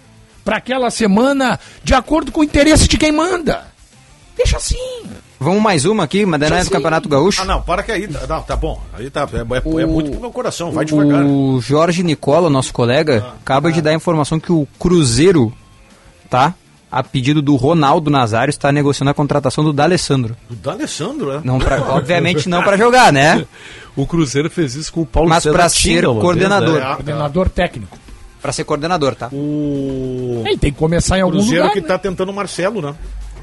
para 0.44 0.56
aquela 0.58 0.88
semana 0.90 1.58
de 1.82 1.92
acordo 1.94 2.30
com 2.30 2.40
o 2.40 2.44
interesse 2.44 2.86
de 2.86 2.96
quem 2.96 3.10
manda. 3.10 3.64
Deixa 4.36 4.56
assim. 4.56 4.76
Vamos 5.40 5.60
mais 5.62 5.84
uma 5.84 6.04
aqui, 6.04 6.24
não 6.24 6.34
é 6.36 6.38
do 6.38 6.64
Sim. 6.64 6.70
Campeonato 6.70 7.08
Gaúcho. 7.08 7.42
Ah, 7.42 7.44
não, 7.44 7.60
para 7.60 7.82
que 7.82 7.92
aí. 7.92 8.06
Não, 8.08 8.42
tá 8.42 8.56
bom. 8.56 8.80
Aí 8.94 9.10
tá. 9.10 9.28
É, 9.32 9.38
é- 9.38 9.82
é 9.82 9.86
muito 9.86 10.10
pro 10.12 10.20
meu 10.20 10.30
coração, 10.30 10.70
vai 10.70 10.84
devagar. 10.84 11.24
O 11.24 11.60
Jorge 11.60 12.02
Nicola, 12.02 12.48
nosso 12.48 12.72
colega, 12.72 13.34
acaba 13.42 13.70
de 13.72 13.82
dar 13.82 13.90
a 13.90 13.94
informação 13.94 14.38
que 14.40 14.50
o 14.52 14.66
Cruzeiro, 14.78 15.52
tá? 16.30 16.54
A 16.96 17.02
pedido 17.02 17.42
do 17.42 17.56
Ronaldo 17.56 18.08
Nazário, 18.08 18.50
está 18.50 18.70
negociando 18.70 19.10
a 19.10 19.14
contratação 19.14 19.64
do 19.64 19.72
D'Alessandro. 19.72 20.36
Do 20.48 20.54
D'Alessandro, 20.54 21.32
né? 21.32 21.40
Não 21.42 21.58
pra, 21.58 21.82
obviamente 21.92 22.48
não 22.48 22.62
para 22.62 22.76
jogar, 22.76 23.12
né? 23.12 23.44
O 23.96 24.06
Cruzeiro 24.06 24.48
fez 24.48 24.76
isso 24.76 24.92
com 24.92 25.00
o 25.00 25.06
Paulo 25.06 25.28
Mas 25.28 25.42
Tinga 25.42 25.68
ser 25.68 26.06
uma 26.06 26.12
vez, 26.12 26.22
coordenador. 26.22 26.78
né? 26.78 26.94
Coordenador 26.94 27.48
técnico. 27.48 27.98
Para 28.40 28.52
ser 28.52 28.62
coordenador, 28.62 29.16
tá? 29.16 29.28
O 29.32 30.44
Ele 30.46 30.56
tem 30.56 30.70
que 30.72 30.78
começar 30.78 31.18
em 31.18 31.22
algum 31.22 31.38
Cruzeiro 31.38 31.62
lugar. 31.64 31.74
que 31.74 31.80
né? 31.80 31.86
tá 31.88 31.98
tentando 31.98 32.28
o 32.28 32.32
Marcelo, 32.32 32.80
né? 32.80 32.94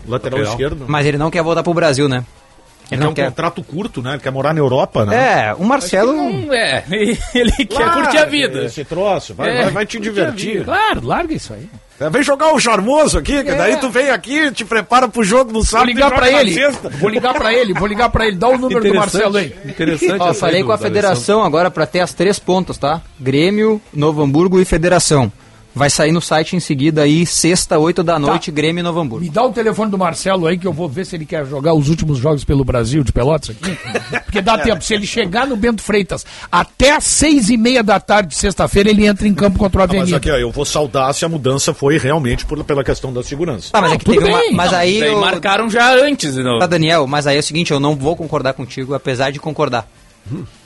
Lateral 0.07 0.39
Lateral. 0.39 0.43
esquerdo. 0.43 0.85
Mas 0.87 1.05
ele 1.05 1.17
não 1.17 1.29
quer 1.29 1.43
voltar 1.43 1.61
pro 1.61 1.73
Brasil, 1.73 2.07
né? 2.07 2.17
Ele 2.19 2.25
Ele 2.25 2.89
tem 2.89 2.99
não 2.99 3.11
um 3.11 3.13
quer. 3.13 3.25
contrato 3.25 3.61
curto, 3.63 4.01
né? 4.01 4.11
Ele 4.11 4.19
quer 4.19 4.31
morar 4.31 4.53
na 4.53 4.61
Europa, 4.61 5.05
né? 5.05 5.47
É, 5.49 5.53
o 5.55 5.65
Marcelo. 5.65 6.13
Hum, 6.13 6.53
É, 6.53 6.85
ele 7.35 7.65
quer 7.65 7.79
Larga 7.85 8.01
curtir 8.01 8.17
a 8.17 8.25
vida. 8.25 8.63
Esse 8.63 8.85
troço, 8.85 9.33
vai, 9.33 9.49
É, 9.57 9.63
vai, 9.63 9.71
vai 9.71 9.85
te 9.85 9.99
divertir. 9.99 10.63
Claro, 10.63 11.05
larga 11.05 11.33
isso 11.33 11.53
aí. 11.53 11.67
É, 12.01 12.09
Vem 12.09 12.23
jogar 12.23 12.53
o 12.53 12.59
charmoso 12.59 13.17
aqui, 13.17 13.43
que 13.43 13.51
daí 13.53 13.77
tu 13.77 13.89
vem 13.89 14.09
aqui, 14.09 14.51
te 14.51 14.65
prepara 14.65 15.07
pro 15.07 15.23
jogo 15.23 15.51
no 15.51 15.59
Vou 15.59 15.63
sábado. 15.65 15.89
e 15.89 15.93
ligar 15.93 16.11
pra 16.11 16.31
na 16.31 16.41
ele. 16.41 16.53
sexta. 16.53 16.89
Vou 16.89 17.09
ligar 17.09 17.33
pra 17.33 17.53
ele, 17.53 17.73
vou 17.73 17.87
ligar 17.87 18.09
pra 18.09 18.25
ele. 18.27 18.35
Dá 18.37 18.47
o 18.49 18.57
número 18.57 18.83
do 18.83 18.93
Marcelo 18.95 19.37
aí. 19.37 19.53
Interessante. 19.65 20.19
Ó, 20.19 20.33
falei 20.33 20.63
com 20.63 20.71
a 20.71 20.77
federação 20.77 21.43
agora 21.43 21.69
para 21.69 21.85
ter 21.85 21.99
as 21.99 22.13
três 22.13 22.39
pontas, 22.39 22.77
tá? 22.77 23.01
Grêmio, 23.19 23.79
Novo 23.93 24.21
Hamburgo 24.23 24.59
e 24.59 24.65
Federação. 24.65 25.31
Vai 25.73 25.89
sair 25.89 26.11
no 26.11 26.19
site 26.21 26.55
em 26.55 26.59
seguida 26.59 27.03
aí, 27.03 27.25
sexta, 27.25 27.79
oito 27.79 28.03
da 28.03 28.19
noite, 28.19 28.51
Grêmio 28.51 28.81
e 28.81 28.83
Novo 28.83 28.99
Hamburgo. 28.99 29.23
Me 29.23 29.31
dá 29.31 29.41
o 29.43 29.53
telefone 29.53 29.89
do 29.89 29.97
Marcelo 29.97 30.45
aí 30.45 30.57
que 30.57 30.67
eu 30.67 30.73
vou 30.73 30.89
ver 30.89 31.05
se 31.05 31.15
ele 31.15 31.25
quer 31.25 31.45
jogar 31.45 31.73
os 31.73 31.87
últimos 31.87 32.17
jogos 32.17 32.43
pelo 32.43 32.65
Brasil 32.65 33.03
de 33.05 33.11
Pelotas 33.13 33.51
aqui. 33.51 33.77
Porque 34.25 34.41
dá 34.41 34.57
tempo. 34.57 34.83
Se 34.83 34.93
ele 34.93 35.07
chegar 35.07 35.47
no 35.47 35.55
Bento 35.55 35.81
Freitas 35.81 36.25
até 36.51 36.93
às 36.95 37.05
seis 37.05 37.49
e 37.49 37.55
meia 37.55 37.81
da 37.81 37.99
tarde 38.01 38.29
de 38.29 38.35
sexta-feira, 38.35 38.89
ele 38.89 39.05
entra 39.05 39.25
em 39.27 39.33
campo 39.33 39.57
contra 39.57 39.79
o 39.79 39.83
Ah, 39.83 39.87
mas 39.87 39.95
Avenida. 39.97 40.17
aqui, 40.17 40.29
ó, 40.29 40.35
eu 40.35 40.51
vou 40.51 40.65
saudar 40.65 41.13
se 41.13 41.23
a 41.23 41.29
mudança 41.29 41.73
foi 41.73 41.97
realmente 41.97 42.45
por, 42.45 42.61
pela 42.65 42.83
questão 42.83 43.13
da 43.13 43.23
segurança. 43.23 43.69
Tá, 43.71 43.79
mas 43.79 43.93
é 43.93 43.97
que 43.97 44.03
tudo 44.05 44.19
teve 44.19 44.29
uma. 44.29 44.41
Mas 44.51 44.73
aí. 44.73 44.99
Daí 44.99 45.09
eu- 45.09 45.21
marcaram 45.21 45.69
já 45.69 45.93
antes, 45.95 46.35
não. 46.35 46.59
Tá, 46.59 46.67
Daniel, 46.67 47.07
mas 47.07 47.27
aí 47.27 47.37
é 47.37 47.39
o 47.39 47.43
seguinte, 47.43 47.71
eu 47.71 47.79
não 47.79 47.95
vou 47.95 48.15
concordar 48.17 48.53
contigo, 48.53 48.93
apesar 48.93 49.31
de 49.31 49.39
concordar. 49.39 49.87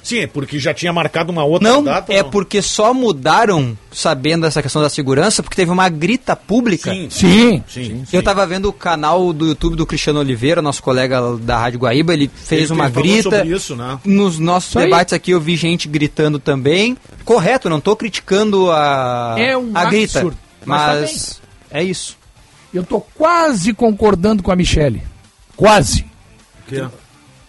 Sim, 0.05 0.19
é 0.19 0.27
porque 0.27 0.59
já 0.59 0.71
tinha 0.71 0.93
marcado 0.93 1.31
uma 1.31 1.43
outra 1.43 1.67
Não, 1.67 1.83
data. 1.83 2.13
é 2.13 2.21
não? 2.21 2.29
porque 2.29 2.61
só 2.61 2.93
mudaram, 2.93 3.75
sabendo 3.91 4.43
dessa 4.43 4.61
questão 4.61 4.79
da 4.79 4.87
segurança, 4.87 5.41
porque 5.41 5.55
teve 5.55 5.71
uma 5.71 5.89
grita 5.89 6.35
pública. 6.35 6.91
Sim, 6.93 7.07
Sim. 7.09 7.63
sim. 7.67 8.03
Eu 8.13 8.21
tava 8.21 8.45
vendo 8.45 8.69
o 8.69 8.73
canal 8.73 9.33
do 9.33 9.47
YouTube 9.47 9.75
do 9.75 9.83
Cristiano 9.83 10.19
Oliveira, 10.19 10.61
nosso 10.61 10.83
colega 10.83 11.35
da 11.37 11.57
Rádio 11.57 11.79
Guaíba, 11.79 12.13
ele 12.13 12.29
fez 12.33 12.69
Ele- 12.69 12.73
uma 12.73 12.87
grita. 12.87 13.23
sobre 13.23 13.49
isso, 13.55 13.75
né? 13.75 13.97
Nos 14.05 14.37
nossos 14.37 14.69
Isso 14.69 14.77
aí. 14.79 14.85
debates 14.85 15.11
aqui 15.13 15.31
eu 15.31 15.41
vi 15.41 15.55
gente 15.55 15.87
gritando 15.87 16.37
também. 16.37 16.95
Correto, 17.23 17.67
não 17.67 17.81
tô 17.81 17.95
criticando 17.95 18.69
a, 18.69 19.35
É 19.39 19.57
um 19.57 19.71
a 19.73 19.85
grita. 19.85 20.19
absurdo, 20.19 20.37
mas 20.63 21.01
Mas, 21.01 21.41
é 21.71 21.83
isso. 21.83 22.15
Eu 22.71 22.83
tô 22.83 23.01
quase 23.01 23.73
concordando 23.73 24.43
com 24.43 24.51
a 24.51 24.55
Michele. 24.55 25.01
Quase. 25.55 26.05
Que 26.67 26.75
é? 26.75 26.81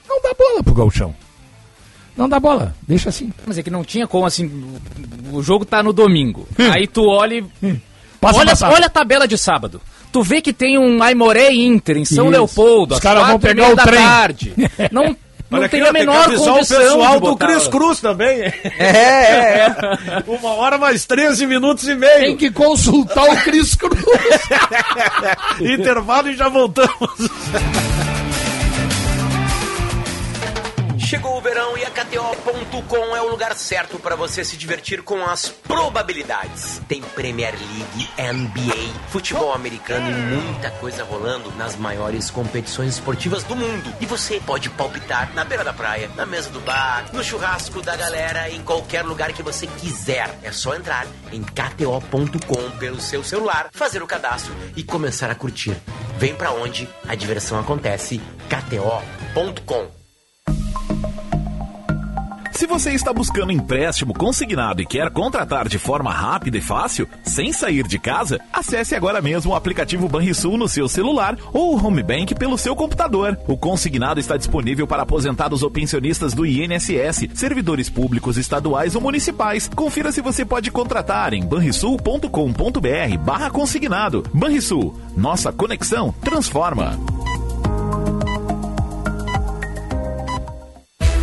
Não 0.09 0.23
dá 0.23 0.33
bola 0.39 0.62
pro 0.62 0.73
Galchão. 0.74 1.15
Não 2.17 2.29
dá 2.29 2.41
bola. 2.41 2.75
Deixa 2.87 3.11
assim. 3.11 3.33
Mas 3.47 3.59
é 3.59 3.63
que 3.63 3.71
não 3.71 3.85
tinha 3.85 4.07
como, 4.07 4.25
assim, 4.25 4.51
o 5.33 5.43
jogo 5.43 5.65
tá 5.65 5.83
no 5.83 5.93
domingo. 5.93 6.49
Aí 6.73 6.87
tu 6.87 7.05
olha 7.07 7.35
e... 7.63 7.77
Passa 8.21 8.39
olha, 8.39 8.53
olha 8.75 8.87
a 8.87 8.91
tabela 8.91 9.29
de 9.29 9.37
sábado. 9.37 9.81
Tu 10.11 10.23
vê 10.23 10.41
que 10.41 10.53
tem 10.53 10.79
um 10.79 11.03
Aimoré 11.03 11.53
Inter 11.53 11.99
em 11.99 12.05
São 12.05 12.25
Isso. 12.25 12.33
Leopoldo, 12.33 12.95
Os 12.95 12.99
às 12.99 13.03
caras 13.03 13.27
vão 13.27 13.39
pegar 13.39 13.71
o 13.71 13.77
da 13.77 13.83
trem. 13.83 14.03
tarde. 14.03 14.55
Não, 14.91 15.05
não 15.51 15.59
Olha 15.59 15.69
tem 15.69 15.81
aqui, 15.81 15.91
a 15.91 15.93
menor 15.93 16.25
avisar 16.25 16.55
condição 16.55 16.79
o 16.79 16.83
pessoal 16.83 17.21
do 17.21 17.37
Cris 17.37 17.69
Cruz 17.69 18.01
também. 18.01 18.41
É, 18.41 18.53
é, 18.79 19.67
é. 19.67 20.25
Uma 20.27 20.55
hora 20.55 20.79
mais 20.79 21.05
13 21.05 21.47
minutos 21.47 21.87
e 21.87 21.95
meio. 21.95 22.21
Tem 22.21 22.37
que 22.37 22.51
consultar 22.51 23.25
o 23.25 23.37
Cris 23.45 23.75
Cruz. 23.75 24.03
Intervalo 25.61 26.29
e 26.29 26.37
já 26.37 26.49
voltamos. 26.49 27.31
E 31.57 31.85
a 31.85 31.91
KTO.com 31.91 33.16
é 33.16 33.23
o 33.23 33.31
lugar 33.31 33.55
certo 33.57 33.99
para 33.99 34.15
você 34.15 34.45
se 34.45 34.59
divertir 34.59 35.01
com 35.01 35.24
as 35.24 35.49
probabilidades. 35.49 36.83
Tem 36.87 37.01
Premier 37.01 37.55
League, 37.55 38.09
NBA, 38.19 39.09
futebol 39.09 39.55
americano 39.55 40.07
e 40.07 40.12
muita 40.12 40.70
coisa 40.73 41.03
rolando 41.03 41.51
nas 41.53 41.74
maiores 41.74 42.31
competições 42.31 42.97
esportivas 42.97 43.43
do 43.43 43.57
mundo. 43.57 43.91
E 44.03 44.05
você 44.05 44.39
pode 44.39 44.69
palpitar 44.69 45.33
na 45.35 45.45
beira 45.45 45.65
da 45.65 45.73
praia, 45.73 46.11
na 46.15 46.27
mesa 46.27 46.51
do 46.51 46.61
bar, 46.61 47.07
no 47.15 47.24
churrasco 47.24 47.81
da 47.81 47.97
galera, 47.97 48.51
em 48.51 48.62
qualquer 48.62 49.03
lugar 49.03 49.33
que 49.33 49.43
você 49.43 49.66
quiser. 49.66 50.39
É 50.43 50.53
só 50.53 50.74
entrar 50.74 51.07
em 51.33 51.43
KTO.com 51.43 52.70
pelo 52.78 53.01
seu 53.01 53.24
celular, 53.24 53.70
fazer 53.73 54.03
o 54.03 54.07
cadastro 54.07 54.55
e 54.77 54.83
começar 54.83 55.31
a 55.31 55.35
curtir. 55.35 55.74
Vem 56.19 56.35
pra 56.35 56.53
onde 56.53 56.87
a 57.09 57.15
diversão 57.15 57.59
acontece. 57.59 58.20
KTO.com 58.51 59.95
Se 62.57 62.66
você 62.66 62.93
está 62.93 63.12
buscando 63.12 63.53
empréstimo 63.53 64.15
consignado 64.15 64.81
e 64.81 64.87
quer 64.87 65.11
contratar 65.11 65.69
de 65.69 65.78
forma 65.78 66.11
rápida 66.11 66.57
e 66.57 66.61
fácil, 66.62 67.07
sem 67.23 67.53
sair 67.53 67.87
de 67.87 67.99
casa, 67.99 68.41
acesse 68.51 68.95
agora 68.95 69.20
mesmo 69.20 69.53
o 69.53 69.55
aplicativo 69.55 70.09
Banrisul 70.09 70.57
no 70.57 70.66
seu 70.66 70.89
celular 70.89 71.37
ou 71.53 71.74
o 71.74 71.87
Home 71.87 72.03
Bank 72.03 72.35
pelo 72.35 72.57
seu 72.57 72.74
computador. 72.74 73.39
O 73.47 73.59
consignado 73.59 74.20
está 74.20 74.39
disponível 74.39 74.87
para 74.87 75.03
aposentados 75.03 75.62
ou 75.62 75.70
pensionistas 75.70 76.33
do 76.33 76.47
INSS, 76.47 77.28
servidores 77.35 77.91
públicos 77.91 78.39
estaduais 78.39 78.95
ou 78.95 79.03
municipais. 79.03 79.69
Confira 79.77 80.11
se 80.11 80.23
você 80.23 80.43
pode 80.43 80.70
contratar 80.70 81.35
em 81.35 81.45
banrisul.com.br 81.45 83.19
barra 83.23 83.51
consignado. 83.51 84.24
Banrisul, 84.33 84.99
nossa 85.15 85.53
conexão 85.53 86.11
transforma. 86.23 86.99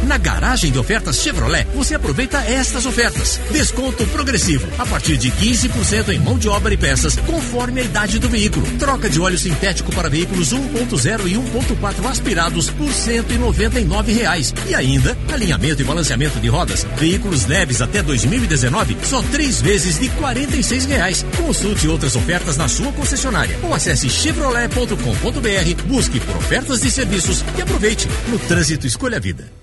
Na 0.08 0.18
garagem 0.18 0.72
de 0.72 0.78
ofertas 0.78 1.22
Chevrolet, 1.22 1.66
você 1.74 1.96
aproveita 1.96 2.40
estas 2.40 2.86
ofertas. 2.86 3.40
Desconto 3.52 4.06
progressivo, 4.08 4.68
a 4.78 4.86
partir 4.86 5.18
de 5.18 5.32
15% 5.32 6.10
em 6.10 6.20
mão 6.20 6.38
de 6.38 6.50
obra 6.50 6.74
e 6.74 6.78
peças, 6.78 7.16
conforme 7.16 7.82
a 7.82 7.84
idade 7.84 8.20
do 8.20 8.30
veículo. 8.30 8.66
Troca 8.78 9.10
de 9.10 9.20
óleo 9.20 9.38
sintético 9.38 9.94
para 9.94 10.10
veículos 10.10 10.54
1.0 10.54 11.28
e 11.28 11.36
1.4 11.36 12.06
aspirados 12.10 12.70
por 12.70 12.92
199 12.92 14.12
reais. 14.12 14.54
E 14.68 14.76
ainda, 14.76 15.18
alinhamento 15.32 15.82
e 15.82 15.86
balanceamento 15.86 16.40
de 16.40 16.50
rodas. 16.50 16.86
Veículos 16.98 17.46
leves 17.46 17.82
até 17.82 18.04
2019, 18.04 18.98
só 19.04 19.22
três 19.24 19.62
vezes 19.62 20.00
de 20.00 20.10
46 20.10 20.86
reais. 20.86 21.26
Consulte 21.38 21.88
outras 21.88 22.16
ofertas 22.16 22.58
na 22.58 22.68
sua 22.68 22.92
concessionária 22.92 23.58
ou 23.64 23.74
acesse 23.74 24.10
chevrolet.com.br, 24.10 25.84
busque 25.88 26.20
por 26.20 26.38
ofertas 26.38 26.82
de 26.82 26.92
serviços 26.92 27.44
e 27.58 27.62
aproveite. 27.62 28.08
No 28.28 28.38
trânsito, 28.40 28.86
escolha 28.86 29.18
a 29.18 29.22
vida. 29.22 29.63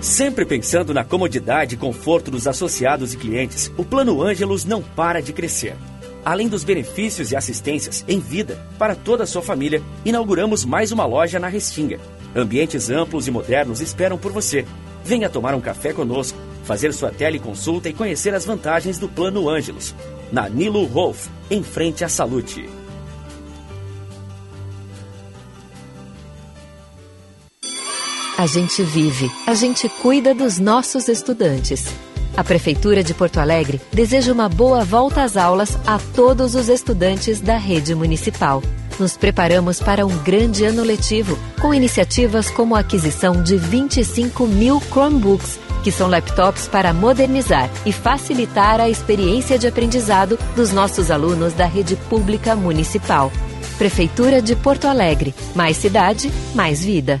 Sempre 0.00 0.46
pensando 0.46 0.94
na 0.94 1.04
comodidade 1.04 1.74
e 1.74 1.78
conforto 1.78 2.30
dos 2.30 2.46
associados 2.46 3.12
e 3.12 3.18
clientes, 3.18 3.70
o 3.76 3.84
Plano 3.84 4.22
Ângelos 4.22 4.64
não 4.64 4.80
para 4.82 5.20
de 5.20 5.30
crescer. 5.30 5.76
Além 6.24 6.48
dos 6.48 6.64
benefícios 6.64 7.30
e 7.30 7.36
assistências 7.36 8.02
em 8.08 8.18
vida 8.18 8.66
para 8.78 8.94
toda 8.94 9.24
a 9.24 9.26
sua 9.26 9.42
família, 9.42 9.82
inauguramos 10.02 10.64
mais 10.64 10.90
uma 10.90 11.04
loja 11.04 11.38
na 11.38 11.48
Restinga. 11.48 12.00
Ambientes 12.34 12.88
amplos 12.88 13.28
e 13.28 13.30
modernos 13.30 13.82
esperam 13.82 14.16
por 14.16 14.32
você. 14.32 14.64
Venha 15.04 15.28
tomar 15.28 15.54
um 15.54 15.60
café 15.60 15.92
conosco, 15.92 16.38
fazer 16.64 16.94
sua 16.94 17.10
teleconsulta 17.10 17.90
e 17.90 17.92
conhecer 17.92 18.34
as 18.34 18.46
vantagens 18.46 18.98
do 18.98 19.08
Plano 19.08 19.50
Ângelos. 19.50 19.94
Na 20.32 20.48
Nilo 20.48 20.86
Wolf, 20.86 21.26
em 21.50 21.62
frente 21.62 22.04
à 22.04 22.08
Salute. 22.08 22.79
A 28.40 28.46
gente 28.46 28.82
vive, 28.82 29.30
a 29.46 29.52
gente 29.52 29.86
cuida 29.86 30.34
dos 30.34 30.58
nossos 30.58 31.08
estudantes. 31.08 31.84
A 32.34 32.42
Prefeitura 32.42 33.04
de 33.04 33.12
Porto 33.12 33.36
Alegre 33.36 33.78
deseja 33.92 34.32
uma 34.32 34.48
boa 34.48 34.82
volta 34.82 35.22
às 35.22 35.36
aulas 35.36 35.78
a 35.86 35.98
todos 36.14 36.54
os 36.54 36.70
estudantes 36.70 37.38
da 37.38 37.58
rede 37.58 37.94
municipal. 37.94 38.62
Nos 38.98 39.14
preparamos 39.14 39.78
para 39.78 40.06
um 40.06 40.16
grande 40.22 40.64
ano 40.64 40.82
letivo, 40.82 41.38
com 41.60 41.74
iniciativas 41.74 42.48
como 42.48 42.74
a 42.74 42.78
aquisição 42.78 43.42
de 43.42 43.58
25 43.58 44.46
mil 44.46 44.80
Chromebooks, 44.90 45.60
que 45.84 45.92
são 45.92 46.08
laptops 46.08 46.66
para 46.66 46.94
modernizar 46.94 47.68
e 47.84 47.92
facilitar 47.92 48.80
a 48.80 48.88
experiência 48.88 49.58
de 49.58 49.66
aprendizado 49.66 50.38
dos 50.56 50.72
nossos 50.72 51.10
alunos 51.10 51.52
da 51.52 51.66
rede 51.66 51.94
pública 52.08 52.56
municipal. 52.56 53.30
Prefeitura 53.76 54.40
de 54.40 54.56
Porto 54.56 54.86
Alegre. 54.86 55.34
Mais 55.54 55.76
cidade, 55.76 56.32
mais 56.54 56.82
vida. 56.82 57.20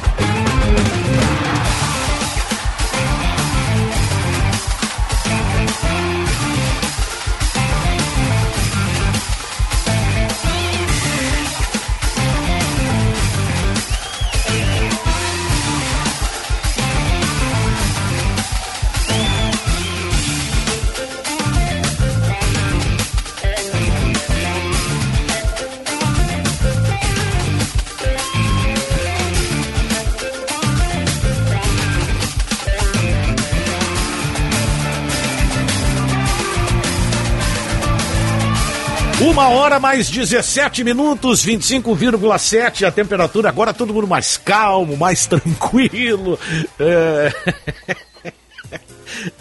Hora 39.71 39.79
mais 39.79 40.09
17 40.09 40.83
minutos, 40.83 41.45
25,7 41.45 42.85
a 42.85 42.91
temperatura. 42.91 43.47
Agora 43.49 43.73
todo 43.73 43.93
mundo 43.93 44.05
mais 44.07 44.35
calmo, 44.37 44.97
mais 44.97 45.25
tranquilo. 45.27 46.37
É... 46.79 47.31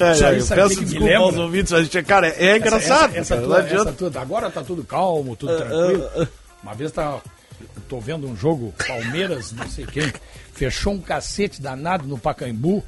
É, 0.00 0.10
eu 0.36 0.40
sabe 0.42 0.60
peço 0.62 0.84
desculpa 0.84 1.14
aos 1.16 1.36
ouvintes, 1.36 1.70
mas, 1.72 1.88
cara, 2.04 2.26
é 2.28 2.56
engraçado. 2.56 3.10
Essa, 3.16 3.34
essa, 3.36 3.40
tua- 3.40 3.60
essa 3.60 3.92
tua- 3.92 4.20
agora 4.20 4.50
tá 4.50 4.62
tudo 4.64 4.82
calmo, 4.82 5.36
tudo 5.36 5.52
Ah, 5.52 5.56
tranquilo. 5.56 6.10
ah, 6.16 6.26
Uma 6.60 6.74
vez 6.74 6.90
tá, 6.90 7.20
tô 7.88 8.00
vendo 8.00 8.26
um 8.28 8.36
jogo, 8.36 8.74
Palmeiras, 8.86 9.52
não 9.52 9.68
sei 9.70 9.86
quem, 9.86 10.12
fechou 10.52 10.94
um 10.94 11.00
cacete 11.00 11.62
danado 11.62 12.06
no 12.08 12.18
Pacaembu 12.18 12.82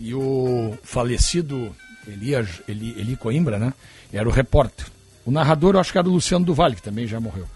e 0.00 0.12
o 0.12 0.76
falecido 0.82 1.74
Elias, 2.08 2.48
Eli, 2.68 2.90
Eli 2.98 3.16
Coimbra, 3.16 3.56
né? 3.58 3.72
Era 4.12 4.28
o 4.28 4.32
repórter. 4.32 4.86
O 5.26 5.30
narrador, 5.30 5.74
eu 5.74 5.80
acho 5.80 5.92
que 5.92 5.98
era 5.98 6.08
o 6.08 6.12
Luciano 6.12 6.44
Duval, 6.44 6.72
que 6.72 6.82
também 6.82 7.06
já 7.06 7.18
morreu. 7.18 7.46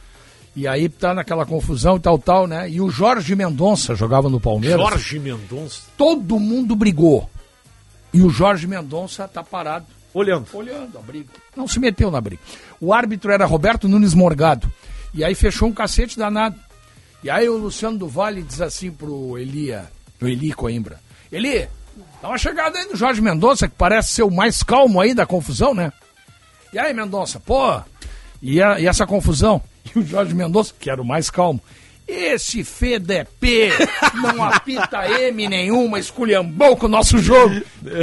E 0.56 0.66
aí 0.66 0.88
tá 0.88 1.14
naquela 1.14 1.46
confusão 1.46 1.96
e 1.96 2.00
tal, 2.00 2.18
tal, 2.18 2.46
né? 2.46 2.68
E 2.68 2.80
o 2.80 2.90
Jorge 2.90 3.36
Mendonça 3.36 3.94
jogava 3.94 4.28
no 4.28 4.40
Palmeiras. 4.40 4.80
Jorge 4.80 5.18
Mendonça. 5.18 5.82
Todo 5.96 6.38
mundo 6.40 6.74
brigou. 6.74 7.30
E 8.12 8.22
o 8.22 8.30
Jorge 8.30 8.66
Mendonça 8.66 9.28
tá 9.28 9.42
parado. 9.42 9.86
Olhando. 10.12 10.46
Olhando 10.52 10.98
a 10.98 11.02
briga. 11.02 11.28
Não 11.54 11.68
se 11.68 11.78
meteu 11.78 12.10
na 12.10 12.20
briga. 12.20 12.42
O 12.80 12.92
árbitro 12.92 13.30
era 13.30 13.44
Roberto 13.44 13.86
Nunes 13.88 14.14
Morgado. 14.14 14.68
E 15.12 15.22
aí 15.22 15.34
fechou 15.34 15.68
um 15.68 15.72
cacete 15.72 16.18
danado. 16.18 16.58
E 17.22 17.30
aí 17.30 17.48
o 17.48 17.56
Luciano 17.56 17.98
do 17.98 18.08
Vale 18.08 18.42
diz 18.42 18.60
assim 18.60 18.90
pro 18.90 19.36
Elia, 19.38 19.90
pro 20.18 20.28
Eli 20.28 20.52
Coimbra. 20.52 21.00
Eli, 21.30 21.68
dá 22.22 22.28
uma 22.28 22.38
chegada 22.38 22.78
aí 22.78 22.86
no 22.86 22.96
Jorge 22.96 23.20
Mendonça, 23.20 23.68
que 23.68 23.74
parece 23.76 24.12
ser 24.12 24.22
o 24.22 24.30
mais 24.30 24.62
calmo 24.62 25.00
aí 25.00 25.14
da 25.14 25.26
confusão, 25.26 25.74
né? 25.74 25.92
E 26.72 26.78
aí, 26.78 26.92
Mendonça, 26.94 27.40
pô, 27.40 27.80
e, 28.42 28.60
a- 28.62 28.78
e 28.80 28.86
essa 28.86 29.06
confusão? 29.06 29.60
E 29.94 29.98
o 29.98 30.06
Jorge 30.06 30.34
Mendonça, 30.34 30.74
que 30.78 30.90
era 30.90 31.00
o 31.00 31.04
mais 31.04 31.30
calmo. 31.30 31.58
Esse 32.06 32.60
FDP 32.62 33.70
não 34.14 34.42
apita 34.44 35.06
M 35.20 35.48
nenhuma, 35.48 35.98
esculhambou 35.98 36.76
com 36.76 36.84
o 36.86 36.88
nosso 36.90 37.16
jogo. 37.18 37.54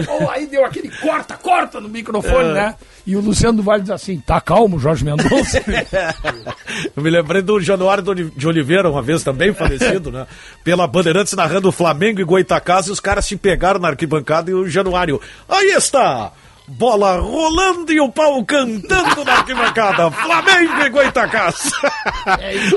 Pô, 0.05 0.29
aí 0.31 0.47
deu 0.47 0.65
aquele 0.65 0.89
corta, 0.89 1.35
corta 1.37 1.79
no 1.79 1.87
microfone, 1.87 2.49
É. 2.49 2.53
né? 2.53 2.75
E 3.05 3.15
o 3.15 3.19
Luciano 3.21 3.57
do 3.57 3.63
Vale 3.63 3.81
diz 3.83 3.91
assim: 3.91 4.19
tá 4.19 4.41
calmo, 4.41 4.79
Jorge 4.79 5.05
Mendonça? 5.05 5.61
Eu 6.95 7.03
me 7.03 7.09
lembrei 7.11 7.41
do 7.43 7.59
Januário 7.59 8.03
de 8.35 8.47
Oliveira, 8.47 8.89
uma 8.89 9.01
vez 9.01 9.23
também 9.23 9.53
falecido, 9.53 10.11
né? 10.11 10.25
Pela 10.63 10.87
Bandeirantes 10.87 11.33
narrando 11.33 11.71
Flamengo 11.71 12.19
e 12.19 12.23
Goitacás, 12.23 12.87
e 12.87 12.91
os 12.91 12.99
caras 12.99 13.25
se 13.25 13.35
pegaram 13.37 13.79
na 13.79 13.89
arquibancada 13.89 14.49
e 14.49 14.53
o 14.55 14.67
Januário. 14.67 15.21
Aí 15.47 15.69
está! 15.69 16.31
Bola 16.67 17.17
rolando 17.17 17.91
e 17.91 17.99
o 17.99 18.11
pau 18.11 18.43
cantando 18.43 19.23
na 19.23 19.33
arquibancada. 19.33 20.09
Flamengo 20.09 20.81
e 20.81 20.89
Goitacás. 20.89 21.71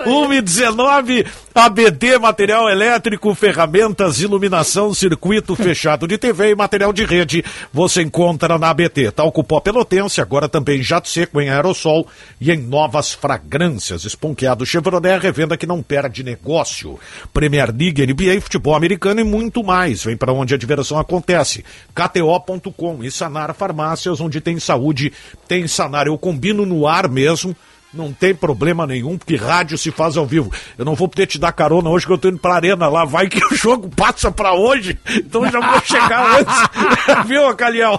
1 0.06 0.32
e 0.34 0.42
19, 0.42 1.26
ABD, 1.58 2.18
material 2.20 2.70
elétrico, 2.70 3.34
ferramentas, 3.34 4.20
iluminação, 4.20 4.94
circuito 4.94 5.56
fechado 5.56 6.06
de 6.06 6.16
TV 6.16 6.50
e 6.50 6.54
material 6.54 6.92
de 6.92 7.04
rede. 7.04 7.44
Você 7.72 8.00
encontra 8.00 8.56
na 8.56 8.70
ABT. 8.70 9.10
Talco 9.10 9.42
pó 9.42 9.58
pelotense, 9.58 10.20
agora 10.20 10.48
também 10.48 10.84
jato 10.84 11.08
seco 11.08 11.40
em 11.40 11.50
aerossol 11.50 12.06
e 12.40 12.52
em 12.52 12.58
novas 12.58 13.12
fragrâncias. 13.12 14.04
Esponqueado 14.04 14.64
Chevrolet, 14.64 15.18
revenda 15.18 15.56
que 15.56 15.66
não 15.66 15.82
perde 15.82 16.22
negócio. 16.22 16.96
Premier 17.34 17.74
League, 17.76 18.06
NBA, 18.06 18.40
futebol 18.40 18.76
americano 18.76 19.20
e 19.20 19.24
muito 19.24 19.64
mais. 19.64 20.04
Vem 20.04 20.16
para 20.16 20.32
onde 20.32 20.54
a 20.54 20.58
diversão 20.58 20.96
acontece. 20.96 21.64
KTO.com 21.92 23.02
e 23.02 23.10
Sanar 23.10 23.52
Farmácias, 23.52 24.20
onde 24.20 24.40
tem 24.40 24.60
saúde, 24.60 25.12
tem 25.48 25.66
Sanar. 25.66 26.06
Eu 26.06 26.16
combino 26.16 26.64
no 26.64 26.86
ar 26.86 27.08
mesmo. 27.08 27.56
Não 27.92 28.12
tem 28.12 28.34
problema 28.34 28.86
nenhum, 28.86 29.16
porque 29.16 29.34
rádio 29.34 29.78
se 29.78 29.90
faz 29.90 30.16
ao 30.16 30.26
vivo. 30.26 30.52
Eu 30.76 30.84
não 30.84 30.94
vou 30.94 31.08
poder 31.08 31.26
te 31.26 31.38
dar 31.38 31.52
carona 31.52 31.88
hoje 31.88 32.04
que 32.06 32.12
eu 32.12 32.18
tô 32.18 32.28
indo 32.28 32.38
pra 32.38 32.54
arena 32.54 32.86
lá. 32.86 33.04
Vai 33.04 33.28
que 33.28 33.42
o 33.44 33.56
jogo 33.56 33.88
passa 33.88 34.30
pra 34.30 34.52
hoje. 34.52 34.98
Então 35.08 35.44
eu 35.44 35.50
já 35.50 35.58
vou 35.60 35.80
chegar 35.80 36.36
antes. 36.38 36.54
Viu, 37.26 37.54
Caliel? 37.56 37.98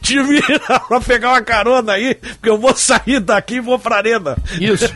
te 0.00 0.22
vira 0.22 0.80
pra 0.88 1.00
pegar 1.00 1.30
uma 1.30 1.42
carona 1.42 1.92
aí, 1.92 2.14
porque 2.14 2.48
eu 2.48 2.58
vou 2.58 2.74
sair 2.74 3.20
daqui 3.20 3.56
e 3.56 3.60
vou 3.60 3.78
pra 3.78 3.96
arena. 3.96 4.36
Isso. 4.58 4.90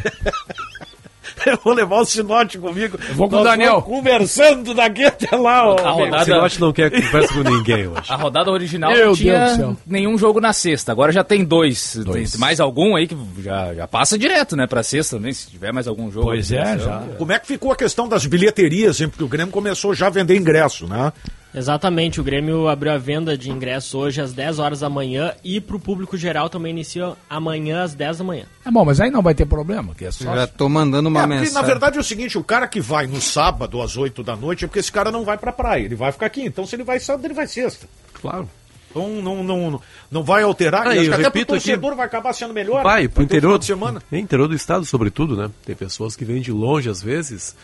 Eu 1.52 1.58
vou 1.62 1.74
levar 1.74 2.00
o 2.00 2.04
Sinote 2.04 2.58
comigo. 2.58 2.98
Eu 3.08 3.14
vou 3.14 3.28
com 3.28 3.36
o 3.40 3.44
Daniel. 3.44 3.82
conversando 3.82 4.74
daqui 4.74 5.04
até 5.04 5.36
lá. 5.36 5.68
ó. 5.68 5.78
A 5.78 5.90
rodada- 5.90 6.22
O 6.22 6.24
Sinote 6.24 6.60
não 6.60 6.72
quer 6.72 6.90
conversa 6.90 7.32
com 7.34 7.40
ninguém 7.42 7.86
hoje. 7.88 8.02
A 8.08 8.16
rodada 8.16 8.50
original 8.50 8.90
Meu 8.92 9.06
não 9.08 9.14
tinha 9.14 9.76
nenhum 9.86 10.16
jogo 10.18 10.40
na 10.40 10.52
sexta. 10.52 10.92
Agora 10.92 11.12
já 11.12 11.22
tem 11.24 11.44
dois. 11.44 11.96
Dois. 11.96 12.32
Tem 12.32 12.40
mais 12.40 12.60
algum 12.60 12.96
aí 12.96 13.06
que 13.06 13.16
já, 13.42 13.74
já 13.74 13.86
passa 13.86 14.18
direto, 14.18 14.56
né? 14.56 14.66
Pra 14.66 14.82
sexta 14.82 15.16
também, 15.16 15.32
se 15.32 15.50
tiver 15.50 15.72
mais 15.72 15.86
algum 15.88 16.10
jogo. 16.10 16.26
Pois 16.26 16.50
é, 16.52 16.78
já. 16.78 17.02
Como 17.18 17.32
é 17.32 17.38
que 17.38 17.46
ficou 17.46 17.72
a 17.72 17.76
questão 17.76 18.08
das 18.08 18.24
bilheterias, 18.26 19.00
hein? 19.00 19.08
Porque 19.08 19.24
o 19.24 19.28
Grêmio 19.28 19.52
começou 19.52 19.94
já 19.94 20.06
a 20.06 20.10
vender 20.10 20.36
ingresso, 20.36 20.86
né? 20.86 21.12
Exatamente, 21.54 22.20
o 22.20 22.24
Grêmio 22.24 22.66
abriu 22.68 22.90
a 22.92 22.98
venda 22.98 23.38
de 23.38 23.48
ingressos 23.50 23.94
hoje 23.94 24.20
às 24.20 24.32
10 24.32 24.58
horas 24.58 24.80
da 24.80 24.90
manhã 24.90 25.32
e 25.44 25.60
pro 25.60 25.78
público 25.78 26.16
geral 26.16 26.48
também 26.50 26.72
inicia 26.72 27.12
amanhã 27.30 27.82
às 27.84 27.94
10 27.94 28.18
da 28.18 28.24
manhã. 28.24 28.44
É 28.66 28.70
bom, 28.72 28.84
mas 28.84 29.00
aí 29.00 29.10
não 29.10 29.22
vai 29.22 29.34
ter 29.34 29.46
problema, 29.46 29.94
que 29.94 30.04
é 30.04 30.10
só. 30.10 30.34
Já 30.34 30.46
tô 30.48 30.68
mandando 30.68 31.08
uma 31.08 31.20
É, 31.20 31.22
porque, 31.22 31.34
mensagem. 31.40 31.54
na 31.54 31.62
verdade 31.62 31.96
é 31.96 32.00
o 32.00 32.04
seguinte, 32.04 32.36
o 32.36 32.42
cara 32.42 32.66
que 32.66 32.80
vai 32.80 33.06
no 33.06 33.20
sábado 33.20 33.80
às 33.80 33.96
8 33.96 34.24
da 34.24 34.34
noite 34.34 34.64
é 34.64 34.68
porque 34.68 34.80
esse 34.80 34.90
cara 34.90 35.12
não 35.12 35.24
vai 35.24 35.38
pra 35.38 35.52
praia, 35.52 35.84
ele 35.84 35.94
vai 35.94 36.10
ficar 36.10 36.26
aqui. 36.26 36.42
Então 36.42 36.66
se 36.66 36.74
ele 36.74 36.82
vai 36.82 36.98
sábado, 36.98 37.24
ele 37.24 37.34
vai 37.34 37.46
sexta. 37.46 37.86
Claro. 38.14 38.48
Então 38.90 39.08
não, 39.22 39.42
não, 39.44 39.70
não, 39.70 39.80
não 40.10 40.22
vai 40.24 40.42
alterar. 40.42 40.88
Ah, 40.88 40.94
e 40.96 40.98
acho 41.00 41.10
eu 41.10 41.14
que 41.14 41.20
até 41.20 41.30
pro 41.30 41.38
repito 41.38 41.54
aqui- 41.54 41.64
torcedor 41.66 41.94
vai 41.96 42.06
acabar 42.06 42.32
sendo 42.32 42.52
melhor. 42.54 42.82
Vai, 42.82 43.06
pro 43.06 43.14
ter 43.16 43.20
um 43.20 43.24
interior, 43.24 43.42
final 43.50 43.58
de 43.58 43.64
semana. 43.66 44.02
Interior 44.12 44.48
do 44.48 44.54
estado, 44.56 44.84
sobretudo, 44.84 45.36
né? 45.36 45.50
Tem 45.64 45.74
pessoas 45.76 46.16
que 46.16 46.24
vêm 46.24 46.40
de 46.40 46.50
longe 46.52 46.88
às 46.88 47.00
vezes. 47.02 47.54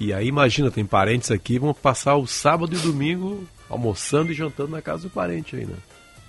E 0.00 0.12
aí, 0.12 0.26
imagina, 0.26 0.70
tem 0.70 0.84
parentes 0.84 1.30
aqui, 1.30 1.58
vão 1.58 1.72
passar 1.72 2.16
o 2.16 2.26
sábado 2.26 2.74
e 2.74 2.78
domingo 2.78 3.44
almoçando 3.70 4.32
e 4.32 4.34
jantando 4.34 4.70
na 4.70 4.82
casa 4.82 5.04
do 5.04 5.10
parente 5.10 5.56
aí, 5.56 5.64
né? 5.64 5.74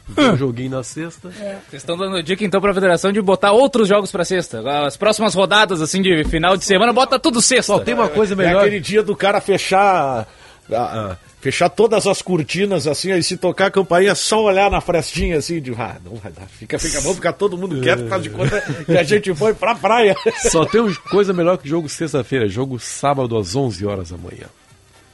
Vê 0.07 0.21
um 0.29 0.37
joguinho 0.37 0.69
na 0.69 0.83
sexta. 0.83 1.29
Vocês 1.31 1.81
estão 1.81 1.97
dando 1.97 2.21
dica 2.21 2.43
então 2.45 2.61
pra 2.61 2.73
federação 2.75 3.11
de 3.11 3.19
botar 3.21 3.51
outros 3.53 3.87
jogos 3.87 4.11
pra 4.11 4.23
sexta. 4.23 4.61
As 4.85 4.95
próximas 4.95 5.33
rodadas, 5.33 5.81
assim, 5.81 5.99
de 5.99 6.23
final 6.25 6.55
de 6.55 6.63
semana, 6.63 6.93
bota 6.93 7.17
tudo 7.17 7.41
sexta. 7.41 7.73
Só 7.73 7.79
tem 7.79 7.95
uma 7.95 8.07
coisa 8.07 8.33
É 8.33 8.37
melhor. 8.37 8.61
aquele 8.61 8.79
dia 8.79 9.01
do 9.01 9.15
cara 9.15 9.41
fechar. 9.41 10.27
ah, 10.71 10.75
ah, 10.75 11.17
fechar 11.45 11.69
todas 11.69 12.07
as 12.07 12.23
cortinas 12.23 12.87
assim, 12.87 13.11
aí 13.11 13.21
se 13.21 13.37
tocar 13.37 13.67
a 13.67 13.71
campainha, 13.71 14.15
só 14.15 14.43
olhar 14.43 14.71
na 14.71 14.81
frestinha 14.81 15.37
assim, 15.37 15.61
de 15.61 15.71
ah, 15.73 15.97
não 16.03 16.15
vai 16.15 16.31
dar. 16.31 16.47
Fica, 16.47 16.79
fica, 16.79 16.99
vamos 17.01 17.17
ficar 17.17 17.33
todo 17.33 17.55
mundo 17.55 17.79
quieto, 17.81 18.07
faz 18.07 18.23
de 18.23 18.31
conta 18.31 18.59
que 18.83 18.97
a 18.97 19.03
gente 19.03 19.31
foi 19.35 19.53
pra 19.53 19.75
praia. 19.75 20.15
Só 20.49 20.65
tem 20.65 20.81
uma 20.81 20.95
coisa 21.11 21.33
melhor 21.33 21.57
que 21.59 21.69
jogo 21.69 21.87
sexta-feira, 21.87 22.47
jogo 22.47 22.79
sábado 22.79 23.37
às 23.37 23.55
11 23.55 23.85
horas 23.85 24.09
da 24.09 24.17
manhã. 24.17 24.47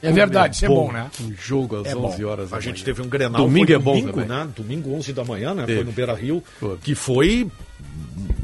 É 0.02 0.10
verdade, 0.10 0.56
isso 0.56 0.64
é 0.64 0.68
bom, 0.68 0.90
né? 0.90 1.10
Um 1.20 1.32
jogo 1.38 1.76
às 1.82 1.86
É 1.86 1.94
11 1.94 2.22
bom. 2.22 2.28
horas 2.30 2.48
da 2.50 2.56
A 2.56 2.60
manhã. 2.60 2.70
gente 2.72 2.82
teve 2.82 3.02
um 3.02 3.08
Grenal. 3.08 3.42
Domingo 3.42 3.66
foi 3.66 3.74
é 3.74 3.78
bom 3.78 3.90
domingo, 3.92 4.12
também. 4.12 4.26
né? 4.28 4.48
Domingo 4.56 4.94
11 4.94 5.12
da 5.12 5.24
manhã, 5.24 5.52
né? 5.54 5.66
Teve. 5.66 5.76
Foi 5.80 5.84
no 5.84 5.92
Beira 5.92 6.14
Rio. 6.14 6.42
Foi. 6.58 6.78
Que 6.78 6.94
foi. 6.94 7.46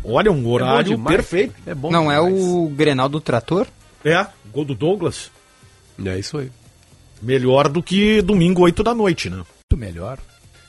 Olha, 0.05 0.31
um 0.31 0.47
horário 0.47 0.91
demais. 0.91 1.17
perfeito. 1.17 1.55
É 1.67 1.75
bom 1.75 1.91
Não 1.91 2.13
é 2.13 2.17
demais. 2.17 2.35
o 2.45 2.69
Grenal 2.69 3.09
do 3.09 3.19
Trator? 3.21 3.67
É, 4.05 4.27
gol 4.53 4.65
do 4.67 4.75
Douglas. 4.75 5.31
É 6.05 6.19
isso 6.19 6.37
aí. 6.39 6.51
Melhor 7.23 7.69
do 7.69 7.83
que 7.83 8.23
domingo 8.23 8.63
8 8.63 8.83
da 8.83 8.95
noite, 8.95 9.29
né? 9.31 9.37
Muito 9.37 9.77
melhor. 9.77 10.19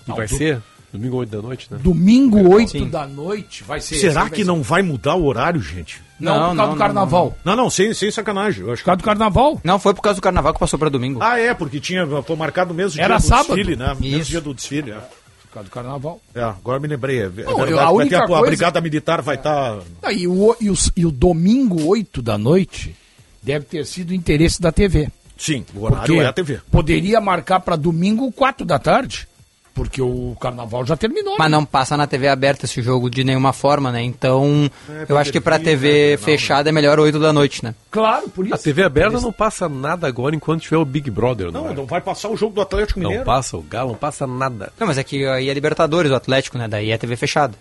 E 0.07 0.11
vai 0.11 0.27
do- 0.27 0.35
ser 0.37 0.61
domingo 0.91 1.17
8 1.17 1.29
da 1.29 1.41
noite, 1.41 1.67
né? 1.69 1.79
Domingo, 1.81 2.49
8 2.53 2.71
Sim. 2.71 2.89
da 2.89 3.05
noite, 3.07 3.63
vai 3.63 3.79
ser. 3.79 3.95
Será 3.95 4.21
aí 4.23 4.29
vai 4.29 4.29
que 4.31 4.41
ser- 4.43 4.45
não 4.47 4.61
vai 4.63 4.81
mudar 4.81 5.15
o 5.15 5.25
horário, 5.25 5.61
gente? 5.61 6.01
Não, 6.19 6.33
Não, 6.33 6.39
por 6.39 6.41
causa 6.41 6.55
não, 6.57 6.65
do 6.65 6.69
não, 6.71 6.77
carnaval. 6.77 7.37
Não, 7.45 7.55
não, 7.55 7.69
sem, 7.69 7.93
sem 7.93 8.11
sacanagem. 8.11 8.65
Eu 8.65 8.73
acho 8.73 8.81
Por 8.81 8.87
causa 8.87 8.97
do 8.97 9.03
carnaval? 9.05 9.61
Não, 9.63 9.79
foi 9.79 9.93
por 9.93 10.01
causa 10.01 10.19
do 10.19 10.23
carnaval 10.23 10.53
que 10.53 10.59
passou 10.59 10.77
pra 10.79 10.89
domingo. 10.89 11.19
Ah, 11.21 11.39
é, 11.39 11.53
porque 11.53 11.79
tinha, 11.79 12.05
foi 12.23 12.35
marcado 12.35 12.73
o 12.73 12.75
mesmo 12.75 12.99
Era 12.99 13.17
dia 13.17 13.23
do 13.25 13.27
sábado. 13.29 13.55
desfile, 13.55 13.75
né? 13.77 13.95
Mesmo 13.99 14.17
Isso. 14.19 14.29
dia 14.31 14.41
do 14.41 14.53
desfile, 14.53 14.91
é. 14.91 14.95
Por 14.95 15.53
causa 15.53 15.69
do 15.69 15.71
carnaval. 15.73 16.19
É, 16.35 16.41
agora 16.43 16.79
me 16.79 16.87
lembrei. 16.87 17.19
É, 17.21 17.23
é 17.23 17.27
Não, 17.27 17.55
verdade, 17.55 17.73
a 17.79 17.89
única 17.91 18.19
a, 18.19 18.23
a 18.23 18.27
coisa- 18.27 18.45
Brigada 18.47 18.81
Militar 18.81 19.21
vai 19.21 19.37
tá- 19.37 19.77
estar. 19.79 19.85
Ah, 20.03 20.11
e, 20.11 20.27
o, 20.27 20.55
e, 20.59 20.69
o, 20.69 20.75
e 20.97 21.05
o 21.05 21.11
domingo, 21.11 21.85
8 21.87 22.21
da 22.21 22.37
noite, 22.37 22.95
deve 23.41 23.65
ter 23.65 23.85
sido 23.85 24.13
interesse 24.13 24.59
da 24.61 24.71
TV. 24.71 25.09
Sim, 25.39 25.65
o 25.73 25.83
horário 25.85 26.05
Porque 26.05 26.21
é 26.21 26.25
a 26.27 26.33
TV. 26.33 26.59
poderia 26.69 27.19
marcar 27.21 27.59
para 27.61 27.75
domingo, 27.75 28.31
4 28.31 28.63
da 28.65 28.77
tarde. 28.77 29.27
Porque 29.73 30.01
o 30.01 30.35
carnaval 30.41 30.85
já 30.85 30.97
terminou. 30.97 31.37
Mas 31.39 31.49
né? 31.49 31.55
não 31.55 31.63
passa 31.63 31.95
na 31.95 32.05
TV 32.05 32.27
aberta 32.27 32.65
esse 32.65 32.81
jogo 32.81 33.09
de 33.09 33.23
nenhuma 33.23 33.53
forma, 33.53 33.93
né? 33.93 34.01
Então, 34.03 34.69
É, 34.89 35.05
eu 35.07 35.17
acho 35.17 35.31
que 35.31 35.39
pra 35.39 35.55
pay-per-view, 35.55 35.89
TV 35.91 36.09
né? 36.11 36.17
Não, 36.17 36.23
fechada 36.25 36.69
é 36.69 36.71
melhor 36.73 36.99
8 36.99 37.17
da 37.17 37.31
noite, 37.31 37.63
né? 37.63 37.73
Claro, 37.89 38.27
por 38.27 38.45
isso. 38.45 38.55
A 38.55 38.57
TV 38.57 38.83
aberta 38.83 39.21
não 39.21 39.31
passa 39.31 39.69
nada 39.69 40.05
agora 40.05 40.35
enquanto 40.35 40.63
tiver 40.63 40.75
o 40.75 40.83
Big 40.83 41.09
Brother, 41.09 41.49
não, 41.49 41.63
Não, 41.65 41.71
é? 41.71 41.75
não 41.75 41.85
vai 41.85 42.01
passar 42.01 42.27
o 42.27 42.35
jogo 42.35 42.55
do 42.55 42.61
Atlético 42.61 42.99
Não 42.99 43.05
Mineiro. 43.09 43.25
passa 43.25 43.55
o 43.55 43.61
Galo, 43.61 43.91
não 43.91 43.97
passa 43.97 44.27
nada. 44.27 44.73
Não, 44.77 44.85
mas 44.87 44.97
é 44.97 45.03
que 45.03 45.25
aí 45.25 45.49
é 45.49 45.53
Libertadores, 45.53 46.11
o 46.11 46.15
Atlético, 46.15 46.57
né? 46.57 46.67
Daí 46.67 46.91
é 46.91 46.97
TV 46.97 47.15
fechada. 47.15 47.53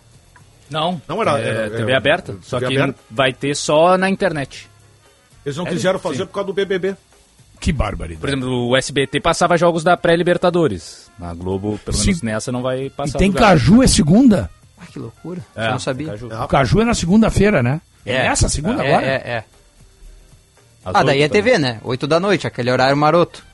Não, 0.68 1.00
Não, 1.06 1.22
era- 1.22 1.38
é, 1.38 1.46
era- 1.48 1.70
TV 1.70 1.82
era- 1.92 1.98
aberta. 1.98 2.32
TV 2.32 2.44
Só 2.44 2.58
que 2.58 2.64
aberta. 2.64 2.96
vai 3.08 3.32
ter 3.32 3.54
só 3.54 3.96
na 3.96 4.10
internet. 4.10 4.68
Eles 5.46 5.56
não 5.56 5.66
É, 5.66 5.70
quiseram 5.70 6.00
fazer 6.00 6.16
sim. 6.18 6.26
por 6.26 6.32
causa 6.32 6.46
do 6.48 6.52
BBB. 6.52 6.96
Que 7.60 7.72
barbaridade. 7.72 8.20
Por 8.20 8.28
exemplo, 8.28 8.68
o 8.68 8.76
SBT 8.76 9.20
passava 9.20 9.56
jogos 9.56 9.82
da 9.82 9.96
pré-Libertadores. 9.96 11.10
Na 11.18 11.34
Globo, 11.34 11.78
pelo 11.84 11.96
menos 11.98 12.18
Sim. 12.18 12.26
nessa, 12.26 12.52
não 12.52 12.62
vai 12.62 12.84
E 12.86 12.90
passar. 12.90 13.18
tem 13.18 13.28
os 13.30 13.34
jogos. 13.34 13.48
Caju 13.48 13.82
é 13.82 13.86
segunda? 13.86 14.50
Ah, 14.80 14.86
que 14.86 14.98
loucura. 14.98 15.40
É, 15.56 15.66
eu 15.66 15.70
não 15.72 15.78
sabia. 15.78 16.06
Caju. 16.08 16.26
O 16.28 16.48
Caju 16.48 16.80
é 16.80 16.84
na 16.84 16.94
segunda-feira, 16.94 17.62
né? 17.62 17.80
É, 18.06 18.26
essa 18.26 18.48
segunda 18.48 18.84
é, 18.84 18.88
agora? 18.92 19.06
É, 19.06 19.10
é. 19.14 19.44
Às 20.84 20.94
Ah, 20.94 21.02
daí 21.02 21.20
oito 21.20 21.32
é 21.32 21.42
TV, 21.42 21.58
né? 21.58 21.80
8 21.82 22.06
da 22.06 22.20
noite, 22.20 22.46
aquele 22.46 22.70
horário 22.70 22.96
maroto. 22.96 23.44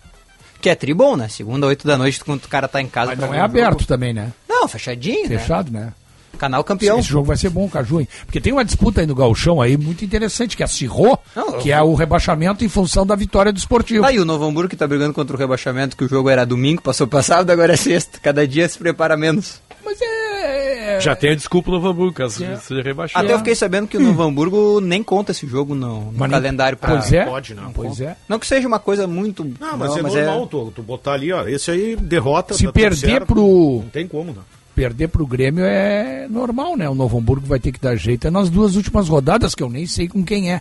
Que 0.61 0.69
é 0.71 0.75
tribom, 0.75 1.17
né? 1.17 1.29
Segunda, 1.29 1.67
8 1.67 1.87
da 1.87 1.97
noite, 1.99 2.23
quando 2.25 2.45
o 2.45 2.49
cara 2.49 2.69
tá 2.69 2.81
em 2.81 2.87
casa. 2.87 3.11
Mas 3.13 3.19
não 3.19 3.35
é 3.35 3.41
aberto 3.41 3.73
jogo. 3.81 3.85
também, 3.87 4.13
né? 4.13 4.33
Não, 4.49 4.69
fechadinho, 4.69 5.29
né? 5.29 5.39
Fechado, 5.39 5.73
né? 5.73 5.93
Canal 6.39 6.63
campeão. 6.65 6.99
Esse 6.99 7.09
jogo 7.09 7.27
vai 7.27 7.37
ser 7.37 7.51
bom, 7.51 7.69
Caju, 7.69 8.01
hein? 8.01 8.09
Porque 8.27 8.41
tem 8.41 8.53
uma 8.53 8.65
disputa 8.65 9.01
aí 9.01 9.07
no 9.07 9.15
Galchão 9.15 9.61
aí 9.61 9.77
muito 9.77 10.05
interessante, 10.05 10.57
que 10.57 10.63
é 10.63 10.67
a 10.67 10.69
Cirrô, 10.69 11.19
Não, 11.35 11.59
que 11.59 11.71
é 11.73 11.81
o 11.83 11.95
rebaixamento 11.95 12.65
em 12.65 12.69
função 12.69 13.07
da 13.07 13.15
vitória 13.15 13.53
do 13.53 13.59
esportivo. 13.59 14.05
Aí 14.05 14.19
o 14.19 14.25
Novo 14.25 14.45
Hamburgo 14.45 14.69
que 14.69 14.77
tá 14.77 14.87
brigando 14.87 15.15
contra 15.15 15.37
o 15.37 15.39
rebaixamento, 15.39 15.97
que 15.97 16.05
o 16.05 16.09
jogo 16.09 16.29
era 16.29 16.45
domingo, 16.45 16.83
passou 16.83 17.07
pra 17.07 17.23
sábado, 17.23 17.51
agora 17.51 17.75
é 17.75 17.77
sexta. 17.77 18.19
Cada 18.21 18.47
dia 18.47 18.69
se 18.69 18.79
prepara 18.79 19.17
menos. 19.17 19.61
Mas 19.85 19.99
é. 20.01 20.99
Já 21.01 21.15
tem 21.17 21.31
a 21.31 21.35
desculpa 21.35 21.71
no 21.71 21.77
Novo 21.77 21.89
Hamburgo, 21.89 22.13
caso 22.15 22.45
É. 22.45 22.57
seja 22.57 22.83
rebaixado. 22.83 23.25
Até 23.25 23.35
eu 23.35 23.39
fiquei 23.39 23.55
sabendo 23.55 23.87
que 23.89 23.97
o 23.97 24.01
Novo 24.01 24.23
Hamburgo 24.23 24.81
nem 24.81 25.03
conta 25.03 25.33
esse 25.33 25.47
jogo 25.47 25.75
no, 25.75 26.13
no 26.13 26.13
Mas 26.19 26.31
calendário. 26.31 26.79
Pra... 26.79 26.91
Pois 26.91 27.13
é. 27.13 27.25
Pode, 27.25 27.55
não. 27.55 27.73
Pois 27.73 28.01
é. 28.01 28.17
Não 28.29 28.39
que 28.39 28.47
seja 28.47 28.67
uma 28.69 28.79
coisa 28.79 29.07
muito... 29.07 29.45
Não, 29.61 29.77
mas 29.77 29.97
é 29.97 30.03
normal 30.03 30.47
tu, 30.47 30.73
tu 30.75 30.83
botar 30.83 31.13
ali, 31.13 31.33
ó. 31.33 31.47
Esse 31.49 31.71
aí 31.71 31.97
derrota. 31.97 32.55
Se 32.55 32.65
tá 32.67 32.73
perder 32.73 32.97
certo. 32.97 33.27
pro- 33.27 33.81
Não 33.83 33.91
tem 33.91 34.07
como, 34.07 34.33
né? 34.33 34.41
Perder 34.75 35.09
pro 35.09 35.27
Grêmio 35.27 35.65
é 35.65 36.27
normal, 36.29 36.77
né? 36.77 36.89
O 36.89 36.95
Novo 36.95 37.19
Hamburgo 37.19 37.47
vai 37.47 37.61
ter 37.61 37.71
que 37.73 37.81
dar 37.81 37.95
jeito. 37.97 38.27
É 38.27 38.31
nas 38.31 38.51
duas 38.51 38.75
últimas 38.77 39.09
rodadas 39.09 39.55
que 39.55 39.63
eu 39.63 39.71
nem 39.71 39.87
sei 39.87 40.09
com 40.09 40.25
quem 40.25 40.53
é. 40.53 40.61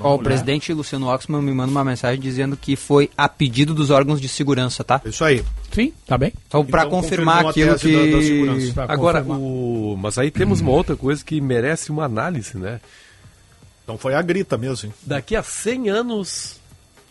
Ó, 0.00 0.14
o 0.14 0.18
presidente 0.18 0.72
Luciano 0.72 1.06
Oxman 1.06 1.42
me 1.42 1.52
manda 1.52 1.70
uma 1.70 1.84
mensagem 1.84 2.18
dizendo 2.18 2.56
que 2.56 2.76
foi 2.76 3.10
a 3.16 3.28
pedido 3.28 3.74
dos 3.74 3.90
órgãos 3.90 4.20
de 4.22 4.26
segurança, 4.28 4.82
tá? 4.82 5.00
Isso 5.04 5.22
aí. 5.22 5.44
Sim, 5.70 5.92
tá 6.06 6.16
bem. 6.16 6.32
Então, 6.48 6.64
pra 6.64 6.86
Então, 6.86 6.90
confirmar 7.02 7.46
aquilo 7.46 7.78
tese 7.78 7.92
da- 8.74 8.80
da 8.80 8.86
que... 8.86 8.92
Agora, 8.92 9.18
confirmar. 9.22 9.38
o... 9.38 9.96
mas 10.00 10.16
aí 10.16 10.30
temos 10.30 10.60
uma 10.62 10.70
outra 10.70 10.96
coisa 10.96 11.22
que 11.22 11.40
merece 11.42 11.90
uma 11.90 12.04
análise, 12.06 12.56
né? 12.56 12.80
Então 13.84 13.98
foi 13.98 14.14
a 14.14 14.22
grita 14.22 14.56
mesmo, 14.56 14.88
hein? 14.88 14.94
Daqui 15.04 15.36
a 15.36 15.42
100 15.42 15.90
anos 15.90 16.56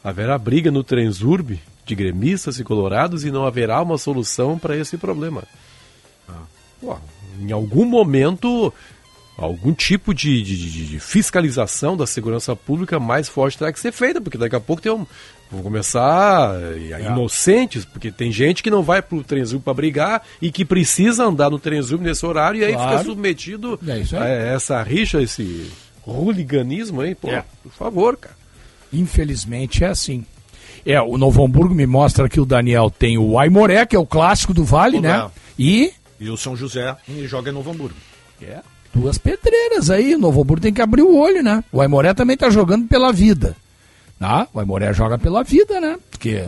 haverá 0.04 0.36
briga 0.40 0.72
no 0.72 0.84
Transurb 0.84 1.60
de 1.86 1.96
gremistas 1.96 2.58
e 2.60 2.64
colorados 2.64 3.24
e 3.24 3.30
não 3.30 3.46
haverá 3.46 3.80
uma 3.82 3.98
solução 4.00 4.58
para 4.58 4.76
esse 4.76 4.98
problema. 4.98 5.44
Pô, 6.82 6.98
em 7.40 7.52
algum 7.52 7.86
momento, 7.86 8.74
algum 9.38 9.72
tipo 9.74 10.14
de, 10.14 10.42
de- 10.42 10.88
de- 10.88 11.00
fiscalização 11.00 11.96
da 11.96 12.06
segurança 12.08 12.56
pública 12.56 13.00
mais 13.00 13.30
forte 13.30 13.58
terá 13.58 13.72
que 13.72 13.80
ser 13.80 13.92
feita, 13.92 14.20
porque 14.20 14.38
daqui 14.38 14.56
a 14.56 14.60
pouco 14.60 14.82
tem 14.82 14.92
um, 14.92 15.06
vão 15.52 15.62
começar 15.64 16.56
eh, 16.62 16.92
É. 17.02 17.06
inocentes, 17.08 17.86
porque 17.86 18.12
tem 18.12 18.32
gente 18.32 18.62
que 18.64 18.70
não 18.72 18.82
vai 18.84 19.02
pro 19.02 19.24
Transurb 19.24 19.64
para 19.64 19.74
brigar 19.74 20.22
e 20.42 20.52
que 20.52 20.64
precisa 20.66 21.24
andar 21.26 21.50
no 21.50 21.60
Transurb 21.60 22.04
nesse 22.04 22.26
horário 22.26 22.60
e 22.62 22.66
aí 22.66 22.74
Claro. 22.74 22.92
fica 22.92 23.04
submetido 23.04 23.80
É 23.88 24.18
a 24.18 24.28
essa 24.56 24.82
rixa, 24.84 25.22
esse 25.22 25.70
hooliganismo 26.06 27.02
aí, 27.02 27.16
pô, 27.16 27.30
É. 27.30 27.44
por 27.64 27.72
favor, 27.72 28.18
cara. 28.18 28.36
Infelizmente 28.94 29.84
é 29.84 29.88
assim. 29.88 30.26
É, 30.86 31.00
o 31.02 31.18
Novo 31.18 31.44
Hamburgo 31.46 31.74
me 31.74 31.86
mostra 31.86 32.28
que 32.28 32.40
o 32.40 32.46
Daniel 32.46 32.90
tem 32.90 33.18
o 33.18 33.38
Aimoré, 33.40 33.86
que 33.86 33.96
é 33.96 34.00
o 34.00 34.06
clássico 34.06 34.54
do 34.54 34.64
Vale, 34.66 35.00
né? 35.00 35.16
Léo. 35.18 35.32
E 35.58 35.94
E 36.22 36.30
o 36.30 36.38
São 36.38 36.56
José 36.56 36.96
e 37.10 37.28
joga 37.28 37.50
em 37.50 37.54
Novo 37.54 37.70
Hamburgo. 37.72 37.98
É. 38.42 38.62
duas 38.94 39.18
pedreiras 39.18 39.90
aí. 39.90 40.16
O 40.16 40.20
Novo 40.20 40.42
Hamburgo 40.42 40.62
tem 40.62 40.74
que 40.74 40.82
abrir 40.82 41.02
o 41.02 41.18
olho, 41.18 41.42
né? 41.44 41.64
O 41.72 41.82
Aimoré 41.82 42.14
também 42.14 42.38
tá 42.38 42.50
jogando 42.50 42.88
pela 42.88 43.12
vida. 43.12 43.56
Tá? 44.20 44.48
O 44.54 44.60
Aimoré 44.60 44.94
joga 44.94 45.18
pela 45.18 45.44
vida, 45.44 45.82
né? 45.82 45.98
Porque 46.12 46.48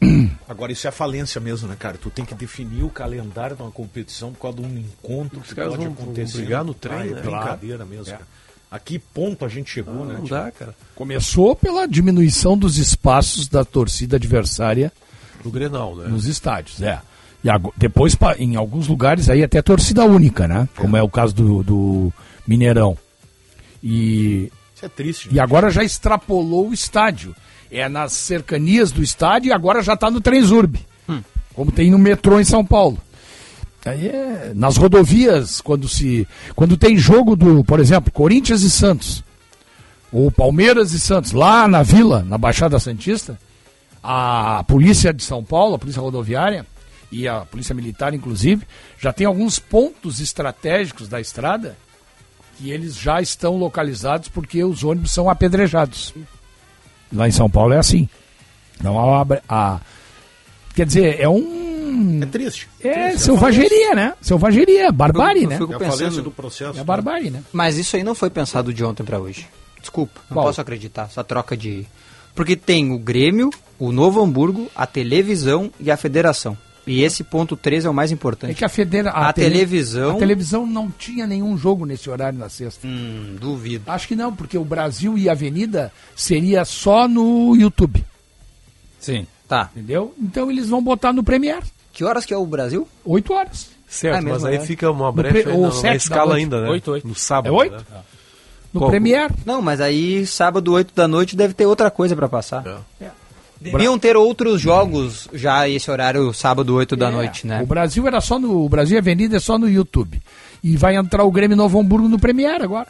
Agora, 0.48 0.70
isso 0.72 0.86
é 0.86 0.90
falência 0.90 1.40
mesmo, 1.40 1.68
né, 1.68 1.76
cara? 1.78 1.98
Tu 1.98 2.08
tem 2.10 2.24
que 2.24 2.34
definir 2.34 2.84
o 2.84 2.88
calendário 2.90 3.56
de 3.56 3.62
uma 3.62 3.70
competição 3.70 4.32
por 4.32 4.40
causa 4.42 4.58
de 4.58 4.64
um 4.66 4.78
encontro 4.78 5.40
que 5.40 5.54
caras 5.54 5.72
pode 5.72 5.84
vão- 5.84 5.94
vão 5.94 6.04
acontecer. 6.04 6.38
brigar 6.38 6.64
no 6.64 6.72
trem, 6.74 6.96
Ah, 6.98 7.06
é 7.06 7.10
né? 7.10 7.20
brincadeira 7.20 7.84
mesmo, 7.84 8.08
É. 8.08 8.12
cara. 8.12 8.26
A 8.70 8.78
que 8.78 8.98
ponto 8.98 9.44
a 9.44 9.48
gente 9.48 9.70
chegou, 9.70 10.04
né? 10.04 10.14
Não 10.14 10.22
tipo? 10.24 10.28
dá, 10.34 10.50
cara. 10.50 10.74
começou 10.94 11.56
pela 11.56 11.86
diminuição 11.86 12.56
dos 12.56 12.76
espaços 12.78 13.48
da 13.48 13.64
torcida 13.64 14.16
adversária 14.16 14.92
No 15.44 15.50
Grenal, 15.50 15.96
né? 15.96 16.06
nos 16.08 16.26
estádios, 16.26 16.80
é. 16.82 17.00
E 17.44 17.48
depois, 17.76 18.16
em 18.38 18.56
alguns 18.56 18.88
lugares, 18.88 19.30
aí 19.30 19.42
até 19.42 19.62
torcida 19.62 20.04
única, 20.04 20.48
né? 20.48 20.68
Como 20.76 20.96
é 20.96 21.02
o 21.02 21.08
caso 21.08 21.34
do, 21.34 21.62
do 21.62 22.12
Mineirão. 22.46 22.96
E, 23.82 24.50
Isso 24.74 24.84
é 24.84 24.88
triste. 24.88 25.28
e 25.30 25.38
agora 25.38 25.70
já 25.70 25.84
extrapolou 25.84 26.68
o 26.68 26.74
estádio. 26.74 27.34
É 27.70 27.88
nas 27.88 28.12
cercanias 28.12 28.90
do 28.90 29.02
estádio 29.02 29.50
e 29.50 29.52
agora 29.52 29.82
já 29.82 29.94
está 29.94 30.10
no 30.10 30.20
Transurb. 30.20 30.78
Como 31.54 31.72
tem 31.72 31.90
no 31.90 31.98
metrô 31.98 32.40
em 32.40 32.44
São 32.44 32.64
Paulo. 32.64 32.98
Aí 33.84 34.08
é, 34.08 34.52
nas 34.54 34.76
rodovias, 34.76 35.60
quando 35.60 35.88
se. 35.88 36.26
Quando 36.54 36.76
tem 36.76 36.96
jogo 36.96 37.34
do, 37.34 37.64
por 37.64 37.80
exemplo, 37.80 38.12
Corinthians 38.12 38.62
e 38.62 38.70
Santos, 38.70 39.24
ou 40.12 40.30
Palmeiras 40.30 40.92
e 40.92 41.00
Santos, 41.00 41.32
lá 41.32 41.66
na 41.66 41.82
vila, 41.82 42.22
na 42.22 42.38
Baixada 42.38 42.78
Santista, 42.78 43.38
a 44.02 44.62
polícia 44.68 45.12
de 45.12 45.22
São 45.22 45.42
Paulo, 45.42 45.74
a 45.74 45.78
polícia 45.78 46.02
rodoviária 46.02 46.66
e 47.10 47.26
a 47.26 47.40
polícia 47.40 47.74
militar, 47.74 48.12
inclusive, 48.14 48.66
já 48.98 49.12
tem 49.12 49.26
alguns 49.26 49.58
pontos 49.58 50.20
estratégicos 50.20 51.08
da 51.08 51.20
estrada 51.20 51.76
que 52.56 52.70
eles 52.70 52.96
já 52.96 53.20
estão 53.20 53.56
localizados 53.56 54.28
porque 54.28 54.62
os 54.64 54.82
ônibus 54.84 55.12
são 55.12 55.30
apedrejados. 55.30 56.12
Lá 57.12 57.26
em 57.28 57.30
São 57.32 57.48
Paulo 57.48 57.72
é 57.72 57.78
assim. 57.78 58.08
Não 58.82 58.98
há 58.98 59.22
a, 59.22 59.26
a- 59.48 59.80
quer 60.74 60.84
dizer, 60.86 61.20
é 61.20 61.28
um 61.28 62.20
É 62.22 62.26
triste. 62.26 62.68
é 62.80 62.92
triste. 63.08 63.20
selvageria, 63.24 63.94
né? 63.94 64.14
Selvageria, 64.20 64.92
barbárie, 64.92 65.44
Eu 65.44 65.48
né? 65.50 65.58
fico 65.58 65.72
É 65.74 65.78
pensando- 65.78 66.22
do 66.22 66.30
processo. 66.30 66.78
É 66.78 66.84
barbárie, 66.84 67.30
né? 67.30 67.42
Mas 67.52 67.76
isso 67.78 67.96
aí 67.96 68.02
não 68.04 68.14
foi 68.14 68.28
pensado 68.30 68.72
de 68.74 68.84
ontem 68.84 69.02
pra 69.04 69.18
hoje. 69.18 69.48
Desculpa, 69.80 70.20
não 70.28 70.34
Qual? 70.36 70.46
posso 70.46 70.60
acreditar. 70.60 71.04
Essa 71.04 71.24
troca 71.24 71.56
de. 71.56 71.86
Porque 72.34 72.54
tem 72.56 72.92
o 72.92 72.98
Grêmio, 72.98 73.50
o 73.78 73.90
Novo 73.90 74.22
Hamburgo, 74.22 74.68
a 74.76 74.86
televisão 74.86 75.72
e 75.80 75.90
a 75.90 75.96
federação. 75.96 76.56
E 76.90 77.02
esse 77.02 77.22
ponto 77.24 77.56
3 77.56 77.84
é 77.84 77.90
o 77.90 77.94
mais 77.94 78.10
importante. 78.10 78.50
É 78.50 78.54
que 78.54 78.64
a 78.64 78.68
federa 78.68 79.10
A 79.10 79.32
tele- 79.32 79.50
televisão- 79.50 80.16
A 80.16 80.18
televisão 80.18 80.66
não 80.66 80.90
tinha 80.90 81.26
nenhum 81.26 81.56
jogo 81.56 81.84
nesse 81.86 82.08
horário 82.08 82.38
na 82.38 82.48
sexta. 82.48 82.86
Hum, 82.86 83.36
duvido. 83.40 83.84
Acho 83.90 84.08
que 84.08 84.16
não, 84.16 84.34
porque 84.34 84.56
o 84.56 84.64
Brasil 84.64 85.16
e 85.18 85.28
a 85.28 85.32
Avenida 85.32 85.92
seria 86.16 86.64
só 86.64 87.06
no 87.08 87.54
YouTube. 87.56 88.04
Sim. 88.98 89.26
Tá. 89.46 89.70
Entendeu? 89.74 90.14
Então 90.20 90.50
eles 90.50 90.68
vão 90.68 90.82
botar 90.82 91.12
no 91.12 91.22
Premiere. 91.24 91.64
Que 91.92 92.04
horas 92.04 92.24
que 92.24 92.34
é 92.34 92.36
o 92.36 92.46
Brasil? 92.46 92.86
8 93.04 93.32
horas. 93.32 93.68
Certo, 93.88 94.16
Ah, 94.16 94.20
mesmo 94.20 94.32
mas 94.34 94.44
aí 94.44 94.50
horário. 94.52 94.66
fica 94.66 94.90
uma 94.90 95.10
brecha 95.10 95.48
ou 95.50 95.82
na, 95.82 95.94
escala 95.96 96.34
ainda, 96.36 96.60
né? 96.60 96.68
Oito, 96.68 96.90
oito. 96.90 97.08
No 97.08 97.14
sábado. 97.14 97.48
É 97.54 97.56
oito? 97.58 97.72
né? 97.76 98.00
No 98.72 98.80
Qual- 98.80 98.90
Premiere. 98.90 99.32
Não, 99.46 99.62
mas 99.62 99.80
aí 99.80 100.26
sábado, 100.26 100.72
8 100.74 100.94
da 100.94 101.08
noite, 101.08 101.34
deve 101.34 101.54
ter 101.54 101.64
outra 101.64 101.90
coisa 101.90 102.14
pra 102.14 102.28
passar. 102.28 102.84
É. 103.00 103.08
Deviam 103.60 103.98
ter 103.98 104.16
outros 104.16 104.60
jogos 104.60 105.28
já 105.32 105.68
esse 105.68 105.90
horário, 105.90 106.32
sábado, 106.32 106.74
8 106.76 106.94
da 106.96 107.08
É, 107.08 107.10
noite, 107.10 107.46
né? 107.46 107.60
O 107.62 107.66
Brasil 107.66 108.06
era 108.06 108.20
só 108.20 108.38
no. 108.38 108.64
O 108.64 108.68
Brasil 108.68 108.96
Avenida 108.98 109.36
é 109.36 109.40
só 109.40 109.58
no 109.58 109.68
YouTube. 109.68 110.20
E 110.62 110.76
vai 110.76 110.94
entrar 110.96 111.24
o 111.24 111.30
Grêmio 111.30 111.56
Novo 111.56 111.78
Hamburgo 111.80 112.08
no 112.08 112.18
Premiere 112.18 112.62
agora. 112.62 112.86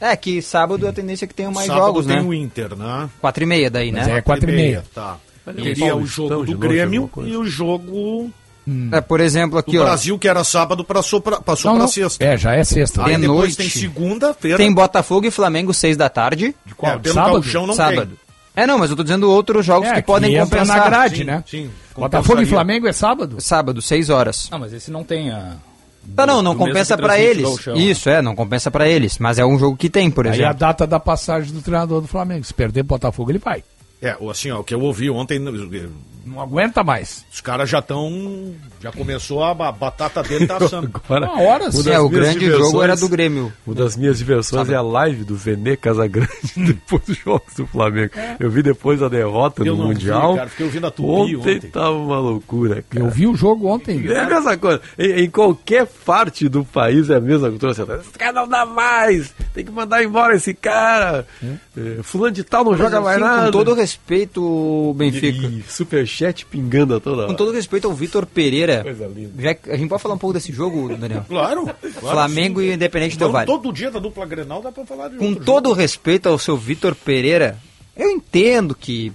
É 0.00 0.16
que 0.16 0.40
sábado 0.40 0.88
a 0.88 0.92
tendência 0.92 1.26
é 1.26 1.28
que 1.28 1.34
tenham 1.34 1.52
mais 1.52 1.66
Sábado 1.66 1.84
jogos, 1.86 2.06
tem 2.06 2.16
né? 2.16 2.22
o 2.22 2.32
Inter, 2.32 2.74
né? 2.74 3.08
4 3.20 3.42
e 3.42 3.46
meia 3.46 3.70
daí, 3.70 3.92
né? 3.92 3.98
Mas 4.00 4.08
é 4.08 4.20
4 4.22 4.50
e 4.50 4.52
meia. 4.54 4.84
Tá. 4.94 5.16
Teria 5.54 5.94
o 5.94 6.00
o 6.02 6.06
jogo 6.06 6.44
do 6.46 6.56
Grêmio 6.56 7.10
e 7.26 7.36
o 7.36 7.44
jogo 7.44 8.30
É, 8.92 9.00
por 9.02 9.20
exemplo, 9.20 9.58
aqui, 9.58 9.76
ó. 9.78 9.84
Brasil, 9.84 10.18
que 10.18 10.26
era 10.28 10.42
sábado, 10.44 10.84
passou 10.84 11.20
pra, 11.20 11.40
passou 11.40 11.70
Não, 11.70 11.76
pra 11.78 11.84
não. 11.84 11.92
sexta. 11.92 12.24
É, 12.24 12.36
já 12.38 12.54
é 12.54 12.64
sexta. 12.64 13.04
Aí 13.04 13.14
De 13.16 13.22
depois 13.22 13.38
noite. 13.38 13.56
tem 13.56 13.68
segunda-feira. 13.68 14.56
Tem 14.56 14.72
Botafogo 14.72 15.26
e 15.26 15.30
Flamengo, 15.30 15.74
6 15.74 15.96
da 15.98 16.08
tarde. 16.08 16.54
De 16.64 16.74
qual? 16.74 16.92
É, 16.94 16.98
pelo 16.98 17.14
Sábado? 17.14 17.32
Gauchão 17.34 17.66
não 17.66 17.74
sábado. 17.74 18.06
tem. 18.16 18.29
É, 18.54 18.66
não, 18.66 18.78
mas 18.78 18.90
eu 18.90 18.96
tô 18.96 19.02
dizendo 19.02 19.30
outros 19.30 19.64
jogos 19.64 19.88
É, 19.88 19.94
que 19.96 20.02
podem 20.02 20.34
entra 20.34 20.44
compensar. 20.58 20.76
na 20.78 20.84
grade, 20.84 21.18
Sim, 21.18 21.24
né? 21.24 21.44
sim, 21.46 21.70
Botafogo 21.96 22.42
e. 22.42 22.46
Flamengo 22.46 22.86
é 22.88 22.92
sábado? 22.92 23.40
Sábado, 23.40 23.80
6 23.80 24.10
horas. 24.10 24.48
Não, 24.50 24.58
mas 24.58 24.72
esse 24.72 24.90
não 24.90 25.04
tem 25.04 25.30
a. 25.30 25.54
Tá, 26.16 26.26
não, 26.26 26.42
não 26.42 26.56
compensa 26.56 26.96
que 26.96 27.04
o 27.04 27.12
eles. 27.12 27.66
Né? 27.66 27.74
Isso, 27.78 28.08
é, 28.08 28.22
não 28.22 28.34
compensa 28.34 28.70
pra 28.70 28.88
eles. 28.88 29.18
Mas 29.18 29.38
é 29.38 29.44
um 29.44 29.58
jogo 29.58 29.76
que 29.76 29.88
tem, 29.90 30.10
por 30.10 30.26
Aí 30.26 30.32
a 30.32 30.34
exemplo. 30.34 30.54
data 30.58 30.86
da 30.86 30.98
passagem 30.98 31.52
do 31.52 31.60
treinador 31.60 32.00
do 32.00 32.08
Flamengo. 32.08 32.42
Se 32.42 32.54
perder 32.54 32.82
Botafogo, 32.82 33.30
ele 33.30 33.38
vai. 33.38 33.62
É, 34.02 34.16
o- 34.18 34.30
assim, 34.30 34.50
ó, 34.50 34.60
o 34.60 34.64
que 34.64 34.74
eu 34.74 34.80
ouvi 34.80 35.10
ontem, 35.10 35.38
Não 36.24 36.40
aguenta 36.40 36.84
mais. 36.84 37.24
os 37.32 37.40
caras 37.40 37.68
já 37.68 37.80
estão. 37.80 38.54
Já 38.80 38.92
começou 38.92 39.42
a, 39.42 39.50
a 39.50 39.72
batata 39.72 40.22
dele 40.22 40.46
tá 40.46 40.56
assando. 40.62 40.90
Agora, 40.94 41.26
Uma 41.26 41.42
hora, 41.42 41.72
sim. 41.72 41.90
É, 41.90 41.98
o 41.98 42.08
grande 42.08 42.38
diversões- 42.38 42.66
jogo 42.70 42.82
era 42.82 42.96
do 42.96 43.08
Grêmio. 43.08 43.52
Uma 43.66 43.74
das 43.74 43.96
minhas 43.96 44.18
diversões 44.18 44.68
é 44.70 44.74
a 44.74 44.80
live 44.82 45.24
do 45.24 45.34
Vene 45.34 45.76
Casagrande 45.76 46.30
depois 46.56 47.02
dos 47.04 47.16
jogos 47.18 47.54
do 47.54 47.66
Flamengo. 47.66 48.12
Eu 48.38 48.50
vi 48.50 48.62
depois 48.62 49.02
a 49.02 49.08
derrota 49.08 49.62
Eu 49.62 49.74
no 49.76 49.82
não 49.82 49.88
vi, 49.88 49.94
Mundial. 49.94 50.36
cara, 50.36 50.48
fiquei 50.48 50.66
ouvindo 50.66 50.86
a 50.86 50.92
ontem, 50.98 51.36
ontem. 51.36 51.70
tava 51.70 51.90
uma 51.92 52.18
loucura, 52.18 52.84
cara. 52.88 53.04
Eu 53.04 53.10
vi 53.10 53.26
o 53.26 53.34
jogo 53.34 53.66
ontem. 53.66 54.06
É 54.10 54.20
a 54.20 54.26
mesma 54.26 54.56
coisa. 54.56 54.80
Em, 54.98 55.24
em 55.24 55.30
qualquer 55.30 55.86
parte 55.86 56.48
do 56.48 56.64
país 56.64 57.10
é 57.10 57.16
a 57.16 57.20
mesma 57.20 57.50
coisa. 57.50 57.82
Esse 58.00 58.10
cara 58.18 58.32
não 58.32 58.48
dá 58.48 58.64
mais. 58.64 59.34
Tem 59.52 59.64
que 59.64 59.70
mandar 59.72 60.02
embora 60.04 60.34
esse 60.36 60.54
cara. 60.54 61.26
É, 61.76 62.02
fulano 62.02 62.32
de 62.32 62.44
tal 62.44 62.62
não 62.64 62.72
Mas, 62.72 62.80
joga 62.80 63.00
mais 63.00 63.16
assim, 63.16 63.24
nada. 63.26 63.46
Com 63.46 63.52
todo 63.52 63.74
respeito, 63.90 64.94
Benfica. 64.96 65.46
E 65.46 65.62
superchat 65.68 66.46
pingando 66.46 66.94
a 66.94 67.00
toda 67.00 67.22
hora. 67.22 67.26
Com 67.28 67.34
todo 67.34 67.52
respeito 67.52 67.88
ao 67.88 67.94
Vitor 67.94 68.24
Pereira. 68.26 68.82
Coisa 68.82 69.06
linda. 69.06 69.42
Já 69.42 69.56
a 69.72 69.76
gente 69.76 69.88
pode 69.88 70.02
falar 70.02 70.14
um 70.14 70.18
pouco 70.18 70.34
desse 70.34 70.52
jogo, 70.52 70.94
Daniel? 70.96 71.24
Claro. 71.28 71.64
claro 71.64 71.76
Flamengo 72.00 72.60
sim. 72.60 72.66
e 72.66 72.72
Independente 72.74 73.18
Del 73.18 73.28
Não, 73.28 73.32
Vale. 73.32 73.46
Todo 73.46 73.72
dia 73.72 73.90
da 73.90 73.98
dupla 73.98 74.26
Grenal 74.26 74.62
dá 74.62 74.70
pra 74.70 74.86
falar 74.86 75.08
de 75.08 75.16
Com 75.16 75.34
todo 75.34 75.70
jogo. 75.70 75.80
respeito 75.80 76.28
ao 76.28 76.38
seu 76.38 76.56
Vitor 76.56 76.94
Pereira, 76.94 77.58
eu 77.96 78.10
entendo 78.10 78.74
que, 78.74 79.12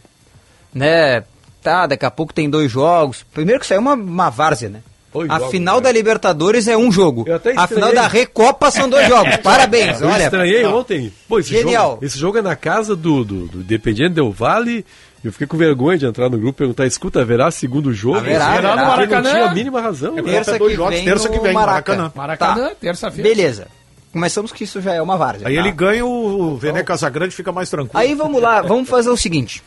né, 0.74 1.24
tá, 1.62 1.88
daqui 1.88 2.06
a 2.06 2.12
pouco 2.12 2.34
tem 2.34 2.50
dois 2.50 2.72
jogos. 2.72 3.26
Primeiro 3.34 3.62
que 3.62 3.72
aí 3.72 3.78
é 3.78 3.80
uma, 3.80 3.94
uma 3.94 4.30
várzea, 4.30 4.70
né? 4.70 4.82
Dois 5.16 5.30
a 5.32 5.38
jogos, 5.40 5.52
final 5.52 5.76
né? 5.78 5.82
da 5.82 5.92
Libertadores 5.92 6.68
é 6.68 6.78
um 6.78 6.92
jogo. 6.92 7.24
Eu 7.28 7.36
até 7.36 7.54
A 7.58 7.66
final 7.68 7.94
da 7.94 8.08
Recopa 8.08 8.70
são 8.70 8.88
dois 8.90 9.08
jogos. 9.10 9.36
Parabéns, 9.38 10.00
Eu 10.02 10.08
olha. 10.08 10.24
estranhei 10.26 10.64
ontem. 10.66 11.12
Pô, 11.28 11.40
esse 11.40 11.50
Genial. 11.50 11.92
Jogo, 11.92 12.06
esse 12.06 12.20
jogo 12.20 12.38
é 12.38 12.42
na 12.42 12.56
casa 12.56 12.96
do, 12.96 13.24
do, 13.24 13.48
do 13.48 13.58
Independiente 13.62 14.14
Del 14.14 14.32
Vale. 14.32 14.86
Eu 15.24 15.32
fiquei 15.32 15.48
com 15.48 15.58
vergonha 15.58 15.98
de 15.98 16.06
entrar 16.06 16.30
no 16.30 16.38
grupo 16.38 16.50
e 16.58 16.60
perguntar, 16.60 16.86
escuta, 16.86 17.22
haverá 17.22 17.50
segundo 17.50 17.92
jogo? 17.92 18.18
Haverá, 18.18 18.46
Porque 18.46 18.58
haverá. 18.68 18.76
não 18.76 18.86
Maracanã. 18.86 19.32
tinha 19.32 19.46
a 19.46 19.54
mínima 19.56 19.82
razão. 19.82 20.20
É? 20.20 20.22
Terça 20.22 20.60
dois 20.60 20.72
que 20.72 20.78
jogos, 20.78 20.94
vem 20.96 21.04
terça 21.06 21.30
que 21.30 21.38
no 21.38 21.42
vem, 21.44 21.54
Maraca. 21.54 21.96
Maracanã. 21.96 22.12
Maracanã, 22.16 22.70
Tá. 22.70 22.76
terça-feira. 22.80 23.30
Beleza. 23.30 23.68
Começamos 24.14 24.52
que 24.52 24.64
isso 24.64 24.80
já 24.82 24.94
é 24.94 25.02
uma 25.02 25.18
várzea. 25.18 25.48
Aí 25.48 25.56
tá? 25.56 25.60
ele 25.62 25.72
ganha 25.72 26.06
o 26.06 26.56
Vene 26.58 26.84
Casagrande 26.84 27.36
fica 27.36 27.52
mais 27.52 27.70
tranquilo. 27.70 27.98
Aí 27.98 28.14
vamos 28.14 28.42
lá, 28.42 28.62
vamos 28.62 28.88
fazer 28.88 29.10
o 29.10 29.18
seguinte. 29.18 29.64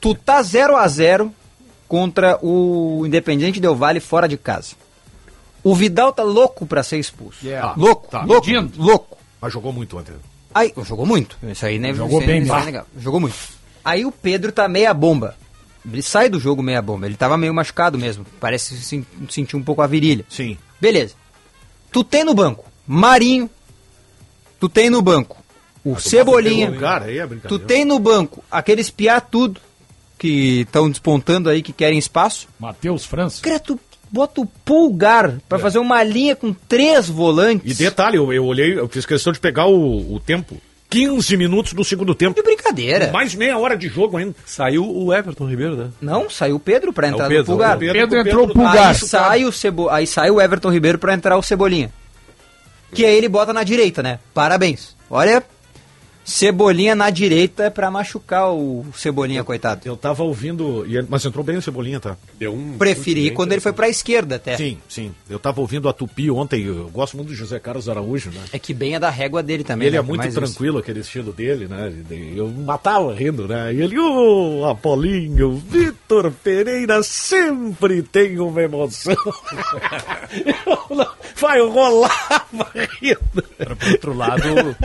Tu 0.00 0.14
tá 0.14 0.42
0 0.42 0.76
a 0.76 0.88
0 0.88 1.30
contra 1.88 2.38
o 2.42 3.04
Independiente 3.06 3.60
Del 3.60 3.74
Vale 3.76 4.00
fora 4.00 4.28
de 4.28 4.36
casa. 4.36 4.74
O 5.62 5.74
Vidal 5.74 6.12
tá 6.12 6.22
louco 6.22 6.66
pra 6.66 6.82
ser 6.82 6.98
expulso. 6.98 7.44
Yeah. 7.44 7.74
Louco, 7.76 8.08
Tá. 8.08 8.22
louco, 8.22 8.46
Pedindo. 8.46 8.72
louco. 8.82 9.16
Mas 9.40 9.52
jogou 9.52 9.72
muito 9.72 9.98
ontem. 9.98 10.14
Aí, 10.54 10.72
jogou 10.84 11.04
muito. 11.04 11.36
Isso 11.42 11.66
aí, 11.66 11.78
né? 11.78 11.92
Jogou 11.92 12.18
isso 12.20 12.26
bem 12.26 12.42
isso 12.42 12.52
aí 12.52 12.62
é 12.62 12.64
legal. 12.64 12.86
Jogou 12.98 13.20
muito. 13.20 13.36
Aí 13.84 14.04
o 14.06 14.12
Pedro 14.12 14.52
tá 14.52 14.68
meia 14.68 14.94
bomba. 14.94 15.36
Ele 15.84 16.02
sai 16.02 16.28
do 16.28 16.40
jogo 16.40 16.62
meia 16.62 16.80
bomba. 16.82 17.06
Ele 17.06 17.16
tava 17.16 17.36
meio 17.36 17.52
machucado 17.54 17.98
mesmo. 17.98 18.24
Parece 18.40 18.76
sen- 18.78 19.06
sentir 19.28 19.56
um 19.56 19.62
pouco 19.62 19.82
a 19.82 19.86
virilha. 19.86 20.24
Sim. 20.28 20.56
Beleza. 20.80 21.14
Tu 21.92 22.02
tem 22.02 22.24
no 22.24 22.34
banco 22.34 22.64
Marinho. 22.86 23.50
Tu 24.58 24.68
tem 24.68 24.88
no 24.90 25.02
banco 25.02 25.36
o 25.84 25.98
Cebolinha. 26.00 26.72
Cara, 26.72 27.04
aí 27.06 27.18
é 27.18 27.26
Tu 27.26 27.58
tem 27.58 27.84
no 27.84 27.98
banco 27.98 28.42
aqueles 28.50 28.90
piá 28.90 29.20
tudo 29.20 29.60
que 30.18 30.60
estão 30.62 30.88
despontando 30.90 31.48
aí, 31.50 31.62
que 31.62 31.72
querem 31.72 31.98
espaço. 31.98 32.48
Matheus 32.58 33.04
França. 33.04 33.42
Cara, 33.42 33.58
tu 33.60 33.78
bota 34.10 34.40
o 34.40 34.46
pulgar 34.46 35.34
pra 35.48 35.58
fazer 35.58 35.78
uma 35.78 36.02
linha 36.02 36.34
com 36.36 36.52
três 36.52 37.08
volantes. 37.08 37.78
E 37.78 37.84
detalhe, 37.84 38.16
eu, 38.16 38.32
eu 38.32 38.44
olhei, 38.44 38.78
eu 38.78 38.88
fiz 38.88 39.04
questão 39.04 39.32
de 39.32 39.40
pegar 39.40 39.66
o, 39.66 40.14
o 40.14 40.20
tempo. 40.20 40.56
15 40.88 41.36
minutos 41.36 41.72
do 41.72 41.82
segundo 41.84 42.14
tempo. 42.14 42.32
Que 42.34 42.42
brincadeira. 42.42 43.10
Mais 43.12 43.34
meia 43.34 43.58
hora 43.58 43.76
de 43.76 43.88
jogo 43.88 44.16
ainda. 44.16 44.34
Saiu 44.46 44.84
o 44.88 45.12
Everton 45.12 45.44
Ribeiro, 45.48 45.76
né? 45.76 45.88
Não, 46.00 46.30
saiu 46.30 46.56
o 46.56 46.60
Pedro 46.60 46.92
pra 46.92 47.08
entrar 47.08 47.24
É 47.24 47.26
o 47.26 47.28
Pedro, 47.30 47.42
no 47.42 47.46
pulgar. 47.58 47.76
o 47.76 47.80
Pedro- 47.80 47.94
Pedro 47.98 48.16
o 48.16 48.20
entrou 48.20 48.46
Pedro- 48.46 48.54
pulgar. 48.62 48.88
Aí 48.90 48.94
sai, 48.94 49.44
o 49.44 49.50
Cebo... 49.52 49.88
aí 49.90 50.06
sai 50.06 50.30
o 50.30 50.40
Everton 50.40 50.70
Ribeiro 50.70 50.96
pra 50.96 51.12
entrar 51.12 51.36
o 51.36 51.42
Cebolinha. 51.42 51.92
Que 52.92 53.04
aí 53.04 53.16
ele 53.16 53.28
bota 53.28 53.52
na 53.52 53.64
direita, 53.64 54.00
né? 54.00 54.20
Parabéns. 54.32 54.96
Olha, 55.10 55.42
Cebolinha 56.26 56.94
na 56.96 57.08
direita 57.08 57.70
pra 57.70 57.88
machucar 57.88 58.52
o 58.52 58.84
Cebolinha, 58.96 59.44
coitado. 59.44 59.82
Eu 59.84 59.96
tava 59.96 60.24
ouvindo, 60.24 60.84
e 60.84 61.00
mas 61.08 61.24
entrou 61.24 61.44
bem 61.44 61.56
o 61.56 61.62
Cebolinha, 61.62 62.00
tá? 62.00 62.16
Deu 62.36 62.52
um 62.52 62.76
Preferi 62.76 63.30
quando 63.30 63.52
ele 63.52 63.60
foi 63.60 63.72
pra 63.72 63.88
esquerda 63.88 64.34
até. 64.34 64.56
Sim, 64.56 64.78
sim. 64.88 65.14
Eu 65.30 65.38
tava 65.38 65.60
ouvindo 65.60 65.88
a 65.88 65.92
Tupi 65.92 66.28
ontem, 66.28 66.64
eu 66.64 66.88
gosto 66.88 67.16
muito 67.16 67.28
do 67.28 67.34
José 67.34 67.60
Carlos 67.60 67.88
Araújo, 67.88 68.30
né? 68.30 68.40
É 68.52 68.58
que 68.58 68.74
bem 68.74 68.96
é 68.96 68.98
da 68.98 69.08
régua 69.08 69.40
dele 69.40 69.62
E 69.62 69.64
também. 69.64 69.86
ele 69.86 69.96
né? 69.96 70.02
é 70.02 70.02
muito 70.04 70.18
Mais 70.18 70.34
isso. 70.34 70.40
tranquilo, 70.44 70.78
aquele 70.78 70.98
estilo 71.00 71.32
dele, 71.32 71.68
né? 71.68 71.92
Eu 72.34 72.48
matava 72.48 73.14
rindo, 73.14 73.46
né? 73.46 73.72
E 73.72 73.80
ele, 73.80 73.96
ô 73.96 74.64
Apolinho, 74.68 75.52
Vitor 75.56 76.32
Pereira 76.42 77.02
sempre 77.04 78.02
tem 78.02 78.38
uma 78.40 78.60
emoção. 78.62 79.14
Eu 80.90 80.96
não- 80.96 81.06
Vai 81.40 81.60
rolar 81.60 82.46
rindo. 83.00 83.42
Por 83.78 83.90
outro 83.90 84.14
lado, 84.14 84.76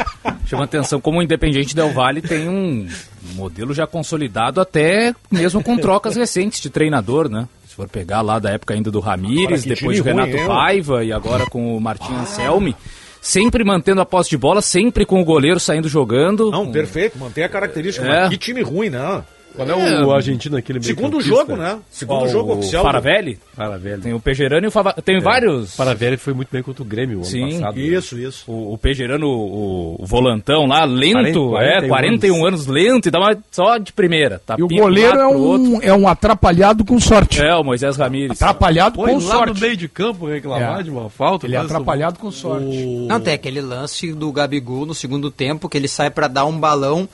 chama 0.45 0.65
atenção 0.65 0.99
como 0.99 1.19
o 1.19 1.23
Independiente 1.23 1.76
Del 1.76 1.94
Valle 1.94 2.22
tem 2.22 2.49
um 2.49 2.88
modelo 3.36 3.73
já 3.73 3.88
consolidado 3.88 4.60
até 4.60 5.14
mesmo 5.32 5.64
com 5.64 5.78
trocas 5.78 6.15
recentes 6.15 6.61
de 6.61 6.69
treinador, 6.69 7.30
né? 7.30 7.48
Se 7.68 7.76
for 7.76 7.88
pegar 7.88 8.22
lá 8.22 8.38
da 8.38 8.52
época 8.52 8.73
ainda 8.73 8.91
do 8.91 8.99
Ramires, 8.99 9.64
depois 9.64 9.98
do 9.98 10.03
ruim, 10.03 10.14
Renato 10.14 10.36
hein, 10.36 10.45
Paiva 10.45 11.06
e 11.06 11.14
agora 11.14 11.45
com 11.45 11.76
o 11.76 11.80
Martim 11.80 12.14
Anselmi, 12.14 12.76
sempre 13.22 13.64
mantendo 13.64 14.02
a 14.02 14.06
posse 14.06 14.30
de 14.30 14.38
bola, 14.38 14.61
sempre 14.61 15.06
com 15.06 15.22
o 15.22 15.26
goleiro 15.26 15.60
saindo 15.60 15.88
jogando. 15.88 16.52
Não, 16.52 16.69
perfeito, 16.69 17.18
mantém 17.18 17.45
a 17.45 17.49
característica. 17.49 18.06
É. 18.06 18.22
mas 18.22 18.30
Que 18.30 18.38
time 18.38 18.61
ruim, 18.61 18.90
né? 18.90 19.23
Qual 19.56 19.68
é 19.69 20.03
o 20.06 20.11
argentino 20.11 20.57
aquele 20.57 20.80
meio 20.80 20.88
Segundo 20.95 21.19
jogo, 21.22 21.56
né? 21.56 21.78
Segundo 21.90 22.19
Qual, 22.19 22.28
jogo 22.30 22.53
o 22.53 22.57
oficial. 22.60 22.84
Faravelli? 22.84 23.38
Paravelli. 23.56 24.02
Tem 24.02 24.14
o 24.14 24.19
Pejerano 24.19 24.65
e 24.65 24.68
o 24.68 24.72
Fava... 24.72 24.94
Tem 24.94 25.19
vários. 25.19 25.76
Paravelli 25.76 26.18
foi 26.18 26.34
muito 26.34 26.49
bem 26.52 26.64
contra 26.64 26.82
o 26.82 26.86
Grêmio 26.86 27.18
ano 27.18 27.26
Sim, 27.26 27.60
passado. 27.60 27.76
né? 27.76 27.82
Isso, 27.82 28.18
isso. 28.18 28.52
O, 28.52 28.73
o 28.73 28.78
Pejerano, 28.78 29.28
o, 29.28 30.02
o 30.02 30.06
volantão 30.06 30.65
lá, 30.65 30.84
lento, 30.86 31.49
40, 31.49 31.86
é, 31.86 31.88
41 31.88 32.34
anos. 32.36 32.48
anos, 32.48 32.68
lento, 32.68 33.07
e 33.07 33.11
dá 33.11 33.19
uma 33.19 33.38
só 33.52 33.78
de 33.78 33.91
primeira. 33.94 34.41
Tá 34.45 34.56
E 34.57 34.64
o 34.64 34.68
goleiro 34.68 35.19
é 35.19 35.28
um, 35.28 35.82
é 35.82 35.94
um 35.94 36.07
atrapalhado 36.07 36.86
com 36.86 36.99
sorte. 36.99 37.41
É, 37.41 37.53
o 37.56 37.64
Moisés 37.64 37.98
Ramírez. 37.98 38.41
Atrapalhado 38.41 38.95
Foi 38.95 39.11
com 39.11 39.15
lá 39.19 39.36
sorte. 39.36 39.53
no 39.53 39.60
meio 39.60 39.78
de 39.78 39.88
campo 39.88 40.28
reclamar 40.28 40.80
É. 40.80 40.84
de 40.84 40.90
uma 40.90 41.10
falta. 41.10 41.45
Ele 41.45 41.56
é 41.56 41.57
parece 41.57 41.73
atrapalhado 41.73 42.19
com 42.19 42.32
sorte. 42.32 42.65
Não, 43.07 43.19
tem 43.19 43.34
aquele 43.34 43.61
lance 43.61 44.14
do 44.14 44.32
Gabigol 44.32 44.86
no 44.86 44.94
segundo 44.94 45.30
tempo, 45.30 45.68
que 45.68 45.78
ele 45.78 45.88
sai 45.88 46.10
pra 46.10 46.28
dar 46.28 46.45
um 46.45 46.57
balão. 46.57 47.07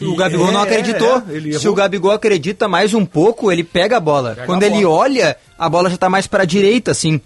O 0.00 0.16
Gabigol 0.16 0.48
é, 0.48 0.52
não 0.52 0.62
acreditou. 0.62 1.22
é, 1.28 1.32
ele 1.32 1.58
Se 1.58 1.68
o 1.68 1.74
Gabigol 1.74 2.10
acredita 2.12 2.66
mais 2.66 2.94
um 2.94 3.04
pouco, 3.04 3.52
ele 3.52 3.62
pega 3.62 3.98
a 3.98 4.00
bola. 4.00 4.36
Quando 4.46 4.62
a 4.62 4.66
ele 4.66 4.82
bola. 4.82 4.96
olha, 4.96 5.36
a 5.58 5.68
bola 5.68 5.90
já 5.90 5.96
tá 5.96 6.08
mais 6.08 6.26
pra 6.26 6.44
direita, 6.44 6.90
assim, 6.90 7.20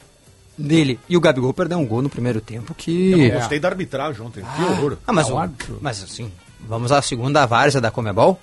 dele. 0.59 0.99
E 1.09 1.17
o 1.17 1.21
Gabigol 1.21 1.55
perdeu 1.55 1.79
um 1.79 1.87
gol 1.87 2.03
no 2.03 2.09
primeiro 2.11 2.41
tempo 2.41 2.75
que... 2.75 3.13
Eu 3.13 3.19
não 3.19 3.31
gostei 3.31 3.61
da 3.61 3.69
arbitragem 3.69 4.21
ontem. 4.21 4.43
Que 4.57 4.63
horror. 4.63 4.99
Ah, 5.07 5.13
mas, 5.13 5.29
Não, 5.29 5.45
o- 5.45 5.51
mas 5.81 6.03
assim, 6.03 6.31
vamos 6.69 6.91
à 6.93 7.01
segunda 7.01 7.47
várzea 7.47 7.81
da 7.81 7.91
Comebol? 7.91 8.39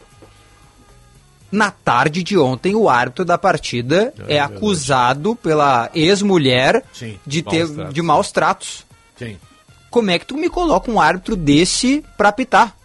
Na 1.51 1.69
tarde 1.69 2.23
de 2.23 2.35
ontem, 2.37 2.73
o 2.75 2.89
árbitro 2.89 3.23
da 3.23 3.37
partida 3.37 4.11
é, 4.27 4.39
acusado 4.39 5.35
pela 5.35 5.87
ex-mulher 5.93 6.83
de 7.27 7.43
maus 7.43 7.53
ter 7.55 7.67
tratos. 7.73 7.93
de 7.93 8.01
maus 8.01 8.31
tratos. 8.31 8.85
Sim. 9.19 9.37
Como 9.91 10.09
é 10.09 10.17
que 10.17 10.25
tu 10.25 10.35
me 10.35 10.49
coloca 10.49 10.89
um 10.89 10.99
árbitro 10.99 11.35
desse 11.35 12.03
pra 12.17 12.29
apitar? 12.29 12.75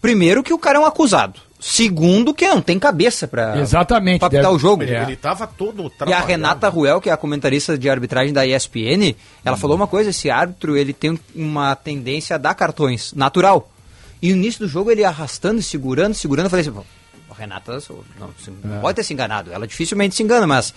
Primeiro 0.00 0.42
que 0.42 0.52
o 0.52 0.58
cara 0.58 0.78
é 0.78 0.80
um 0.80 0.86
acusado. 0.86 1.40
Segundo 1.60 2.32
que 2.32 2.46
não 2.46 2.62
tem 2.62 2.78
cabeça 2.78 3.26
pra, 3.26 3.58
Exatamente. 3.58 4.20
pra 4.20 4.28
deve- 4.28 4.46
o 4.46 4.58
jogo. 4.58 4.84
Ele, 4.84 4.94
É. 4.94 5.02
ele 5.02 5.16
tava 5.16 5.44
todo 5.44 5.90
E 6.06 6.12
a. 6.12 6.20
Renata 6.20 6.68
Ruel, 6.68 7.00
que 7.00 7.10
é 7.10 7.12
a 7.12 7.16
comentarista 7.16 7.76
de 7.76 7.90
arbitragem 7.90 8.32
da 8.32 8.46
ESPN, 8.46 9.16
ela 9.44 9.56
falou 9.56 9.74
uma 9.76 9.88
coisa, 9.88 10.10
esse 10.10 10.30
árbitro, 10.30 10.76
ele 10.76 10.92
tem 10.92 11.18
uma 11.34 11.74
tendência 11.74 12.36
a 12.36 12.38
dar 12.38 12.54
cartões, 12.54 13.12
natural. 13.12 13.68
E 14.22 14.30
no 14.30 14.36
início 14.36 14.60
do 14.60 14.68
jogo 14.68 14.90
ele 14.92 15.04
arrastando, 15.04 15.60
segurando, 15.60 16.14
segurando, 16.14 16.46
eu 16.46 16.50
falei 16.50 16.60
assim, 16.64 16.72
"Pô, 16.72 16.84
Renata 17.34 17.76
não, 18.20 18.30
não 18.64 18.80
pode 18.80 18.94
ter 18.96 19.02
se 19.02 19.12
enganado, 19.12 19.52
ela 19.52 19.66
dificilmente 19.66 20.14
se 20.14 20.22
engana, 20.22 20.46
mas... 20.46 20.72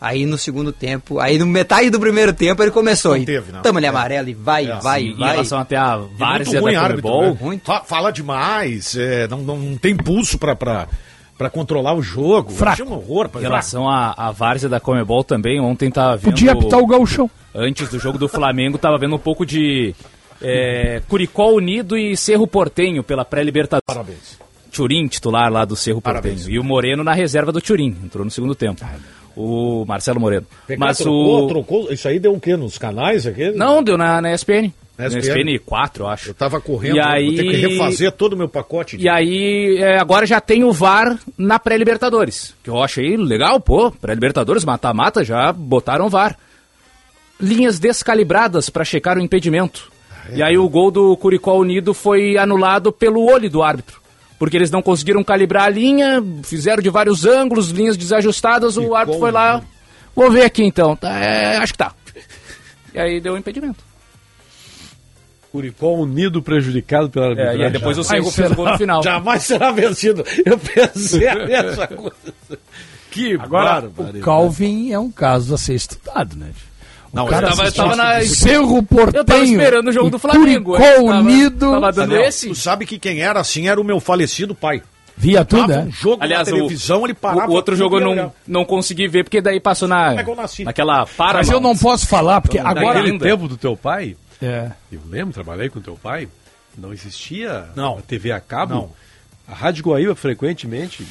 Aí 0.00 0.26
no 0.26 0.36
segundo 0.36 0.72
tempo, 0.72 1.18
aí 1.18 1.38
no 1.38 1.46
metade 1.46 1.88
do 1.88 1.98
primeiro 1.98 2.32
tempo 2.32 2.62
ele 2.62 2.70
começou. 2.70 3.16
Não 3.16 3.24
teve, 3.24 3.50
não. 3.50 3.62
Tamo 3.62 3.78
ali 3.78 3.86
É. 3.86 3.88
amarelo 3.88 4.28
e 4.28 4.34
vai, 4.34 4.66
É, 4.70 4.76
vai, 4.78 5.02
Em 5.04 5.14
vai. 5.16 5.30
relação 5.32 5.58
até 5.58 5.76
a 5.76 5.94
E 5.96 5.98
muito 6.00 6.18
várzea 6.18 6.60
ruim 6.60 6.72
da 6.74 6.82
árbitro, 6.82 7.10
Comebol, 7.10 7.50
né? 7.52 7.60
Fa- 7.64 7.82
Fala 7.82 8.10
demais, 8.12 8.94
é, 8.96 9.26
não, 9.26 9.38
não 9.38 9.76
tem 9.78 9.96
pulso 9.96 10.36
pra, 10.38 10.54
pra, 10.54 10.86
pra 11.38 11.48
controlar 11.48 11.94
o 11.94 12.02
jogo. 12.02 12.50
Fraco. 12.52 12.82
Um 12.84 12.92
horror. 12.92 13.30
Em 13.36 13.40
relação 13.40 13.88
à, 13.88 14.12
à 14.16 14.30
várzea 14.30 14.68
da 14.68 14.78
Comebol 14.78 15.24
também, 15.24 15.58
ontem 15.60 15.90
tava 15.90 16.16
vendo... 16.18 16.24
Podia 16.32 16.52
apitar 16.52 16.78
o 16.78 16.86
gauchão. 16.86 17.30
Antes 17.54 17.88
do 17.88 17.98
jogo 17.98 18.18
do 18.18 18.28
Flamengo, 18.28 18.76
tava 18.76 18.98
vendo 18.98 19.14
um 19.16 19.18
pouco 19.18 19.46
de 19.46 19.94
é, 20.42 21.00
Curicó 21.08 21.48
Unido 21.52 21.96
e 21.96 22.14
Cerro 22.18 22.46
Portenho 22.46 23.02
pela 23.02 23.24
pré-libertadores. 23.24 23.86
Parabéns. 23.86 24.38
Turim, 24.70 25.06
titular 25.06 25.50
lá 25.50 25.64
do 25.64 25.74
Cerro 25.74 26.02
Parabéns. 26.02 26.40
Portenho. 26.40 26.56
E 26.56 26.58
o 26.58 26.62
Moreno 26.64 27.02
na 27.02 27.14
reserva 27.14 27.50
do 27.50 27.62
Turim, 27.62 27.96
entrou 28.04 28.22
no 28.26 28.30
segundo 28.30 28.54
tempo. 28.54 28.84
O 29.36 29.84
Marcelo 29.86 30.18
Moreno. 30.18 30.46
Pecado, 30.66 30.80
Mas 30.80 30.96
trocou, 30.98 31.44
o... 31.44 31.48
trocou, 31.48 31.92
isso 31.92 32.08
aí 32.08 32.18
deu 32.18 32.32
o 32.32 32.40
quê? 32.40 32.56
Nos 32.56 32.78
canais 32.78 33.26
aqui? 33.26 33.50
Não, 33.50 33.82
deu 33.82 33.98
na, 33.98 34.20
na 34.22 34.32
ESPN. 34.32 34.72
Na? 34.96 35.08
ESPN 35.08 35.58
4, 35.64 36.04
eu 36.04 36.08
acho. 36.08 36.30
Eu 36.30 36.34
tava 36.34 36.58
correndo, 36.58 36.96
E 36.96 37.00
vou 37.02 37.10
aí- 37.10 37.36
ter 37.36 37.42
que 37.44 37.56
refazer 37.68 38.12
todo 38.12 38.32
o 38.32 38.36
meu 38.36 38.48
pacote. 38.48 38.96
de- 38.96 39.04
E 39.04 39.08
aí, 39.10 39.76
é, 39.78 39.98
agora 39.98 40.24
já 40.24 40.40
tem 40.40 40.64
o 40.64 40.72
VAR 40.72 41.18
na 41.36 41.58
pré-Libertadores. 41.58 42.54
Que 42.64 42.70
eu 42.70 42.82
achei 42.82 43.14
legal, 43.14 43.60
pô. 43.60 43.90
Pré-Libertadores, 43.90 44.64
mata-mata, 44.64 45.22
já 45.22 45.52
botaram 45.52 46.08
VAR. 46.08 46.34
Linhas 47.38 47.78
descalibradas 47.78 48.70
para 48.70 48.84
checar 48.84 49.18
o 49.18 49.20
impedimento. 49.20 49.92
E 50.32 50.42
aí 50.42 50.56
o 50.56 50.68
gol 50.68 50.90
do 50.90 51.14
Curicó 51.18 51.54
Unido 51.58 51.92
foi 51.92 52.38
anulado 52.38 52.90
pelo 52.90 53.30
olho 53.30 53.50
do 53.50 53.62
árbitro. 53.62 54.00
Porque 54.38 54.56
eles 54.56 54.70
não 54.70 54.82
conseguiram 54.82 55.24
calibrar 55.24 55.64
a 55.64 55.68
linha, 55.70 56.22
fizeram 56.42 56.82
de 56.82 56.90
vários 56.90 57.24
ângulos, 57.24 57.70
linhas 57.70 57.96
desajustadas, 57.96 58.76
o 58.76 58.94
árbitro 58.94 59.18
foi 59.20 59.30
lá. 59.32 59.62
Vou 60.14 60.30
ver 60.30 60.44
aqui 60.44 60.62
então. 60.62 60.94
Tá, 60.96 61.18
é, 61.18 61.56
acho 61.56 61.72
que 61.72 61.78
tá. 61.78 61.92
E 62.94 62.98
aí 62.98 63.20
deu 63.20 63.34
o 63.34 63.38
impedimento. 63.38 63.84
Curicó 65.52 65.94
unido 65.94 66.42
prejudicado 66.42 67.08
pela 67.08 67.26
É, 67.26 67.28
arbitragem. 67.30 67.60
e 67.60 67.64
aí 67.64 67.70
depois 67.70 67.96
o 67.98 68.04
Cerro 68.04 68.24
Jamais 68.24 68.34
fez 68.36 68.50
o 68.50 68.54
gol 68.54 68.68
no 68.70 68.78
final. 68.78 69.02
Jamais 69.02 69.42
será 69.42 69.72
vencido. 69.72 70.24
Eu 70.44 70.58
pensei 70.58 71.28
a 71.28 71.34
mesma 71.46 71.86
coisa. 71.86 72.14
Que 73.10 73.32
Agora, 73.34 73.80
bárbaro. 73.88 74.18
o 74.18 74.20
Calvin 74.20 74.92
é 74.92 74.98
um 74.98 75.10
caso 75.10 75.54
a 75.54 75.56
ser 75.56 75.72
estudado, 75.74 76.36
né? 76.36 76.50
O 77.16 77.24
Não, 77.24 77.26
cara 77.28 77.46
eu 77.46 77.50
tava- 77.56 77.68
eu 77.68 77.72
tava 77.72 77.96
na- 77.96 78.20
Cerro 78.22 78.82
Portenho. 78.82 79.16
Eu 79.20 79.24
tava 79.24 79.42
esperando 79.44 79.88
o 79.88 79.92
jogo 79.92 80.10
do 80.10 80.18
Flamengo, 80.18 80.76
Curicó 80.76 81.00
Unido. 81.02 81.70
tava 81.72 81.92
dando 81.92 82.10
Daniel, 82.10 82.28
esse? 82.28 82.48
Tu 82.48 82.54
sabe 82.54 82.84
que 82.84 82.98
quem 82.98 83.20
era 83.20 83.40
assim 83.40 83.68
era 83.68 83.80
o 83.80 83.84
meu 83.84 83.98
falecido 84.00 84.54
pai. 84.54 84.82
Via 85.16 85.46
tudo, 85.46 85.60
Tava 85.68 85.72
é? 85.80 85.82
um 85.84 85.90
jogo 85.90 86.22
Aliás, 86.22 86.46
na 86.46 86.54
televisão, 86.54 87.04
ele 87.04 87.14
parava. 87.14 87.46
o, 87.48 87.52
o 87.52 87.54
outro 87.54 87.74
jogo 87.74 87.98
eu 87.98 88.14
não, 88.14 88.32
não 88.46 88.64
consegui 88.66 89.08
ver, 89.08 89.24
porque 89.24 89.40
daí 89.40 89.58
passou 89.58 89.88
na, 89.88 90.12
É 90.12 90.24
naquela 90.64 91.06
para. 91.06 91.38
Mas 91.38 91.48
eu 91.48 91.58
não 91.58 91.74
posso 91.74 92.06
falar, 92.06 92.42
porque 92.42 92.58
Agora, 92.58 92.80
agora. 92.80 92.98
Naquele 92.98 93.18
tempo 93.18 93.48
do 93.48 93.56
teu 93.56 93.74
pai, 93.74 94.14
É. 94.42 94.70
eu 94.92 95.00
lembro, 95.08 95.32
trabalhei 95.32 95.70
com 95.70 95.80
teu 95.80 95.94
pai, 95.96 96.28
não 96.76 96.92
existia 96.92 97.64
Não. 97.74 97.96
a 97.96 98.02
TV 98.02 98.30
a 98.30 98.40
cabo. 98.40 98.74
Não. 98.74 98.90
A 99.48 99.54
Rádio 99.54 99.84
Guaíba, 99.84 100.14
frequentemente, 100.14 101.06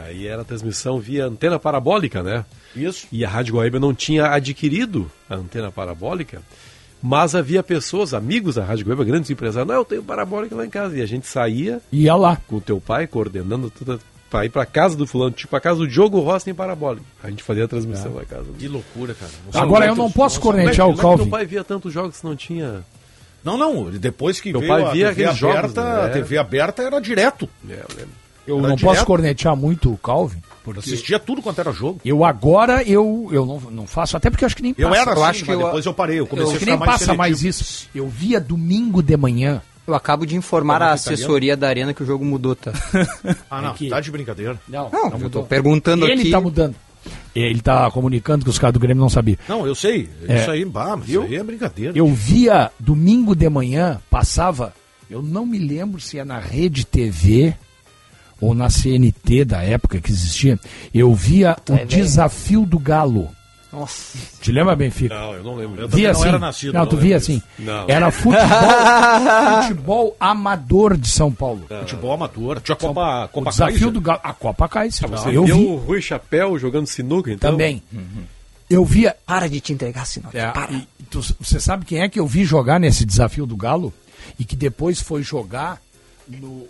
aí 0.00 0.26
era 0.26 0.44
transmissão 0.44 0.98
via 0.98 1.26
antena 1.26 1.58
parabólica, 1.58 2.22
né? 2.22 2.44
Isso. 2.74 3.06
E 3.12 3.24
a 3.24 3.28
Rádio 3.28 3.54
Guaíba 3.54 3.78
não 3.78 3.94
tinha 3.94 4.26
adquirido 4.26 5.10
a 5.28 5.36
antena 5.36 5.70
parabólica, 5.70 6.42
mas 7.02 7.34
havia 7.34 7.62
pessoas, 7.62 8.14
amigos 8.14 8.54
da 8.54 8.64
Rádio 8.64 8.86
Guaíba, 8.86 9.04
grandes 9.04 9.30
empresários, 9.30 9.68
não, 9.68 9.76
eu 9.76 9.84
tenho 9.84 10.02
parabólica 10.02 10.54
lá 10.56 10.64
em 10.64 10.70
casa. 10.70 10.96
E 10.96 11.02
a 11.02 11.06
gente 11.06 11.26
saía 11.26 11.80
Ia 11.92 12.14
lá. 12.14 12.36
com 12.48 12.56
o 12.56 12.60
teu 12.60 12.80
pai, 12.80 13.06
coordenando 13.06 13.70
toda 13.70 13.98
para 14.30 14.46
ir 14.46 14.48
para 14.48 14.66
casa 14.66 14.96
do 14.96 15.06
fulano, 15.06 15.30
tipo 15.30 15.54
a 15.54 15.60
casa 15.60 15.78
do 15.78 15.86
Diogo 15.86 16.18
Rossi 16.18 16.46
tem 16.46 16.54
parabólica. 16.54 17.06
A 17.22 17.30
gente 17.30 17.44
fazia 17.44 17.66
a 17.66 17.68
transmissão 17.68 18.12
na 18.14 18.24
casa. 18.24 18.46
Que 18.58 18.66
loucura, 18.66 19.14
cara. 19.14 19.30
Agora 19.52 19.86
eu 19.86 19.94
não 19.94 20.10
posso 20.10 20.40
cornetear 20.40 20.88
o 20.88 20.90
é 20.90 20.94
que 20.94 21.00
Calvin. 21.00 21.22
teu 21.22 21.30
pai 21.30 21.46
via 21.46 21.62
tantos 21.62 21.92
jogos 21.92 22.16
se 22.16 22.24
não 22.24 22.34
tinha... 22.34 22.84
Não, 23.44 23.56
não. 23.56 23.90
Depois 23.92 24.40
que 24.40 24.50
Meu 24.50 24.60
veio 24.60 24.72
pai 24.72 24.82
a 24.82 24.90
via 24.90 25.08
TV 25.10 25.22
aqueles 25.22 25.38
jogos, 25.38 25.56
aberta, 25.56 25.84
né? 25.84 26.06
a 26.06 26.08
TV 26.08 26.38
aberta 26.38 26.82
era 26.82 26.98
direto. 26.98 27.48
É, 27.68 27.74
eu 27.74 27.96
lembro. 27.96 28.23
Eu 28.46 28.58
Era 28.58 28.68
não 28.68 28.76
direto. 28.76 28.94
posso 28.94 29.06
cornetear 29.06 29.56
muito 29.56 29.92
o 29.92 29.96
Calvin. 29.96 30.38
Eu 30.66 30.74
assistia 30.78 31.18
tudo 31.18 31.42
quanto 31.42 31.60
era 31.60 31.72
jogo. 31.72 32.00
Eu 32.04 32.24
agora 32.24 32.82
eu, 32.82 33.28
eu 33.30 33.44
não, 33.44 33.60
não 33.70 33.86
faço, 33.86 34.16
até 34.16 34.30
porque 34.30 34.44
eu 34.44 34.46
acho 34.46 34.56
que 34.56 34.62
nem 34.62 34.74
Eu 34.78 34.88
passa. 34.88 35.00
era 35.02 35.12
assim, 35.12 35.22
acho 35.22 35.44
que 35.44 35.50
eu- 35.50 35.58
depois 35.64 35.86
eu 35.86 35.94
parei. 35.94 36.20
Eu 36.20 36.26
comecei 36.26 36.48
acho 36.48 36.56
a 36.56 36.58
que 36.58 36.64
ficar 36.64 36.70
nem 36.72 36.78
mais 36.80 36.90
passa 36.92 37.04
seletivo. 37.04 37.18
mais 37.18 37.42
isso. 37.42 37.88
Eu 37.94 38.08
via 38.08 38.40
domingo 38.40 39.02
de 39.02 39.16
manhã. 39.16 39.60
Eu 39.86 39.94
acabo 39.94 40.24
de 40.26 40.34
informar 40.36 40.78
Tava 40.78 40.84
a 40.84 40.94
no 40.94 40.96
italiano? 41.00 41.14
assessoria 41.22 41.56
da 41.56 41.68
Arena 41.68 41.92
que 41.92 42.02
o 42.02 42.06
jogo 42.06 42.24
mudou, 42.24 42.56
tá? 42.56 42.72
Ah, 43.50 43.60
não. 43.60 43.74
que- 43.74 43.88
Tá 43.90 44.00
de 44.00 44.10
brincadeira. 44.10 44.58
Não, 44.66 44.88
Não, 44.90 45.02
não 45.04 45.10
eu 45.12 45.18
mudou. 45.18 45.44
perguntando 45.44 46.06
Ele 46.06 46.22
aqui. 46.22 46.30
tá 46.30 46.40
mudando. 46.40 46.74
Ele 47.34 47.60
tá 47.60 47.90
comunicando 47.90 48.44
que 48.44 48.50
os 48.50 48.58
caras 48.58 48.72
do 48.72 48.80
Grêmio 48.80 49.02
não 49.02 49.10
sabiam. 49.10 49.36
Não, 49.46 49.66
eu 49.66 49.74
sei. 49.74 50.08
É. 50.26 50.40
Isso 50.40 50.50
aí, 50.50 50.64
bah, 50.64 50.96
mas 50.96 51.08
isso 51.10 51.20
aí 51.20 51.36
é 51.36 51.42
brincadeira. 51.42 51.92
Eu 51.94 52.06
via 52.08 52.70
domingo 52.80 53.34
de 53.34 53.46
manhã, 53.50 54.00
passava, 54.08 54.72
eu 55.10 55.20
não 55.20 55.44
me 55.44 55.58
lembro 55.58 56.00
se 56.00 56.18
é 56.18 56.24
na 56.24 56.38
Rede 56.38 56.86
TV 56.86 57.54
ou 58.40 58.54
na 58.54 58.68
CNT 58.70 59.44
da 59.44 59.62
época 59.62 60.00
que 60.00 60.10
existia, 60.10 60.58
eu 60.92 61.14
via 61.14 61.56
o 61.68 61.74
velho. 61.74 61.86
desafio 61.86 62.64
do 62.66 62.78
Galo. 62.78 63.28
Nossa. 63.72 64.16
Te 64.40 64.52
lembra, 64.52 64.76
Benfica? 64.76 65.12
Não, 65.18 65.32
eu 65.34 65.42
não 65.42 65.56
lembro. 65.56 65.80
Eu 65.82 65.88
Via 65.88 66.12
não 66.12 66.20
assim. 66.20 66.28
era 66.28 66.38
nascido. 66.38 66.72
não, 66.74 66.86
tu 66.86 66.94
não 66.94 67.02
via 67.02 67.16
lembro 67.16 67.24
assim. 67.24 67.42
Não. 67.58 67.84
Era 67.88 68.10
futebol, 68.12 68.48
futebol 69.62 70.16
amador 70.20 70.96
de 70.96 71.08
São 71.08 71.32
Paulo. 71.32 71.66
Futebol 71.80 72.12
amador. 72.12 72.60
Tinha 72.60 72.76
Copa, 72.76 73.24
O 73.24 73.28
Copa 73.28 73.50
desafio 73.50 73.72
Kaiser. 73.74 73.90
do 73.90 74.00
Galo. 74.00 74.20
A 74.22 74.32
Copa 74.32 74.68
Kaiser. 74.68 75.08
Você 75.08 75.28
eu 75.36 75.44
viu 75.44 75.56
vi 75.56 75.64
o 75.66 75.76
Rui 75.76 76.00
Chapéu 76.00 76.56
jogando 76.58 76.86
sinuca, 76.86 77.32
então? 77.32 77.50
também. 77.50 77.82
Eu 78.70 78.84
via 78.84 79.14
Para 79.26 79.48
de 79.48 79.60
te 79.60 79.72
entregar, 79.72 80.06
senão. 80.06 80.30
É, 80.32 80.46
para. 80.50 80.72
e 80.72 80.86
tu- 81.10 81.20
você 81.40 81.60
sabe 81.60 81.84
quem 81.84 82.00
é 82.00 82.08
que 82.08 82.18
eu 82.20 82.26
vi 82.26 82.44
jogar 82.44 82.78
nesse 82.80 83.04
desafio 83.04 83.44
do 83.44 83.56
Galo? 83.56 83.92
E 84.38 84.44
que 84.44 84.56
depois 84.56 85.00
foi 85.00 85.22
jogar 85.22 85.80
no 86.28 86.66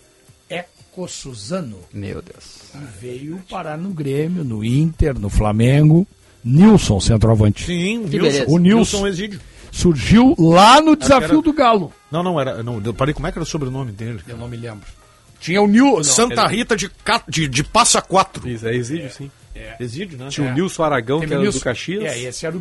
Eco 0.95 1.09
Suzano. 1.09 1.79
Meu 1.93 2.23
Deus. 2.23 2.61
E 2.73 3.01
veio 3.01 3.43
parar 3.51 3.77
no 3.77 3.91
Grêmio, 3.91 4.45
no 4.45 4.65
Inter, 4.65 5.19
no 5.19 5.29
Flamengo. 5.29 6.07
Nilson, 6.45 7.01
centroavante. 7.01 7.65
Sim, 7.65 8.07
Que 8.09 8.19
Nilson. 8.19 8.45
O 8.49 8.59
Nilson. 8.59 9.07
Exídio. 9.07 9.41
Surgiu 9.73 10.37
lá 10.39 10.81
no 10.81 10.95
desafio 10.95 11.25
era- 11.33 11.43
do 11.43 11.53
Galo. 11.53 11.93
Não, 12.13 12.23
não, 12.23 12.41
era. 12.41 12.63
Não, 12.63 12.81
eu 12.85 12.95
parei, 12.95 13.13
como 13.13 13.27
é 13.27 13.33
que 13.33 13.39
era 13.39 13.43
o 13.43 13.47
sobrenome 13.47 13.91
dele? 13.91 14.21
Eu 14.29 14.37
não 14.37 14.47
me 14.47 14.57
lembro. 14.57 14.87
Tinha 15.41 15.61
o 15.61 15.67
Nilson. 15.67 16.05
Santa 16.05 16.47
Rita 16.47 16.77
de, 16.77 16.89
de, 17.29 17.49
de 17.49 17.65
Passa 17.65 18.01
Quatro. 18.01 18.49
Isso, 18.49 18.67
é 18.69 18.75
exílio, 18.75 19.11
sim. 19.11 19.31
Presídio, 19.77 20.19
né? 20.19 20.27
Tinha 20.29 20.47
o 20.47 20.51
É. 20.51 20.55
Nilson 20.55 20.83
Aragão, 20.83 21.19
Teve 21.21 21.29
que 21.29 21.35
era 21.35 21.43
Nilson- 21.43 21.59
do 21.59 21.63
Caxias. 21.65 22.05
É, 22.05 22.19
esse 22.23 22.45
era 22.47 22.57
o 22.57 22.61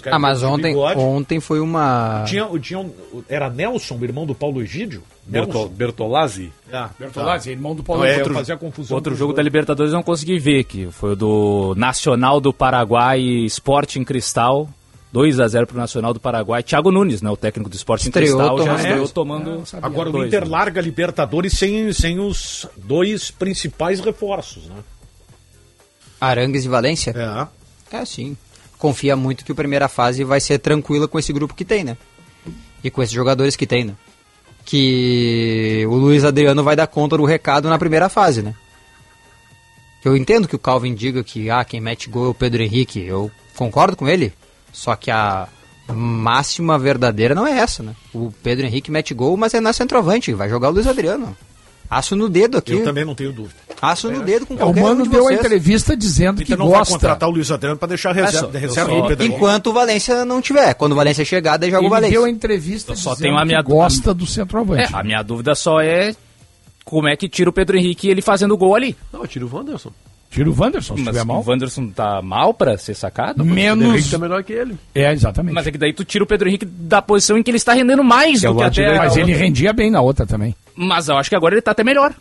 cara. 0.00 0.16
Ah, 0.16 0.18
mas 0.18 0.42
ontem, 0.42 0.72
bigode. 0.72 1.00
ontem 1.00 1.40
foi 1.40 1.60
uma. 1.60 2.24
Tinha, 2.26 2.46
tinha 2.60 2.78
um, 2.80 2.90
era 3.28 3.48
Nelson, 3.48 3.96
o 3.98 4.04
irmão 4.04 4.26
do 4.26 4.34
Paulo 4.34 4.60
Egídio? 4.62 5.02
Nelson. 5.26 5.68
Bertolazzi? 5.68 6.52
Ah, 6.72 6.90
Bertolazzi, 6.98 7.50
irmão 7.50 7.74
do 7.74 7.82
Paulo 7.84 8.04
é, 8.04 8.14
Egídio. 8.16 8.34
fazia 8.34 8.56
confusão 8.56 8.96
Outro 8.96 9.14
jogo 9.14 9.32
dois. 9.32 9.36
da 9.36 9.42
Libertadores 9.42 9.92
eu 9.92 9.96
não 9.96 10.02
consegui 10.02 10.38
ver, 10.38 10.64
que 10.64 10.90
foi 10.90 11.12
o 11.12 11.16
do 11.16 11.74
Nacional 11.76 12.40
do 12.40 12.52
Paraguai 12.52 13.20
Sporting 13.46 14.04
Cristal. 14.04 14.68
2 15.10 15.40
a 15.40 15.48
0 15.48 15.66
pro 15.66 15.78
Nacional 15.78 16.12
do 16.12 16.20
Paraguai. 16.20 16.62
Thiago 16.62 16.90
Nunes, 16.92 17.22
né, 17.22 17.30
o 17.30 17.36
técnico 17.36 17.70
do 17.70 17.76
Estreou 18.08 18.36
Cristal, 18.36 18.62
já 18.62 18.74
estreou 18.76 18.98
dois. 18.98 19.10
tomando 19.12 19.62
Agora 19.80 20.10
o 20.10 20.12
dois, 20.12 20.26
Inter 20.28 20.42
né? 20.44 20.50
larga 20.50 20.82
Libertadores 20.82 21.54
sem, 21.54 21.90
sem 21.94 22.18
os 22.20 22.66
dois 22.76 23.30
principais 23.30 24.00
reforços, 24.00 24.66
né? 24.66 24.74
Arangues 26.20 26.64
e 26.64 26.68
Valência? 26.68 27.14
É. 27.90 27.98
É, 27.98 28.04
sim. 28.04 28.36
Confia 28.78 29.16
muito 29.16 29.44
que 29.44 29.52
a 29.52 29.54
primeira 29.54 29.88
fase 29.88 30.22
vai 30.24 30.40
ser 30.40 30.58
tranquila 30.58 31.08
com 31.08 31.18
esse 31.18 31.32
grupo 31.32 31.54
que 31.54 31.64
tem, 31.64 31.84
né? 31.84 31.96
E 32.82 32.90
com 32.90 33.02
esses 33.02 33.14
jogadores 33.14 33.56
que 33.56 33.66
tem, 33.66 33.84
né? 33.84 33.94
Que 34.64 35.84
o 35.88 35.94
Luiz 35.94 36.24
Adriano 36.24 36.62
vai 36.62 36.76
dar 36.76 36.86
conta 36.86 37.16
do 37.16 37.24
recado 37.24 37.68
na 37.68 37.78
primeira 37.78 38.08
fase, 38.08 38.42
né? 38.42 38.54
Eu 40.04 40.16
entendo 40.16 40.46
que 40.46 40.54
o 40.54 40.58
Calvin 40.58 40.94
diga 40.94 41.24
que 41.24 41.50
ah, 41.50 41.64
quem 41.64 41.80
mete 41.80 42.08
gol 42.08 42.26
é 42.26 42.28
o 42.28 42.34
Pedro 42.34 42.62
Henrique. 42.62 43.04
Eu 43.04 43.30
concordo 43.56 43.96
com 43.96 44.08
ele. 44.08 44.32
Só 44.72 44.94
que 44.94 45.10
a 45.10 45.48
máxima 45.92 46.78
verdadeira 46.78 47.34
não 47.34 47.46
é 47.46 47.58
essa, 47.58 47.82
né? 47.82 47.96
O 48.14 48.32
Pedro 48.42 48.66
Henrique 48.66 48.90
mete 48.90 49.12
gol, 49.12 49.36
mas 49.36 49.54
é 49.54 49.60
na 49.60 49.72
centroavante. 49.72 50.32
Vai 50.32 50.48
jogar 50.48 50.68
o 50.68 50.72
Luiz 50.72 50.86
Adriano. 50.86 51.36
Aço 51.90 52.14
no 52.14 52.28
dedo 52.28 52.58
aqui. 52.58 52.74
Eu 52.74 52.84
também 52.84 53.04
não 53.04 53.14
tenho 53.14 53.32
dúvida. 53.32 53.56
Aço 53.80 54.10
no 54.10 54.22
dedo 54.22 54.44
com 54.46 54.54
É, 54.54 54.56
o 54.56 54.60
qualquer 54.60 54.80
um 54.80 54.82
Mano 54.88 55.02
de 55.04 55.08
deu 55.10 55.20
a 55.20 55.24
vocês. 55.28 55.38
entrevista 55.40 55.96
dizendo 55.96 56.40
O 56.40 56.44
que 56.44 56.56
não 56.56 56.68
vai 56.68 56.78
gosta. 56.80 56.94
contratar 56.94 57.28
o 57.28 57.32
Luiz 57.32 57.50
Adriano 57.50 57.76
para 57.78 57.88
deixar 57.88 58.12
reserva, 58.12 58.50
eu 58.52 58.60
reserva 58.60 58.90
só- 58.90 59.00
do 59.02 59.08
Pedro 59.08 59.24
Henrique. 59.24 59.36
Enquanto 59.36 59.66
o 59.68 59.72
Valência 59.72 60.24
não 60.24 60.40
tiver. 60.42 60.74
Quando 60.74 60.92
o 60.92 60.94
Valência 60.96 61.24
chegar, 61.24 61.56
daí 61.56 61.70
joga 61.70 61.82
o 61.82 61.84
Ele 61.84 61.90
Valência. 61.90 62.12
deu 62.18 62.24
a 62.24 62.30
entrevista 62.30 62.96
Só 62.96 63.10
dizendo 63.12 63.22
tem 63.22 63.30
uma 63.32 63.44
minha 63.44 63.62
que 63.62 63.70
gosta 63.70 64.12
do 64.12 64.26
centroavante. 64.26 64.92
É, 64.92 64.96
a 64.98 65.02
minha 65.04 65.22
dúvida 65.22 65.54
só 65.54 65.80
é 65.80 66.14
como 66.84 67.08
é 67.08 67.16
que 67.16 67.28
tira 67.28 67.48
o 67.50 67.52
Pedro 67.52 67.76
Henrique 67.76 68.08
ele 68.08 68.20
fazendo 68.22 68.56
gol 68.56 68.74
ali. 68.74 68.96
Não, 69.12 69.26
tira 69.26 69.46
o 69.46 69.54
Wanderson. 69.54 69.92
Tira 70.30 70.50
o 70.50 70.54
Wanderson, 70.60 70.94
se 70.96 71.02
Mas 71.02 71.14
tiver 71.14 71.24
mal. 71.24 71.42
o 71.42 71.48
Wanderson 71.48 71.88
tá 71.88 72.20
mal 72.20 72.52
pra 72.52 72.76
ser 72.76 72.94
sacado? 72.94 73.36
O 73.42 73.44
Pedro 73.44 73.54
Menos... 73.54 73.94
Henrique 73.94 74.10
tá 74.10 74.18
melhor 74.18 74.44
que 74.44 74.52
ele. 74.52 74.76
É, 74.94 75.10
exatamente. 75.12 75.54
Mas 75.54 75.66
é 75.66 75.70
que 75.72 75.78
daí 75.78 75.92
tu 75.94 76.04
tira 76.04 76.22
o 76.22 76.26
Pedro 76.26 76.48
Henrique 76.48 76.66
da 76.66 77.00
posição 77.00 77.38
em 77.38 77.42
que 77.42 77.50
ele 77.50 77.56
está 77.56 77.72
rendendo 77.72 78.04
mais 78.04 78.40
Que 78.40 78.46
é 78.46 78.50
do 78.50 78.54
o 78.56 78.58
que 78.58 78.64
até... 78.64 78.98
Mas 78.98 79.16
ele 79.16 79.32
rendia 79.32 79.72
bem 79.72 79.90
na 79.90 80.02
outra 80.02 80.26
também. 80.26 80.54
Mas 80.76 81.08
eu 81.08 81.16
acho 81.16 81.30
que 81.30 81.36
agora 81.36 81.54
ele 81.54 81.62
tá 81.62 81.70
até 81.70 81.82
melhor. 81.82 82.12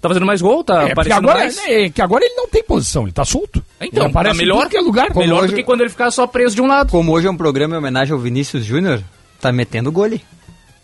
Tá 0.00 0.08
fazendo 0.08 0.26
mais 0.26 0.40
gol, 0.42 0.62
tá 0.62 0.88
É, 0.88 0.92
aparecendo 0.92 1.18
agora, 1.18 1.38
mais. 1.40 1.58
é, 1.66 1.88
que 1.88 2.00
agora 2.02 2.24
ele 2.24 2.34
não 2.34 2.46
tem 2.48 2.62
posição, 2.62 3.04
ele 3.04 3.12
tá 3.12 3.24
solto. 3.24 3.64
Então, 3.80 4.10
tá 4.12 4.34
melhor 4.34 4.68
que 4.68 4.76
é 4.76 4.80
lugar. 4.80 5.08
Como 5.08 5.20
Melhor 5.20 5.44
hoje- 5.44 5.52
do 5.52 5.56
que 5.56 5.62
quando 5.64 5.80
ele 5.80 5.90
ficar 5.90 6.10
só 6.10 6.26
preso 6.26 6.54
de 6.54 6.62
um 6.62 6.66
lado. 6.66 6.90
Como 6.90 7.10
hoje 7.12 7.26
é 7.26 7.30
um 7.30 7.36
programa 7.36 7.74
em 7.74 7.78
homenagem 7.78 8.12
ao 8.12 8.18
Vinícius 8.18 8.64
Júnior, 8.64 9.02
tá 9.40 9.50
metendo 9.50 9.90
gole. 9.90 10.22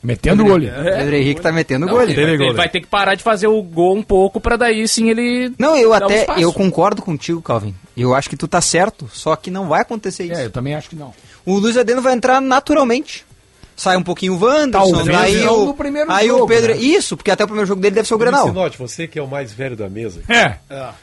Metendo 0.02 0.44
o 0.44 0.50
olho. 0.50 0.68
Pedro 0.82 1.14
Henrique 1.14 1.40
tá 1.40 1.52
metendo 1.52 1.86
Não, 1.86 1.92
gole. 1.92 2.10
ele, 2.12 2.24
vai, 2.36 2.46
ele 2.46 2.52
vai 2.54 2.68
ter 2.68 2.80
que 2.80 2.88
parar 2.88 3.14
de 3.14 3.22
fazer 3.22 3.46
o 3.46 3.62
gol 3.62 3.94
um 3.96 4.02
pouco 4.02 4.40
pra 4.40 4.56
daí 4.56 4.88
sim 4.88 5.08
ele. 5.10 5.52
Não, 5.56 5.76
eu 5.76 5.90
um 5.90 5.92
até 5.92 6.22
espaço. 6.22 6.40
eu 6.40 6.52
concordo 6.52 7.00
contigo, 7.02 7.40
Calvin. 7.40 7.72
Eu 7.96 8.12
acho 8.12 8.28
que 8.28 8.36
tu 8.36 8.48
tá 8.48 8.60
certo, 8.60 9.08
só 9.12 9.36
que 9.36 9.48
não 9.48 9.68
vai 9.68 9.82
acontecer 9.82 10.24
isso. 10.24 10.40
É, 10.40 10.46
eu 10.46 10.50
também 10.50 10.74
acho 10.74 10.88
que 10.90 10.96
não. 10.96 11.14
O 11.46 11.56
Luiz 11.56 11.76
Adriano 11.76 12.02
vai 12.02 12.14
entrar 12.14 12.40
naturalmente. 12.40 13.24
Sai 13.76 13.96
um 13.96 14.02
pouquinho 14.02 14.34
o 14.34 14.38
Wanderson, 14.44 14.92
Talvez 14.92 15.18
aí 15.18 15.44
não 15.44 15.62
o, 15.62 15.66
no 15.66 15.74
primeiro 15.74 16.10
aí 16.12 16.28
jogo, 16.28 16.44
o 16.44 16.46
Pedro, 16.46 16.72
né? 16.74 16.80
isso, 16.80 17.16
porque 17.16 17.30
até 17.30 17.42
o 17.44 17.46
primeiro 17.46 17.66
jogo 17.66 17.80
dele 17.80 17.94
deve 17.94 18.06
ser 18.06 18.14
o 18.14 18.18
Grenal. 18.18 18.46
Sinote, 18.46 18.78
você 18.78 19.06
que 19.08 19.18
é 19.18 19.22
o 19.22 19.26
mais 19.26 19.52
velho 19.52 19.76
da 19.76 19.88
mesa. 19.88 20.22
É. 20.28 20.56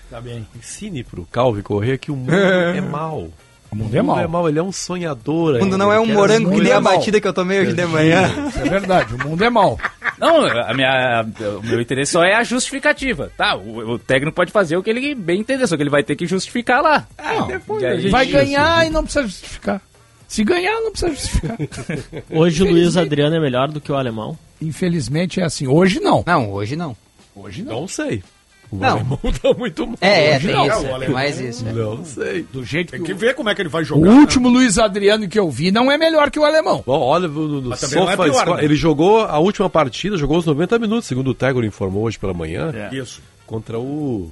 tá 0.10 0.22
bem. 0.22 0.48
Ensine 0.56 1.04
pro 1.04 1.28
Calvin 1.32 1.62
correr 1.62 1.98
que 1.98 2.12
o 2.12 2.16
mundo 2.16 2.34
é 2.34 2.80
mau. 2.82 3.30
O 3.72 3.76
mundo 3.76 3.96
é 3.96 4.02
mau. 4.02 4.50
ele 4.50 4.58
é 4.58 4.64
um 4.64 4.72
sonhador. 4.72 5.52
O 5.52 5.54
mundo 5.60 5.64
ainda, 5.66 5.78
não 5.78 5.94
é 5.94 6.00
um 6.00 6.06
morango 6.08 6.50
que 6.52 6.60
nem 6.62 6.72
a 6.72 6.82
coisas- 6.82 6.98
batida 6.98 7.22
que 7.22 7.28
eu 7.28 7.34
tomei 7.34 7.60
hoje 7.62 7.74
de 7.74 7.86
manhã. 7.86 8.28
Isso 8.48 8.60
é 8.60 8.64
verdade, 8.70 9.14
o 9.14 9.28
mundo 9.28 9.44
é 9.44 9.50
mau. 9.50 9.78
Não, 10.18 10.46
a 10.46 10.74
minha, 10.74 11.24
o 11.60 11.66
meu 11.66 11.80
interesse 11.80 12.12
só 12.12 12.24
é 12.24 12.34
a 12.36 12.44
justificativa. 12.44 13.32
Tá, 13.38 13.56
o, 13.56 13.92
o 13.94 14.00
técnico 14.00 14.36
pode 14.36 14.52
fazer 14.52 14.76
o 14.76 14.82
que 14.84 14.90
ele 14.90 15.14
bem 15.14 15.40
entender, 15.42 15.68
só 15.68 15.76
que 15.78 15.84
ele 15.84 15.90
vai 15.90 16.04
ter 16.04 16.16
que 16.16 16.26
justificar 16.26 16.82
lá. 16.82 17.08
Não, 17.18 17.80
E 17.80 17.86
aí- 17.86 17.98
ele 18.00 18.10
vai 18.10 18.26
ganhar 18.26 18.86
e 18.88 18.90
não 18.90 19.04
precisa 19.04 19.28
justificar. 19.28 19.82
Se 20.30 20.44
ganhar, 20.44 20.80
não 20.82 20.92
precisa 20.92 21.12
justificar. 21.12 21.58
Hoje 22.32 22.64
o 22.64 22.70
Luiz 22.70 22.96
Adriano 22.96 23.36
é 23.36 23.40
melhor 23.40 23.68
do 23.70 23.82
que 23.82 23.92
o 23.92 23.96
alemão. 23.96 24.38
Infelizmente 24.62 25.42
é 25.42 25.44
assim. 25.44 25.68
Hoje 25.68 26.00
não. 26.00 26.24
Não, 26.26 26.52
hoje 26.54 26.76
não. 26.76 26.96
Hoje 27.36 27.64
não. 27.64 27.82
Não 27.82 27.88
sei. 27.88 28.24
O 28.72 28.78
Não. 28.78 28.90
alemão 28.90 29.20
tá 29.42 29.54
muito 29.58 29.88
mal. 29.88 29.96
É, 30.00 30.34
é, 30.34 30.40
tem 30.40 30.52
não. 30.52 30.68
isso, 30.68 30.82
o 30.82 30.86
é, 30.86 30.92
alemão 30.94 31.14
mais 31.16 31.40
isso. 31.40 31.68
é. 31.68 31.74
Não 31.74 32.06
sei. 32.06 32.44
Do 32.54 32.64
jeito 32.64 32.92
Tem 32.92 33.00
que 33.00 33.08
que 33.08 33.14
o, 33.14 33.18
ver 33.18 33.34
como 33.34 33.50
é 33.50 33.56
que 33.56 33.62
ele 33.64 33.70
vai 33.70 33.82
o 33.82 33.86
jogar. 33.86 34.12
último 34.12 34.48
Luiz 34.48 34.78
Adriano 34.78 35.28
que 35.28 35.40
eu 35.40 35.50
vi 35.50 35.72
não 35.72 35.92
é 35.92 35.98
melhor 35.98 36.30
que 36.30 36.38
o 36.40 36.46
alemão. 36.46 36.84
Bom, 36.86 37.00
olha 37.00 37.28
no, 37.28 37.62
no 37.62 37.74
é 37.74 37.78
pior, 38.16 38.56
né? 38.58 38.64
Ele 38.64 38.76
jogou 38.76 39.22
a 39.22 39.40
última 39.40 39.68
partida, 39.72 40.16
jogou 40.18 40.38
os 40.38 40.46
90 40.46 40.78
minutos, 40.78 41.08
segundo 41.08 41.32
o 41.32 41.34
Tegor 41.34 41.64
informou 41.66 42.04
hoje 42.04 42.20
pela 42.20 42.34
manhã, 42.34 42.72
Isso. 42.92 43.24
contra 43.48 43.80
o. 43.80 44.32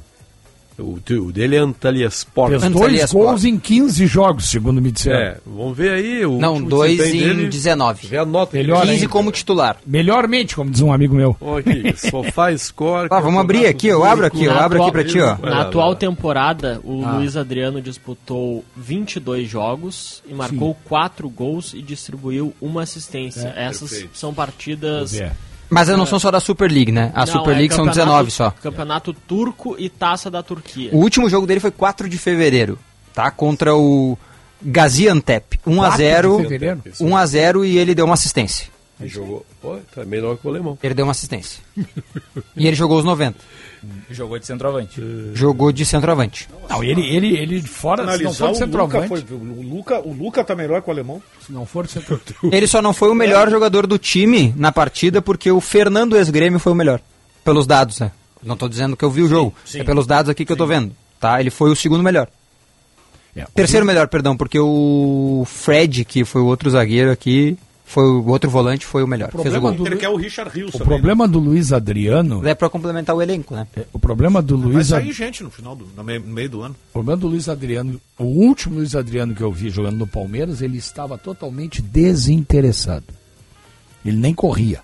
O, 0.79 0.97
o 1.23 1.31
dele 1.31 1.55
é 1.55 1.59
Antalyaspor. 1.59 2.49
Fez 2.49 2.63
dois 2.71 3.11
gols 3.11 3.43
em 3.45 3.57
15 3.57 4.05
jogos, 4.05 4.49
segundo 4.49 4.79
me 4.81 4.91
disseram. 4.91 5.17
É, 5.19 5.37
vamos 5.45 5.75
ver 5.75 5.91
aí. 5.91 6.25
O 6.25 6.37
Não, 6.37 6.61
dois 6.61 6.99
em 6.99 7.19
dele. 7.19 7.47
19. 7.47 8.07
Vê 8.07 8.17
a 8.17 8.25
nota. 8.25 8.55
Melhor 8.55 8.81
dele. 8.81 8.91
15 8.91 9.01
ainda. 9.03 9.11
como 9.11 9.31
titular. 9.31 9.77
Melhormente, 9.85 10.55
como 10.55 10.69
diz 10.69 10.81
um 10.81 10.93
amigo 10.93 11.15
meu. 11.15 11.35
Ó, 11.41 11.57
aqui, 11.57 11.93
Sofá 11.97 12.55
Score. 12.55 13.07
Ah, 13.09 13.19
vamos 13.19 13.39
abrir 13.41 13.65
aqui, 13.65 13.87
eu 13.87 14.03
abro 14.03 14.25
aqui, 14.25 14.43
eu 14.43 14.51
abro 14.57 14.83
aqui 14.83 14.91
pra 14.91 15.03
ti, 15.03 15.19
ó. 15.19 15.35
Na 15.37 15.61
atual 15.61 15.95
temporada, 15.95 16.79
o 16.83 17.03
Ah. 17.03 17.13
Luiz 17.17 17.35
Adriano 17.35 17.81
disputou 17.81 18.63
22 18.75 19.49
jogos 19.49 20.21
e 20.27 20.33
marcou 20.33 20.75
4 20.85 21.27
gols 21.29 21.73
e 21.73 21.81
distribuiu 21.81 22.53
uma 22.61 22.83
assistência. 22.83 23.51
Essas 23.55 23.89
perfeito. 23.89 24.17
são 24.17 24.33
partidas. 24.33 25.19
É. 25.19 25.31
Mas 25.69 25.87
não 25.89 26.05
são 26.05 26.19
só 26.19 26.31
da 26.31 26.39
Super 26.39 26.71
League, 26.71 26.91
né? 26.91 27.11
A 27.13 27.19
Não, 27.25 27.27
Super 27.27 27.51
é 27.51 27.57
League 27.59 27.73
são 27.75 27.85
campeonato- 27.85 28.09
19 28.09 28.31
só. 28.31 28.51
Campeonato 28.51 29.13
turco 29.13 29.75
e 29.77 29.89
taça 29.89 30.31
da 30.31 30.41
Turquia. 30.41 30.89
O 30.93 30.97
último 30.97 31.29
jogo 31.29 31.45
dele 31.45 31.59
foi 31.59 31.71
4 31.71 32.07
de 32.07 32.17
fevereiro, 32.17 32.79
tá? 33.13 33.29
Contra 33.31 33.75
o 33.75 34.17
Gaziantep. 34.61 35.59
1 35.65 35.81
a 35.81 35.87
4 35.87 35.91
de 35.91 35.97
0 36.03 36.37
fevereiro? 36.39 36.81
1 37.01 37.17
a 37.17 37.25
0 37.25 37.65
e 37.65 37.77
ele 37.77 37.93
deu 37.95 38.05
uma 38.05 38.13
assistência. 38.13 38.67
Ele 38.99 39.09
jogou. 39.09 39.45
Pô, 39.61 39.77
tá 39.93 40.03
melhor 40.03 40.37
que 40.37 40.47
o 40.47 40.49
alemão. 40.49 40.77
Ele 40.81 40.93
deu 40.93 41.05
uma 41.05 41.11
assistência. 41.11 41.61
e 42.55 42.65
ele 42.65 42.75
jogou 42.75 42.97
os 42.97 43.05
90. 43.05 43.37
Jogou 44.09 44.39
de 44.39 44.45
centroavante. 44.45 45.01
Jogou 45.33 45.71
de 45.71 45.85
centroavante. 45.85 46.49
Não, 46.67 46.83
ele, 46.83 47.01
ele, 47.15 47.37
ele 47.37 47.61
fora, 47.61 48.17
se 48.17 48.23
não 48.23 48.33
for 48.33 48.45
o 48.45 48.47
Luca, 48.47 48.59
centroavante, 48.59 49.07
foi, 49.07 49.19
o, 49.19 49.61
Luca, 49.61 49.99
o 49.99 50.13
Luca 50.13 50.43
tá 50.43 50.55
melhor 50.55 50.81
que 50.81 50.89
o 50.89 50.91
alemão. 50.91 51.21
se 51.45 51.51
não 51.51 51.65
for 51.65 51.87
centroavante. 51.87 52.35
Ele 52.51 52.65
só 52.67 52.81
não 52.81 52.93
foi 52.93 53.09
o 53.09 53.15
melhor 53.15 53.49
jogador 53.51 53.85
do 53.85 53.99
time 53.99 54.53
na 54.57 54.71
partida 54.71 55.21
porque 55.21 55.51
o 55.51 55.61
Fernando 55.61 56.17
ex-grêmio 56.17 56.59
foi 56.59 56.71
o 56.71 56.75
melhor. 56.75 56.99
Pelos 57.43 57.67
dados, 57.67 57.99
né? 57.99 58.11
Não 58.41 58.57
tô 58.57 58.67
dizendo 58.67 58.97
que 58.97 59.05
eu 59.05 59.11
vi 59.11 59.21
o 59.21 59.29
jogo. 59.29 59.53
sim. 59.63 59.81
É 59.81 59.83
pelos 59.83 60.07
dados 60.07 60.29
aqui 60.29 60.43
que 60.43 60.51
eu 60.51 60.57
tô 60.57 60.65
vendo. 60.65 60.95
Tá? 61.19 61.39
Ele 61.39 61.49
foi 61.51 61.69
o 61.71 61.75
segundo 61.75 62.03
melhor. 62.03 62.27
É, 63.35 63.43
o 63.43 63.51
Terceiro 63.51 63.85
melhor, 63.85 64.07
perdão, 64.07 64.35
porque 64.35 64.59
o 64.59 65.43
Fred, 65.45 66.03
que 66.03 66.25
foi 66.25 66.41
o 66.41 66.45
outro 66.45 66.71
zagueiro 66.71 67.11
aqui, 67.11 67.57
foi 67.89 68.03
o 68.03 68.27
outro 68.27 68.49
volante, 68.49 68.85
foi 68.85 69.01
o 69.01 69.07
melhor. 69.07 69.29
O 69.29 69.31
Fez 69.31 69.39
o 69.39 69.49
problema 69.49 69.69
gol. 69.69 69.77
do- 69.77 69.87
Ele 69.87 69.95
quer 69.95 70.09
o 70.09 70.15
Richard 70.17 70.51
Rios 70.53 70.69
O 70.75 70.77
também, 70.77 70.87
problema 70.87 71.25
do 71.27 71.39
Luiz 71.39 71.71
Adriano, 71.71 72.45
É 72.45 72.53
pra 72.53 72.69
complementar 72.69 73.15
o 73.15 73.21
elenco, 73.21 73.55
né? 73.55 73.65
é, 73.75 73.85
o 73.93 73.97
problema 73.97 74.41
do 74.41 74.57
né? 74.57 74.63
Vai 74.65 74.73
Luiz 74.73 74.87
sair 74.87 75.03
Ad- 75.03 75.13
gente 75.13 75.41
no 75.43 75.49
final 75.49 75.73
do 75.75 75.87
no 75.95 76.03
meio, 76.03 76.19
no 76.19 76.27
meio 76.33 76.49
do 76.49 76.61
ano. 76.61 76.75
o 76.89 76.93
problema 76.93 77.17
do 77.17 77.27
Luiz 77.27 77.47
Adriano, 77.47 77.99
o 78.19 78.23
último 78.25 78.75
Luiz 78.75 78.93
Adriano 78.93 79.33
que 79.33 79.41
eu 79.41 79.51
vi 79.51 79.69
jogando 79.69 79.97
no 79.97 80.05
Palmeiras, 80.05 80.61
ele 80.61 80.77
estava 80.77 81.17
totalmente 81.17 81.81
desinteressado. 81.81 83.05
Ele 84.05 84.17
nem 84.17 84.33
corria, 84.33 84.81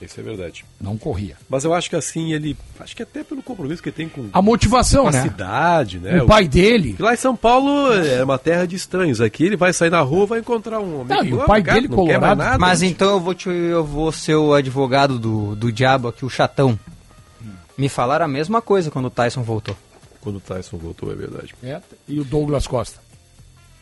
Isso 0.00 0.20
é 0.20 0.22
verdade. 0.22 0.64
não 0.78 0.98
corria. 0.98 1.36
Mas 1.48 1.64
eu 1.64 1.72
acho 1.72 1.88
que 1.88 1.96
assim, 1.96 2.32
ele. 2.34 2.56
Acho 2.78 2.94
que 2.94 3.02
até 3.02 3.24
pelo 3.24 3.42
compromisso 3.42 3.82
que 3.82 3.88
ele 3.88 3.96
tem 3.96 4.08
com, 4.08 4.28
A 4.32 4.42
motivação, 4.42 5.04
com 5.04 5.08
a 5.08 5.12
né? 5.12 5.22
cidade, 5.22 5.98
né? 5.98 6.22
O 6.22 6.26
pai 6.26 6.46
dele, 6.46 6.94
lá 6.98 7.14
em 7.14 7.16
São 7.16 7.34
Paulo 7.34 7.92
é 7.92 8.22
uma 8.22 8.38
terra 8.38 8.66
de 8.66 8.76
estranhos. 8.76 9.20
Aqui 9.22 9.44
ele 9.44 9.56
vai 9.56 9.72
sair 9.72 9.88
na 9.90 10.00
rua 10.00 10.26
vai 10.26 10.40
encontrar 10.40 10.80
um 10.80 11.00
amigo. 11.00 11.08
Não, 11.14 11.24
e 11.24 11.32
o 11.34 11.44
pai 11.46 11.62
cara, 11.62 11.80
dele 11.80 11.88
não 11.88 12.04
quer 12.04 12.18
mais 12.20 12.32
colorado. 12.34 12.38
nada. 12.38 12.58
Mas 12.58 12.82
então 12.82 13.14
eu 13.14 13.20
vou, 13.20 13.34
te, 13.34 13.48
eu 13.48 13.84
vou 13.84 14.12
ser 14.12 14.34
o 14.34 14.52
advogado 14.52 15.18
do, 15.18 15.56
do 15.56 15.72
diabo 15.72 16.08
aqui, 16.08 16.24
o 16.24 16.30
chatão. 16.30 16.78
Me 17.78 17.88
falaram 17.88 18.24
a 18.24 18.28
mesma 18.28 18.60
coisa 18.62 18.90
quando 18.90 19.06
o 19.06 19.10
Tyson 19.10 19.42
voltou. 19.42 19.76
Quando 20.20 20.36
o 20.36 20.40
Tyson 20.40 20.76
voltou, 20.76 21.10
é 21.12 21.14
verdade. 21.14 21.54
é, 21.62 21.80
e 22.08 22.18
o 22.20 22.24
Douglas 22.24 22.66
Costa. 22.66 22.98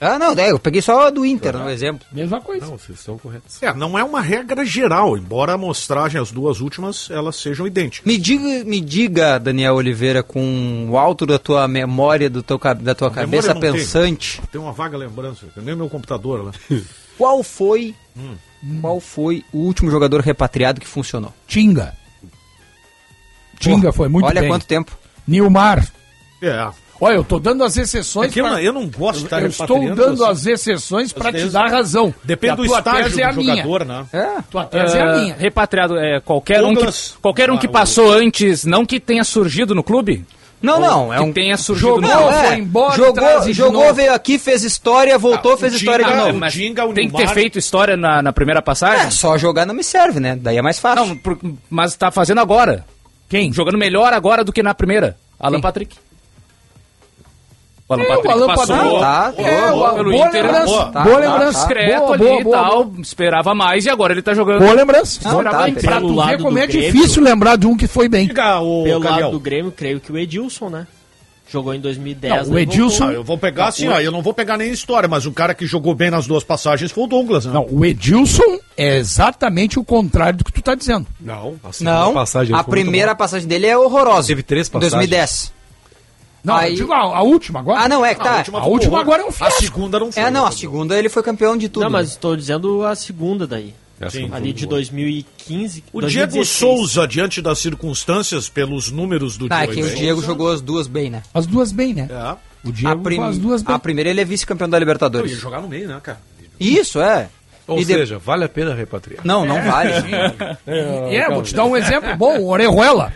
Ah, 0.00 0.18
não, 0.18 0.34
eu 0.34 0.58
peguei 0.58 0.82
só 0.82 1.10
do 1.10 1.24
Inter, 1.24 1.56
no 1.56 1.70
exemplo. 1.70 2.06
Mesma 2.12 2.40
coisa. 2.40 2.66
Não, 2.66 2.76
vocês 2.76 2.98
estão 2.98 3.16
corretos. 3.16 3.62
É, 3.62 3.72
não 3.72 3.98
é 3.98 4.04
uma 4.04 4.20
regra 4.20 4.64
geral, 4.64 5.16
embora 5.16 5.52
a 5.52 5.54
amostragem, 5.54 6.20
as 6.20 6.30
duas 6.30 6.60
últimas, 6.60 7.08
elas 7.10 7.36
sejam 7.36 7.66
idênticas. 7.66 8.06
Me 8.06 8.18
diga, 8.18 8.64
me 8.64 8.80
diga, 8.80 9.38
Daniel 9.38 9.76
Oliveira, 9.76 10.22
com 10.22 10.88
o 10.90 10.98
alto 10.98 11.24
da 11.24 11.38
tua 11.38 11.66
memória, 11.68 12.28
do 12.28 12.42
teu, 12.42 12.58
da 12.58 12.94
tua 12.94 13.08
Memória 13.08 13.42
cabeça 13.42 13.54
pensante, 13.54 14.42
Tem 14.50 14.60
uma 14.60 14.72
vaga 14.72 14.96
lembrança, 14.96 15.46
nem 15.56 15.74
meu 15.76 15.88
computador 15.88 16.44
lá. 16.44 16.52
qual 17.16 17.42
foi, 17.42 17.94
qual 18.80 19.00
foi 19.00 19.44
o 19.52 19.58
último 19.58 19.90
jogador 19.90 20.20
repatriado 20.20 20.80
que 20.80 20.86
funcionou? 20.86 21.32
Tinga. 21.46 21.96
Tinga 23.58 23.92
foi 23.92 24.08
muito 24.08 24.26
Olha 24.26 24.40
bem. 24.40 24.50
quanto 24.50 24.66
tempo. 24.66 24.96
Nilmar. 25.26 25.86
É, 26.42 26.68
Olha, 27.00 27.16
eu 27.16 27.24
tô 27.24 27.38
dando 27.40 27.64
as 27.64 27.76
exceções. 27.76 28.30
É 28.30 28.32
que 28.32 28.40
eu, 28.40 28.44
pra- 28.44 28.52
não- 28.54 28.60
eu 28.60 28.72
não 28.72 28.86
gosto 28.88 29.18
de 29.18 29.24
estar 29.24 29.42
Eu 29.42 29.48
estou 29.48 29.94
dando 29.94 30.24
as 30.24 30.46
exceções 30.46 31.12
para 31.12 31.32
te 31.32 31.46
dar 31.48 31.68
razão. 31.68 32.14
Depende 32.22 32.56
do 32.56 32.64
estágio 32.64 33.04
tese 33.04 33.20
é 33.20 33.24
a 33.24 33.30
do 33.32 33.36
minha. 33.40 33.56
jogador, 33.56 33.84
né? 33.84 34.06
É. 34.12 34.28
Tua 34.50 34.64
tese 34.64 34.96
é 34.96 35.00
a 35.02 35.12
Ah, 35.12 35.16
minha. 35.18 35.34
Repatriado, 35.34 35.98
é, 35.98 36.20
qualquer, 36.20 36.62
um 36.64 36.74
que, 36.74 36.86
qualquer 37.20 37.50
um 37.50 37.58
que 37.58 37.66
Ah, 37.66 37.70
o- 37.70 37.72
passou 37.72 38.12
antes, 38.12 38.64
não 38.64 38.86
que 38.86 38.98
tenha 39.00 39.24
surgido 39.24 39.74
no 39.74 39.82
clube? 39.82 40.24
Não, 40.62 40.74
Ou 40.76 40.80
não, 40.80 41.12
é 41.12 41.18
que 41.18 41.22
um- 41.24 41.32
tenha 41.32 41.56
surgido 41.58 41.88
Jogou, 41.88 42.00
no 42.00 42.08
Não, 42.08 42.22
clube. 42.22 42.34
é, 42.36 42.46
foi 42.46 42.56
embora, 42.56 42.96
jogou, 42.96 43.52
jogou 43.52 43.92
veio 43.92 44.14
aqui, 44.14 44.38
fez 44.38 44.62
história, 44.64 45.18
voltou, 45.18 45.52
Ah, 45.54 45.58
fez 45.58 45.74
o 45.74 45.76
história 45.76 46.06
de 46.06 46.14
novo. 46.14 46.48
Tinga, 46.48 46.86
o 46.86 46.94
Tem 46.94 47.10
que 47.10 47.16
ter 47.16 47.28
feito 47.28 47.58
história 47.58 47.98
na, 47.98 48.22
na 48.22 48.32
primeira 48.32 48.62
passagem? 48.62 49.06
É, 49.06 49.10
só 49.10 49.36
jogar 49.36 49.66
não 49.66 49.74
me 49.74 49.84
serve, 49.84 50.20
né? 50.20 50.38
Daí 50.40 50.56
é 50.56 50.62
mais 50.62 50.78
fácil. 50.78 51.04
Não, 51.06 51.16
por- 51.18 51.38
mas 51.68 51.94
tá 51.96 52.10
fazendo 52.10 52.40
agora. 52.40 52.82
Quem? 53.28 53.52
Jogando 53.52 53.76
melhor 53.76 54.14
agora 54.14 54.42
do 54.42 54.52
que 54.54 54.62
na 54.62 54.72
primeira. 54.72 55.18
Alan 55.38 55.60
Patrick. 55.60 55.96
O 57.86 57.92
Alan 57.92 58.02
É, 58.02 58.06
Patrick 58.06 58.28
o 58.28 58.30
Alan 58.32 58.46
passou 58.46 58.76
Patrick. 58.76 58.98
Tá, 59.00 59.34
É, 59.36 59.70
boa, 59.70 59.92
o- 59.92 59.94
pelo 59.96 60.10
boa 60.12 60.26
Inter. 60.28 60.42
lembrança, 60.42 60.84
tá, 60.86 61.02
boa 61.02 61.14
tá, 61.14 61.20
lembrança. 61.20 61.58
discreto 61.58 62.00
Boa, 62.00 62.14
ali 62.14 62.24
boa, 62.24 62.40
e 62.40 62.44
tal. 62.50 62.84
boa. 62.84 63.00
Esperava 63.02 63.54
mais 63.54 63.84
e 63.84 63.90
agora 63.90 64.12
ele 64.14 64.22
tá 64.22 64.32
jogando. 64.34 64.60
Boa 64.60 64.72
lembrança. 64.72 65.20
Não, 65.22 65.30
Esperava 65.32 65.56
tá, 65.58 65.64
bem. 65.64 65.74
Pra 65.74 65.96
Pelo 65.96 66.14
tu 66.14 66.26
ver 66.26 66.42
como 66.42 66.58
é 66.58 66.66
Grêmio. 66.66 66.92
difícil 66.92 67.22
lembrar 67.22 67.56
de 67.56 67.66
um 67.66 67.76
que 67.76 67.86
foi 67.86 68.08
bem. 68.08 68.26
Diga, 68.28 68.58
o 68.60 68.84
Pelo 68.84 69.00
Cariel. 69.02 69.20
lado 69.26 69.32
do 69.32 69.40
Grêmio, 69.40 69.70
creio 69.70 70.00
que 70.00 70.10
o 70.10 70.16
Edilson, 70.16 70.70
né? 70.70 70.86
Jogou 71.46 71.74
em 71.74 71.78
2010. 71.80 72.46
Não, 72.48 72.52
o 72.52 72.54
né? 72.54 72.62
Edilson- 72.62 73.08
Ah, 73.08 73.12
eu 73.12 73.22
vou 73.22 73.36
pegar 73.36 73.66
assim, 73.66 73.86
ó, 73.86 74.00
eu 74.00 74.10
não 74.10 74.22
vou 74.22 74.32
pegar 74.32 74.56
nem 74.56 74.72
história, 74.72 75.06
mas 75.06 75.26
o 75.26 75.30
cara 75.30 75.52
que 75.54 75.66
jogou 75.66 75.94
bem 75.94 76.10
nas 76.10 76.26
duas 76.26 76.42
passagens 76.42 76.90
foi 76.90 77.04
o 77.04 77.06
Douglas, 77.06 77.44
né? 77.44 77.52
Não, 77.52 77.66
o 77.70 77.84
Edilson 77.84 78.58
é 78.78 78.96
exatamente 78.96 79.78
o 79.78 79.84
contrário 79.84 80.38
do 80.38 80.44
que 80.44 80.50
tu 80.50 80.62
tá 80.62 80.74
dizendo. 80.74 81.06
Não, 81.20 81.56
a 81.62 81.68
Não, 81.84 82.14
passagem 82.14 82.56
a 82.56 82.64
primeira 82.64 83.14
passagem 83.14 83.46
dele 83.46 83.66
é 83.66 83.76
horrorosa. 83.76 84.28
Teve 84.28 84.42
três 84.42 84.68
Em 84.68 84.70
passagens. 84.70 84.92
2010. 84.98 85.52
Não, 86.44 86.54
Aí- 86.56 86.72
eu 86.72 86.76
digo 86.76 86.92
a, 86.92 86.98
a 87.00 87.22
última 87.22 87.60
agora. 87.60 87.80
Ah, 87.80 87.88
não, 87.88 88.04
é 88.04 88.14
que 88.14 88.22
tá. 88.22 88.36
última 88.38 88.58
A 88.60 88.66
última 88.66 89.00
agora 89.00 89.22
é 89.22 89.24
um 89.24 89.28
A 89.28 89.32
fiasco. 89.32 89.62
segunda 89.62 89.98
não 89.98 90.12
foi. 90.12 90.22
É, 90.22 90.30
não, 90.30 90.44
a 90.46 90.52
segunda 90.52 90.98
ele 90.98 91.08
foi 91.08 91.22
campeão 91.22 91.56
de 91.56 91.68
tudo. 91.68 91.84
Não, 91.84 91.90
mas 91.90 92.10
estou 92.10 92.36
dizendo 92.36 92.84
a 92.84 92.94
segunda 92.94 93.46
daí. 93.46 93.72
Essa 94.00 94.18
Sim. 94.18 94.28
Ali 94.32 94.52
de 94.52 94.66
boa. 94.66 94.76
2015. 94.78 95.84
O 95.92 96.00
2016. 96.00 96.12
Diego 96.32 96.44
Souza, 96.44 97.06
diante 97.08 97.40
das 97.40 97.58
circunstâncias, 97.60 98.48
pelos 98.48 98.90
números 98.90 99.36
do 99.38 99.48
Tá, 99.48 99.62
é 99.62 99.66
Diego 99.66 99.72
que 99.74 99.80
o 99.80 99.84
Souza- 99.84 99.96
Diego 99.96 100.22
jogou 100.22 100.50
as 100.52 100.60
duas 100.60 100.86
bem, 100.86 101.10
né? 101.10 101.22
As 101.32 101.46
duas 101.46 101.72
bem, 101.72 101.94
né? 101.94 102.08
É. 102.10 102.68
O 102.68 102.72
Diego 102.72 103.00
a, 103.00 103.02
prim- 103.02 103.16
faz 103.16 103.38
duas 103.38 103.62
bem. 103.62 103.74
a 103.74 103.78
primeira 103.78 104.10
ele 104.10 104.20
é 104.20 104.24
vice-campeão 104.24 104.68
da 104.68 104.76
Eu 104.76 104.80
ia 104.80 104.84
Libertadores. 104.84 105.32
jogar 105.38 105.60
no 105.62 105.68
meio, 105.68 105.88
né, 105.88 105.98
cara? 106.02 106.18
Isso, 106.58 107.00
é. 107.00 107.28
Ou 107.66 107.78
E 107.78 107.84
de- 107.84 107.94
seja, 107.94 108.18
vale 108.18 108.44
a 108.44 108.48
pena 108.48 108.74
repatriar. 108.74 109.22
Não, 109.24 109.46
não 109.46 109.62
vale. 109.62 109.90
É, 110.66 111.30
vou 111.32 111.42
te 111.42 111.54
dar 111.54 111.64
um 111.64 111.76
exemplo 111.76 112.14
bom, 112.16 112.38
o 112.40 112.48
Orejuela. 112.48 113.12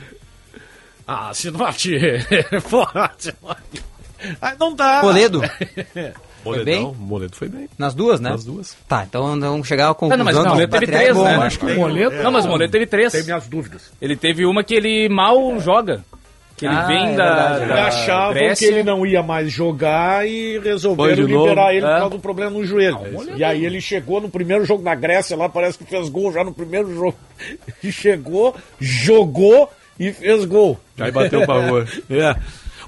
Ah, 1.09 1.32
Sinote. 1.32 1.98
Sinote. 1.98 3.35
Ah, 4.43 4.52
não 4.59 4.74
dá. 4.74 5.01
Toledo, 5.01 5.40
Moledão, 6.44 6.64
bem? 6.93 6.94
Moledo 6.98 7.36
foi 7.36 7.48
bem. 7.48 7.68
nas 7.78 7.94
duas, 7.94 8.18
né? 8.18 8.30
Nas 8.30 8.44
duas. 8.44 8.76
Tá, 8.89 9.05
então 9.09 9.39
vamos 9.39 9.68
chegar 9.68 9.89
Ah, 9.90 9.94
conclusão 9.94 10.18
não, 10.18 10.24
mas 10.24 10.35
não, 10.35 10.43
o 10.43 10.48
Moledo 10.48 10.72
teve 10.72 10.85
é 10.86 10.89
três, 10.98 11.16
bom. 11.16 11.22
né? 11.22 11.36
Acho 11.36 11.59
que 11.60 11.66
o 11.66 11.76
Moledo... 11.76 12.16
Não, 12.16 12.32
mas 12.32 12.44
o 12.44 12.48
Moledo 12.48 12.72
teve 12.72 12.85
três. 12.86 13.12
Tem 13.12 13.22
minhas 13.22 13.47
dúvidas. 13.47 13.93
Ele 14.02 14.16
teve 14.16 14.44
uma 14.44 14.64
que 14.64 14.74
ele 14.74 15.09
mal 15.09 15.60
joga. 15.60 16.05
Que 16.56 16.66
ele 16.66 16.74
Ah, 16.74 16.86
vem 16.89 17.12
é 17.12 17.14
da, 17.16 17.59
da 17.60 17.86
achavam 17.86 18.35
Grécia. 18.35 18.66
que 18.68 18.74
ele 18.74 18.82
não 18.82 19.06
ia 19.06 19.22
mais 19.22 19.52
jogar 19.52 20.26
e 20.26 20.59
resolveram 20.59 21.14
Foi 21.14 21.24
de 21.24 21.32
novo. 21.32 21.44
liberar 21.47 21.72
ele 21.72 21.82
por 21.86 21.93
É. 21.93 21.98
causa 22.01 22.10
do 22.16 22.18
problema 22.20 22.51
no 22.51 22.64
joelho. 22.64 22.98
e 23.36 23.44
aí 23.44 23.64
ele 23.64 23.80
chegou 23.80 24.20
no 24.20 24.28
primeiro 24.28 24.64
jogo 24.64 24.82
na 24.82 24.97
Grécia 24.97 25.36
lá, 25.36 25.48
parece 25.48 25.78
que 25.78 25.85
fez 25.85 26.09
gol 26.09 26.32
já 26.32 26.43
no 26.43 26.52
primeiro 26.52 26.93
jogo. 26.93 27.14
E 27.85 27.93
chegou, 27.93 28.56
jogou 28.80 29.70
e 29.99 30.12
fez 30.12 30.45
gol. 30.45 30.79
Aí 30.99 31.11
bateu 31.11 31.43
o 31.43 31.47
pavor. 31.47 31.89
É. 32.11 32.37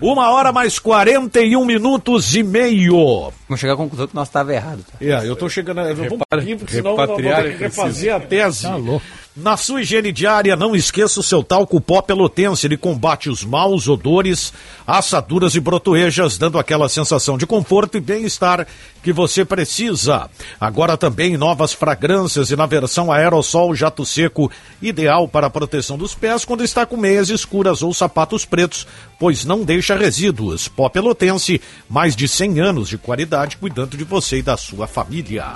Uma 0.01 0.31
hora 0.31 0.51
mais 0.51 0.79
41 0.79 1.63
minutos 1.63 2.35
e 2.35 2.43
meio. 2.43 3.31
Vamos 3.47 3.61
chegar 3.61 3.75
à 3.75 3.77
conclusão 3.77 4.07
que 4.07 4.15
nós 4.15 4.29
estava 4.29 4.55
errado. 4.55 4.83
Tá? 4.83 5.05
É, 5.05 5.29
eu 5.29 5.37
tô 5.37 5.47
chegando. 5.47 5.81
Eu 5.83 5.95
vou 5.95 6.07
um 6.17 6.21
pouquinho, 6.27 6.57
porque 6.59 6.73
senão 6.73 6.93
eu 6.93 6.97
vou 6.97 7.07
repatriar 7.07 7.43
ter 7.43 7.53
que 7.53 7.63
refazer 7.65 8.15
a 8.15 8.19
tese. 8.19 8.63
Tá 8.63 8.77
louco. 8.77 9.05
Na 9.37 9.57
sua 9.57 9.81
higiene 9.81 10.11
diária, 10.11 10.57
não 10.57 10.75
esqueça 10.75 11.21
o 11.21 11.23
seu 11.23 11.45
talco 11.45 11.81
pó 11.81 12.03
pelotense. 12.03 12.67
Ele 12.67 12.77
combate 12.77 13.31
os 13.31 13.45
maus 13.45 13.87
odores, 13.87 14.53
assaduras 14.85 15.55
e 15.55 15.61
brotoejas, 15.61 16.37
dando 16.37 16.59
aquela 16.59 16.89
sensação 16.89 17.39
de 17.39 17.47
conforto 17.47 17.97
e 17.97 18.01
bem-estar 18.01 18.67
que 19.05 19.13
você 19.13 19.45
precisa. 19.45 20.29
Agora 20.61 20.97
também 20.97 21.37
novas 21.37 21.73
fragrâncias 21.73 22.51
e 22.51 22.57
na 22.57 22.67
versão 22.67 23.13
aerossol 23.13 23.73
jato 23.73 24.05
seco, 24.05 24.51
ideal 24.83 25.29
para 25.29 25.47
a 25.47 25.51
proteção 25.51 25.97
dos 25.97 26.13
pés 26.13 26.45
quando 26.45 26.65
está 26.65 26.85
com 26.85 26.97
meias 26.97 27.31
escuras 27.31 27.85
ou 27.85 27.95
sapatos 27.95 28.45
pretos, 28.45 28.85
pois 29.17 29.45
não 29.45 29.63
deixa 29.63 29.95
resíduos. 29.95 30.67
Pó 30.67 30.89
pelotense, 30.89 31.61
mais 31.89 32.17
de 32.17 32.27
100 32.27 32.61
anos 32.61 32.89
de 32.89 32.99
qualidade 32.99 33.59
cuidando 33.59 33.97
de 33.97 34.03
você 34.03 34.39
e 34.39 34.43
da 34.43 34.57
sua 34.57 34.89
família. 34.89 35.53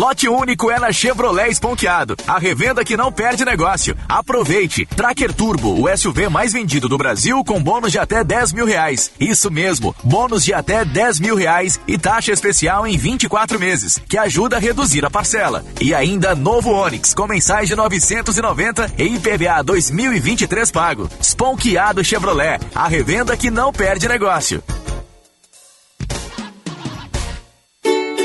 Lote 0.00 0.26
único 0.26 0.70
é 0.70 0.78
na 0.78 0.90
Chevrolet 0.90 1.50
Esponqueado. 1.50 2.16
A 2.26 2.38
revenda 2.38 2.82
que 2.82 2.96
não 2.96 3.12
perde 3.12 3.44
negócio. 3.44 3.94
Aproveite. 4.08 4.86
Tracker 4.86 5.30
Turbo, 5.30 5.78
o 5.78 5.94
SUV 5.94 6.30
mais 6.30 6.54
vendido 6.54 6.88
do 6.88 6.96
Brasil 6.96 7.44
com 7.44 7.62
bônus 7.62 7.92
de 7.92 7.98
até 7.98 8.24
10 8.24 8.54
mil 8.54 8.64
reais. 8.64 9.10
Isso 9.20 9.50
mesmo, 9.50 9.94
bônus 10.02 10.42
de 10.42 10.54
até 10.54 10.86
10 10.86 11.20
mil 11.20 11.36
reais 11.36 11.78
e 11.86 11.98
taxa 11.98 12.32
especial 12.32 12.86
em 12.86 12.96
24 12.96 13.60
meses, 13.60 14.00
que 14.08 14.16
ajuda 14.16 14.56
a 14.56 14.58
reduzir 14.58 15.04
a 15.04 15.10
parcela. 15.10 15.62
E 15.78 15.92
ainda 15.92 16.34
novo 16.34 16.70
Onix, 16.70 17.12
com 17.12 17.26
mensais 17.26 17.68
de 17.68 17.76
990 17.76 18.92
e 18.96 19.04
IPVA 19.16 19.62
2023 19.62 20.70
pago. 20.70 21.10
Esponqueado 21.20 22.02
Chevrolet, 22.02 22.58
a 22.74 22.88
revenda 22.88 23.36
que 23.36 23.50
não 23.50 23.70
perde 23.70 24.08
negócio. 24.08 24.62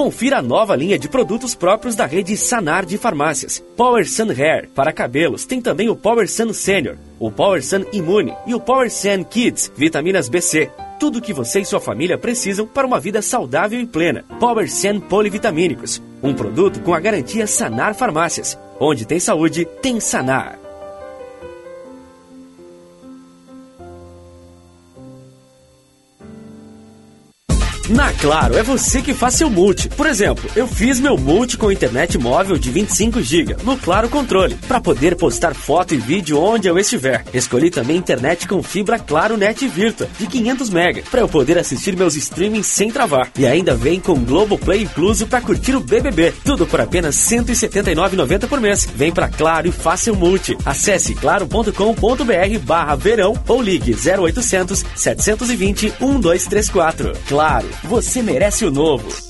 Confira 0.00 0.38
a 0.38 0.42
nova 0.42 0.74
linha 0.74 0.98
de 0.98 1.10
produtos 1.10 1.54
próprios 1.54 1.94
da 1.94 2.06
rede 2.06 2.34
Sanar 2.34 2.86
de 2.86 2.96
farmácias. 2.96 3.62
Power 3.76 4.08
Sun 4.10 4.30
Hair 4.30 4.70
para 4.74 4.94
cabelos. 4.94 5.44
Tem 5.44 5.60
também 5.60 5.90
o 5.90 5.94
Power 5.94 6.26
Sun 6.26 6.54
Senior, 6.54 6.96
o 7.18 7.30
Power 7.30 7.62
Sun 7.62 7.84
Immune 7.92 8.32
e 8.46 8.54
o 8.54 8.58
Power 8.58 8.90
Sun 8.90 9.22
Kids, 9.24 9.70
vitaminas 9.76 10.26
BC. 10.26 10.70
Tudo 10.98 11.18
o 11.18 11.20
que 11.20 11.34
você 11.34 11.60
e 11.60 11.66
sua 11.66 11.80
família 11.80 12.16
precisam 12.16 12.66
para 12.66 12.86
uma 12.86 12.98
vida 12.98 13.20
saudável 13.20 13.78
e 13.78 13.86
plena. 13.86 14.24
Power 14.40 14.72
Sun 14.72 15.00
Polivitamínicos, 15.00 16.00
um 16.22 16.32
produto 16.32 16.80
com 16.80 16.94
a 16.94 16.98
garantia 16.98 17.46
Sanar 17.46 17.94
Farmácias. 17.94 18.58
Onde 18.80 19.04
tem 19.04 19.20
saúde, 19.20 19.66
tem 19.82 20.00
Sanar. 20.00 20.58
Na 27.90 28.12
Claro, 28.12 28.56
é 28.56 28.62
você 28.62 29.02
que 29.02 29.12
faz 29.12 29.34
seu 29.34 29.50
multi. 29.50 29.88
Por 29.88 30.06
exemplo, 30.06 30.48
eu 30.54 30.68
fiz 30.68 31.00
meu 31.00 31.16
multi 31.16 31.56
com 31.56 31.72
internet 31.72 32.16
móvel 32.16 32.56
de 32.56 32.70
25 32.70 33.20
GB 33.20 33.56
no 33.64 33.76
Claro 33.76 34.08
Controle, 34.08 34.54
para 34.68 34.80
poder 34.80 35.16
postar 35.16 35.54
foto 35.54 35.92
e 35.92 35.96
vídeo 35.96 36.38
onde 36.38 36.68
eu 36.68 36.78
estiver. 36.78 37.24
Escolhi 37.34 37.68
também 37.68 37.96
internet 37.96 38.46
com 38.46 38.62
fibra 38.62 38.96
Claro 38.96 39.36
Net 39.36 39.66
Virtua 39.66 40.08
de 40.18 40.26
500 40.28 40.70
MB, 40.70 41.02
para 41.10 41.20
eu 41.20 41.28
poder 41.28 41.58
assistir 41.58 41.96
meus 41.96 42.14
streamings 42.14 42.66
sem 42.68 42.92
travar. 42.92 43.32
E 43.36 43.44
ainda 43.44 43.74
vem 43.74 43.98
com 43.98 44.22
Globoplay 44.22 44.82
incluso 44.82 45.26
para 45.26 45.40
curtir 45.40 45.74
o 45.74 45.80
BBB. 45.80 46.32
Tudo 46.44 46.66
por 46.66 46.80
apenas 46.80 47.28
R$ 47.28 47.38
179,90 47.38 48.46
por 48.46 48.60
mês. 48.60 48.86
Vem 48.94 49.10
pra 49.10 49.28
Claro 49.28 49.66
e 49.66 49.72
faça 49.72 50.04
seu 50.04 50.14
multi. 50.14 50.56
Acesse 50.64 51.14
claro.com.br 51.14 52.58
barra 52.62 52.94
verão 52.94 53.34
ou 53.48 53.60
ligue 53.60 53.94
0800 53.94 54.84
720 54.94 55.92
1234. 56.00 57.12
Claro, 57.26 57.68
você 57.84 58.22
merece 58.22 58.64
o 58.64 58.70
novo. 58.70 59.29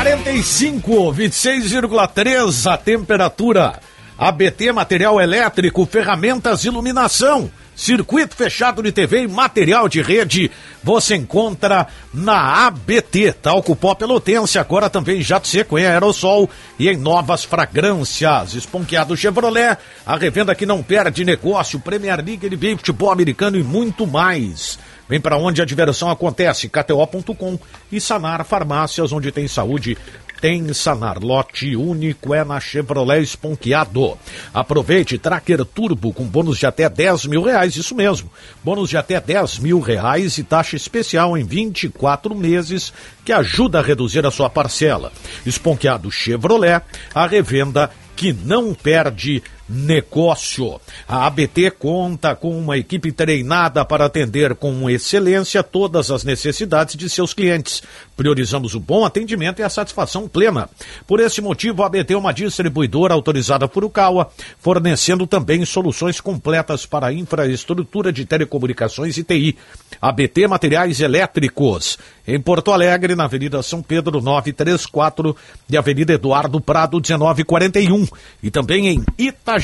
45, 0.00 1.12
26,3 1.12 2.72
a 2.72 2.78
temperatura. 2.78 3.78
ABT 4.16 4.72
Material 4.72 5.20
Elétrico, 5.20 5.84
ferramentas, 5.84 6.64
iluminação, 6.64 7.50
circuito 7.76 8.34
fechado 8.34 8.82
de 8.82 8.92
TV 8.92 9.24
e 9.24 9.28
material 9.28 9.90
de 9.90 10.00
rede. 10.00 10.50
Você 10.82 11.16
encontra 11.16 11.86
na 12.14 12.66
ABT, 12.66 13.34
talco 13.42 13.76
pó 13.76 13.94
pelotense, 13.94 14.58
agora 14.58 14.88
também 14.88 15.20
jato 15.20 15.46
seco 15.46 15.78
em 15.78 15.84
aerossol 15.84 16.48
e 16.78 16.88
em 16.88 16.96
novas 16.96 17.44
fragrâncias. 17.44 18.54
Esponqueado 18.54 19.14
Chevrolet, 19.14 19.76
a 20.06 20.16
revenda 20.16 20.54
que 20.54 20.64
não 20.64 20.82
perde 20.82 21.26
negócio, 21.26 21.78
Premier 21.78 22.24
League, 22.24 22.48
NBA, 22.48 22.78
futebol 22.78 23.12
americano 23.12 23.58
e 23.58 23.62
muito 23.62 24.06
mais. 24.06 24.78
Vem 25.10 25.20
para 25.20 25.36
onde 25.36 25.60
a 25.60 25.64
diversão 25.64 26.08
acontece, 26.08 26.68
KTO.com 26.68 27.58
e 27.90 28.00
Sanar 28.00 28.44
Farmácias, 28.44 29.10
onde 29.10 29.32
tem 29.32 29.48
saúde, 29.48 29.98
tem 30.40 30.72
Sanar. 30.72 31.18
Lote 31.18 31.74
único 31.74 32.32
é 32.32 32.44
na 32.44 32.60
Chevrolet 32.60 33.20
Esponqueado. 33.20 34.16
Aproveite 34.54 35.18
Tracker 35.18 35.64
Turbo 35.64 36.12
com 36.12 36.22
bônus 36.22 36.58
de 36.58 36.66
até 36.66 36.88
10 36.88 37.26
mil 37.26 37.42
reais, 37.42 37.74
isso 37.74 37.92
mesmo. 37.92 38.30
Bônus 38.62 38.88
de 38.88 38.96
até 38.96 39.20
10 39.20 39.58
mil 39.58 39.80
reais 39.80 40.38
e 40.38 40.44
taxa 40.44 40.76
especial 40.76 41.36
em 41.36 41.42
24 41.42 42.32
meses, 42.32 42.92
que 43.24 43.32
ajuda 43.32 43.80
a 43.80 43.82
reduzir 43.82 44.24
a 44.24 44.30
sua 44.30 44.48
parcela. 44.48 45.10
Esponqueado 45.44 46.08
Chevrolet, 46.08 46.82
a 47.12 47.26
revenda 47.26 47.90
que 48.14 48.32
não 48.32 48.74
perde 48.74 49.42
negócio. 49.70 50.80
A 51.06 51.26
ABT 51.26 51.70
conta 51.70 52.34
com 52.34 52.58
uma 52.58 52.76
equipe 52.76 53.12
treinada 53.12 53.84
para 53.84 54.06
atender 54.06 54.56
com 54.56 54.90
excelência 54.90 55.62
todas 55.62 56.10
as 56.10 56.24
necessidades 56.24 56.96
de 56.96 57.08
seus 57.08 57.32
clientes. 57.32 57.82
Priorizamos 58.16 58.74
o 58.74 58.80
bom 58.80 59.04
atendimento 59.04 59.60
e 59.60 59.62
a 59.62 59.68
satisfação 59.68 60.28
plena. 60.28 60.68
Por 61.06 61.20
esse 61.20 61.40
motivo, 61.40 61.82
a 61.82 61.86
ABT 61.86 62.14
é 62.14 62.16
uma 62.16 62.32
distribuidora 62.32 63.14
autorizada 63.14 63.68
por 63.68 63.84
Ucaua, 63.84 64.30
fornecendo 64.58 65.26
também 65.26 65.64
soluções 65.64 66.20
completas 66.20 66.84
para 66.84 67.06
a 67.06 67.12
infraestrutura 67.12 68.12
de 68.12 68.24
telecomunicações 68.24 69.16
e 69.16 69.22
TI. 69.22 69.56
ABT 70.02 70.48
Materiais 70.48 71.00
Elétricos, 71.00 71.96
em 72.26 72.40
Porto 72.40 72.72
Alegre, 72.72 73.14
na 73.14 73.24
Avenida 73.24 73.62
São 73.62 73.82
Pedro 73.82 74.20
934 74.20 75.36
e 75.68 75.76
Avenida 75.76 76.12
Eduardo 76.12 76.60
Prado 76.60 77.00
1941 77.00 78.06
e 78.42 78.50
também 78.50 78.88
em 78.88 79.04
Itajaí. 79.16 79.59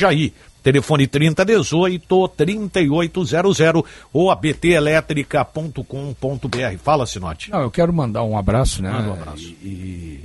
Telefone 0.62 1.06
3018 1.06 2.28
3800 2.28 3.85
ou 4.12 4.31
abtelétrica.com.br. 4.31 6.78
Fala, 6.82 7.06
Sinote. 7.06 7.51
Não, 7.52 7.60
eu 7.60 7.70
quero 7.70 7.93
mandar 7.93 8.24
um 8.24 8.36
abraço, 8.36 8.82
né? 8.82 8.90
Manda 8.90 9.10
um 9.10 9.12
abraço. 9.12 9.55
E, 9.62 9.66
e 9.66 10.24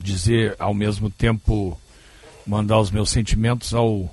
dizer 0.00 0.56
ao 0.58 0.74
mesmo 0.74 1.10
tempo, 1.10 1.78
mandar 2.46 2.80
os 2.80 2.90
meus 2.90 3.10
sentimentos 3.10 3.72
ao 3.72 4.10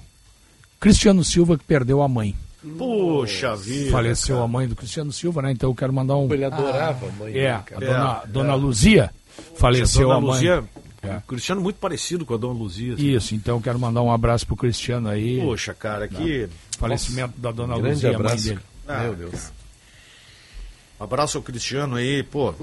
Cristiano 0.80 1.23
Silva 1.23 1.57
que 1.57 1.64
perdeu 1.64 2.02
a 2.02 2.07
mãe. 2.07 2.35
Puxa 2.77 3.56
vida. 3.56 3.91
Faleceu 3.91 4.35
cara. 4.35 4.45
a 4.45 4.48
mãe 4.48 4.68
do 4.68 4.76
Cristiano 4.76 5.11
Silva, 5.11 5.41
né? 5.41 5.52
Então 5.52 5.69
eu 5.69 5.76
quero 5.76 5.91
mandar 5.91 6.15
um. 6.15 6.31
Ele 6.31 6.45
adorava 6.45 7.07
a 7.07 7.11
mãe. 7.11 7.38
É, 7.38 7.52
a 7.52 7.64
dona, 7.80 8.22
É, 8.23 8.27
dona 8.27 8.53
é. 8.53 8.56
Luzia 8.56 9.10
faleceu 9.56 10.07
Dona 10.07 10.18
a 10.18 10.22
mãe. 10.22 10.30
Luzia, 10.30 10.64
É. 11.03 11.17
o 11.17 11.21
Cristiano 11.21 11.59
muito 11.61 11.75
parecido 11.77 12.25
com 12.25 12.34
a 12.34 12.38
Dona 12.38 12.57
Luzia. 12.57 12.93
assim. 12.93 13.13
Isso, 13.13 13.35
então 13.35 13.57
eu 13.57 13.61
quero 13.61 13.77
mandar 13.77 14.01
um 14.01 14.11
abraço 14.11 14.47
pro 14.47 14.55
Cristiano 14.55 15.09
aí. 15.09 15.39
Poxa, 15.41 15.73
cara, 15.73 16.07
que. 16.07 16.47
Falecimento 16.80 17.34
da 17.39 17.51
dona 17.51 17.73
Grande 17.75 17.89
Luzia, 17.95 18.09
a 18.09 18.13
mãe 18.13 18.21
abraço. 18.21 18.43
dele. 18.45 18.59
Ah, 18.88 18.99
Meu 19.03 19.15
Deus. 19.15 19.51
Um 20.99 21.03
abraço 21.03 21.38
ao 21.38 21.43
Cristiano 21.43 21.95
aí, 21.97 22.23
pô. 22.23 22.53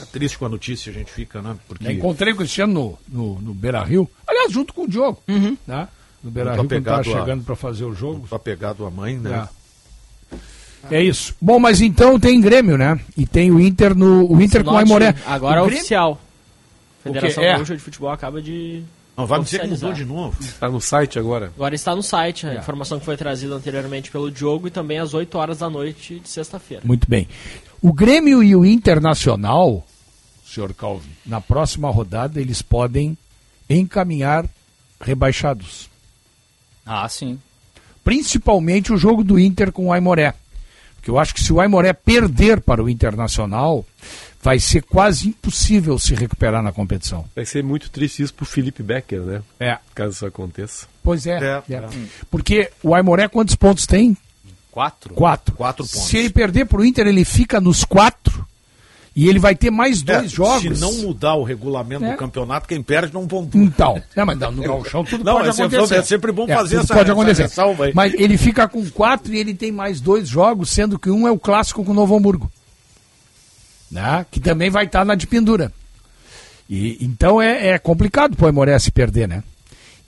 É 0.00 0.04
triste 0.12 0.36
com 0.36 0.44
a 0.44 0.48
notícia 0.48 0.90
a 0.90 0.92
gente 0.94 1.10
fica, 1.10 1.40
né? 1.40 1.56
Porque 1.66 1.86
Eu 1.86 1.92
encontrei 1.92 2.32
o 2.32 2.36
Cristiano 2.36 2.72
no, 2.74 2.98
no, 3.34 3.40
no 3.40 3.54
Beira 3.54 3.82
Rio, 3.82 4.10
aliás, 4.26 4.52
junto 4.52 4.74
com 4.74 4.82
o 4.82 4.88
Diogo. 4.88 5.22
Né? 5.66 5.88
No 6.22 6.30
Beira 6.30 6.52
Rio, 6.54 6.64
quando 6.68 6.84
tava 6.84 7.00
a- 7.00 7.04
chegando 7.04 7.44
para 7.44 7.56
fazer 7.56 7.84
o 7.84 7.94
jogo. 7.94 8.26
tá 8.28 8.38
pegado 8.38 8.84
a 8.84 8.90
mãe, 8.90 9.16
né? 9.16 9.48
É 10.90 11.02
isso. 11.02 11.34
Bom, 11.40 11.58
mas 11.58 11.80
então 11.80 12.20
tem 12.20 12.40
Grêmio, 12.40 12.76
né? 12.78 13.00
E 13.16 13.26
tem 13.26 13.50
o 13.50 13.58
Inter 13.58 13.94
no. 13.96 14.30
O 14.30 14.40
Inter 14.40 14.62
com 14.62 14.72
o 14.72 14.76
Aimoré. 14.76 15.14
Agora 15.26 15.60
o 15.62 15.64
é 15.64 15.66
Grêmio- 15.66 15.78
oficial. 15.78 16.20
Federação 17.14 17.44
É. 17.44 17.54
Gaúcha 17.54 17.76
de 17.76 17.82
Futebol 17.82 18.10
acaba 18.10 18.40
de. 18.42 18.82
Não 19.16 19.26
vai 19.26 19.38
me 19.40 19.44
dizer 19.44 19.60
que 19.62 19.66
mudou 19.66 19.92
de 19.92 20.04
novo. 20.04 20.36
Tá 20.60 20.68
no 20.68 20.80
site 20.80 21.18
agora. 21.18 21.46
Agora 21.56 21.74
está 21.74 21.94
no 21.96 22.02
site, 22.02 22.46
É. 22.46 22.50
a 22.50 22.54
informação 22.56 22.98
que 23.00 23.04
foi 23.04 23.16
trazida 23.16 23.54
anteriormente 23.54 24.10
pelo 24.12 24.30
Diogo 24.30 24.68
e 24.68 24.70
também 24.70 24.98
às 24.98 25.12
8 25.12 25.36
horas 25.36 25.58
da 25.58 25.68
noite 25.68 26.20
de 26.20 26.28
sexta-feira. 26.28 26.82
Muito 26.86 27.08
bem. 27.10 27.26
O 27.82 27.92
Grêmio 27.92 28.42
e 28.42 28.54
o 28.54 28.64
Internacional, 28.64 29.84
senhor 30.46 30.72
Calvin, 30.72 31.10
na 31.26 31.40
próxima 31.40 31.90
rodada 31.90 32.40
eles 32.40 32.62
podem 32.62 33.18
encaminhar 33.68 34.46
rebaixados. 35.00 35.88
Ah, 36.86 37.08
sim. 37.08 37.38
Principalmente 38.04 38.92
o 38.92 38.96
jogo 38.96 39.22
do 39.22 39.38
Inter 39.38 39.70
com 39.72 39.86
o 39.86 39.92
Aimoré. 39.92 40.32
Porque 40.96 41.10
eu 41.10 41.18
acho 41.18 41.34
que 41.34 41.40
se 41.42 41.52
o 41.52 41.60
Aimoré 41.60 41.92
perder 41.92 42.60
para 42.60 42.82
o 42.82 42.88
Internacional, 42.88 43.84
vai 44.48 44.58
ser 44.58 44.82
quase 44.82 45.28
impossível 45.28 45.98
se 45.98 46.14
recuperar 46.14 46.62
na 46.62 46.72
competição. 46.72 47.26
Vai 47.36 47.44
ser 47.44 47.62
muito 47.62 47.90
triste 47.90 48.22
isso 48.22 48.32
pro 48.32 48.46
Felipe 48.46 48.82
Becker, 48.82 49.20
né? 49.20 49.42
É. 49.60 49.76
Caso 49.94 50.12
isso 50.12 50.24
aconteça. 50.24 50.86
Pois 51.02 51.26
é. 51.26 51.36
É, 51.38 51.62
é. 51.70 51.74
é. 51.76 51.88
Porque 52.30 52.70
o 52.82 52.94
Aimoré 52.94 53.28
quantos 53.28 53.54
pontos 53.54 53.86
tem? 53.86 54.16
Quatro. 54.72 55.12
Quatro. 55.12 55.54
Quatro 55.54 55.84
pontos. 55.84 56.06
Se 56.08 56.16
ele 56.16 56.30
perder 56.30 56.64
para 56.64 56.80
o 56.80 56.84
Inter, 56.84 57.06
ele 57.06 57.26
fica 57.26 57.60
nos 57.60 57.84
quatro. 57.84 58.46
E 59.14 59.28
ele 59.28 59.38
vai 59.38 59.54
ter 59.54 59.70
mais 59.70 60.00
dois 60.00 60.24
É, 60.24 60.28
jogos. 60.28 60.78
Se 60.78 60.80
não 60.80 60.94
mudar 60.94 61.34
o 61.34 61.42
regulamento 61.44 62.04
É. 62.06 62.12
do 62.12 62.16
campeonato, 62.16 62.66
quem 62.66 62.82
perde 62.82 63.12
não 63.12 63.26
vão. 63.26 63.50
Então, 63.54 64.00
não, 64.16 64.24
mas 64.24 64.38
no 64.38 64.62
gauchão 64.62 65.04
tudo 65.04 65.24
Não, 65.24 65.34
pode 65.34 65.48
é 65.50 65.52
sempre- 65.52 65.76
acontecer. 65.76 66.00
é 66.00 66.02
sempre 66.04 66.32
bom 66.32 66.46
fazer 66.46 66.76
essa- 66.76 66.94
pode 66.94 67.10
essa 67.10 67.12
acontecer. 67.12 67.42
ressalva 67.42 67.84
aí. 67.84 67.92
Mas 67.94 68.14
ele 68.14 68.38
fica 68.38 68.66
com 68.66 68.88
quatro 68.88 69.34
e 69.34 69.38
ele 69.38 69.52
tem 69.52 69.70
mais 69.70 70.00
dois 70.00 70.26
jogos, 70.26 70.70
sendo 70.70 70.98
que 70.98 71.10
um 71.10 71.28
é 71.28 71.30
o 71.30 71.38
clássico 71.38 71.84
com 71.84 71.90
o 71.90 71.94
Novo 71.94 72.16
Hamburgo. 72.16 72.50
Né? 73.90 74.26
Que 74.30 74.40
também 74.40 74.70
vai 74.70 74.84
estar 74.84 75.04
na 75.04 75.14
de 75.14 75.26
pendura. 75.26 75.72
E, 76.68 76.98
então 77.00 77.40
é, 77.40 77.68
é 77.68 77.78
complicado 77.78 78.36
pro 78.36 78.46
Aimoré 78.46 78.78
se 78.78 78.90
perder, 78.90 79.26
né? 79.26 79.42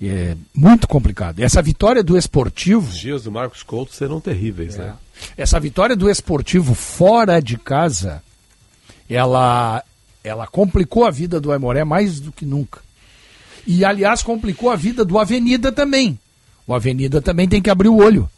É 0.03 0.35
muito 0.55 0.89
complicado. 0.89 1.41
Essa 1.41 1.61
vitória 1.61 2.03
do 2.03 2.17
esportivo. 2.17 2.89
Os 2.89 2.99
dias 2.99 3.25
do 3.25 3.33
Marcos 3.33 3.63
Couto 3.63 3.95
serão 3.95 4.21
terríveis, 4.21 4.77
né? 4.77 4.95
Essa 5.37 5.61
vitória 5.61 5.95
do 5.95 6.09
esportivo 6.09 6.75
fora 6.75 7.41
de 7.41 7.59
casa, 7.59 8.23
ela, 9.09 9.85
ela 10.25 10.47
complicou 10.47 11.05
a 11.05 11.11
vida 11.11 11.39
do 11.39 11.53
Aimoré 11.53 11.85
mais 11.85 12.19
do 12.19 12.33
que 12.33 12.47
nunca. 12.47 12.81
E, 13.67 13.85
aliás, 13.85 14.23
complicou 14.23 14.71
a 14.71 14.77
vida 14.77 15.05
do 15.05 15.19
Avenida 15.19 15.71
também. 15.71 16.19
O 16.67 16.75
Avenida 16.75 17.21
também 17.21 17.47
tem 17.47 17.61
que 17.61 17.69
abrir 17.69 17.89
o 17.89 17.99
olho. 17.99 18.29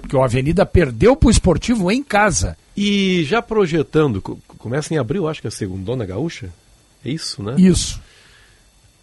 Porque 0.00 0.16
o 0.16 0.22
Avenida 0.22 0.64
perdeu 0.66 1.14
pro 1.16 1.30
esportivo 1.30 1.90
em 1.90 2.02
casa. 2.02 2.56
E 2.76 3.24
já 3.24 3.42
projetando, 3.42 4.22
co- 4.22 4.38
começa 4.58 4.94
em 4.94 4.98
abril, 4.98 5.28
acho 5.28 5.40
que 5.40 5.46
é 5.46 5.48
a 5.48 5.52
segundona 5.52 6.06
gaúcha? 6.06 6.48
É 7.04 7.10
isso, 7.10 7.42
né? 7.42 7.54
Isso. 7.58 8.00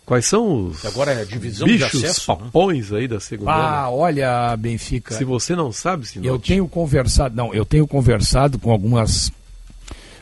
Quais 0.05 0.26
são 0.27 0.67
os 0.67 0.85
Agora 0.85 1.11
é 1.13 1.22
a 1.22 1.26
divisão 1.26 1.67
de 1.67 1.73
bichos 1.80 2.03
acesso, 2.03 2.31
né? 2.31 2.38
papões 2.38 2.93
aí 2.93 3.07
da 3.07 3.19
segundona? 3.19 3.57
Ah, 3.57 3.89
olha, 3.89 4.55
Benfica. 4.55 5.15
Se 5.15 5.23
você 5.23 5.55
não 5.55 5.72
sabe, 5.72 6.05
se 6.05 6.23
Eu 6.23 6.38
tenho 6.38 6.67
conversado, 6.67 7.35
não, 7.35 7.53
eu 7.53 7.65
tenho 7.65 7.88
conversado 7.88 8.59
com 8.59 8.72
algumas 8.72 9.31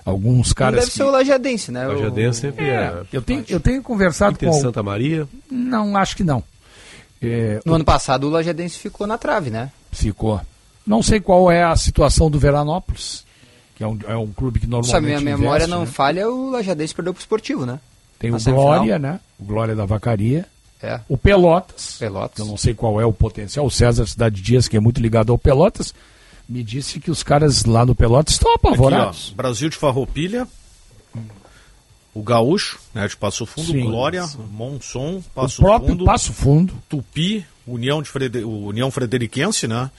alguns 0.05 0.47
Não 0.49 0.53
caras 0.55 0.79
deve 0.81 0.91
que- 0.91 0.97
ser 0.97 1.03
o 1.03 1.11
Lajadense, 1.11 1.71
né? 1.71 1.87
O 1.87 1.93
Lajadense 1.93 2.39
sempre 2.41 2.65
É, 2.65 2.73
é. 2.75 3.01
eu 3.11 3.21
tenho 3.21 3.45
eu 3.49 3.59
tenho 3.59 3.81
conversado 3.83 4.33
Inter 4.33 4.49
com 4.49 4.55
Santa 4.61 4.81
Maria. 4.81 5.27
Não, 5.51 5.95
acho 5.97 6.15
que 6.15 6.23
não. 6.23 6.43
É, 7.21 7.59
No 7.65 7.73
ano 7.73 7.85
passado 7.85 8.25
o 8.27 8.29
Lajadense 8.29 8.77
ficou 8.79 9.05
na 9.05 9.17
trave, 9.17 9.49
né? 9.49 9.69
ficou. 9.91 10.39
Não 10.85 11.01
sei 11.01 11.19
qual 11.19 11.49
é 11.49 11.63
a 11.63 11.75
situação 11.75 12.29
do 12.29 12.37
Veranópolis, 12.37 13.25
que 13.75 13.83
é 13.83 13.87
um, 13.87 13.99
é 14.07 14.17
um 14.17 14.31
clube 14.31 14.59
que 14.59 14.65
Se 14.65 14.69
a 14.69 14.75
normalmente 14.75 15.01
minha 15.03 15.21
memória 15.21 15.63
investe, 15.63 15.69
não 15.71 15.81
né? 15.81 15.85
falha, 15.85 16.29
o 16.29 16.51
Lajadense 16.51 16.93
perdeu 16.93 17.13
pro 17.13 17.21
esportivo, 17.21 17.65
né? 17.65 17.79
Tem 18.19 18.31
Na 18.31 18.37
o. 18.37 18.41
Glória, 18.41 18.99
né? 18.99 19.19
O 19.39 19.43
Glória 19.43 19.75
da 19.75 19.85
Vacaria. 19.85 20.45
É. 20.81 20.99
O 21.07 21.17
Pelotas. 21.17 21.95
Pelotas. 21.97 22.39
Eu 22.39 22.45
não 22.45 22.57
sei 22.57 22.73
qual 22.73 22.99
é 22.99 23.05
o 23.05 23.13
potencial. 23.13 23.65
O 23.65 23.71
César 23.71 24.05
Cidade 24.05 24.41
Dias, 24.41 24.67
que 24.67 24.75
é 24.75 24.79
muito 24.79 25.01
ligado 25.01 25.31
ao 25.31 25.37
Pelotas, 25.37 25.93
me 26.47 26.61
disse 26.61 26.99
que 26.99 27.09
os 27.09 27.23
caras 27.23 27.63
lá 27.63 27.85
no 27.85 27.95
Pelotas 27.95 28.33
estão 28.33 28.53
apavorados. 28.53 29.27
Aqui, 29.27 29.33
ó, 29.33 29.35
Brasil 29.37 29.69
de 29.69 29.77
Farroupilha, 29.77 30.45
o 32.13 32.21
Gaúcho, 32.21 32.79
né, 32.93 33.07
de 33.07 33.15
Passo 33.15 33.45
Fundo, 33.45 33.71
Sim. 33.71 33.85
Glória, 33.85 34.29
Monson, 34.51 35.23
Passo 35.33 35.61
o 35.61 35.65
próprio 35.65 35.91
Fundo, 35.91 36.05
Passo 36.05 36.33
Fundo. 36.33 36.73
Tupi, 36.87 37.45
União, 37.65 38.01
de 38.01 38.09
Frede... 38.09 38.43
União 38.43 38.91
Frederiquense, 38.91 39.67
né? 39.67 39.89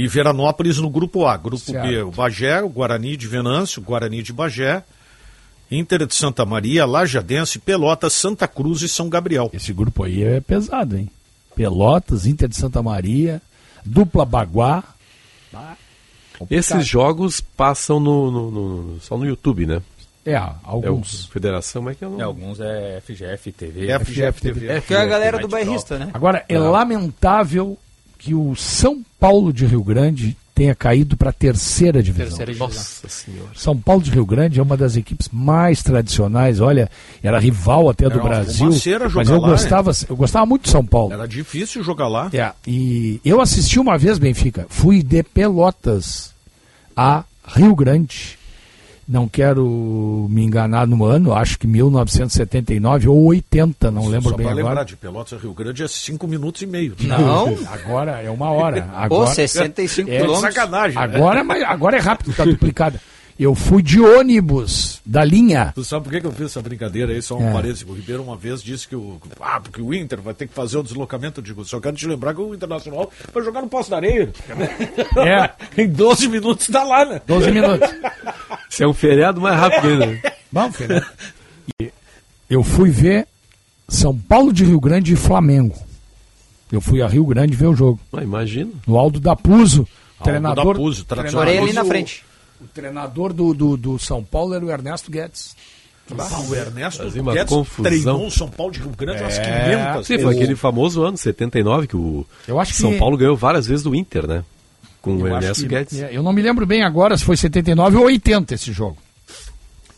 E 0.00 0.06
Veranópolis 0.06 0.78
no 0.78 0.88
grupo 0.88 1.26
A. 1.26 1.36
Grupo 1.36 1.72
B, 1.72 1.72
Certo. 1.72 2.08
o 2.08 2.10
Bagé, 2.12 2.62
o 2.62 2.68
Guarani 2.68 3.16
de 3.16 3.26
Venâncio, 3.26 3.82
o 3.82 3.84
Guarani 3.84 4.22
de 4.22 4.32
Bagé, 4.32 4.84
Inter 5.70 6.06
de 6.06 6.14
Santa 6.14 6.44
Maria, 6.46 6.86
Lajadense, 6.86 7.58
Pelotas, 7.58 8.12
Santa 8.12 8.46
Cruz 8.46 8.80
e 8.82 8.88
São 8.88 9.08
Gabriel. 9.08 9.50
Esse 9.52 9.72
grupo 9.72 10.04
aí 10.04 10.22
é 10.22 10.40
pesado, 10.40 10.96
hein? 10.96 11.10
Pelotas, 11.56 12.26
Inter 12.26 12.48
de 12.48 12.56
Santa 12.56 12.80
Maria, 12.82 13.42
dupla 13.84 14.24
Baguá. 14.24 14.84
Esses 16.50 16.86
jogos 16.86 17.40
passam 17.40 17.98
no, 17.98 18.30
no- 18.30 18.50
no- 18.50 19.00
só 19.00 19.18
no 19.18 19.26
YouTube, 19.26 19.66
né? 19.66 19.82
É, 20.24 20.34
É 20.34 20.40
o 20.40 20.54
alguns. 20.62 21.26
Federação, 21.26 21.82
como 21.82 21.90
é 21.90 21.94
que 21.94 22.04
é 22.04 22.06
o 22.06 22.10
nome? 22.10 22.22
É, 22.22 22.24
alguns 22.24 22.60
é 22.60 23.00
FGF 23.00 23.50
TV. 23.52 23.98
FGF 23.98 24.40
TV. 24.40 24.80
Que 24.82 24.94
é 24.94 24.98
a 25.00 25.06
galera 25.06 25.38
do 25.38 25.48
bairrista, 25.48 25.98
né? 25.98 26.10
Agora, 26.14 26.44
é 26.48 26.56
lamentável 26.58 27.76
que 28.18 28.34
o 28.34 28.54
São 28.56 29.02
Paulo 29.18 29.52
de 29.52 29.64
Rio 29.64 29.82
Grande 29.82 30.36
tenha 30.54 30.74
caído 30.74 31.16
para 31.16 31.30
a 31.30 31.32
terceira 31.32 32.02
divisão. 32.02 32.26
Terceira 32.26 32.52
divisão. 32.52 32.68
Nossa 32.68 33.08
senhora. 33.08 33.50
São 33.54 33.78
Paulo 33.78 34.02
de 34.02 34.10
Rio 34.10 34.26
Grande 34.26 34.58
é 34.58 34.62
uma 34.62 34.76
das 34.76 34.96
equipes 34.96 35.28
mais 35.32 35.84
tradicionais, 35.84 36.60
olha, 36.60 36.90
era 37.22 37.38
rival 37.38 37.88
até 37.88 38.06
do 38.06 38.14
Era 38.14 38.20
uma 38.20 38.28
Brasil, 38.28 38.70
mas 39.14 39.30
eu 39.30 39.40
lá, 39.40 39.50
gostava, 39.50 39.92
eu 40.08 40.16
gostava 40.16 40.44
muito 40.44 40.64
de 40.64 40.70
São 40.70 40.84
Paulo. 40.84 41.12
Era 41.12 41.28
difícil 41.28 41.84
jogar 41.84 42.08
lá. 42.08 42.28
É, 42.32 42.52
e 42.66 43.20
eu 43.24 43.40
assisti 43.40 43.78
uma 43.78 43.96
vez, 43.96 44.18
Benfica, 44.18 44.66
fui 44.68 45.00
de 45.00 45.22
Pelotas 45.22 46.34
a 46.96 47.22
Rio 47.46 47.76
Grande. 47.76 48.37
Não 49.08 49.26
quero 49.26 50.26
me 50.28 50.44
enganar 50.44 50.86
no 50.86 51.02
ano, 51.04 51.32
acho 51.32 51.58
que 51.58 51.66
1979 51.66 53.08
ou 53.08 53.24
80, 53.28 53.90
não 53.90 54.06
lembro 54.06 54.30
Só 54.30 54.36
bem 54.36 54.44
para 54.46 54.52
agora. 54.52 54.68
lembrar, 54.68 54.84
de 54.84 54.96
Pelotas 54.96 55.38
a 55.38 55.42
Rio 55.42 55.54
Grande 55.54 55.82
é 55.82 55.88
cinco 55.88 56.26
minutos 56.28 56.60
e 56.60 56.66
meio. 56.66 56.94
Não. 57.00 57.56
Agora 57.72 58.20
é 58.22 58.28
uma 58.30 58.50
hora. 58.50 58.82
Pô, 58.82 58.96
Agora, 58.96 59.30
65 59.34 60.10
É, 60.10 60.18
quilômetros. 60.20 60.54
Sacanagem. 60.54 60.96
né? 60.98 61.02
agora, 61.02 61.42
mas 61.42 61.62
agora 61.62 61.96
é 61.96 62.00
rápido, 62.00 62.34
tá 62.34 62.44
duplicada. 62.44 63.00
Eu 63.38 63.54
fui 63.54 63.82
de 63.82 64.00
ônibus 64.00 65.00
da 65.06 65.24
linha. 65.24 65.70
Tu 65.72 65.84
sabe 65.84 66.02
por 66.04 66.10
que, 66.12 66.20
que 66.20 66.26
eu 66.26 66.32
fiz 66.32 66.46
essa 66.46 66.60
brincadeira 66.60 67.12
aí? 67.12 67.22
Só 67.22 67.36
um 67.38 67.48
É. 67.48 67.52
parênteses. 67.52 67.84
O 67.88 67.92
Ribeiro 67.92 68.20
uma 68.22 68.36
vez 68.36 68.60
disse 68.60 68.88
que 68.88 68.96
o. 68.96 69.20
Ah, 69.40 69.60
porque 69.60 69.80
o 69.80 69.94
Inter 69.94 70.20
vai 70.20 70.34
ter 70.34 70.48
que 70.48 70.54
fazer 70.54 70.76
o 70.76 70.82
deslocamento. 70.82 71.38
Eu 71.38 71.44
digo, 71.44 71.64
só 71.64 71.78
quero 71.80 71.94
te 71.96 72.06
lembrar 72.06 72.34
que 72.34 72.40
o 72.40 72.52
Internacional 72.52 73.10
vai 73.32 73.44
jogar 73.44 73.62
no 73.62 73.68
Poço 73.68 73.90
da 73.90 73.96
Areia. 73.96 74.32
É. 75.16 75.50
em 75.82 75.88
12 75.88 76.28
minutos 76.28 76.66
tá 76.66 76.82
lá, 76.82 77.04
né? 77.04 77.22
12 77.26 77.50
minutos. 77.52 77.88
Se 78.68 78.82
é 78.82 78.88
um 78.88 78.92
feriado 78.94 79.40
mais 79.40 79.56
rápido 79.58 80.02
ainda. 80.02 80.32
Vamos, 80.50 80.76
Fernando. 80.76 81.06
E 81.80 81.92
Eu 82.50 82.64
fui 82.64 82.90
ver 82.90 83.26
São 83.88 84.18
Paulo 84.18 84.52
de 84.52 84.64
Rio 84.64 84.80
Grande 84.80 85.12
e 85.12 85.16
Flamengo. 85.16 85.76
Eu 86.72 86.80
fui 86.80 87.00
a 87.00 87.06
Rio 87.06 87.24
Grande 87.24 87.54
ver 87.56 87.66
o 87.68 87.74
jogo. 87.76 88.00
Ah, 88.12 88.22
imagina. 88.22 88.70
No 88.86 88.98
Aldo 88.98 89.20
da 89.20 89.36
Puso. 89.36 89.86
Aldo 90.18 90.24
Treinador, 90.24 90.74
da 90.74 90.80
Puso. 90.80 91.06
Morei 91.34 91.58
ali 91.58 91.72
na 91.72 91.82
o- 91.82 91.86
frente. 91.86 92.24
O 92.60 92.66
treinador 92.74 93.32
do, 93.32 93.54
do, 93.54 93.76
do 93.76 93.98
São 93.98 94.22
Paulo 94.24 94.54
era 94.54 94.64
o 94.64 94.70
Ernesto 94.70 95.10
Guedes. 95.10 95.54
Ah, 96.18 96.40
o 96.48 96.54
Ernesto 96.54 97.02
Fazia 97.02 97.20
uma 97.20 97.34
Guedes 97.34 97.52
confusão. 97.52 97.84
treinou 97.90 98.26
o 98.26 98.30
São 98.30 98.48
Paulo 98.48 98.72
de 98.72 98.78
Rio 98.80 98.90
Grande 98.96 99.20
umas 99.22 99.38
É. 99.38 99.92
500 99.92 100.06
Sim, 100.06 100.18
foi 100.20 100.34
aquele 100.34 100.56
famoso 100.56 101.02
ano, 101.02 101.18
79, 101.18 101.86
que 101.86 101.96
o 101.96 102.24
Eu 102.46 102.58
acho 102.58 102.72
que- 102.72 102.80
São 102.80 102.96
Paulo 102.98 103.16
ganhou 103.16 103.36
várias 103.36 103.66
vezes 103.66 103.82
do 103.82 103.94
Inter, 103.94 104.26
né? 104.26 104.42
Com 105.02 105.16
o 105.16 105.26
Eu 105.28 105.36
acho 105.36 105.44
Ernesto 105.44 105.62
que- 105.64 105.68
Guedes. 105.68 106.00
é, 106.00 106.08
eu 106.16 106.22
não 106.22 106.32
me 106.32 106.40
lembro 106.40 106.66
bem 106.66 106.82
agora 106.82 107.16
se 107.16 107.24
foi 107.24 107.36
79 107.36 107.96
ou 107.98 108.04
80 108.06 108.54
esse 108.54 108.72
jogo. 108.72 108.96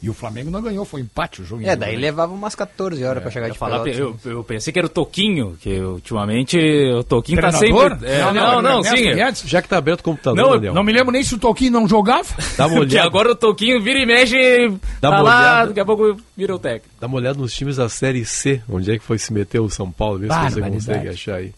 E 0.03 0.09
o 0.09 0.15
Flamengo 0.15 0.51
não 0.51 0.63
ganhou, 0.63 0.85
foi 0.87 1.03
empate 1.03 1.43
o 1.43 1.45
jogo. 1.45 1.63
em 1.63 1.67
É, 1.67 1.77
daí 1.77 1.91
Grande. 1.91 2.01
levava 2.07 2.33
umas 2.33 2.55
14 2.55 3.05
horas 3.05 3.23
pra 3.23 3.31
chegar 3.31 3.49
Eu, 3.49 3.53
de 3.53 3.59
falar, 3.59 3.81
Pelotas. 3.81 3.99
eu, 4.25 4.33
eu 4.33 4.43
pensei 4.45 4.73
que 4.73 4.79
era 4.79 4.87
o 4.87 4.89
Toquinho, 4.91 5.59
que 5.61 5.79
ultimamente 5.79 6.57
o 6.99 7.05
Toquinho 7.05 7.41
tá 7.41 7.51
Treinador? 7.53 7.91
sempre. 7.93 8.09
É, 8.11 8.33
não, 8.33 8.63
não, 8.63 8.79
Ernesto 8.79 8.97
sim. 8.97 9.15
Guedes. 9.15 9.43
Já 9.47 9.61
que 9.61 9.69
tá 9.69 9.77
aberto 9.77 10.01
o 10.01 10.05
computador, 10.05 10.37
Não, 10.43 10.51
Daniel. 10.53 10.73
Não 10.75 10.83
me 10.83 10.93
lembro 10.93 11.13
nem 11.13 11.23
se 11.23 11.35
o 11.35 11.39
Toquinho 11.39 11.73
não 11.73 11.87
jogava. 11.87 12.29
Dá 12.57 12.67
uma 12.67 12.77
Que 12.87 12.95
olhada, 12.95 13.07
agora 13.07 13.31
o 13.33 13.35
Toquinho 13.35 13.83
vira 13.83 13.99
e 13.99 14.07
mexe, 14.07 14.69
Dá 15.01 15.11
tá 15.11 15.11
uma 15.11 15.21
lá, 15.23 15.39
olhada. 15.41 15.67
daqui 15.69 15.81
a 15.81 15.85
pouco 15.85 16.17
vira 16.37 16.55
o 16.55 16.59
técnico. 16.59 16.89
dá 16.99 17.07
uma 17.07 17.17
olhada 17.17 17.39
nos 17.39 17.53
times 17.53 17.77
da 17.77 17.89
Série 17.91 18.25
C, 18.25 18.63
onde 18.69 18.91
é 18.93 18.99
que 18.99 19.05
foi 19.05 19.19
se 19.19 19.33
meter 19.33 19.61
o 19.61 19.69
São 19.69 19.91
Paulo, 19.91 20.19
vê 20.19 20.29
se 20.29 20.51
você 20.55 20.61
consegue 20.63 21.09
achar 21.11 21.35
aí. 21.37 21.53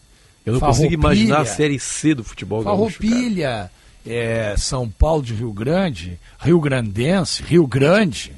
Eu 0.45 0.51
não 0.51 0.59
Farroupilha. 0.59 0.87
consigo 0.89 1.01
imaginar 1.01 1.39
a 1.39 1.45
Série 1.45 1.79
C 1.79 2.13
do 2.13 2.23
futebol 2.25 2.61
gaúcho, 2.61 2.99
cara. 3.01 3.71
É, 4.05 4.55
São 4.57 4.89
Paulo 4.89 5.23
de 5.23 5.33
Rio 5.33 5.51
Grande, 5.53 6.19
Rio 6.39 6.59
Grandense, 6.59 7.41
Rio 7.43 7.65
Grande. 7.65 8.33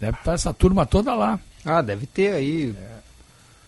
Deve 0.00 0.16
estar 0.18 0.32
essa 0.32 0.52
turma 0.52 0.86
toda 0.86 1.14
lá. 1.14 1.38
Ah, 1.64 1.80
deve 1.82 2.06
ter 2.06 2.32
aí 2.32 2.74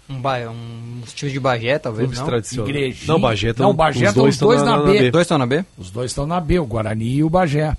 um, 0.09 0.21
ba... 0.21 0.39
um, 0.51 1.01
uns 1.03 1.13
times 1.13 1.33
de 1.33 1.41
Bagé, 1.41 1.79
talvez, 1.79 2.07
Clubes 2.07 2.19
não? 2.19 2.27
tradicionais. 2.27 2.71
Igrejinha. 2.71 3.13
Não, 3.13 3.21
Bagé 3.21 3.47
Não, 3.47 3.53
estão 3.53 3.75
Bagé 3.75 3.99
os 3.99 4.09
estão 4.09 4.23
dois 4.23 4.35
os 4.35 4.41
dois 4.41 4.61
estão 4.61 4.77
na 4.77 4.83
B. 4.85 5.11
Dois 5.11 5.23
estão 5.25 5.39
na 5.39 5.47
B? 5.47 5.65
Os 5.79 5.91
dois 5.91 6.11
estão 6.11 6.27
na 6.27 6.41
B, 6.41 6.59
o 6.59 6.67
Guarani 6.67 7.15
e 7.15 7.25
o 7.25 7.31
Bagé. 7.31 7.77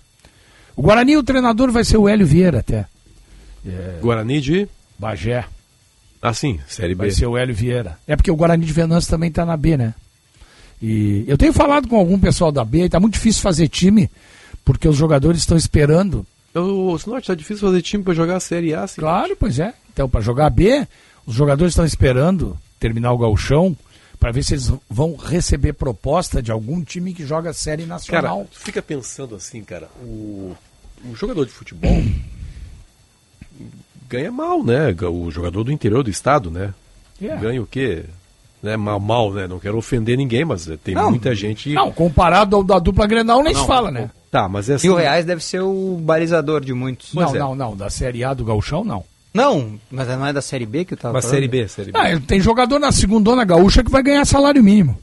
O 0.75 0.81
Guarani, 0.81 1.17
o 1.17 1.23
treinador 1.23 1.71
vai 1.71 1.83
ser 1.83 1.97
o 1.97 2.09
Hélio 2.09 2.25
Vieira 2.25 2.59
até. 2.59 2.85
É, 3.65 3.99
Guarani 4.01 4.41
de... 4.41 4.67
Bagé. 4.97 5.45
Ah, 6.21 6.33
sim, 6.33 6.59
Série 6.67 6.95
B. 6.95 6.99
Vai 6.99 7.11
ser 7.11 7.27
o 7.27 7.37
Hélio 7.37 7.53
Vieira. 7.53 7.99
É 8.07 8.15
porque 8.15 8.31
o 8.31 8.35
Guarani 8.35 8.65
de 8.65 8.73
Venâncio 8.73 9.09
também 9.09 9.29
está 9.29 9.45
na 9.45 9.55
B, 9.55 9.77
né? 9.77 9.93
E 10.81 11.23
eu 11.27 11.37
tenho 11.37 11.53
falado 11.53 11.87
com 11.87 11.97
algum 11.97 12.19
pessoal 12.19 12.51
da 12.51 12.63
B, 12.63 12.81
está 12.85 12.99
muito 12.99 13.13
difícil 13.13 13.41
fazer 13.41 13.67
time, 13.67 14.09
porque 14.63 14.87
os 14.87 14.95
jogadores 14.95 15.39
estão 15.39 15.57
esperando. 15.57 16.25
O 16.53 16.97
Norte 17.07 17.27
tá 17.27 17.35
difícil 17.35 17.67
fazer 17.67 17.81
time 17.81 18.03
pra 18.03 18.13
jogar 18.13 18.37
a 18.37 18.39
Série 18.39 18.73
A, 18.73 18.83
assim. 18.83 19.01
Claro, 19.01 19.35
pois 19.37 19.59
é. 19.59 19.73
Então, 19.91 20.09
para 20.09 20.21
jogar 20.21 20.49
B, 20.49 20.87
os 21.25 21.33
jogadores 21.33 21.71
estão 21.73 21.85
esperando 21.85 22.57
terminar 22.79 23.11
o 23.11 23.17
gauchão 23.17 23.75
para 24.19 24.31
ver 24.31 24.43
se 24.43 24.53
eles 24.53 24.71
vão 24.89 25.15
receber 25.15 25.73
proposta 25.73 26.41
de 26.41 26.51
algum 26.51 26.83
time 26.83 27.13
que 27.13 27.25
joga 27.25 27.53
Série 27.53 27.83
Cara, 27.83 27.93
Nacional. 27.95 28.47
tu 28.51 28.59
fica 28.59 28.81
pensando 28.81 29.35
assim, 29.35 29.63
cara, 29.63 29.89
o, 30.01 30.55
o 31.05 31.15
jogador 31.15 31.45
de 31.45 31.51
futebol 31.51 32.01
ganha 34.07 34.31
mal, 34.31 34.63
né? 34.63 34.95
O 35.11 35.29
jogador 35.31 35.63
do 35.63 35.71
interior 35.71 36.03
do 36.03 36.09
estado, 36.09 36.49
né? 36.49 36.73
É. 37.21 37.35
Ganha 37.37 37.61
o 37.61 37.67
quê? 37.67 38.05
Né? 38.65 38.75
Mal, 38.75 38.99
mal, 38.99 39.31
né? 39.31 39.47
Não 39.47 39.59
quero 39.59 39.77
ofender 39.77 40.17
ninguém, 40.17 40.43
mas 40.43 40.67
eh, 40.67 40.75
tem 40.75 40.95
Não, 40.95 41.11
muita 41.11 41.35
gente. 41.35 41.71
Não, 41.71 41.91
comparado 41.91 42.55
ao 42.55 42.63
da 42.63 42.79
dupla 42.79 43.05
Grenal 43.05 43.43
nem 43.43 43.53
Não, 43.53 43.61
se 43.61 43.67
fala, 43.67 43.91
né? 43.91 44.09
Tá, 44.31 44.49
mas 44.49 44.67
é 44.71 44.73
assim. 44.73 44.87
Mil 44.87 44.97
reais 44.97 45.23
deve 45.23 45.43
ser 45.43 45.61
o 45.61 45.99
balizador 46.01 46.65
de 46.65 46.73
muitos. 46.73 47.13
Não, 47.13 47.35
é. 47.35 47.37
não, 47.37 47.53
não. 47.53 47.77
Da 47.77 47.91
Série 47.91 48.23
A 48.23 48.33
do 48.33 48.43
Gauchão, 48.43 48.83
não. 48.83 49.03
Não, 49.31 49.79
mas 49.91 50.07
não 50.07 50.25
é 50.25 50.33
da 50.33 50.41
Série 50.41 50.65
B 50.65 50.83
que 50.83 50.93
eu 50.93 50.97
tava 50.97 51.13
Mas 51.13 51.25
falando? 51.25 51.35
Série 51.35 51.47
B, 51.47 51.67
Série 51.67 51.91
B. 51.91 51.99
Ah, 51.99 52.19
tem 52.25 52.39
jogador 52.39 52.79
na 52.79 52.91
segundona 52.91 53.45
gaúcha 53.45 53.83
que 53.83 53.91
vai 53.91 54.01
ganhar 54.01 54.25
salário 54.25 54.63
mínimo. 54.63 54.97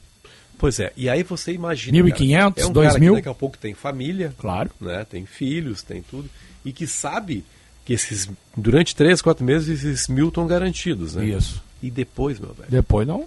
Pois 0.57 0.79
é, 0.79 0.91
e 0.97 1.07
aí 1.09 1.23
você 1.23 1.53
imagina. 1.53 1.97
1.500, 1.97 2.31
cara, 2.31 2.53
é 2.57 2.65
um 2.65 2.73
2.000. 2.73 2.73
cara 2.73 2.99
que 2.99 3.11
daqui 3.11 3.29
a 3.29 3.33
pouco 3.33 3.57
tem 3.57 3.73
família. 3.73 4.33
Claro. 4.37 4.71
Né, 4.81 5.05
tem 5.09 5.25
filhos, 5.25 5.83
tem 5.83 6.01
tudo. 6.01 6.29
E 6.65 6.73
que 6.73 6.85
sabe 6.85 7.45
que 7.85 7.93
esses 7.93 8.29
durante 8.57 8.93
três, 8.93 9.21
quatro 9.21 9.45
meses 9.45 9.83
esses 9.83 10.07
mil 10.09 10.27
estão 10.27 10.47
garantidos, 10.47 11.15
né? 11.15 11.25
Isso. 11.25 11.63
E 11.81 11.91
depois, 11.91 12.39
meu 12.39 12.53
velho. 12.53 12.69
Depois 12.69 13.07
não. 13.07 13.25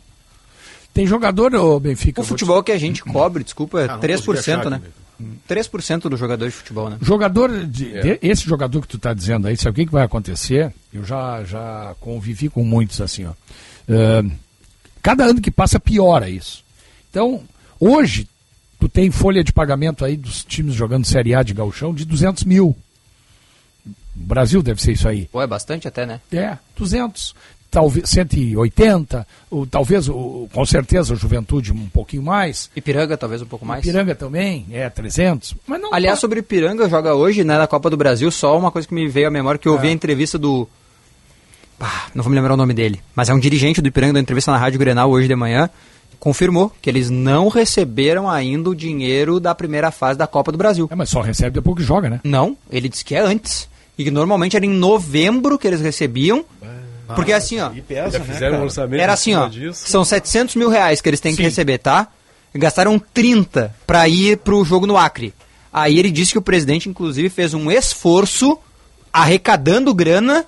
Tem 0.97 1.06
jogador, 1.06 1.55
ô 1.55 1.78
Benfica. 1.78 2.20
O 2.20 2.24
vou 2.24 2.28
te- 2.36 2.40
futebol 2.40 2.62
que 2.62 2.73
a 2.73 2.78
gente 2.78 3.02
cobre, 3.05 3.44
desculpa, 3.44 3.81
é 3.81 3.85
Ah, 3.85 3.89
não 3.94 4.01
3%, 4.01 4.24
consegui 4.24 4.51
achar 4.59 4.70
né? 4.70 4.77
aqui, 4.77 5.27
3% 5.47 6.09
do 6.09 6.16
jogador 6.16 6.47
de 6.47 6.51
futebol, 6.52 6.89
né? 6.89 6.97
Jogador 7.02 7.66
de, 7.66 7.94
É. 7.97 8.01
de- 8.01 8.18
esse 8.23 8.44
jogador 8.47 8.81
que 8.81 8.89
tu 8.89 8.97
está 8.97 9.12
dizendo 9.12 9.47
aí, 9.47 9.56
sabe 9.59 9.70
o 9.70 9.74
que, 9.74 9.86
que 9.86 9.93
vai 9.93 10.05
acontecer? 10.05 10.73
Eu 10.94 11.05
já, 11.05 11.44
já 11.44 11.94
convivi 12.01 12.48
com 12.48 12.64
muitos 12.64 13.01
assim, 13.02 13.27
ó. 13.27 13.32
É, 13.86 14.24
cada 15.02 15.24
ano 15.27 15.40
que 15.43 15.51
passa 15.51 15.78
piora 15.78 16.31
isso. 16.31 16.64
Então, 17.10 17.43
hoje, 17.78 18.27
tu 18.81 18.89
tem 18.89 19.10
folha 19.10 19.44
de 19.44 19.52
pagamento 19.52 20.02
aí 20.02 20.16
dos 20.16 20.43
times 20.44 20.74
jogando 20.74 21.05
Série 21.05 21.35
A 21.35 21.43
de 21.43 21.52
gauchão 21.52 21.94
de 21.94 22.06
200 22.06 22.43
mil. 22.44 22.74
O 23.86 23.94
Brasil 24.14 24.62
deve 24.62 24.81
ser 24.81 24.93
isso 24.93 25.06
aí. 25.06 25.27
Pô, 25.31 25.43
é 25.43 25.47
bastante 25.47 25.86
até, 25.86 26.06
né? 26.06 26.20
É, 26.32 26.56
200, 26.77 27.35
talvez 27.70 28.09
180, 28.09 29.26
ou 29.51 29.66
talvez, 29.66 30.09
o- 30.09 30.48
com 30.52 30.64
certeza, 30.64 31.14
a 31.14 31.16
Juventude 31.16 31.72
um 31.72 31.86
pouquinho 31.88 32.22
mais. 32.22 32.70
Ipiranga 32.76 33.16
talvez 33.16 33.43
um 33.43 33.47
pouco 33.47 33.64
mais. 33.66 33.84
Ipiranga 33.84 34.14
também, 34.14 34.66
é, 34.70 34.88
300. 34.88 35.55
Mas 35.66 35.80
não 35.80 35.93
Aliás, 35.93 36.18
sobre 36.18 36.40
Ipiranga, 36.40 36.88
joga 36.88 37.14
hoje, 37.14 37.44
né, 37.44 37.56
na 37.59 37.66
Copa 37.66 37.90
do 37.90 37.97
Brasil, 37.97 38.30
só 38.30 38.59
uma 38.59 38.70
coisa 38.70 38.86
que 38.88 38.94
me 38.94 39.09
veio 39.09 39.28
à 39.28 39.30
memória, 39.30 39.59
que 39.59 39.68
eu 39.68 39.72
É. 39.72 39.76
ouvi 39.76 39.88
a 39.88 39.93
entrevista 39.93 40.38
do... 40.38 40.68
Pá, 41.78 42.06
não 42.14 42.22
vou 42.24 42.30
me 42.30 42.36
lembrar 42.36 42.55
o 42.55 42.56
nome 42.56 42.72
dele, 42.72 43.01
mas 43.14 43.28
é 43.28 43.34
um 43.34 43.38
dirigente 43.38 43.82
do 43.82 43.88
Ipiranga, 43.88 44.14
da 44.14 44.20
entrevista 44.20 44.51
na 44.51 44.56
Rádio 44.56 44.78
Grenal 44.78 45.10
hoje 45.10 45.28
de 45.28 45.36
manhã, 45.36 45.68
confirmou 46.18 46.72
que 46.80 46.88
eles 46.88 47.10
não 47.10 47.48
receberam 47.48 48.30
ainda 48.30 48.70
o 48.70 48.74
dinheiro 48.74 49.38
da 49.38 49.55
primeira 49.55 49.90
fase 49.90 50.18
da 50.18 50.26
Copa 50.26 50.51
do 50.51 50.56
Brasil. 50.56 50.88
É, 50.90 50.94
mas 50.94 51.10
só 51.10 51.20
recebe 51.20 51.51
depois 51.52 51.76
que 51.76 51.82
joga, 51.82 52.09
né? 52.09 52.20
Não, 52.24 52.56
ele 52.70 52.88
disse 52.88 53.05
que 53.05 53.14
é 53.14 53.20
antes. 53.20 53.68
E 53.98 54.05
que 54.05 54.10
normalmente 54.10 54.56
era 54.56 54.64
em 54.66 54.70
novembro 54.70 55.59
que 55.59 55.66
eles 55.66 55.80
recebiam. 55.80 56.44
Porque 57.14 57.32
assim, 57.32 57.60
ó. 57.60 57.70
Já 58.10 58.20
fizeram 58.20 58.58
um 58.58 58.62
orçamento 58.62 59.00
Era 59.00 59.12
assim, 59.12 59.34
ó. 59.34 59.46
disso. 59.48 59.88
São 59.88 60.04
700 60.04 60.56
mil 60.56 60.68
reais 60.68 61.00
que 61.00 61.08
eles 61.08 61.20
têm 61.20 61.34
que 61.36 61.42
receber, 61.42 61.78
tá? 61.78 62.08
Gastaram 62.54 62.98
30 62.98 63.74
pra 63.86 64.08
ir 64.08 64.38
pro 64.38 64.64
jogo 64.64 64.86
no 64.86 64.96
Acre. 64.96 65.34
Aí 65.72 65.98
ele 65.98 66.10
disse 66.10 66.32
que 66.32 66.38
o 66.38 66.42
presidente, 66.42 66.88
inclusive, 66.88 67.28
fez 67.28 67.52
um 67.52 67.70
esforço 67.70 68.58
arrecadando 69.12 69.92
grana 69.94 70.44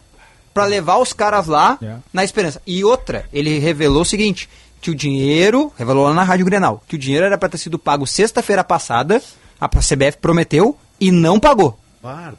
pra 0.54 0.64
levar 0.64 0.96
os 0.98 1.12
caras 1.12 1.46
lá 1.46 1.78
É. 1.82 1.96
na 2.12 2.24
esperança. 2.24 2.60
E 2.66 2.82
outra, 2.84 3.26
ele 3.32 3.58
revelou 3.58 4.02
o 4.02 4.06
seguinte: 4.06 4.48
que 4.80 4.90
o 4.90 4.94
dinheiro, 4.94 5.72
revelou 5.76 6.04
lá 6.04 6.14
na 6.14 6.22
Rádio 6.22 6.46
Grenal, 6.46 6.82
que 6.88 6.96
o 6.96 6.98
dinheiro 6.98 7.26
era 7.26 7.36
pra 7.38 7.48
ter 7.48 7.58
sido 7.58 7.78
pago 7.78 8.06
sexta-feira 8.06 8.64
passada, 8.64 9.20
a 9.60 9.68
CBF 9.68 10.18
prometeu 10.20 10.76
e 11.00 11.10
não 11.10 11.38
pagou. 11.38 11.78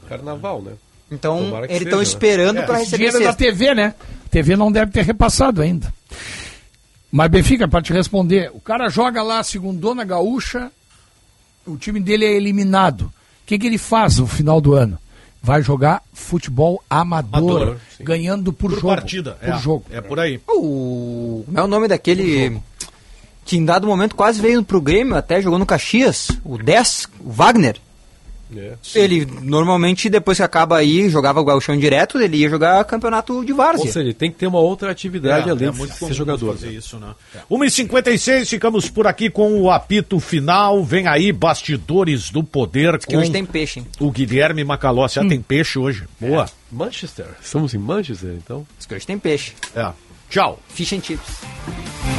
Carnaval, 0.07 0.61
né? 0.61 0.71
Então, 1.11 1.63
eles 1.65 1.81
estão 1.83 1.97
né? 1.99 2.03
esperando 2.03 2.59
É, 2.59 2.61
pra 2.63 2.75
esse 2.81 2.91
receber 2.91 2.97
dinheiro 2.97 3.17
é 3.17 3.19
da 3.21 3.33
sexta. 3.33 3.43
TV, 3.43 3.73
né? 3.75 3.93
TV 4.29 4.55
não 4.55 4.71
deve 4.71 4.91
ter 4.91 5.03
repassado 5.03 5.61
ainda. 5.61 5.91
Mas 7.11 7.31
Benfica, 7.31 7.67
para 7.67 7.81
te 7.81 7.91
responder, 7.91 8.51
o 8.53 8.59
cara 8.59 8.89
joga 8.89 9.23
lá 9.23 9.41
segundona 9.43 10.03
gaúcha, 10.03 10.71
o 11.65 11.75
time 11.77 11.99
dele 11.99 12.25
é 12.25 12.33
eliminado. 12.33 13.01
O 13.03 13.11
que, 13.47 13.57
que 13.57 13.65
ele 13.65 13.79
faz 13.79 14.19
no 14.19 14.27
final 14.27 14.61
do 14.61 14.73
ano? 14.75 14.99
Vai 15.41 15.61
jogar 15.63 16.03
futebol 16.13 16.83
amador, 16.89 17.61
Amador, 17.61 17.77
ganhando 18.01 18.53
por, 18.53 18.69
Por 18.71 18.79
jogo. 18.79 18.87
partida, 18.87 19.37
Por 19.39 19.49
é. 19.49 19.57
jogo. 19.57 19.85
É 19.89 20.01
por 20.01 20.19
aí. 20.19 20.39
O... 20.47 21.43
Como 21.45 21.59
é 21.59 21.63
o 21.63 21.67
nome 21.67 21.87
daquele 21.87 22.59
que 23.45 23.57
em 23.57 23.65
dado 23.65 23.87
momento 23.87 24.15
quase 24.15 24.39
veio 24.39 24.61
pro 24.63 24.79
Grêmio, 24.79 25.15
até 25.15 25.41
jogou 25.41 25.57
no 25.57 25.65
Caxias, 25.65 26.29
o 26.45 26.55
10, 26.55 27.07
o 27.21 27.31
Wagner. 27.31 27.77
É. 28.55 28.73
Ele 28.95 29.27
normalmente, 29.43 30.09
depois 30.09 30.37
que 30.37 30.43
acaba 30.43 30.77
aí, 30.77 31.07
jogava 31.09 31.39
o 31.39 31.45
gauchão 31.45 31.77
direto, 31.77 32.19
ele 32.19 32.37
ia 32.37 32.49
jogar 32.49 32.83
campeonato 32.85 33.45
de 33.45 33.51
Ou 33.51 33.57
várzea. 33.57 33.85
seja, 33.85 33.99
ele 34.01 34.13
tem 34.13 34.31
que 34.31 34.37
ter 34.37 34.47
uma 34.47 34.59
outra 34.59 34.89
atividade 34.91 35.47
É, 35.47 35.51
além 35.51 35.67
é 35.67 35.71
de 35.71 35.87
ser 35.93 36.13
jogador. 36.13 36.53
fazer 36.53 36.71
isso, 36.71 36.97
né? 36.97 37.13
1h56, 37.49 38.47
ficamos 38.47 38.89
por 38.89 39.05
aqui 39.05 39.29
com 39.29 39.61
o 39.61 39.69
apito 39.69 40.19
final. 40.19 40.83
Vem 40.83 41.07
aí, 41.07 41.31
bastidores 41.31 42.29
do 42.31 42.43
poder. 42.43 42.97
Que 42.99 43.15
hoje 43.15 43.31
tem 43.31 43.45
peixe, 43.45 43.79
hein? 43.79 43.85
O 43.99 44.09
Guilherme 44.11 44.63
Macalossi. 44.63 45.15
Já 45.15 45.25
tem 45.27 45.41
peixe 45.41 45.77
hoje. 45.77 46.05
Boa. 46.19 46.49
Manchester. 46.71 47.27
Estamos 47.41 47.73
em 47.73 47.77
Manchester, 47.77 48.31
então. 48.35 48.65
Diz 48.77 48.85
que 48.85 48.95
hoje 48.95 49.05
tem 49.05 49.19
peixe. 49.19 49.53
É. 49.75 49.91
Tchau. 50.29 50.59
Fish 50.69 50.93
and 50.93 51.01
chips. 51.01 52.18